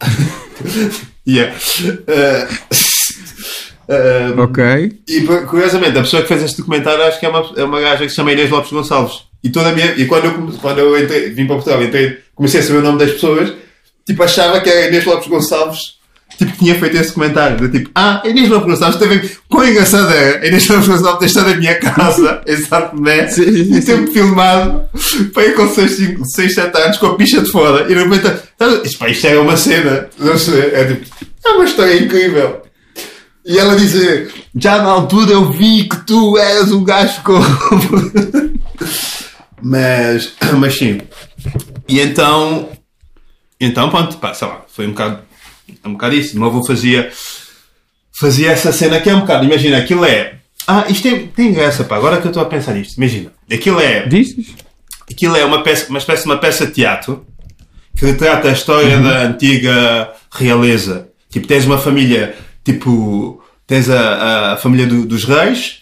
yeah. 1.26 1.54
Eh, 2.06 2.48
eh, 3.88 4.30
Ok. 4.38 4.64
e 5.08 5.22
curiosamente, 5.46 5.98
a 5.98 6.02
pessoa 6.02 6.22
que 6.22 6.28
fez 6.28 6.42
este 6.42 6.58
documentário 6.58 7.02
acho 7.04 7.18
que 7.18 7.26
é 7.26 7.28
uma, 7.28 7.52
é 7.56 7.64
uma 7.64 7.80
gaja 7.80 8.04
que 8.04 8.10
se 8.10 8.16
chama 8.16 8.32
Inês 8.32 8.50
Lopes 8.50 8.70
Gonçalves. 8.70 9.22
E, 9.42 9.50
toda 9.50 9.70
a 9.70 9.72
minha, 9.72 9.92
e 9.96 10.06
quando 10.06 10.26
eu, 10.26 10.58
quando 10.60 10.78
eu 10.78 11.02
entrei, 11.02 11.30
vim 11.30 11.46
para 11.46 11.56
Portugal 11.56 11.82
entrei, 11.82 12.18
comecei 12.34 12.60
a 12.60 12.62
saber 12.62 12.78
o 12.78 12.82
nome 12.82 12.98
das 12.98 13.12
pessoas, 13.12 13.52
tipo, 14.06 14.22
achava 14.22 14.60
que 14.60 14.68
a 14.68 14.88
Inês 14.88 15.04
Lopes 15.04 15.28
Gonçalves 15.28 15.97
tipo, 16.38 16.56
tinha 16.56 16.74
feito 16.78 16.96
esse 16.96 17.08
documentário. 17.08 17.56
De, 17.56 17.78
tipo, 17.78 17.90
ah, 17.94 18.22
a 18.24 18.28
Inês 18.28 18.48
Lopes 18.48 18.68
Gonçalves 18.68 18.98
teve. 18.98 19.36
Quão 19.48 19.68
engraçado 19.68 20.10
é? 20.12 20.38
A 20.38 20.46
Inês 20.46 20.66
Lopes 20.68 20.88
Gonçalves 20.88 21.30
estado 21.30 21.50
na 21.50 21.56
minha 21.56 21.74
casa, 21.74 22.40
em 22.46 22.56
Santo 22.56 22.96
Tomé, 22.96 23.28
Sim, 23.28 23.44
sim, 23.44 23.76
e 23.76 23.82
sempre 23.82 24.12
filmado, 24.12 24.88
para 25.34 25.52
com 25.52 25.68
6, 25.68 26.54
7 26.54 26.78
anos, 26.78 26.96
com 26.96 27.06
a 27.06 27.16
picha 27.16 27.40
de 27.42 27.50
fora, 27.50 27.84
e 27.84 27.94
de 27.94 28.02
repente, 28.02 28.42
isto, 28.84 28.98
pá, 28.98 29.08
isto 29.08 29.26
é 29.26 29.38
uma 29.38 29.56
cena, 29.56 30.08
não 30.18 30.38
sei, 30.38 30.60
é 30.72 30.84
tipo, 30.84 31.06
é 31.44 31.48
uma 31.50 31.64
história 31.64 32.02
incrível. 32.02 32.62
E 33.44 33.58
ela 33.58 33.76
dizer, 33.76 34.30
já 34.54 34.82
na 34.82 34.90
altura 34.90 35.32
eu 35.32 35.50
vi 35.50 35.88
que 35.88 35.96
tu 36.04 36.36
eras 36.36 36.70
um 36.70 36.84
gajo 36.84 37.22
com. 37.22 37.40
mas, 39.62 40.34
mas 40.58 40.76
sim. 40.76 41.00
E 41.88 41.98
então, 41.98 42.68
então 43.58 43.88
pronto, 43.88 44.18
pá, 44.18 44.34
sei 44.34 44.46
lá, 44.46 44.64
foi 44.68 44.86
um 44.86 44.90
bocado, 44.90 45.20
é 45.82 45.88
um 45.88 45.92
bocado 45.92 46.14
isso. 46.14 46.36
O 46.36 46.40
meu 46.40 46.48
avô 46.48 46.64
fazia, 46.64 47.10
fazia 48.12 48.50
essa 48.50 48.72
cena 48.72 49.00
que 49.00 49.08
é 49.10 49.14
um 49.14 49.20
bocado, 49.20 49.44
imagina, 49.44 49.78
aquilo 49.78 50.04
é. 50.04 50.38
Ah, 50.66 50.84
isto 50.88 51.02
tem, 51.02 51.26
tem 51.28 51.52
graça, 51.52 51.84
pá, 51.84 51.96
agora 51.96 52.20
que 52.20 52.26
eu 52.26 52.30
estou 52.30 52.42
a 52.42 52.46
pensar 52.46 52.74
nisto, 52.74 52.96
imagina. 52.98 53.32
Aquilo 53.50 53.80
é, 53.80 54.06
Dizes? 54.06 54.48
aquilo 55.10 55.36
é 55.36 55.44
uma, 55.44 55.62
peça, 55.62 55.88
uma 55.88 55.98
espécie 55.98 56.24
de 56.24 56.28
uma 56.28 56.36
peça 56.38 56.66
de 56.66 56.72
teatro 56.72 57.26
que 57.96 58.04
retrata 58.04 58.48
a 58.48 58.52
história 58.52 58.98
da 59.00 59.22
antiga 59.22 60.12
realeza. 60.30 61.08
Tipo, 61.30 61.46
tens 61.46 61.64
uma 61.64 61.78
família, 61.78 62.36
tipo, 62.64 63.42
tens 63.66 63.88
a, 63.88 64.52
a 64.52 64.56
família 64.58 64.86
do- 64.86 65.06
dos 65.06 65.24
reis 65.24 65.80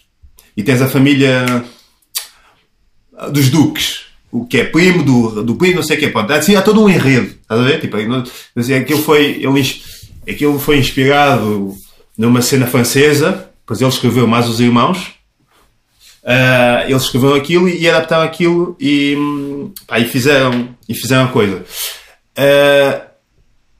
e 0.57 0.63
tens 0.63 0.81
a 0.81 0.89
família 0.89 1.45
dos 3.33 3.49
duques. 3.51 4.06
O 4.37 4.47
que 4.47 4.59
é 4.59 4.65
primo 4.65 5.03
do, 5.03 5.43
do 5.43 5.57
primo, 5.57 5.77
não 5.77 5.83
sei 5.83 5.97
o 5.97 6.01
que. 6.01 6.09
Pronto, 6.09 6.31
assim, 6.33 6.55
há 6.57 6.63
todo 6.63 6.83
um 6.83 6.89
enredo. 6.89 7.35
Estás 7.41 7.61
a 7.61 7.65
ver? 7.65 7.81
Tipo, 7.81 7.97
aquilo, 7.97 9.03
foi, 9.03 9.43
ele, 9.43 9.75
aquilo 10.29 10.59
foi 10.59 10.79
inspirado 10.79 11.75
numa 12.17 12.43
cena 12.43 12.67
francesa 12.67 13.51
Depois 13.61 13.81
ele 13.81 13.91
escreveu 13.91 14.27
mais 14.27 14.49
os 14.49 14.61
irmãos. 14.61 15.15
Uh, 16.23 16.89
eles 16.89 17.03
escreveram 17.03 17.35
aquilo 17.35 17.69
e, 17.69 17.89
adaptaram 17.89 18.25
aquilo 18.25 18.77
e, 18.81 19.17
pá, 19.87 20.01
e 20.01 20.07
fizeram 20.07 20.69
e 20.89 20.95
fizeram 20.95 21.25
a 21.25 21.29
coisa. 21.29 21.65
Uh, 22.37 23.06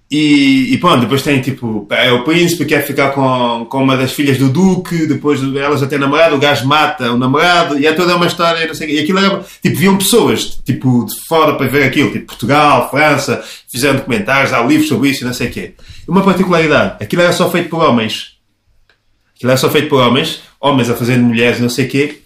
e, 0.09 0.73
e 0.73 0.79
pronto, 0.79 1.01
depois 1.01 1.23
tem 1.23 1.41
tipo, 1.41 1.85
é 1.91 2.13
o 2.13 2.23
príncipe 2.23 2.65
que 2.65 2.75
quer 2.75 2.87
ficar 2.87 3.11
com, 3.11 3.67
com 3.69 3.83
uma 3.83 3.97
das 3.97 4.13
filhas 4.13 4.39
do 4.39 4.49
Duque, 4.49 5.05
depois 5.05 5.41
ela 5.43 5.77
já 5.77 5.87
tem 5.89 5.99
namorado, 5.99 6.37
o 6.37 6.39
gajo 6.39 6.65
mata 6.65 7.13
o 7.13 7.19
namorado, 7.19 7.77
e 7.77 7.87
é 7.87 7.93
toda 7.93 8.15
uma 8.15 8.27
história, 8.27 8.65
não 8.69 8.75
sei 8.75 8.95
E 8.95 9.01
aquilo 9.01 9.19
era, 9.19 9.45
tipo, 9.61 9.77
viam 9.77 9.99
pessoas, 9.99 10.61
tipo, 10.65 11.05
de 11.07 11.15
fora 11.27 11.57
para 11.57 11.67
ver 11.67 11.83
aquilo, 11.83 12.13
tipo, 12.13 12.27
Portugal, 12.27 12.89
França, 12.89 13.45
fizeram 13.69 13.97
documentários, 13.97 14.53
há 14.53 14.63
livros 14.63 14.89
sobre 14.89 15.11
isso 15.11 15.25
e 15.25 15.27
não 15.27 15.35
sei 15.35 15.49
o 15.49 15.51
quê. 15.51 15.75
Uma 16.07 16.23
particularidade, 16.23 17.03
aquilo 17.03 17.23
era 17.23 17.33
só 17.33 17.51
feito 17.51 17.69
por 17.69 17.83
homens. 17.83 18.37
Aquilo 19.35 19.51
era 19.51 19.59
só 19.59 19.69
feito 19.69 19.89
por 19.89 20.01
homens, 20.01 20.41
homens 20.61 20.89
a 20.89 20.95
fazer 20.95 21.17
mulheres, 21.19 21.59
não 21.59 21.69
sei 21.69 21.87
o 21.87 21.89
quê. 21.89 22.19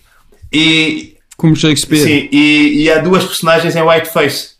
E. 0.52 1.14
Como 1.34 1.56
Shakespeare. 1.56 2.02
Sim, 2.02 2.28
e, 2.30 2.82
e 2.82 2.90
há 2.90 2.98
duas 2.98 3.24
personagens 3.24 3.74
em 3.74 3.82
whiteface 3.82 4.59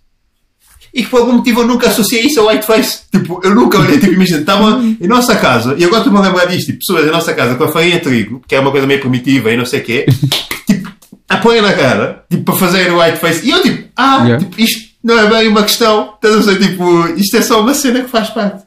e 0.92 1.02
que 1.02 1.08
por 1.08 1.20
algum 1.20 1.34
motivo 1.34 1.60
eu 1.60 1.66
nunca 1.66 1.88
associei 1.88 2.26
isso 2.26 2.40
ao 2.40 2.48
whiteface. 2.48 3.00
Tipo, 3.10 3.40
eu 3.42 3.54
nunca 3.54 3.78
olhei, 3.78 3.98
tipo, 3.98 4.12
imagina, 4.12 4.40
estava 4.40 4.82
em 4.82 5.06
nossa 5.06 5.36
casa, 5.36 5.74
e 5.78 5.84
agora 5.84 5.98
estou-me 5.98 6.18
a 6.18 6.22
lembrar 6.22 6.46
disto, 6.46 6.66
tipo, 6.66 6.78
pessoas 6.78 7.06
em 7.06 7.10
nossa 7.10 7.32
casa 7.34 7.54
com 7.54 7.64
a 7.64 7.68
farinha 7.68 7.96
de 7.96 8.02
trigo, 8.02 8.42
que 8.46 8.54
é 8.54 8.60
uma 8.60 8.70
coisa 8.70 8.86
meio 8.86 9.00
primitiva 9.00 9.52
e 9.52 9.56
não 9.56 9.66
sei 9.66 9.80
o 9.80 9.84
quê, 9.84 10.06
tipo, 10.66 10.90
apoia 11.28 11.62
na 11.62 11.72
cara, 11.72 12.24
tipo, 12.28 12.44
para 12.44 12.56
fazer 12.56 12.90
o 12.92 12.98
whiteface, 12.98 13.46
e 13.46 13.50
eu 13.50 13.62
tipo, 13.62 13.88
ah, 13.96 14.24
yeah. 14.24 14.38
tipo, 14.38 14.60
isto 14.60 14.90
não 15.02 15.18
é 15.18 15.28
bem 15.28 15.48
uma 15.48 15.62
questão, 15.62 16.14
estás 16.14 16.34
a 16.34 16.38
dizer, 16.38 16.58
tipo, 16.58 17.06
isto 17.16 17.36
é 17.36 17.42
só 17.42 17.60
uma 17.60 17.74
cena 17.74 18.02
que 18.02 18.10
faz 18.10 18.30
parte. 18.30 18.64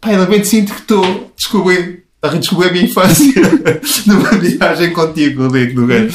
Pai, 0.00 0.14
de 0.14 0.20
repente 0.20 0.46
sinto 0.46 0.72
que 0.74 0.80
estou 0.80 1.04
a 1.04 1.36
descobrir 1.36 2.04
a 2.24 2.28
redescobrir 2.28 2.70
a 2.70 2.72
minha 2.72 2.84
infância 2.84 3.42
numa 4.06 4.30
viagem 4.30 4.92
contigo, 4.92 5.48
Rico 5.48 5.74
do 5.74 5.86
Rei. 5.86 6.08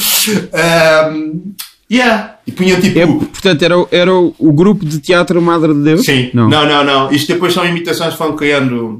Um, 1.14 1.54
Yeah. 1.92 2.38
E 2.46 2.52
punha 2.52 2.80
tipo. 2.80 3.00
É, 3.00 3.08
portanto, 3.08 3.64
era, 3.64 3.76
era 3.92 4.14
o, 4.14 4.36
o, 4.38 4.54
grupo 4.54 4.86
de 4.86 5.00
teatro 5.00 5.42
Madre 5.42 5.74
de 5.74 5.82
Deus? 5.82 6.06
Sim. 6.06 6.30
Não, 6.34 6.48
não, 6.48 6.66
não. 6.66 6.84
não. 6.84 7.12
Isto 7.12 7.34
depois 7.34 7.54
são 7.54 7.66
imitações 7.66 8.12
que 8.12 8.18
foram 8.18 8.36
criando. 8.36 9.00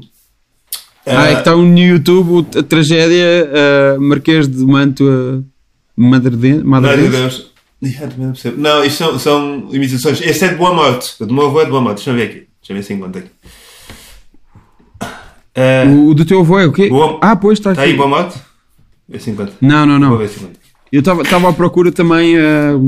Ah, 1.06 1.28
é 1.28 1.34
que 1.34 1.38
está 1.40 1.54
no 1.54 1.78
YouTube 1.78 2.46
a 2.58 2.62
tragédia 2.62 3.48
uh, 3.96 4.00
Marquês 4.00 4.48
de 4.48 4.64
Mantua 4.64 5.44
Madre 5.96 6.36
de, 6.36 6.64
Madre 6.64 6.96
de 6.96 7.08
Deus. 7.08 7.50
Não, 8.56 8.84
isto 8.84 8.98
são, 8.98 9.18
são 9.18 9.68
imitações. 9.72 10.20
Esse 10.20 10.44
é 10.44 10.48
de 10.48 10.56
Boa 10.56 10.74
Morte. 10.74 11.14
O 11.20 11.26
do 11.26 11.32
meu 11.32 11.46
avô 11.46 11.60
é 11.60 11.64
de 11.64 11.70
Boa 11.70 11.82
Morte. 11.82 11.96
Deixa 11.96 12.10
eu 12.10 12.14
ver 12.14 12.24
aqui. 12.24 12.46
Deixa 12.60 12.72
eu 12.72 12.76
ver 12.76 12.82
se 12.82 12.92
encontro 12.92 13.22
aqui. 13.22 13.30
Uh, 15.56 16.08
o 16.08 16.14
do 16.14 16.24
teu 16.24 16.40
avô 16.40 16.58
é 16.58 16.66
o 16.66 16.72
quê? 16.72 16.88
Boa... 16.88 17.18
Ah, 17.20 17.36
pois 17.36 17.58
está 17.58 17.70
aqui. 17.70 17.80
Está 17.80 17.90
aí 17.90 17.96
Boa 17.96 18.08
Morte? 18.08 18.38
Vê 19.08 19.18
se 19.18 19.30
encontro. 19.30 19.54
Não, 19.60 19.86
não, 19.86 19.98
não. 19.98 20.10
Vou 20.10 20.18
ver 20.18 20.28
se 20.28 20.38
encontro. 20.38 20.59
Eu 20.92 21.00
estava 21.00 21.48
à 21.48 21.52
procura 21.52 21.92
também 21.92 22.36
uh, 22.36 22.84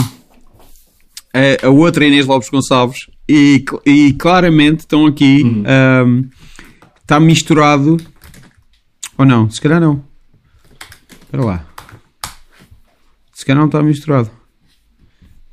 a, 1.33 1.67
a, 1.67 1.71
outra 1.71 2.05
Inês 2.05 2.27
Lopes 2.27 2.49
Gonçalves 2.49 3.09
e, 3.29 3.65
e 3.87 4.13
claramente 4.15 4.81
estão 4.81 5.07
aqui. 5.07 5.43
Está 7.01 7.19
uhum. 7.19 7.23
uh, 7.23 7.27
misturado. 7.27 7.97
Ou 9.17 9.25
não? 9.25 9.49
Se 9.49 9.61
calhar 9.61 9.81
não. 9.81 10.05
Espera 11.23 11.45
lá. 11.45 11.67
Se 13.33 13.47
calhar 13.47 13.61
não 13.61 13.67
está 13.67 13.83
misturado. 13.83 14.31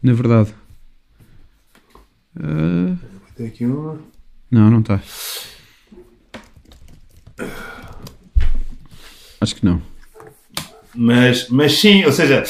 Na 0.02 0.14
verdade. 0.14 0.54
Uh... 2.36 2.98
Tem 3.36 3.48
aqui 3.48 3.66
uma. 3.66 4.00
Não, 4.50 4.72
não 4.72 4.80
está. 4.80 5.02
Acho 9.40 9.56
que 9.56 9.64
não. 9.64 9.89
Mas, 10.96 11.48
mas 11.50 11.80
sim, 11.80 12.04
ou 12.06 12.12
seja, 12.12 12.44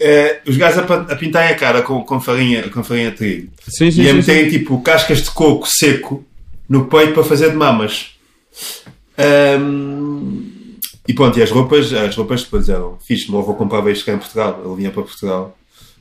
é, 0.00 0.40
os 0.46 0.56
gajos 0.56 0.78
a, 0.78 0.94
a 0.94 1.16
pintarem 1.16 1.50
a 1.52 1.56
cara 1.56 1.82
com, 1.82 2.02
com, 2.02 2.20
farinha, 2.20 2.68
com 2.68 2.84
farinha 2.84 3.10
de 3.10 3.16
trigo 3.16 3.52
sim, 3.68 3.90
sim, 3.90 4.02
e 4.02 4.10
a 4.10 4.14
meterem 4.14 4.48
tipo 4.48 4.80
cascas 4.80 5.22
de 5.22 5.30
coco 5.30 5.66
seco 5.66 6.24
no 6.68 6.86
peito 6.86 7.14
para 7.14 7.24
fazer 7.24 7.50
de 7.50 7.56
mamas. 7.56 8.10
Um, 9.18 10.78
e 11.06 11.14
pronto, 11.14 11.38
e 11.38 11.42
as 11.42 11.50
roupas, 11.50 11.92
as 11.92 12.14
roupas 12.14 12.42
depois 12.42 12.68
eram 12.68 12.98
fixe. 13.00 13.30
Meu 13.30 13.40
avô 13.40 13.54
comprava 13.54 13.90
isto 13.90 14.04
cá 14.04 14.12
em 14.12 14.18
Portugal, 14.18 14.62
ele 14.64 14.76
vinha 14.76 14.90
para 14.90 15.02
Portugal 15.02 15.56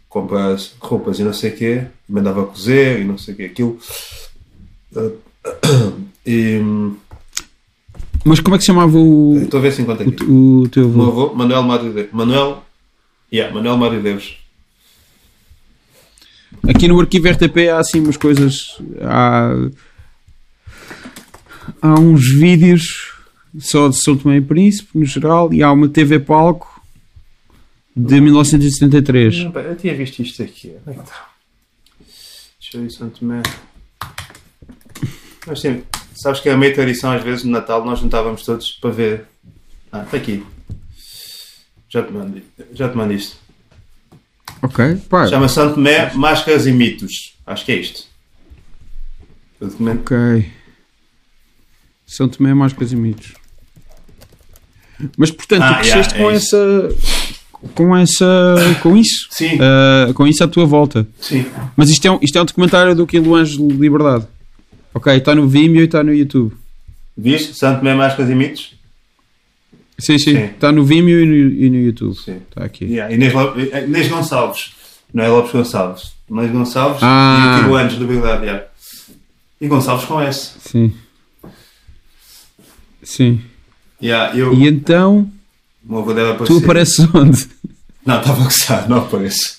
comprar 0.10 0.58
roupas 0.80 1.20
e 1.20 1.24
não 1.24 1.34
sei 1.34 1.52
o 1.52 1.56
quê, 1.56 1.84
mandava 2.10 2.46
cozer 2.46 3.00
e 3.00 3.06
não 3.06 3.18
sei 3.18 3.34
o 3.34 3.38
quê, 3.38 3.44
aquilo. 3.44 3.80
E, 6.30 6.60
mas 8.28 8.40
como 8.40 8.56
é 8.56 8.58
que 8.58 8.64
se 8.64 8.68
chamava 8.68 8.98
o. 8.98 9.40
Estou 9.44 9.60
a 9.60 9.64
ver 9.64 9.72
se 9.72 9.82
aqui. 9.82 10.24
O, 10.26 10.62
o 10.64 10.70
teu 10.70 10.86
avô? 10.86 11.00
O 11.00 11.08
avô, 11.08 11.34
Manuel 11.34 11.64
Mário 11.64 11.94
Deus. 11.94 12.08
Manuel. 12.12 12.64
Yeah, 13.32 13.54
Manuel 13.54 13.78
Mário 13.78 14.02
Deus. 14.02 14.38
Aqui 16.68 16.88
no 16.88 17.00
arquivo 17.00 17.30
RTP 17.30 17.70
há 17.72 17.80
assim 17.80 18.02
umas 18.02 18.18
coisas. 18.18 18.78
Há. 19.02 19.52
Há 21.82 22.00
uns 22.00 22.30
vídeos 22.30 23.14
só 23.60 23.88
de 23.88 24.02
São 24.02 24.18
Tomé 24.18 24.38
e 24.38 24.42
Príncipe, 24.42 24.98
no 24.98 25.06
geral, 25.06 25.54
e 25.54 25.64
há 25.64 25.72
uma 25.72 25.88
TV 25.88 26.20
Palco 26.20 26.82
de 27.96 28.20
1973. 28.22 29.46
Não, 29.46 29.62
eu 29.62 29.76
tinha 29.76 29.96
visto 29.96 30.22
isto 30.22 30.44
aqui. 30.44 30.74
Está? 30.88 31.30
Deixa 32.60 32.78
eu 32.78 32.82
ver 32.82 32.90
São 32.92 33.10
Tomé. 33.10 33.42
Mas 35.46 35.62
sim, 35.62 35.82
Sabes 36.18 36.40
que 36.40 36.50
a 36.50 36.58
meia 36.58 36.74
tradição, 36.74 37.12
às 37.12 37.24
vezes, 37.24 37.44
no 37.44 37.52
Natal, 37.52 37.86
nós 37.86 38.00
juntávamos 38.00 38.44
todos 38.44 38.72
para 38.82 38.90
ver. 38.90 39.26
Ah, 39.92 40.02
está 40.02 40.18
aqui. 40.18 40.44
Já 41.88 42.02
te 42.02 42.12
mando, 42.12 42.42
já 42.74 42.90
te 42.90 42.98
mando 42.98 43.14
isto. 43.14 43.38
Ok, 44.64 44.96
pá. 45.08 45.28
Chama 45.28 45.48
Santo 45.48 45.76
Tomé, 45.76 46.12
Máscaras 46.16 46.66
e 46.66 46.72
Mitos. 46.72 47.36
Acho 47.46 47.64
que 47.64 47.72
é 47.72 47.76
isto. 47.76 48.08
O 49.62 49.68
documento. 49.68 50.02
Ok. 50.02 50.52
São 52.08 52.28
Tomé, 52.28 52.52
Máscaras 52.52 52.92
e 52.92 52.96
Mitos. 52.96 53.34
Mas, 55.16 55.30
portanto, 55.30 55.62
ah, 55.62 55.74
tu 55.76 55.80
cresceste 55.82 56.16
yeah, 56.16 56.18
é 56.18 56.24
com 56.24 56.36
isso. 56.36 56.56
essa 56.56 57.28
com 57.74 57.98
essa 57.98 58.56
com 58.82 58.98
isso 58.98 59.28
Sim. 59.32 59.56
Uh, 59.56 60.14
com 60.14 60.28
isso 60.28 60.44
à 60.44 60.48
tua 60.48 60.64
volta 60.64 61.08
Sim. 61.20 61.44
mas 61.76 61.90
isto 61.90 62.08
é 62.08 62.12
um, 62.12 62.20
isto 62.22 62.38
é 62.38 62.42
um 62.42 62.46
documentário 62.46 62.94
do 62.94 63.08
Quilo 63.08 63.34
Ângelo 63.34 63.68
Liberdade 63.70 64.28
Ok, 64.98 65.16
está 65.16 65.36
no 65.36 65.48
Vimeo 65.48 65.82
e 65.82 65.86
está 65.86 66.04
no 66.04 66.12
YouTube. 66.12 66.58
Viste? 67.16 67.54
Santo 67.54 67.80
Tomé 67.80 67.94
Máscaras 67.94 68.32
e 68.32 68.34
Mitos? 68.34 68.74
Sim, 70.00 70.18
sim, 70.18 70.36
Está 70.46 70.72
no 70.72 70.84
Vimeo 70.84 71.22
e 71.22 71.26
no, 71.26 71.36
e 71.36 71.70
no 71.70 71.78
YouTube. 71.78 72.16
Sim. 72.16 72.38
Está 72.38 72.66
aqui. 72.66 72.86
Yeah. 72.86 73.14
Inês, 73.14 73.32
eh, 73.72 73.86
Inês 73.86 74.08
Gonçalves. 74.08 74.72
Não 75.14 75.24
é 75.24 75.28
Lopes 75.28 75.52
Gonçalves. 75.52 76.14
Inês 76.28 76.52
Gonçalves 76.52 77.00
ah. 77.04 77.58
e 77.58 77.60
aquilo 77.60 77.76
antes 77.76 77.98
do 77.98 78.08
Verdade. 78.08 78.46
Yeah. 78.46 78.66
E 79.62 79.68
Gonçalves 79.68 80.06
com 80.06 80.20
S. 80.20 80.54
Sim. 80.62 80.92
Sim. 83.04 83.40
Yeah, 84.02 84.36
eu... 84.36 84.52
E 84.56 84.68
então. 84.68 85.32
Tu 86.48 86.58
apareces 86.58 87.08
onde? 87.14 87.48
Não, 88.04 88.18
estava 88.18 88.42
a 88.42 88.46
gostar, 88.46 88.90
não 88.90 88.98
aparece. 88.98 89.57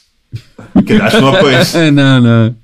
Acho 1.03 1.17
que 1.17 1.21
não 1.23 1.29
aparece. 1.29 1.91
não, 1.91 2.21
não. 2.21 2.57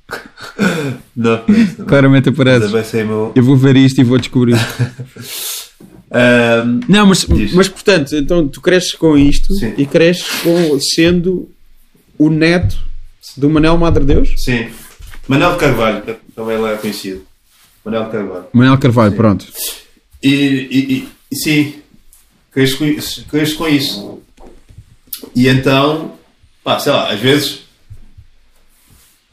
Não 1.17 1.35
aparece. 1.35 1.75
Não. 1.79 1.87
Claramente 1.87 2.29
aparece. 2.29 3.05
Meu... 3.05 3.33
Eu 3.35 3.43
vou 3.43 3.57
ver 3.57 3.77
isto 3.77 4.01
e 4.01 4.05
vou 4.05 4.19
descobrir. 4.19 4.57
um, 6.11 6.81
não, 6.89 7.07
mas, 7.07 7.27
mas 7.55 7.69
portanto, 7.69 8.15
então 8.15 8.47
tu 8.49 8.61
cresces 8.61 8.93
com 8.93 9.17
isto 9.17 9.55
Sim. 9.55 9.75
e 9.77 9.87
cresces 9.87 10.27
com, 10.43 10.79
sendo 10.81 11.51
o 12.19 12.31
neto 12.31 12.79
do 13.37 13.49
Manel 13.49 13.77
Madre 13.79 14.05
Deus? 14.05 14.35
Sim. 14.37 14.69
Manel 15.27 15.57
Carvalho, 15.57 16.03
também 16.35 16.59
lá 16.59 16.73
é 16.73 16.77
conhecido. 16.77 17.25
Manel 17.85 18.07
Carvalho. 18.07 18.47
Manel 18.53 18.79
Carvalho, 18.79 19.11
sim. 19.11 19.17
pronto. 19.17 19.47
E, 20.23 20.29
e, 20.31 21.09
e 21.31 21.37
sim, 21.37 21.75
cresces 22.51 22.77
com, 22.77 23.29
cresces 23.29 23.55
com 23.55 23.69
isso. 23.69 24.23
E 25.35 25.49
então, 25.49 26.17
pá, 26.65 26.79
sei 26.81 26.93
lá, 26.93 27.11
às 27.11 27.21
vezes 27.21 27.65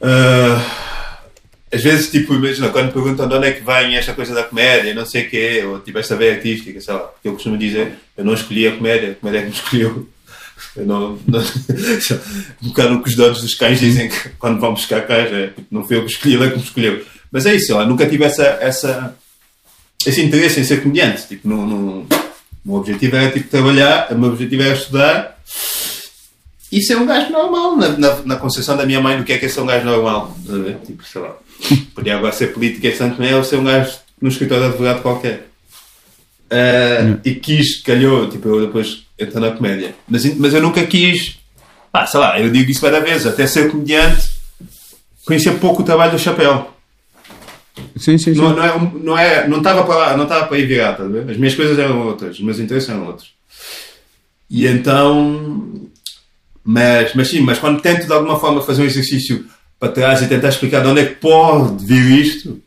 Uh, 0.02 0.58
às 1.72 1.82
vezes, 1.82 2.10
tipo, 2.10 2.34
imagina, 2.34 2.68
quando 2.70 2.92
perguntam 2.92 3.28
de 3.28 3.34
onde 3.34 3.46
é 3.46 3.52
que 3.52 3.64
vem 3.64 3.96
esta 3.96 4.12
coisa 4.12 4.34
da 4.34 4.42
comédia, 4.42 4.92
não 4.92 5.06
sei 5.06 5.26
o 5.26 5.30
quê, 5.30 5.62
ou 5.64 5.78
tipo 5.78 5.96
esta 5.98 6.16
veia 6.16 6.34
artística, 6.34 6.78
sei 6.80 6.92
lá, 6.92 7.00
porque 7.00 7.28
eu 7.28 7.34
costumo 7.34 7.56
dizer, 7.56 7.94
eu 8.16 8.24
não 8.24 8.34
escolhi 8.34 8.66
a 8.66 8.76
comédia, 8.76 9.12
a 9.12 9.14
comédia 9.14 9.38
é 9.38 9.42
que 9.42 9.48
me 9.48 9.54
escolheu. 9.54 10.08
Eu 10.76 10.86
não, 10.86 11.18
não 11.26 11.40
um 12.62 12.68
bocado 12.68 12.94
o 12.96 13.02
que 13.02 13.08
os 13.08 13.16
donos 13.16 13.40
dos 13.40 13.54
cães 13.54 13.80
dizem 13.80 14.08
que 14.08 14.28
quando 14.30 14.60
vão 14.60 14.74
buscar 14.74 15.06
cães, 15.06 15.32
é, 15.32 15.46
tipo, 15.48 15.66
não 15.70 15.86
foi 15.86 15.96
eu 15.96 16.04
que 16.04 16.12
escolhi, 16.12 16.34
ele 16.34 16.44
é 16.44 16.50
que 16.50 16.56
me 16.56 16.62
escolheu. 16.62 17.04
Mas 17.30 17.46
é 17.46 17.54
isso, 17.54 17.74
lá, 17.74 17.86
nunca 17.86 18.06
tive 18.06 18.24
essa, 18.24 18.44
essa, 18.60 19.16
esse 20.04 20.20
interesse 20.20 20.60
em 20.60 20.64
ser 20.64 20.82
comediante. 20.82 21.26
Tipo, 21.28 21.48
no, 21.48 21.64
no, 21.66 22.00
o 22.00 22.08
meu 22.64 22.76
objetivo 22.76 23.16
era 23.16 23.30
tipo, 23.30 23.48
trabalhar, 23.48 24.12
o 24.12 24.18
meu 24.18 24.30
objetivo 24.30 24.62
era 24.62 24.74
estudar 24.74 25.42
isso 26.72 26.92
é 26.94 26.96
um 26.96 27.04
gajo 27.04 27.30
normal, 27.30 27.76
na, 27.76 27.88
na, 27.90 28.16
na, 28.24 28.36
concepção 28.36 28.78
da 28.78 28.86
minha 28.86 28.98
mãe 28.98 29.18
do 29.18 29.24
que 29.24 29.32
é 29.34 29.38
que 29.38 29.44
é 29.44 29.48
ser 29.48 29.60
um 29.60 29.66
gajo 29.66 29.84
normal. 29.84 30.34
Tipo, 30.86 31.04
sei 31.04 31.20
lá. 31.20 31.36
Podia 31.94 32.16
agora 32.16 32.32
ser 32.32 32.54
política 32.54 32.88
em 32.88 32.96
Santo 32.96 33.16
Tomé 33.16 33.36
ou 33.36 33.44
ser 33.44 33.56
um 33.56 33.64
gajo 33.64 33.92
no 34.20 34.30
escritório 34.30 34.64
de 34.64 34.68
advogado 34.70 35.02
qualquer. 35.02 35.48
Uh, 36.50 37.20
e 37.24 37.34
quis, 37.34 37.82
calhou, 37.82 38.28
tipo, 38.28 38.48
eu 38.48 38.66
depois 38.66 39.04
estou 39.18 39.40
na 39.40 39.50
comédia. 39.50 39.94
Mas, 40.08 40.24
mas 40.36 40.54
eu 40.54 40.62
nunca 40.62 40.84
quis. 40.86 41.38
Ah, 41.92 42.06
sei 42.06 42.20
lá, 42.20 42.40
eu 42.40 42.50
digo 42.50 42.70
isso 42.70 42.80
várias 42.80 43.02
vezes. 43.02 43.26
Até 43.26 43.46
ser 43.46 43.70
comediante, 43.70 44.30
conhecia 45.26 45.52
pouco 45.52 45.82
o 45.82 45.84
trabalho 45.84 46.12
do 46.12 46.18
chapéu. 46.18 46.72
Sim, 47.96 48.16
sim, 48.16 48.34
sim. 48.34 48.40
Não, 48.40 48.54
não, 48.54 48.64
é, 48.64 48.92
não, 49.02 49.18
é, 49.18 49.48
não 49.48 49.58
estava 49.58 49.84
para 49.84 49.96
lá, 49.96 50.16
não 50.16 50.24
estava 50.24 50.46
para 50.46 50.58
ir 50.58 50.66
virar, 50.66 50.92
ver? 50.92 51.30
As 51.30 51.36
minhas 51.36 51.54
coisas 51.54 51.78
eram 51.78 52.06
outras, 52.06 52.36
os 52.36 52.42
meus 52.42 52.58
interesses 52.58 52.88
eram 52.88 53.06
outros. 53.06 53.30
E 54.50 54.66
então. 54.66 55.90
Mas, 56.64 57.14
mas 57.14 57.28
sim, 57.28 57.40
mas 57.40 57.58
quando 57.58 57.80
tento 57.80 58.06
de 58.06 58.12
alguma 58.12 58.38
forma 58.38 58.62
fazer 58.62 58.82
um 58.82 58.86
exercício 58.86 59.46
para 59.78 59.92
trás 59.92 60.22
e 60.22 60.28
tentar 60.28 60.48
explicar 60.48 60.80
de 60.80 60.88
onde 60.88 61.00
é 61.00 61.06
que 61.06 61.16
pode 61.16 61.84
vir 61.84 62.20
isto, 62.20 62.62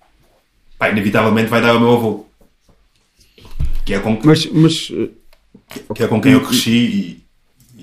pá, 0.77 0.89
inevitavelmente 0.89 1.49
vai 1.49 1.61
dar 1.61 1.69
ao 1.69 1.79
meu 1.79 1.93
avô. 1.93 2.25
Que 3.85 3.93
é 3.93 3.99
com, 3.99 4.19
Mas, 4.23 4.45
mas 4.47 4.91
eh, 4.91 5.09
que 5.93 6.03
é 6.03 6.07
com 6.07 6.19
quem 6.19 6.33
eu 6.33 6.41
cresci 6.41 7.21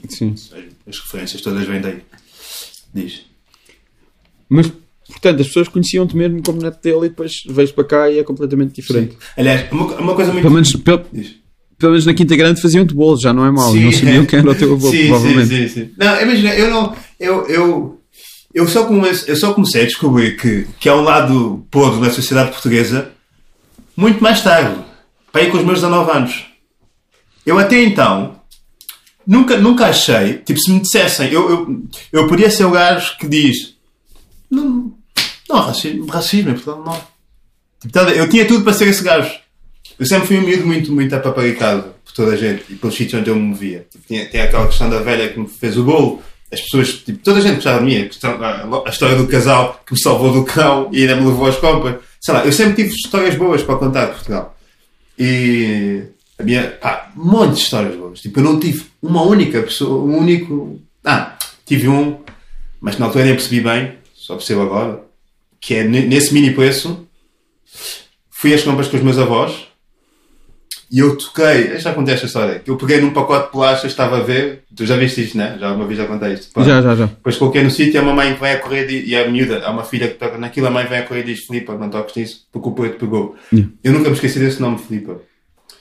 sim. 0.08 0.34
e 0.34 0.90
as 0.90 0.98
referências 0.98 1.40
todas 1.40 1.66
vêm 1.66 1.80
daí. 1.80 2.02
Diz. 2.92 3.22
Mas, 4.48 4.70
portanto, 5.06 5.40
as 5.40 5.46
pessoas 5.46 5.68
conheciam-te 5.68 6.14
mesmo 6.14 6.42
como 6.42 6.60
neto 6.60 6.82
dele 6.82 7.06
e 7.06 7.08
depois 7.08 7.42
vejo 7.46 7.72
para 7.72 7.84
cá 7.84 8.10
e 8.10 8.18
é 8.18 8.24
completamente 8.24 8.74
diferente. 8.74 9.16
Aliás, 9.36 9.70
uma, 9.72 9.84
uma 9.96 10.14
coisa 10.14 10.30
muito. 10.30 10.42
Pelo 10.42 10.54
menos, 10.54 10.72
pelo, 10.76 11.04
Diz. 11.10 11.41
Pelo 11.82 11.92
menos 11.92 12.06
na 12.06 12.14
Quinta 12.14 12.36
Grande 12.36 12.62
faziam-te 12.62 12.94
bolos, 12.94 13.20
já 13.20 13.32
não 13.32 13.44
é 13.44 13.50
mau. 13.50 13.72
Sim. 13.72 13.84
Não 13.84 13.92
sabiam 13.92 14.24
quem 14.24 14.38
era 14.38 14.50
o 14.52 14.54
teu 14.54 14.72
avô, 14.72 14.88
sim, 14.88 15.08
provavelmente. 15.08 15.48
Sim, 15.48 15.68
sim, 15.68 15.86
sim. 15.86 15.90
Não, 15.98 16.22
imagina, 16.22 16.54
eu 16.54 16.70
não. 16.70 16.96
Eu, 17.18 17.48
eu, 17.48 18.00
eu, 18.54 18.68
só 18.68 18.84
comecei, 18.84 19.32
eu 19.32 19.36
só 19.36 19.52
comecei 19.52 19.82
a 19.82 19.86
descobrir 19.86 20.36
que, 20.36 20.68
que 20.78 20.88
há 20.88 20.94
um 20.94 21.02
lado 21.02 21.66
podre 21.72 22.00
na 22.00 22.10
sociedade 22.10 22.52
portuguesa 22.52 23.10
muito 23.96 24.22
mais 24.22 24.40
tarde. 24.40 24.80
Para 25.32 25.42
ir 25.42 25.50
com 25.50 25.58
os 25.58 25.64
meus 25.64 25.80
19 25.80 26.10
anos. 26.12 26.44
Eu 27.44 27.58
até 27.58 27.82
então 27.82 28.36
nunca, 29.26 29.56
nunca 29.56 29.86
achei. 29.86 30.34
Tipo, 30.34 30.60
se 30.60 30.70
me 30.70 30.80
dissessem, 30.80 31.32
eu, 31.32 31.50
eu, 31.50 31.82
eu 32.12 32.28
podia 32.28 32.48
ser 32.48 32.64
o 32.64 32.70
gajo 32.70 33.16
que 33.18 33.26
diz. 33.26 33.74
Não, 34.48 34.92
não 35.48 35.60
racismo, 35.60 36.06
racismo 36.06 36.50
em 36.50 36.54
Portugal 36.54 36.84
não. 36.84 37.00
Tipo, 37.80 37.92
tá 37.92 38.02
eu 38.12 38.28
tinha 38.28 38.46
tudo 38.46 38.62
para 38.62 38.72
ser 38.72 38.86
esse 38.86 39.02
gajo. 39.02 39.41
Eu 39.98 40.06
sempre 40.06 40.26
fui 40.26 40.38
um 40.38 40.42
miúdo 40.42 40.66
muito, 40.66 40.92
muito 40.92 41.14
apaparicado 41.14 41.94
por 42.04 42.12
toda 42.12 42.32
a 42.32 42.36
gente 42.36 42.64
e 42.70 42.74
pelos 42.74 42.96
sítios 42.96 43.20
onde 43.20 43.30
eu 43.30 43.36
me 43.36 43.42
movia. 43.42 43.86
Tipo, 43.90 44.04
tinha, 44.06 44.26
tinha 44.26 44.44
aquela 44.44 44.66
questão 44.66 44.90
da 44.90 44.98
velha 45.00 45.28
que 45.28 45.38
me 45.38 45.48
fez 45.48 45.76
o 45.76 45.84
bolo. 45.84 46.22
As 46.50 46.60
pessoas, 46.60 46.94
tipo, 46.94 47.18
toda 47.18 47.38
a 47.38 47.42
gente 47.42 47.56
gostava 47.56 47.78
de 47.78 47.84
mim. 47.84 48.08
A, 48.84 48.90
história 48.90 49.16
do 49.16 49.26
casal 49.26 49.80
que 49.86 49.92
me 49.92 50.00
salvou 50.00 50.32
do 50.32 50.44
cão 50.44 50.88
e 50.92 51.02
ainda 51.02 51.16
me 51.16 51.26
levou 51.26 51.46
às 51.46 51.56
compras. 51.56 51.96
Sei 52.20 52.34
lá, 52.34 52.44
eu 52.44 52.52
sempre 52.52 52.82
tive 52.82 52.94
histórias 52.94 53.34
boas 53.36 53.62
para 53.62 53.76
contar 53.76 54.06
de 54.06 54.12
Portugal. 54.12 54.56
E 55.18 56.02
a 56.38 56.42
minha, 56.42 56.70
pá, 56.80 57.10
um 57.16 57.24
monte 57.24 57.54
de 57.54 57.60
histórias 57.60 57.96
boas. 57.96 58.20
Tipo, 58.20 58.40
eu 58.40 58.44
não 58.44 58.58
tive 58.60 58.84
uma 59.02 59.22
única 59.22 59.62
pessoa, 59.62 60.02
um 60.02 60.18
único. 60.18 60.80
Ah, 61.04 61.36
tive 61.64 61.88
um, 61.88 62.18
mas 62.80 62.98
na 62.98 63.06
altura 63.06 63.24
nem 63.24 63.34
percebi 63.34 63.60
bem, 63.60 63.94
só 64.14 64.34
percebo 64.36 64.62
agora, 64.62 65.02
que 65.60 65.74
é 65.74 65.84
ne- 65.84 66.06
nesse 66.06 66.34
mini 66.34 66.52
preço. 66.52 67.06
Fui 68.30 68.52
às 68.52 68.62
compras 68.62 68.88
com 68.88 68.96
os 68.96 69.02
meus 69.02 69.18
avós 69.18 69.71
e 70.92 70.98
eu 70.98 71.16
toquei. 71.16 71.72
Eu 71.72 71.78
já 71.78 71.94
contei 71.94 72.12
esta 72.12 72.26
história. 72.26 72.58
que 72.58 72.70
Eu 72.70 72.76
peguei 72.76 73.00
num 73.00 73.14
pacote 73.14 73.46
de 73.46 73.52
bolachas, 73.52 73.90
estava 73.90 74.18
a 74.18 74.22
ver. 74.22 74.64
Tu 74.76 74.84
já 74.84 74.94
viste 74.94 75.22
isto, 75.22 75.38
né? 75.38 75.56
Já 75.58 75.72
uma 75.72 75.86
vez 75.86 75.98
já 75.98 76.04
contei 76.04 76.34
isto. 76.34 76.52
Pá. 76.52 76.62
Já, 76.62 76.82
já, 76.82 76.94
já. 76.94 77.06
Depois 77.06 77.36
coloquei 77.38 77.62
no 77.62 77.70
sítio 77.70 77.94
e 77.94 77.98
a 77.98 78.02
mamãe 78.02 78.36
vem 78.38 78.52
a 78.52 78.58
correr 78.58 78.90
e, 78.90 79.08
e 79.08 79.16
a 79.16 79.26
miúda, 79.26 79.64
há 79.64 79.70
uma 79.70 79.84
filha 79.84 80.06
que 80.06 80.14
toca 80.14 80.36
naquilo, 80.36 80.66
a 80.66 80.70
mãe 80.70 80.84
vem 80.86 80.98
a 80.98 81.02
correr 81.04 81.20
e 81.20 81.32
diz 81.32 81.46
Filipa, 81.46 81.78
não 81.78 81.88
toques 81.88 82.14
nisso, 82.14 82.46
porque 82.52 82.68
o 82.68 82.72
preto 82.72 82.98
pegou. 82.98 83.34
Yeah. 83.50 83.72
Eu 83.82 83.92
nunca 83.94 84.10
me 84.10 84.14
esqueci 84.16 84.38
desse 84.38 84.60
nome, 84.60 84.76
Filipa. 84.76 85.16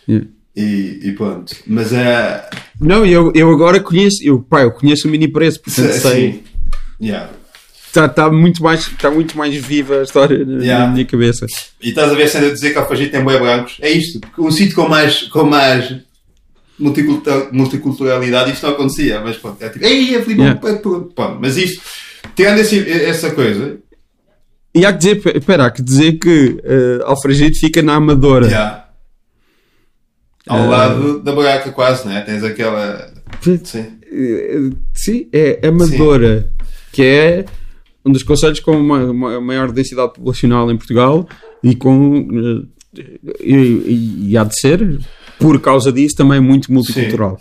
Yeah. 0.07 0.27
E, 0.55 1.01
e 1.03 1.11
pronto. 1.11 1.57
Mas 1.67 1.91
é. 1.91 2.49
Não, 2.79 3.05
eu, 3.05 3.33
eu 3.35 3.51
agora 3.51 3.81
conheço, 3.81 4.23
eu, 4.23 4.39
pá, 4.39 4.61
eu 4.61 4.71
conheço 4.71 5.09
o 5.09 5.11
mini 5.11 5.27
preço, 5.27 5.61
portanto 5.61 5.91
sei. 5.91 6.29
assim, 6.29 6.43
yeah. 7.01 7.29
Está 7.91 8.07
tá 8.07 8.31
muito, 8.31 8.63
mais- 8.63 8.88
tá 8.97 9.11
muito 9.11 9.38
mais 9.38 9.53
viva 9.53 9.99
a 9.99 10.03
história 10.03 10.45
na, 10.45 10.63
Yeah. 10.63 10.85
na 10.88 10.93
minha 10.93 11.03
cabeça. 11.05 11.45
E 11.81 11.89
estás 11.89 12.09
a 12.09 12.15
ver 12.15 12.30
sendo 12.30 12.45
eu 12.45 12.53
dizer 12.53 12.72
que 12.72 12.77
Alfagite 12.77 13.11
tem 13.11 13.22
boi 13.22 13.38
brancos. 13.38 13.76
É 13.81 13.89
isto. 13.91 14.22
Porque 14.22 14.39
Um 14.41 14.49
sítio 14.49 14.76
com 14.76 14.88
mais, 14.88 15.23
com 15.23 15.43
mais 15.43 15.93
multicultura- 16.80 17.49
multiculturalidade, 17.51 18.51
isto 18.53 18.65
não 18.65 18.73
acontecia. 18.73 19.19
Mas 19.19 19.35
pronto, 19.35 19.61
é 19.61 19.68
tipo, 19.68 19.84
ei, 19.85 20.15
é 20.15 20.22
Filipe, 20.22 20.41
Yeah. 20.41 20.59
pronto. 20.59 21.11
Pronto, 21.13 21.38
Mas 21.41 21.57
isto, 21.57 21.81
tirando 22.34 22.59
esse- 22.59 22.89
essa 22.89 23.31
coisa, 23.31 23.77
E 24.73 24.85
há 24.85 24.93
que 24.93 24.99
dizer, 24.99 25.22
espera, 25.35 25.65
há 25.65 25.69
que 25.72 25.81
dizer 25.81 26.13
que 26.13 26.57
uh, 26.63 27.03
Alfragide 27.05 27.59
fica 27.59 27.81
na 27.81 27.95
Amadora. 27.95 28.45
yeah. 28.47 28.85
ao 30.47 30.63
Eh, 30.63 30.68
lado 30.68 31.19
da 31.22 31.34
buraca 31.34 31.72
quase, 31.72 32.07
né? 32.07 32.22
Tens 32.22 32.41
aquela. 32.43 33.13
Sim. 33.41 33.99
Uh, 34.11 34.76
Sim, 34.93 35.27
é 35.34 35.59
Amadora, 35.68 36.49
que 36.93 37.03
é 37.03 37.45
um 38.06 38.11
dos 38.11 38.23
conselhos 38.23 38.60
com 38.60 38.72
uma, 38.72 39.03
uma 39.06 39.41
maior 39.41 39.72
densidade 39.72 40.14
populacional 40.14 40.72
em 40.72 40.78
Portugal 40.78 41.28
e 41.64 41.76
com. 41.76 42.19
uh, 42.19 42.68
e, 43.40 44.30
e- 44.32 44.38
há 44.38 44.44
de 44.44 44.60
ser, 44.60 44.99
por 45.40 45.60
causa 45.61 45.91
disso, 45.91 46.15
também 46.15 46.40
muito 46.41 46.72
multicultural. 46.73 47.40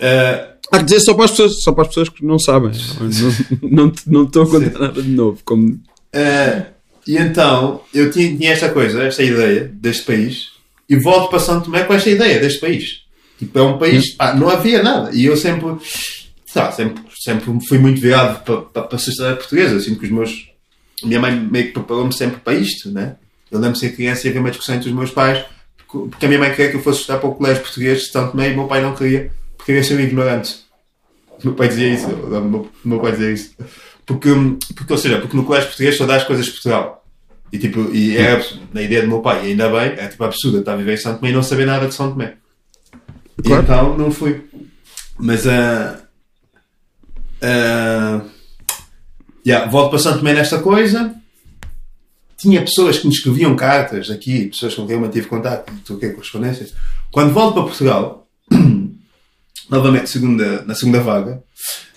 Eh, 0.00 0.48
Há 0.72 0.78
que 0.78 0.84
dizer 0.84 1.00
só 1.00 1.14
para 1.14 1.24
as 1.26 1.30
pessoas, 1.30 1.62
só 1.62 1.72
para 1.72 1.82
as 1.82 1.88
pessoas 1.88 2.08
que 2.10 2.24
não 2.24 2.38
sabem. 2.38 2.70
Não, 3.62 3.86
não, 3.86 3.92
não 4.06 4.24
estou 4.24 4.42
a 4.42 4.46
contar 4.46 4.78
nada 4.78 5.02
de 5.02 5.08
novo. 5.10 5.38
Como, 5.44 5.78
Eh, 6.12 6.62
e 7.06 7.16
então, 7.16 7.80
eu 7.94 8.10
tinha, 8.10 8.34
tinha 8.36 8.50
esta 8.52 8.68
coisa, 8.70 9.02
esta 9.02 9.22
ideia 9.22 9.70
deste 9.74 10.04
país, 10.04 10.48
e 10.88 10.96
volto 10.96 11.30
para 11.30 11.38
São 11.38 11.60
Tomé 11.60 11.84
com 11.84 11.92
esta 11.94 12.08
ideia 12.10 12.38
deste 12.38 12.60
país. 12.60 13.02
Tipo, 13.38 13.58
é 13.58 13.62
um 13.62 13.78
país, 13.78 14.14
pá, 14.14 14.34
não 14.34 14.48
havia 14.48 14.82
nada. 14.82 15.10
E 15.14 15.24
eu 15.26 15.36
sempre, 15.36 15.66
lá, 16.54 16.72
sempre, 16.72 17.02
sempre 17.22 17.60
fui 17.66 17.78
muito 17.78 18.00
virado 18.00 18.42
para, 18.44 18.62
para, 18.62 18.82
para 18.82 18.96
a 18.96 18.98
sociedade 18.98 19.38
portuguesa. 19.38 19.80
Sinto 19.80 20.00
que 20.00 20.06
os 20.06 20.12
meus. 20.12 20.48
Minha 21.02 21.20
mãe 21.20 21.38
meio 21.38 21.66
que 21.66 21.72
preparou-me 21.72 22.12
sempre 22.12 22.40
para 22.40 22.54
isto, 22.54 22.90
né? 22.90 23.16
Eu 23.50 23.58
lembro 23.58 23.74
de 23.74 23.80
ser 23.80 23.94
criança 23.94 24.26
e 24.26 24.30
havia 24.30 24.40
uma 24.40 24.50
discussão 24.50 24.74
entre 24.74 24.88
os 24.88 24.94
meus 24.94 25.10
pais, 25.10 25.44
porque 25.86 26.26
a 26.26 26.28
minha 26.28 26.40
mãe 26.40 26.50
queria 26.50 26.70
que 26.70 26.76
eu 26.76 26.82
fosse 26.82 27.00
estudar 27.00 27.18
para 27.18 27.28
o 27.28 27.34
colégio 27.34 27.62
português 27.62 28.08
Tomé 28.08 28.50
e 28.50 28.54
meu 28.54 28.66
pai 28.66 28.82
não 28.82 28.94
queria, 28.94 29.32
porque 29.56 29.72
queria 29.72 29.84
ser 29.84 29.96
um 29.96 30.00
ignorante. 30.00 30.66
O 31.42 31.46
meu 31.46 31.54
pai 31.54 31.68
dizia 31.68 31.88
isso, 31.88 32.06
o 32.08 32.44
meu, 32.44 32.70
meu 32.84 33.00
pai 33.00 33.12
dizia 33.12 33.30
isso. 33.30 33.54
Porque, 34.04 34.28
porque, 34.74 34.92
ou 34.92 34.98
seja, 34.98 35.18
porque 35.18 35.36
no 35.36 35.44
colégio 35.44 35.68
português 35.68 35.96
só 35.96 36.04
dá 36.04 36.16
as 36.16 36.24
coisas 36.24 36.46
de 36.46 36.52
Portugal. 36.52 37.04
E, 37.52 37.58
tipo, 37.58 37.94
e 37.94 38.16
é 38.16 38.44
na 38.72 38.82
ideia 38.82 39.02
do 39.02 39.08
meu 39.08 39.20
pai, 39.20 39.46
e 39.46 39.50
ainda 39.50 39.68
bem, 39.68 39.94
é 39.96 40.08
tipo 40.08 40.24
absurdo 40.24 40.58
estar 40.58 40.74
a 40.74 40.76
viver 40.76 40.94
em 40.94 40.96
São 40.98 41.16
Tomé 41.16 41.30
e 41.30 41.32
não 41.32 41.42
saber 41.42 41.66
nada 41.66 41.86
de 41.86 41.94
São 41.94 42.10
Tomé. 42.10 42.34
Claro. 43.42 43.62
E 43.62 43.64
então 43.64 43.96
não 43.96 44.10
fui. 44.10 44.44
Mas 45.18 45.46
a. 45.46 46.00
yeah, 49.46 49.70
volto 49.70 49.90
para 49.90 49.98
São 49.98 50.16
Tomé 50.18 50.34
nesta 50.34 50.58
coisa. 50.58 51.14
Tinha 52.36 52.60
pessoas 52.62 52.98
que 52.98 53.06
me 53.06 53.12
escreviam 53.12 53.56
cartas 53.56 54.10
aqui, 54.10 54.46
pessoas 54.46 54.74
com 54.74 54.86
quem 54.86 54.94
eu 54.94 55.00
mantive 55.00 55.26
contato, 55.26 55.72
troquei 55.84 56.10
correspondências. 56.10 56.72
Quando 57.10 57.32
volto 57.32 57.54
para 57.54 57.64
Portugal, 57.64 58.28
novamente 59.68 60.08
segunda, 60.08 60.62
na 60.62 60.74
segunda 60.74 61.00
vaga, 61.00 61.42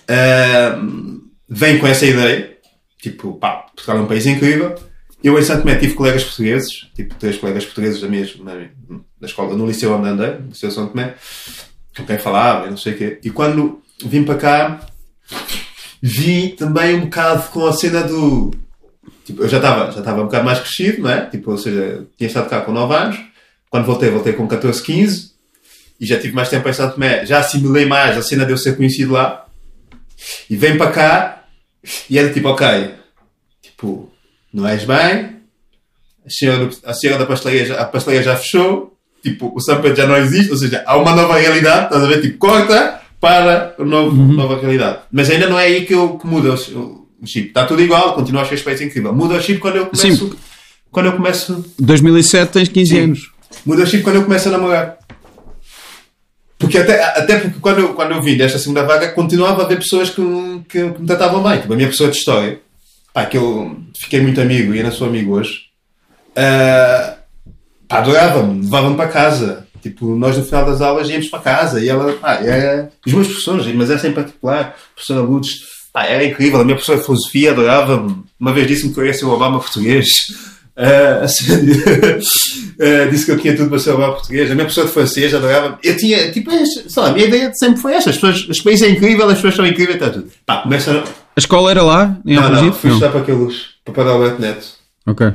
ahm, 0.08 1.20
venho 1.48 1.78
com 1.78 1.86
essa 1.86 2.06
ideia, 2.06 2.56
tipo, 3.00 3.34
pá, 3.34 3.66
Portugal 3.74 3.98
é 3.98 4.00
um 4.00 4.06
país 4.06 4.26
incrível. 4.26 4.74
Eu 5.22 5.38
em 5.38 5.42
Santo 5.42 5.62
Tomé 5.62 5.76
tive 5.76 5.94
colegas 5.94 6.24
portugueses, 6.24 6.88
tipo, 6.96 7.14
três 7.14 7.36
colegas 7.36 7.64
portugueses 7.64 8.00
da 8.00 8.08
mesma, 8.08 8.52
na, 9.20 9.26
escola, 9.26 9.56
no 9.56 9.66
liceu 9.66 9.92
onde 9.92 10.08
andei, 10.08 10.34
no 10.40 10.48
liceu 10.48 10.70
São 10.72 10.88
Tomé, 10.88 11.14
com 11.96 12.04
quem 12.04 12.18
falava 12.18 12.68
não 12.68 12.76
sei 12.76 12.94
o 12.94 12.98
quê. 12.98 13.20
E 13.22 13.30
quando 13.30 13.80
vim 14.04 14.24
para 14.24 14.34
cá, 14.34 14.86
vi 16.02 16.50
também 16.50 16.96
um 16.96 17.00
bocado 17.02 17.50
com 17.50 17.66
a 17.66 17.72
cena 17.72 18.02
do... 18.02 18.50
Tipo, 19.24 19.42
eu 19.42 19.48
já 19.48 19.58
estava 19.58 19.92
já 19.92 20.00
estava 20.00 20.20
um 20.20 20.24
bocado 20.24 20.44
mais 20.44 20.58
crescido, 20.58 21.02
não 21.02 21.10
é? 21.10 21.26
Tipo, 21.26 21.52
ou 21.52 21.58
seja, 21.58 22.04
tinha 22.16 22.26
estado 22.26 22.48
cá 22.48 22.60
com 22.60 22.72
9 22.72 22.94
anos. 22.94 23.20
Quando 23.70 23.86
voltei, 23.86 24.10
voltei 24.10 24.32
com 24.32 24.46
14, 24.46 24.82
15 24.82 25.32
e 26.00 26.06
já 26.06 26.18
tive 26.18 26.34
mais 26.34 26.48
tempo 26.48 26.68
em 26.68 26.72
Santo 26.72 26.94
Tomé, 26.94 27.24
já 27.24 27.38
assimilei 27.38 27.86
mais 27.86 28.18
a 28.18 28.22
cena 28.22 28.44
de 28.44 28.50
eu 28.50 28.58
ser 28.58 28.76
conhecido 28.76 29.12
lá. 29.12 29.46
E 30.50 30.56
vem 30.56 30.76
para 30.76 30.90
cá 30.90 31.44
e 32.10 32.18
era 32.18 32.32
tipo, 32.32 32.48
ok, 32.48 32.94
tipo, 33.62 34.12
não 34.52 34.66
és 34.66 34.84
bem, 34.84 35.36
a 36.26 36.30
senhora, 36.30 36.70
a 36.84 36.92
senhora 36.92 37.20
da 37.20 37.26
pastelaria 37.26 37.66
já, 37.66 37.80
a 37.80 37.84
pastelaria 37.84 38.22
já 38.24 38.36
fechou, 38.36 38.96
tipo, 39.22 39.52
o 39.54 39.60
Sampa 39.60 39.94
já 39.94 40.06
não 40.06 40.16
existe, 40.16 40.50
ou 40.50 40.56
seja, 40.56 40.82
há 40.86 40.96
uma 40.96 41.14
nova 41.14 41.38
realidade, 41.38 41.84
estás 41.84 42.02
a 42.02 42.06
ver? 42.06 42.20
Tipo, 42.20 42.38
corta 42.38 43.01
para 43.22 43.74
uma 43.78 43.86
novo, 43.88 44.16
nova 44.16 44.60
realidade. 44.60 44.98
Mas 45.12 45.30
ainda 45.30 45.48
não 45.48 45.56
é 45.56 45.66
aí 45.66 45.86
que 45.86 45.94
eu 45.94 46.18
que 46.18 46.26
muda 46.26 46.50
o, 46.50 47.06
o 47.22 47.24
chip. 47.26 47.46
Está 47.48 47.64
tudo 47.64 47.80
igual, 47.80 48.14
continua 48.14 48.42
a 48.42 48.44
ser 48.44 48.54
aspecto 48.56 48.82
incrível. 48.82 49.14
Muda 49.14 49.36
o 49.36 49.40
chip 49.40 49.60
quando 49.60 49.76
eu 49.76 49.86
começo. 49.86 50.28
Sim. 50.28 50.32
Quando 50.90 51.06
eu 51.06 51.12
começo 51.12 51.64
2007 51.78 52.50
tens 52.52 52.68
15 52.68 52.90
Sim. 52.90 53.00
anos. 53.00 53.30
Muda 53.64 53.84
o 53.84 53.86
chip 53.86 54.02
quando 54.02 54.16
eu 54.16 54.24
começo 54.24 54.48
a 54.48 54.52
namorar. 54.52 54.98
Porque 56.58 56.78
até, 56.78 57.00
até 57.04 57.38
porque 57.38 57.60
quando 57.60 57.78
eu, 57.78 57.94
quando 57.94 58.10
eu 58.12 58.20
vim 58.22 58.36
desta 58.36 58.58
segunda 58.58 58.82
vaga, 58.84 59.08
continuava 59.12 59.62
a 59.62 59.64
haver 59.66 59.78
pessoas 59.78 60.10
que, 60.10 60.20
me- 60.20 60.64
que, 60.68 60.90
que 60.90 61.00
me 61.00 61.06
tratavam 61.06 61.42
bem. 61.44 61.60
Tipo, 61.60 61.72
a 61.72 61.76
minha 61.76 61.88
pessoa 61.88 62.10
de 62.10 62.16
história, 62.16 62.60
pá, 63.14 63.24
que 63.24 63.36
eu 63.36 63.76
fiquei 63.96 64.20
muito 64.20 64.40
amigo 64.40 64.74
e 64.74 64.78
ainda 64.78 64.90
sou 64.90 65.06
amigo 65.06 65.34
hoje, 65.36 65.60
pá, 67.88 67.98
adorava-me, 67.98 68.62
levava-me 68.62 68.96
para 68.96 69.08
casa. 69.08 69.61
Tipo, 69.82 70.14
nós 70.14 70.38
no 70.38 70.44
final 70.44 70.64
das 70.64 70.80
aulas 70.80 71.08
íamos 71.08 71.26
para 71.28 71.40
casa 71.40 71.80
e 71.80 71.88
ela, 71.88 72.12
pá, 72.12 72.34
é, 72.34 72.88
os 73.04 73.12
meus 73.12 73.26
professores, 73.26 73.66
mas 73.74 73.90
essa 73.90 74.06
em 74.06 74.12
particular, 74.12 74.60
a 74.60 74.94
professora 74.94 75.20
Lourdes, 75.20 75.50
pá, 75.92 76.04
era 76.04 76.24
incrível. 76.24 76.60
A 76.60 76.64
minha 76.64 76.76
professora 76.76 77.00
de 77.00 77.04
filosofia 77.04 77.50
adorava-me. 77.50 78.22
Uma 78.38 78.52
vez 78.52 78.68
disse-me 78.68 78.94
que 78.94 79.00
eu 79.00 79.06
ia 79.06 79.12
ser 79.12 79.24
o 79.24 79.30
Obama 79.30 79.58
português. 79.58 80.06
Uh, 80.74 81.24
assim, 81.24 81.52
uh, 81.52 83.10
disse 83.10 83.26
que 83.26 83.32
eu 83.32 83.38
tinha 83.38 83.56
tudo 83.56 83.68
para 83.70 83.78
ser 83.80 83.90
o 83.90 83.94
Obama 83.94 84.12
português. 84.12 84.50
A 84.50 84.54
minha 84.54 84.64
professora 84.64 84.86
de 84.86 84.94
francês 84.94 85.34
adorava-me. 85.34 85.76
Eu 85.82 85.96
tinha, 85.96 86.30
tipo, 86.30 86.50
sei 86.50 87.02
lá, 87.02 87.08
a 87.08 87.12
minha 87.12 87.26
ideia 87.26 87.52
sempre 87.54 87.80
foi 87.80 87.94
esta. 87.94 88.10
As 88.10 88.16
pessoas, 88.16 88.48
os 88.48 88.60
países 88.60 88.86
é 88.86 88.90
incrível, 88.90 89.26
as 89.28 89.34
pessoas 89.34 89.56
são 89.56 89.66
incríveis, 89.66 89.96
está 89.96 90.10
tudo. 90.10 90.30
Pá, 90.46 90.62
começa. 90.62 91.02
A 91.34 91.40
escola 91.40 91.70
era 91.72 91.82
lá, 91.82 92.16
em 92.24 92.36
Não, 92.36 92.48
não, 92.48 92.72
fui 92.72 92.90
estudar 92.90 93.10
para 93.10 93.20
aqueles, 93.20 93.64
para 93.84 93.94
parar 93.94 94.14
o 94.14 94.38
Neto. 94.38 94.66
Ok. 95.06 95.32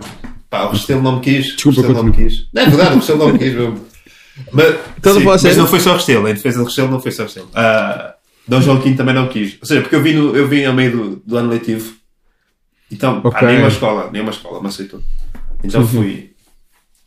Pá, 0.49 0.63
o 0.65 0.71
Restelo 0.71 1.01
não 1.01 1.15
me 1.17 1.21
quis. 1.21 1.47
Desculpa, 1.47 1.81
o 1.81 1.83
Restelo 1.83 2.03
não 2.03 2.03
me 2.03 2.11
quis. 2.11 2.47
Não 2.53 2.61
é 2.61 2.65
verdade, 2.65 2.91
o 2.91 2.95
Restelo 2.95 3.19
não 3.19 3.33
me 3.33 3.39
quis. 3.39 3.53
Meu. 3.53 3.87
Mas, 4.51 4.65
a 4.67 5.37
sim, 5.39 5.47
mas 5.47 5.57
não 5.57 5.67
foi 5.67 5.79
só 5.79 5.91
o 5.91 5.93
Restelo, 5.95 6.27
em 6.27 6.33
defesa 6.33 6.59
do 6.59 6.65
Restelo 6.65 6.89
não 6.91 6.99
foi 7.01 7.11
só 7.11 7.23
o 7.23 7.25
Restelo. 7.25 7.49
Ah, 7.55 8.15
Dom 8.47 8.61
João 8.61 8.79
V 8.79 8.93
também 8.95 9.13
não 9.15 9.27
quis. 9.27 9.57
Ou 9.59 9.65
seja, 9.67 9.81
porque 9.81 9.95
eu 9.95 10.01
vim, 10.03 10.13
no, 10.13 10.35
eu 10.35 10.47
vim 10.47 10.63
ao 10.63 10.73
meio 10.73 10.91
do, 10.91 11.15
do 11.25 11.37
ano 11.37 11.49
letivo. 11.49 11.95
Então, 12.91 13.21
pá, 13.21 13.29
Ok. 13.29 13.47
nenhuma 13.47 13.67
escola, 13.67 14.11
nenhuma 14.11 14.31
escola 14.31 14.61
me 14.61 14.67
aceitou. 14.67 15.01
Então 15.63 15.85
fui, 15.85 16.33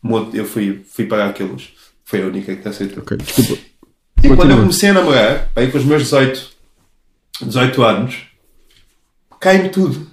mo- 0.03 0.29
eu 0.33 0.45
fui, 0.45 0.83
fui 0.87 1.05
pagar 1.05 1.29
aqueles. 1.29 1.69
Foi 2.03 2.21
a 2.21 2.27
única 2.27 2.55
que 2.55 2.61
te 2.61 2.67
aceitou. 2.67 3.01
Ok, 3.03 3.17
desculpa. 3.17 3.61
E 4.23 4.27
quando 4.35 4.51
eu 4.51 4.57
comecei 4.57 4.89
a 4.89 4.93
namorar, 4.93 5.49
aí 5.55 5.71
com 5.71 5.77
os 5.77 5.85
meus 5.85 6.03
18, 6.03 6.51
18 7.43 7.83
anos, 7.83 8.17
cai-me 9.39 9.69
tudo. 9.69 10.05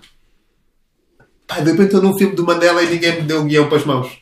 Pá, 1.47 1.61
de 1.61 1.71
repente 1.71 1.87
estou 1.95 2.03
num 2.03 2.17
filme 2.17 2.35
do 2.35 2.45
Mandela 2.47 2.83
e 2.83 2.91
ninguém 2.91 3.17
me 3.17 3.23
deu 3.23 3.41
o 3.43 3.45
guião 3.45 3.69
para 3.69 3.79
as 3.79 3.85
mãos. 3.85 4.19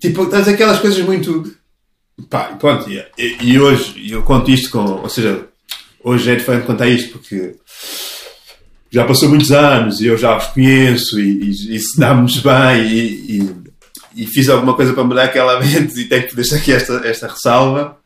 Tipo, 0.00 0.24
estás 0.24 0.46
aquelas 0.46 0.78
coisas 0.78 1.04
muito. 1.04 1.56
Pá, 2.28 2.56
pronto, 2.58 2.90
e, 2.90 3.36
e 3.40 3.58
hoje 3.58 4.10
eu 4.10 4.22
conto 4.22 4.50
isto 4.50 4.70
com. 4.70 4.84
Ou 4.84 5.08
seja, 5.08 5.46
hoje 6.02 6.30
é 6.30 6.36
diferente 6.36 6.66
contar 6.66 6.88
isto 6.88 7.12
porque 7.12 7.54
já 8.90 9.04
passou 9.04 9.28
muitos 9.28 9.52
anos 9.52 10.00
e 10.00 10.06
eu 10.06 10.16
já 10.16 10.36
os 10.36 10.46
conheço 10.46 11.20
e, 11.20 11.44
e, 11.44 11.76
e 11.76 11.80
se 11.80 11.98
dá-nos 11.98 12.38
bem 12.38 12.82
e, 12.82 13.56
e, 14.16 14.26
fiz 14.26 14.48
alguma 14.48 14.74
coisa 14.74 14.92
para 14.92 15.04
mudar 15.04 15.24
aquela 15.24 15.60
mente 15.60 16.00
e 16.00 16.04
tenho 16.06 16.26
que 16.26 16.34
deixar 16.34 16.56
aqui 16.56 16.72
esta, 16.72 16.94
esta 17.06 17.28
ressalva. 17.28 17.96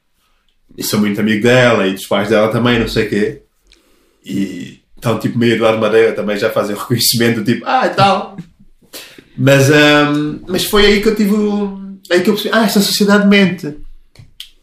E 0.77 0.83
sou 0.83 0.99
muito 0.99 1.21
amigo 1.21 1.43
dela 1.43 1.87
e 1.87 1.95
dos 1.95 2.07
pais 2.07 2.29
dela 2.29 2.49
também, 2.49 2.79
não 2.79 2.89
sei 2.89 3.07
o 3.07 3.09
quê. 3.09 3.43
E 4.25 4.83
então, 4.97 5.19
tipo, 5.19 5.37
meio 5.37 5.55
Eduardo 5.55 5.81
Madeira 5.81 6.13
também 6.13 6.39
já 6.39 6.49
fazem 6.49 6.77
reconhecimento, 6.77 7.43
tipo, 7.43 7.65
ah, 7.67 7.87
e 7.87 7.91
tal. 7.91 8.37
Mas, 9.37 9.71
ahm, 9.71 10.39
mas 10.47 10.65
foi 10.65 10.87
aí 10.87 11.03
que 11.03 11.09
eu 11.09 11.17
tive. 11.17 11.35
Aí 12.11 12.21
que 12.21 12.31
eu 12.31 12.35
percebi, 12.35 12.55
ah, 12.55 12.65
esta 12.65 12.81
sociedade 12.81 13.27
mente. 13.27 13.77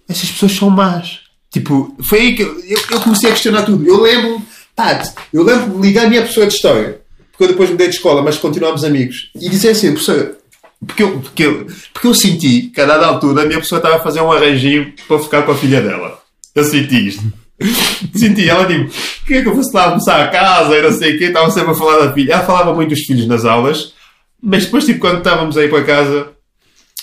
Essas 0.10 0.32
pessoas 0.32 0.54
são 0.54 0.70
más. 0.70 1.20
Tipo, 1.52 1.96
foi 2.08 2.20
aí 2.20 2.36
que 2.36 2.42
eu, 2.42 2.60
eu, 2.66 2.80
eu 2.92 3.00
comecei 3.02 3.30
a 3.30 3.34
questionar 3.34 3.64
tudo. 3.64 3.88
Eu 3.88 4.02
lembro, 4.02 4.42
pá, 4.76 5.02
eu 5.32 5.44
lembro 5.44 5.80
de 5.80 5.88
ligar 5.88 6.06
a 6.06 6.10
minha 6.10 6.22
professora 6.22 6.48
de 6.48 6.54
história, 6.56 7.02
porque 7.32 7.44
eu 7.44 7.48
depois 7.50 7.70
mudei 7.70 7.88
de 7.88 7.96
escola, 7.96 8.22
mas 8.22 8.38
continuámos 8.38 8.84
amigos, 8.84 9.32
e 9.36 9.50
dizer 9.50 9.70
assim, 9.70 9.92
professora, 9.92 10.38
porque 10.86 11.04
eu, 11.04 11.20
porque, 11.20 11.44
eu, 11.44 11.68
porque 11.94 12.08
eu 12.08 12.14
senti 12.14 12.72
que 12.74 12.82
a 12.82 12.86
dada 12.86 13.06
altura 13.06 13.44
a 13.44 13.46
minha 13.46 13.60
pessoa 13.60 13.80
estava 13.80 13.98
a 13.98 14.00
fazer 14.00 14.22
um 14.22 14.32
arranjinho 14.32 14.94
para 15.08 15.20
ficar 15.20 15.44
com 15.44 15.52
a 15.52 15.58
filha 15.58 15.82
dela. 15.82 16.20
Eu 16.56 16.64
senti 16.64 17.08
isto. 17.08 17.24
senti 18.16 18.50
ela 18.50 18.66
tipo, 18.66 18.90
queria 19.26 19.44
que 19.44 19.50
eu 19.50 19.56
fosse 19.56 19.76
lá 19.76 19.86
almoçar 19.86 20.22
a 20.22 20.28
casa 20.30 20.78
e 20.78 20.82
não 20.82 20.92
sei 20.92 21.16
o 21.16 21.20
quê, 21.20 21.26
estava 21.26 21.52
sempre 21.52 21.72
a 21.72 21.76
falar 21.76 22.06
da 22.06 22.14
filha. 22.14 22.34
Ela 22.34 22.46
falava 22.46 22.74
muito 22.74 22.90
dos 22.90 23.02
filhos 23.02 23.28
nas 23.28 23.44
aulas, 23.44 23.94
mas 24.42 24.66
depois, 24.66 24.86
tipo, 24.86 25.00
quando 25.00 25.18
estávamos 25.18 25.58
aí 25.58 25.68
para 25.68 25.84
casa, 25.84 26.30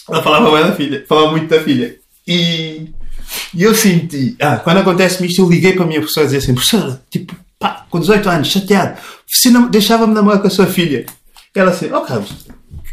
ela 0.08 0.22
falava 0.22 0.50
bem 0.50 0.66
da 0.66 0.72
filha, 0.72 1.04
falava 1.06 1.30
muito 1.32 1.48
da 1.48 1.60
filha. 1.60 1.96
E, 2.26 2.88
e 3.54 3.62
eu 3.62 3.74
senti, 3.74 4.36
ah, 4.40 4.56
quando 4.56 4.78
acontece-me 4.78 5.28
isto, 5.28 5.42
eu 5.42 5.48
liguei 5.48 5.72
para 5.72 5.84
a 5.84 5.86
minha 5.86 6.00
professora 6.00 6.26
e 6.26 6.28
dizia 6.28 6.38
assim, 6.38 6.54
professora, 6.54 7.02
tipo, 7.10 7.34
pá, 7.58 7.86
com 7.90 8.00
18 8.00 8.28
anos, 8.28 8.48
chateado, 8.48 8.98
você 9.26 9.50
não 9.50 9.68
deixava-me 9.68 10.14
namorar 10.14 10.40
com 10.40 10.46
a 10.46 10.50
sua 10.50 10.66
filha. 10.66 11.06
E 11.54 11.58
ela 11.58 11.70
assim, 11.70 11.90
oh 11.92 12.00
Carlos, 12.02 12.30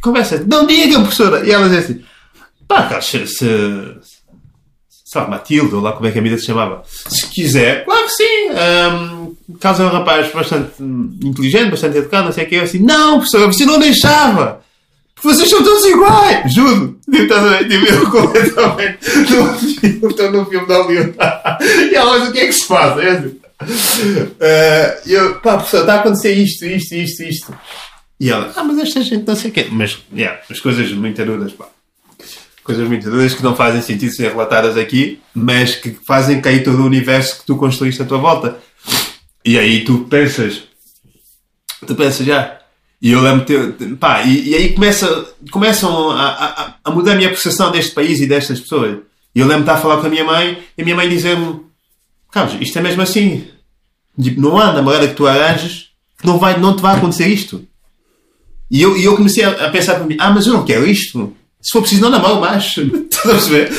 conversa, 0.02 0.36
é? 0.36 0.44
não 0.46 0.66
diga, 0.66 1.00
professora. 1.00 1.46
E 1.46 1.52
ela 1.52 1.70
dizia 1.70 1.80
assim, 1.80 2.04
pá, 2.68 2.84
Carlos, 2.84 3.06
se, 3.06 3.28
se, 3.28 3.46
sei 5.06 5.22
lá, 5.22 5.28
Matilde, 5.28 5.76
ou 5.76 5.82
lá 5.82 5.92
como 5.94 6.08
é 6.08 6.12
que 6.12 6.20
a 6.20 6.22
vida 6.22 6.38
se 6.38 6.46
chamava, 6.46 6.84
se 6.86 7.28
quiser, 7.28 7.86
claro 7.86 8.06
que 8.06 8.12
sim. 8.12 8.50
Carlos 9.60 9.82
é 9.82 9.86
um 9.86 9.90
rapaz 9.90 10.32
bastante 10.34 10.72
inteligente, 10.82 11.72
bastante 11.72 11.98
educado, 11.98 12.26
não 12.26 12.32
sei 12.32 12.46
o 12.46 12.48
que. 12.50 12.56
Eu 12.56 12.64
assim, 12.64 12.80
não, 12.80 13.18
professora, 13.18 13.48
você 13.48 13.66
não 13.66 13.80
deixava. 13.80 14.62
Vocês 15.24 15.50
são 15.50 15.64
todos 15.64 15.86
iguais, 15.86 16.54
juro. 16.54 17.00
Tipo, 17.10 17.24
estás 17.24 17.44
a 17.46 17.50
ver? 17.58 17.68
Tipo, 17.70 17.86
eu 17.86 18.12
completamente 18.12 18.98
estou 20.06 20.32
no 20.32 20.46
filme 20.46 20.68
da 20.68 20.78
Hollywood. 20.82 21.16
E 21.92 21.96
ela, 21.96 22.20
mas 22.20 22.30
o 22.30 22.32
que 22.32 22.40
é 22.40 22.46
que 22.48 22.54
se 22.54 22.68
passa? 22.68 23.00
Eu, 23.02 23.12
assim, 23.18 23.40
"Ah", 24.42 25.02
eu, 25.06 25.36
pá, 25.40 25.56
professora, 25.56 25.84
está 25.84 25.94
a 25.96 26.00
acontecer 26.00 26.34
isto, 26.34 26.66
isto, 26.66 26.94
isto, 26.96 27.24
isto. 27.24 27.58
E 28.20 28.30
ela, 28.30 28.52
ah, 28.56 28.64
mas 28.64 28.78
esta 28.80 29.02
gente 29.02 29.26
não 29.26 29.36
sei 29.36 29.50
o 29.50 29.54
quê. 29.54 29.68
Mas, 29.72 29.98
yeah, 30.14 30.40
as 30.50 30.60
coisas 30.60 30.92
muito 30.92 31.24
duras, 31.26 31.54
pá. 31.54 31.68
Coisas 32.64 32.88
muito 32.88 33.10
duras 33.10 33.34
que 33.34 33.44
não 33.44 33.56
fazem 33.56 33.82
sentido 33.82 34.14
ser 34.14 34.30
relatadas 34.30 34.78
aqui, 34.78 35.20
mas 35.34 35.76
que 35.76 35.98
fazem 36.06 36.40
cair 36.42 36.64
todo 36.64 36.82
o 36.82 36.86
universo 36.86 37.40
que 37.40 37.46
tu 37.46 37.58
construíste 37.58 38.02
à 38.02 38.06
tua 38.06 38.18
volta. 38.18 38.58
E 39.44 39.58
aí 39.60 39.84
tu 39.84 40.00
pensas, 40.10 40.64
tu 41.86 41.96
pensas 41.96 42.26
já. 42.26 42.60
E 43.04 43.12
eu 43.12 43.22
lembro, 43.22 43.46
de, 43.46 43.96
pá, 43.98 44.24
e, 44.24 44.52
e 44.52 44.56
aí 44.56 44.74
começa, 44.74 45.28
começam 45.52 46.10
a, 46.12 46.26
a, 46.30 46.76
a 46.86 46.92
mudar 46.92 47.12
a 47.12 47.16
minha 47.16 47.28
percepção 47.28 47.70
deste 47.70 47.92
país 47.94 48.22
e 48.22 48.26
destas 48.26 48.62
pessoas. 48.62 49.00
E 49.36 49.42
eu 49.42 49.46
lembro 49.46 49.66
de 49.66 49.70
estar 49.70 49.74
a 49.74 49.82
falar 49.82 50.00
com 50.00 50.08
a 50.08 50.10
minha 50.10 50.24
mãe 50.24 50.58
e 50.78 50.82
a 50.82 50.86
minha 50.86 50.96
mãe 50.96 51.10
dizer-me: 51.10 51.60
Carlos, 52.32 52.56
isto 52.62 52.80
é 52.80 52.82
mesmo 52.82 53.02
assim. 53.02 53.46
Tipo, 54.22 54.40
não 54.40 54.58
há 54.58 54.72
namorada 54.72 55.06
que 55.10 55.16
tu 55.16 55.28
arranjes 55.28 55.90
que 56.18 56.26
não, 56.26 56.40
vai, 56.40 56.58
não 56.58 56.78
te 56.78 56.82
vai 56.82 56.96
acontecer 56.96 57.28
isto. 57.28 57.68
E 58.72 58.82
eu, 58.82 58.96
e 58.96 59.04
eu 59.04 59.18
comecei 59.18 59.44
a, 59.44 59.66
a 59.66 59.70
pensar 59.70 59.96
para 59.96 60.06
mim: 60.06 60.16
ah, 60.18 60.32
mas 60.32 60.48
eu 60.48 60.54
não 60.54 60.64
quero 60.64 60.88
isto. 60.88 61.36
Se 61.62 61.72
for 61.74 61.82
preciso, 61.82 62.04
não 62.04 62.10
namoro 62.10 62.40
mais. 62.40 62.64
Estás 62.78 63.26
a 63.26 63.34
perceber? 63.34 63.74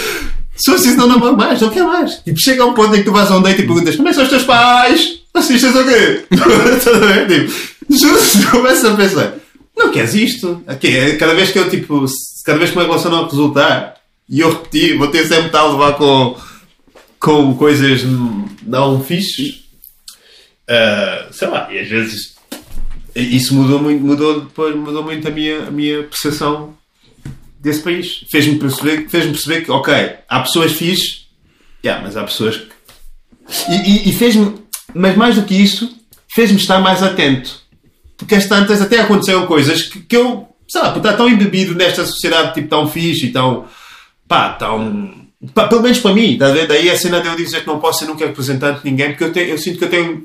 Se 0.57 0.71
for 0.71 0.75
preciso, 0.75 0.99
não 0.99 1.07
namoro 1.07 1.35
mais, 1.35 1.63
não 1.63 1.71
quero 1.71 1.89
mais. 1.89 2.17
Tipo, 2.17 2.39
chega 2.39 2.63
a 2.63 2.67
um 2.67 2.75
ponto 2.75 2.95
em 2.95 2.99
que 2.99 3.05
tu 3.05 3.13
vais 3.13 3.31
a 3.31 3.39
um 3.39 3.43
date 3.43 3.63
e 3.63 3.67
perguntas: 3.67 3.97
como 3.97 4.07
é 4.07 4.11
que 4.11 4.17
são 4.17 4.25
os 4.25 4.31
teus 4.31 4.45
pais? 4.45 5.25
Assistas 5.33 5.75
o 5.75 5.83
quê? 5.83 6.27
Estás 6.31 6.87
a 6.89 7.07
ver? 7.07 7.27
Tipo, 7.27 7.74
juro, 7.91 8.21
começas 8.51 8.85
a 8.85 8.97
pensar: 8.97 9.35
não 9.77 9.91
queres 9.91 10.15
isto? 10.15 10.63
Ok, 10.67 11.17
Cada 11.17 11.35
vez 11.35 11.51
que 11.51 11.59
eu, 11.59 11.69
tipo, 11.71 12.05
cada 12.45 12.59
vez 12.59 12.71
que 12.71 12.77
uma 12.77 12.85
relação 12.85 13.11
não 13.11 13.25
resultar 13.29 13.95
e 14.29 14.41
eu 14.41 14.51
repetir, 14.51 14.97
vou 14.97 15.09
ter 15.09 15.27
sempre 15.27 15.57
a 15.57 15.65
levar 15.65 15.93
com, 15.95 16.37
com 17.21 17.55
coisas 17.57 18.03
não 18.63 19.03
fixes. 19.03 19.65
Ah, 20.69 21.29
sei 21.31 21.49
lá, 21.49 21.71
e 21.73 21.79
às 21.79 21.89
vezes 21.89 22.35
isso 23.15 23.55
mudou 23.55 23.81
muito, 23.81 24.03
mudou, 24.05 24.41
depois 24.41 24.75
mudou 24.75 25.03
muito 25.03 25.29
a 25.29 25.31
minha, 25.31 25.69
a 25.69 25.71
minha 25.71 26.03
percepção 26.05 26.75
desse 27.61 27.81
país. 27.81 28.25
Fez-me 28.31 28.59
perceber, 28.59 29.09
fez 29.09 29.27
perceber 29.27 29.63
que, 29.65 29.71
ok, 29.71 29.95
há 30.29 30.41
pessoas 30.41 30.73
fixes, 30.73 31.27
yeah, 31.85 32.03
mas 32.03 32.17
há 32.17 32.25
pessoas 32.25 32.57
que. 32.57 32.69
E, 33.71 33.75
e- 33.75 34.11
e 34.11 34.13
fez-me, 34.15 34.55
mas 34.95 35.17
mais 35.17 35.35
do 35.37 35.43
que 35.43 35.55
isso, 35.55 35.95
fez-me 36.35 36.57
estar 36.59 36.81
mais 36.81 37.03
atento. 37.03 37.63
Porque 38.17 38.35
às 38.35 38.47
tantas 38.47 38.81
até 38.81 39.01
aconteceram 39.01 39.47
coisas 39.47 39.83
que, 39.83 40.01
que 40.01 40.17
eu, 40.17 40.49
sei 40.69 40.81
lá, 40.81 40.91
por 40.91 40.99
estar 40.99 41.15
tão 41.15 41.29
embebido 41.29 41.75
nesta 41.75 42.07
sociedade 42.07 42.55
tipo 42.55 42.69
tão 42.69 42.89
fixe 42.89 43.27
e 43.27 43.33
tão. 43.33 43.67
pá, 44.29 44.51
tão. 44.51 45.29
pá, 45.53 45.67
pelo 45.69 45.83
menos 45.83 45.99
para 45.99 46.15
mim, 46.15 46.39
tá 46.39 46.51
daí 46.51 46.91
a 46.91 46.97
cena 46.97 47.21
de 47.21 47.29
eu 47.29 47.37
dizer 47.37 47.63
que 47.63 47.67
não 47.67 47.81
posso 47.81 48.01
ser 48.01 48.07
nunca 48.07 48.27
representante 48.27 48.83
de 48.83 48.91
ninguém, 48.91 49.11
porque 49.11 49.25
eu, 49.25 49.33
tenho, 49.33 49.49
eu 49.51 49.59
sinto 49.59 49.79
que 49.79 49.85
eu 49.85 49.91
tenho. 49.91 50.25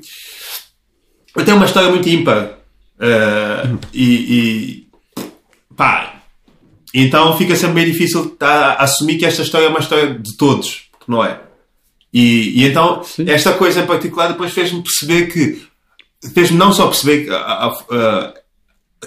eu 1.36 1.44
tenho 1.44 1.56
uma 1.56 1.66
história 1.66 1.90
muito 1.90 2.08
ímpar. 2.08 2.58
Uh, 2.98 3.78
e, 3.92 4.04
e. 4.04 4.88
pá. 5.76 6.16
Então 6.92 7.38
fica 7.38 7.54
sempre 7.54 7.76
bem 7.76 7.92
difícil 7.92 8.30
tá, 8.30 8.74
assumir 8.74 9.16
que 9.16 9.24
esta 9.24 9.42
história 9.42 9.66
é 9.66 9.68
uma 9.68 9.78
história 9.78 10.14
de 10.14 10.36
todos, 10.36 10.88
porque 10.90 11.10
não 11.10 11.24
é? 11.24 11.40
E, 12.12 12.60
e 12.60 12.64
então, 12.66 13.02
esta 13.26 13.52
coisa 13.52 13.80
em 13.80 13.86
particular 13.86 14.28
depois 14.28 14.52
fez-me 14.52 14.82
perceber 14.82 15.26
que. 15.26 15.69
Fez-me 16.34 16.56
não 16.58 16.72
só 16.72 16.86
perceber 16.86 17.24
que, 17.24 17.30
a- 17.30 17.66
a- 17.90 18.34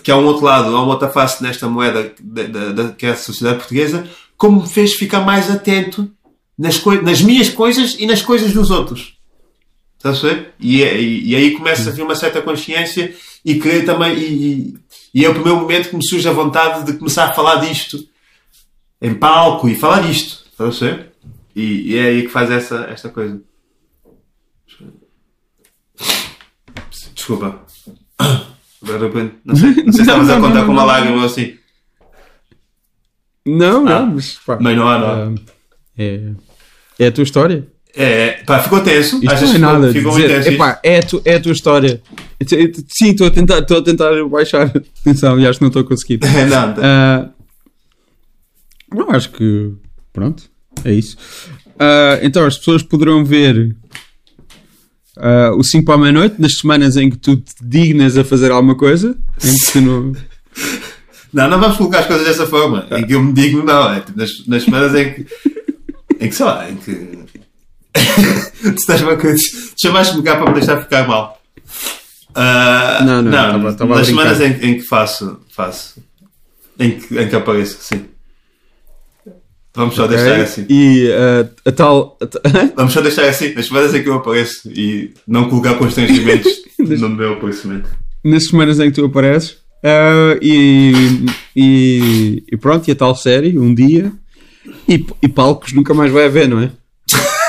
que 0.04 0.12
há 0.12 0.18
um 0.18 0.26
outro 0.26 0.46
lado, 0.46 0.76
há 0.76 0.82
uma 0.82 0.94
outra 0.94 1.10
face 1.10 1.42
nesta 1.44 1.68
moeda 1.68 2.14
da, 2.20 2.44
da- 2.44 2.72
da- 2.72 2.92
que 2.92 3.06
é 3.06 3.12
a 3.12 3.16
sociedade 3.16 3.58
portuguesa, 3.60 4.08
como 4.38 4.62
me 4.64 4.68
fez 4.70 4.94
ficar 4.94 5.22
mais 5.22 5.50
atento 5.50 6.10
nas, 6.58 6.84
nas 7.04 7.22
minhas 7.22 7.50
coisas 7.50 7.96
e 8.00 8.06
nas 8.06 8.22
coisas 8.22 8.52
dos 8.54 8.70
outros. 8.72 9.18
Estás 9.98 10.24
a 10.24 10.28
ver? 10.28 10.54
E, 10.60 10.84
é- 10.84 11.00
e, 11.00 11.30
e 11.30 11.36
aí 11.36 11.52
começa 11.52 11.90
a 11.90 11.94
vir 11.94 12.02
uma 12.04 12.16
certa 12.16 12.42
consciência 12.42 13.16
e 13.46 13.56
querer 13.56 13.86
também. 13.86 14.18
E, 14.18 14.78
e 15.14 15.24
é 15.24 15.30
o 15.30 15.34
primeiro 15.34 15.60
momento 15.60 15.90
que 15.90 15.96
me 15.96 16.06
surge 16.06 16.28
a 16.28 16.32
vontade 16.34 16.86
de 16.92 16.98
começar 16.98 17.26
a 17.30 17.34
falar 17.34 17.58
disto 17.58 17.98
em 19.02 19.14
palco 19.14 19.70
e 19.70 19.76
falar 19.76 20.02
disto. 20.02 20.44
Estás 20.52 20.82
a 20.82 20.86
ver? 20.88 21.12
E, 21.56 21.92
e 21.94 21.98
é 21.98 22.06
aí 22.08 22.22
que 22.24 22.30
faz 22.30 22.50
essa, 22.52 22.88
esta 22.90 23.10
coisa. 23.10 23.40
Desculpa. 27.24 27.58
Agora 28.84 29.00
de 29.00 29.06
repente, 29.06 29.36
não 29.46 29.56
sei, 29.56 29.70
não 29.70 29.76
sei 29.76 29.92
se 29.94 30.02
estavas 30.02 30.30
a 30.30 30.36
contar 30.42 30.56
não, 30.56 30.66
com 30.66 30.72
uma 30.74 30.84
lágrima 30.84 31.18
ou 31.20 31.24
assim. 31.26 31.56
Não, 33.46 33.88
Ah. 33.88 34.00
não, 34.02 34.08
mas 34.16 34.40
pá. 34.46 34.58
Mas 34.60 34.76
não 34.76 34.88
há, 34.90 35.00
não 35.00 35.36
ah, 35.36 35.42
É, 35.98 36.32
é 37.00 37.08
a 37.08 37.12
tua 37.14 37.24
história? 37.24 37.66
É, 37.96 38.44
pá, 38.44 38.60
ficou 38.60 38.82
tenso. 38.82 39.18
Isto 39.18 39.32
Achas 39.32 39.42
não 39.42 39.50
é 39.50 39.54
que 39.54 39.60
nada. 39.60 39.94
ficou, 39.94 40.12
ficou 40.14 40.28
dizer, 40.38 40.54
epá, 40.54 40.80
é, 40.84 40.98
a 40.98 41.04
tu, 41.04 41.22
é 41.24 41.36
a 41.36 41.40
tua 41.40 41.52
história. 41.54 42.02
Sim, 42.90 43.12
estou 43.12 43.28
a 43.28 43.32
tentar, 43.32 43.60
estou 43.60 43.78
a 43.78 43.82
tentar 43.84 44.26
baixar. 44.28 44.72
Atenção, 45.02 45.34
aliás, 45.34 45.60
não 45.60 45.68
estou 45.70 45.82
a 45.82 45.86
conseguir. 45.86 46.20
não, 46.50 46.74
tá. 46.74 46.82
Ah, 46.84 47.30
não, 48.94 49.12
acho 49.12 49.32
que. 49.32 49.72
Pronto, 50.12 50.44
é 50.84 50.92
isso. 50.92 51.16
Ah, 51.80 52.20
então, 52.22 52.46
as 52.46 52.58
pessoas 52.58 52.84
poderão 52.84 53.24
ver 53.24 53.76
ah, 55.18 55.52
o 55.56 55.64
5 55.64 55.86
para 55.86 55.96
a 55.96 55.98
meia-noite 55.98 56.36
nas 56.40 56.58
semanas 56.58 56.98
em 56.98 57.10
que 57.10 57.18
tu 57.18 57.36
te 57.38 57.54
dignas 57.62 58.18
a 58.18 58.24
fazer 58.24 58.52
alguma 58.52 58.76
coisa. 58.76 59.18
Em 59.44 59.54
que 59.54 59.72
tu 59.72 59.82
não. 59.82 60.14
Não, 61.34 61.50
não 61.50 61.60
vamos 61.60 61.78
colocar 61.78 62.02
as 62.02 62.06
coisas 62.06 62.28
dessa 62.28 62.46
forma. 62.46 62.86
Em 62.92 63.08
que 63.08 63.16
eu 63.16 63.24
me 63.24 63.34
digo, 63.34 63.64
não. 63.64 63.92
É 63.92 64.02
tipo, 64.02 64.16
nas, 64.20 64.46
nas 64.46 64.62
semanas 64.62 64.94
em 64.94 65.14
que. 65.16 65.26
Em 66.20 66.30
que 66.30 66.36
sei 66.36 66.46
lá, 66.46 66.70
em 66.70 66.76
que. 66.76 66.94
tu 68.62 68.76
estás 68.78 69.02
uma 69.02 69.18
coisa. 69.18 69.40
Chamaste-me 69.76 70.22
cá 70.22 70.36
para 70.36 70.46
me 70.46 70.54
deixar 70.60 70.80
ficar 70.80 71.08
mal. 71.08 71.42
Ah, 72.36 73.00
Não, 73.04 73.24
não, 73.24 73.68
a 73.68 73.86
nas 73.86 74.06
semanas 74.06 74.42
em, 74.42 74.52
em 74.62 74.76
que 74.76 74.84
faço. 74.84 75.40
faço 75.50 76.04
em, 76.80 77.00
que, 77.00 77.18
em 77.20 77.28
que 77.28 77.36
apareço, 77.36 77.78
sim. 77.82 78.06
Vamos 79.76 79.96
só 79.96 80.06
deixar 80.08 80.40
assim. 80.40 80.66
E 80.70 81.10
ah, 81.12 81.50
a 81.66 81.72
tal. 81.72 82.18
a 82.22 82.76
Vamos 82.76 82.94
só 82.94 83.02
deixar 83.02 83.26
assim. 83.26 83.54
Nas 83.54 83.66
semanas 83.66 83.94
em 83.96 84.04
que 84.04 84.10
eu 84.10 84.14
apareço 84.14 84.70
e 84.72 85.12
não 85.28 85.50
colocar 85.50 85.74
constrangimentos 85.76 86.52
no 86.78 87.10
meu 87.10 87.34
aparecimento. 87.34 87.90
nas 88.24 88.46
semanas 88.46 88.80
em 88.80 88.92
que 88.92 89.02
tu 89.02 89.06
apareces. 89.06 89.58
ah, 89.84 90.38
e, 90.42 91.26
e, 91.56 92.44
e 92.52 92.58
pronto, 92.58 92.88
e 92.88 92.92
a 92.92 92.96
tal 92.96 93.16
série, 93.16 93.58
um 93.58 93.74
dia. 93.74 94.12
E, 94.88 95.06
e 95.22 95.28
palcos 95.28 95.74
nunca 95.74 95.94
mais 95.94 96.12
vai 96.12 96.26
haver, 96.26 96.48
não 96.48 96.60
é? 96.60 96.72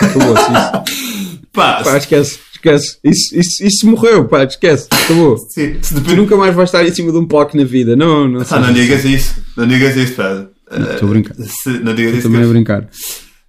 Acabou, 0.01 0.35
isso. 0.35 1.45
Pá, 1.53 1.85
Pá, 1.85 1.97
esquece, 1.99 2.41
esquece. 2.53 2.99
Isso, 3.05 3.39
isso, 3.39 3.65
isso 3.65 3.87
morreu, 3.87 4.25
pá, 4.25 4.43
esquece. 4.43 4.89
Acabou. 4.91 5.39
se 5.39 5.79
Tu 5.79 6.17
nunca 6.17 6.37
mais 6.37 6.53
vais 6.53 6.69
estar 6.69 6.85
em 6.85 6.93
cima 6.93 7.13
de 7.13 7.19
um 7.19 7.29
palco 7.29 7.57
na 7.57 7.63
vida. 7.63 7.95
Não, 7.95 8.27
não. 8.27 8.45
Pá, 8.45 8.59
não 8.59 8.73
digas 8.73 9.05
isso. 9.05 9.41
Não 9.57 9.65
digas 9.65 9.97
isso, 9.97 10.15
pá. 10.15 10.49
Estou 10.71 11.09
a 11.09 11.11
brincar. 11.13 11.35
Se- 11.37 11.79
não 11.81 11.95
digas 11.95 12.15
isso. 12.15 12.23
Também 12.29 12.43
a 12.45 12.47
brincar. 12.49 12.89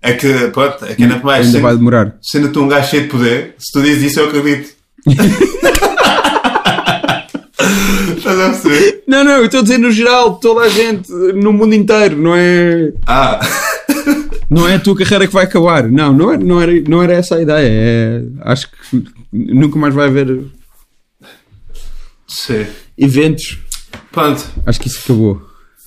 É 0.02 0.14
que, 0.14 0.32
pronto, 0.50 0.86
é 0.86 0.94
que 0.96 1.04
ainda 1.04 1.18
mais. 1.20 1.46
Ainda 1.48 1.52
Sendo, 1.58 1.62
vai 1.64 1.76
demorar. 1.78 2.16
sendo 2.22 2.52
tu 2.52 2.62
um 2.64 2.68
gajo 2.68 2.90
cheio 2.90 3.04
de 3.04 3.10
poder, 3.10 3.56
se 3.58 3.72
tu 3.72 3.82
dizes 3.82 4.12
isso, 4.12 4.20
eu 4.20 4.28
acredito. 4.28 4.74
Estás 8.18 8.40
a 8.40 8.50
perceber? 8.50 9.04
Não, 9.08 9.24
não, 9.24 9.32
eu 9.38 9.46
estou 9.46 9.60
a 9.60 9.64
dizer 9.64 9.78
no 9.78 9.92
geral, 9.92 10.36
toda 10.36 10.62
a 10.62 10.70
gente, 10.70 11.12
no 11.12 11.54
mundo 11.54 11.74
inteiro, 11.76 12.18
não 12.18 12.36
é. 12.36 12.92
Ah, 13.06 13.40
Não 14.50 14.68
é 14.68 14.76
a 14.76 14.80
tua 14.80 14.96
carreira 14.96 15.28
que 15.28 15.34
vai 15.34 15.46
acabar. 15.46 15.90
Não, 15.90 16.14
não 16.14 16.32
era, 16.32 16.44
não 16.44 16.62
era, 16.62 16.72
não 16.88 17.04
era 17.04 17.14
essa 17.14 17.36
a 17.36 17.42
ideia. 17.42 17.68
É, 17.68 18.22
acho 18.42 18.70
que 18.70 19.04
nunca 19.32 19.78
mais 19.80 19.94
vai 19.94 20.08
haver 20.08 20.40
sim. 22.28 22.66
eventos. 22.98 23.58
Pronto. 24.12 24.44
Acho 24.66 24.80
que 24.80 24.88
isso 24.88 25.00
acabou. 25.04 25.42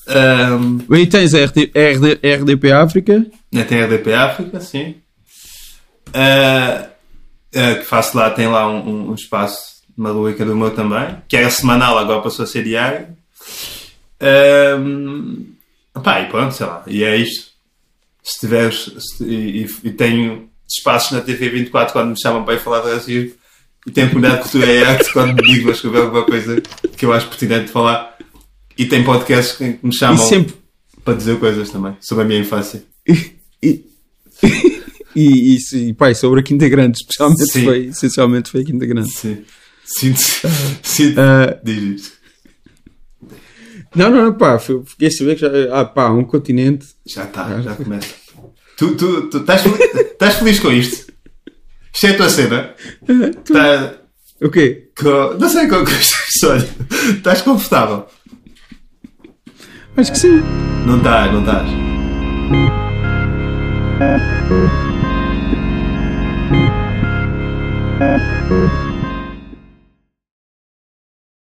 Ahm, 0.08 0.78
E 0.90 1.06
tens 1.06 1.34
a 1.34 1.44
RD, 1.44 1.70
RD, 1.74 2.18
RDP 2.22 2.72
África. 2.72 3.26
ainda 3.52 3.64
tem 3.66 3.80
a 3.80 3.84
RDP 3.86 4.12
África, 4.14 4.60
sim. 4.60 4.94
Ah, 6.14 6.88
ah, 7.54 7.74
que 7.76 7.84
faço 7.84 8.16
lá, 8.16 8.30
tem 8.30 8.48
lá 8.48 8.68
um, 8.70 8.78
um- 8.88 9.10
um 9.10 9.14
espaço, 9.14 9.82
uma 9.96 10.10
rubrica 10.10 10.44
do 10.44 10.56
meu 10.56 10.70
também, 10.70 11.16
que 11.28 11.36
era 11.36 11.50
semanal, 11.50 11.98
agora 11.98 12.22
passou 12.22 12.44
a 12.44 12.46
ser 12.46 12.64
diário. 12.64 13.06
Ahm, 14.20 15.44
pá, 16.02 16.20
e 16.22 16.26
pronto, 16.28 16.54
sei 16.54 16.66
lá, 16.66 16.82
e 16.86 17.04
é 17.04 17.16
isto. 17.16 17.48
Se 18.22 18.40
tiveres, 18.40 18.90
se- 18.98 19.24
e, 19.24 19.66
e- 19.84 19.90
tenho 19.92 20.48
espaços 20.68 21.12
na 21.12 21.20
TV 21.20 21.48
24 21.50 21.92
quando 21.92 22.10
me 22.10 22.20
chamam 22.20 22.44
para 22.44 22.54
ir 22.54 22.60
falar 22.60 22.80
de 22.82 22.94
racismo, 22.94 23.32
e 23.86 23.90
tenho 23.90 24.08
comunidade 24.08 24.36
de 24.38 24.42
cultura 24.50 24.72
e 24.72 24.84
arte 24.84 25.12
quando 25.12 25.34
me 25.34 25.42
digo 25.42 25.68
a 25.70 25.72
escrever 25.72 26.02
alguma 26.02 26.24
coisa 26.24 26.60
que 26.96 27.04
eu 27.06 27.12
acho 27.12 27.28
pertinente 27.28 27.70
falar, 27.70 28.16
e 28.78 28.86
tem 28.86 29.02
podcasts 29.04 29.56
que 29.56 29.78
me 29.82 29.94
chamam 29.94 30.16
sempre. 30.16 30.54
para 31.04 31.14
dizer 31.14 31.38
coisas 31.38 31.68
também 31.70 31.96
sobre 32.00 32.24
a 32.24 32.26
minha 32.26 32.40
infância. 32.40 32.82
E, 33.06 33.32
e, 33.62 33.84
e, 35.16 35.56
e 35.74 35.96
e 36.00 36.14
sobre 36.14 36.40
a 36.40 36.42
Quinta 36.42 36.68
Grande, 36.68 36.98
especialmente 36.98 37.46
Sim. 37.50 37.64
foi, 37.64 37.86
essencialmente 37.86 38.50
foi 38.50 38.60
a 38.60 38.64
Quinta 38.64 38.86
Grande. 38.86 39.10
Sim. 39.10 39.44
Sinto. 39.84 40.20
Sinto. 40.82 41.18
Ah, 41.20 41.58
Diz 41.64 41.82
isto. 42.02 42.12
não, 43.94 44.10
não, 44.10 44.32
pá, 44.34 44.58
fiquei 44.58 45.08
a 45.08 45.10
saber 45.10 45.34
que 45.34 45.40
já. 45.40 45.48
Ah, 45.80 45.84
pá, 45.84 46.10
um 46.10 46.24
continente. 46.24 46.86
Já 47.06 47.24
está, 47.24 47.60
já 47.62 47.74
começa. 47.74 48.14
Tu, 48.76 48.94
tu, 48.96 49.28
tu 49.30 49.38
estás, 49.38 49.62
fel- 49.62 49.76
estás 50.12 50.34
feliz 50.36 50.60
com 50.60 50.70
isto? 50.70 51.12
Isto 51.92 52.06
é 52.06 52.10
a 52.10 52.16
tua 52.16 52.28
cena? 52.28 52.74
Tá, 53.44 53.94
O 54.40 54.50
quê? 54.50 54.90
com, 54.96 55.34
não 55.38 55.48
sei 55.48 55.66
com 55.66 55.82
este 55.82 56.14
episódio. 56.22 56.68
Estás 57.16 57.42
confortável? 57.42 58.06
Acho 59.98 60.12
que 60.12 60.18
sim. 60.20 60.40
Não 60.86 60.98
estás, 60.98 61.32
não 61.32 61.40
estás. 61.40 61.68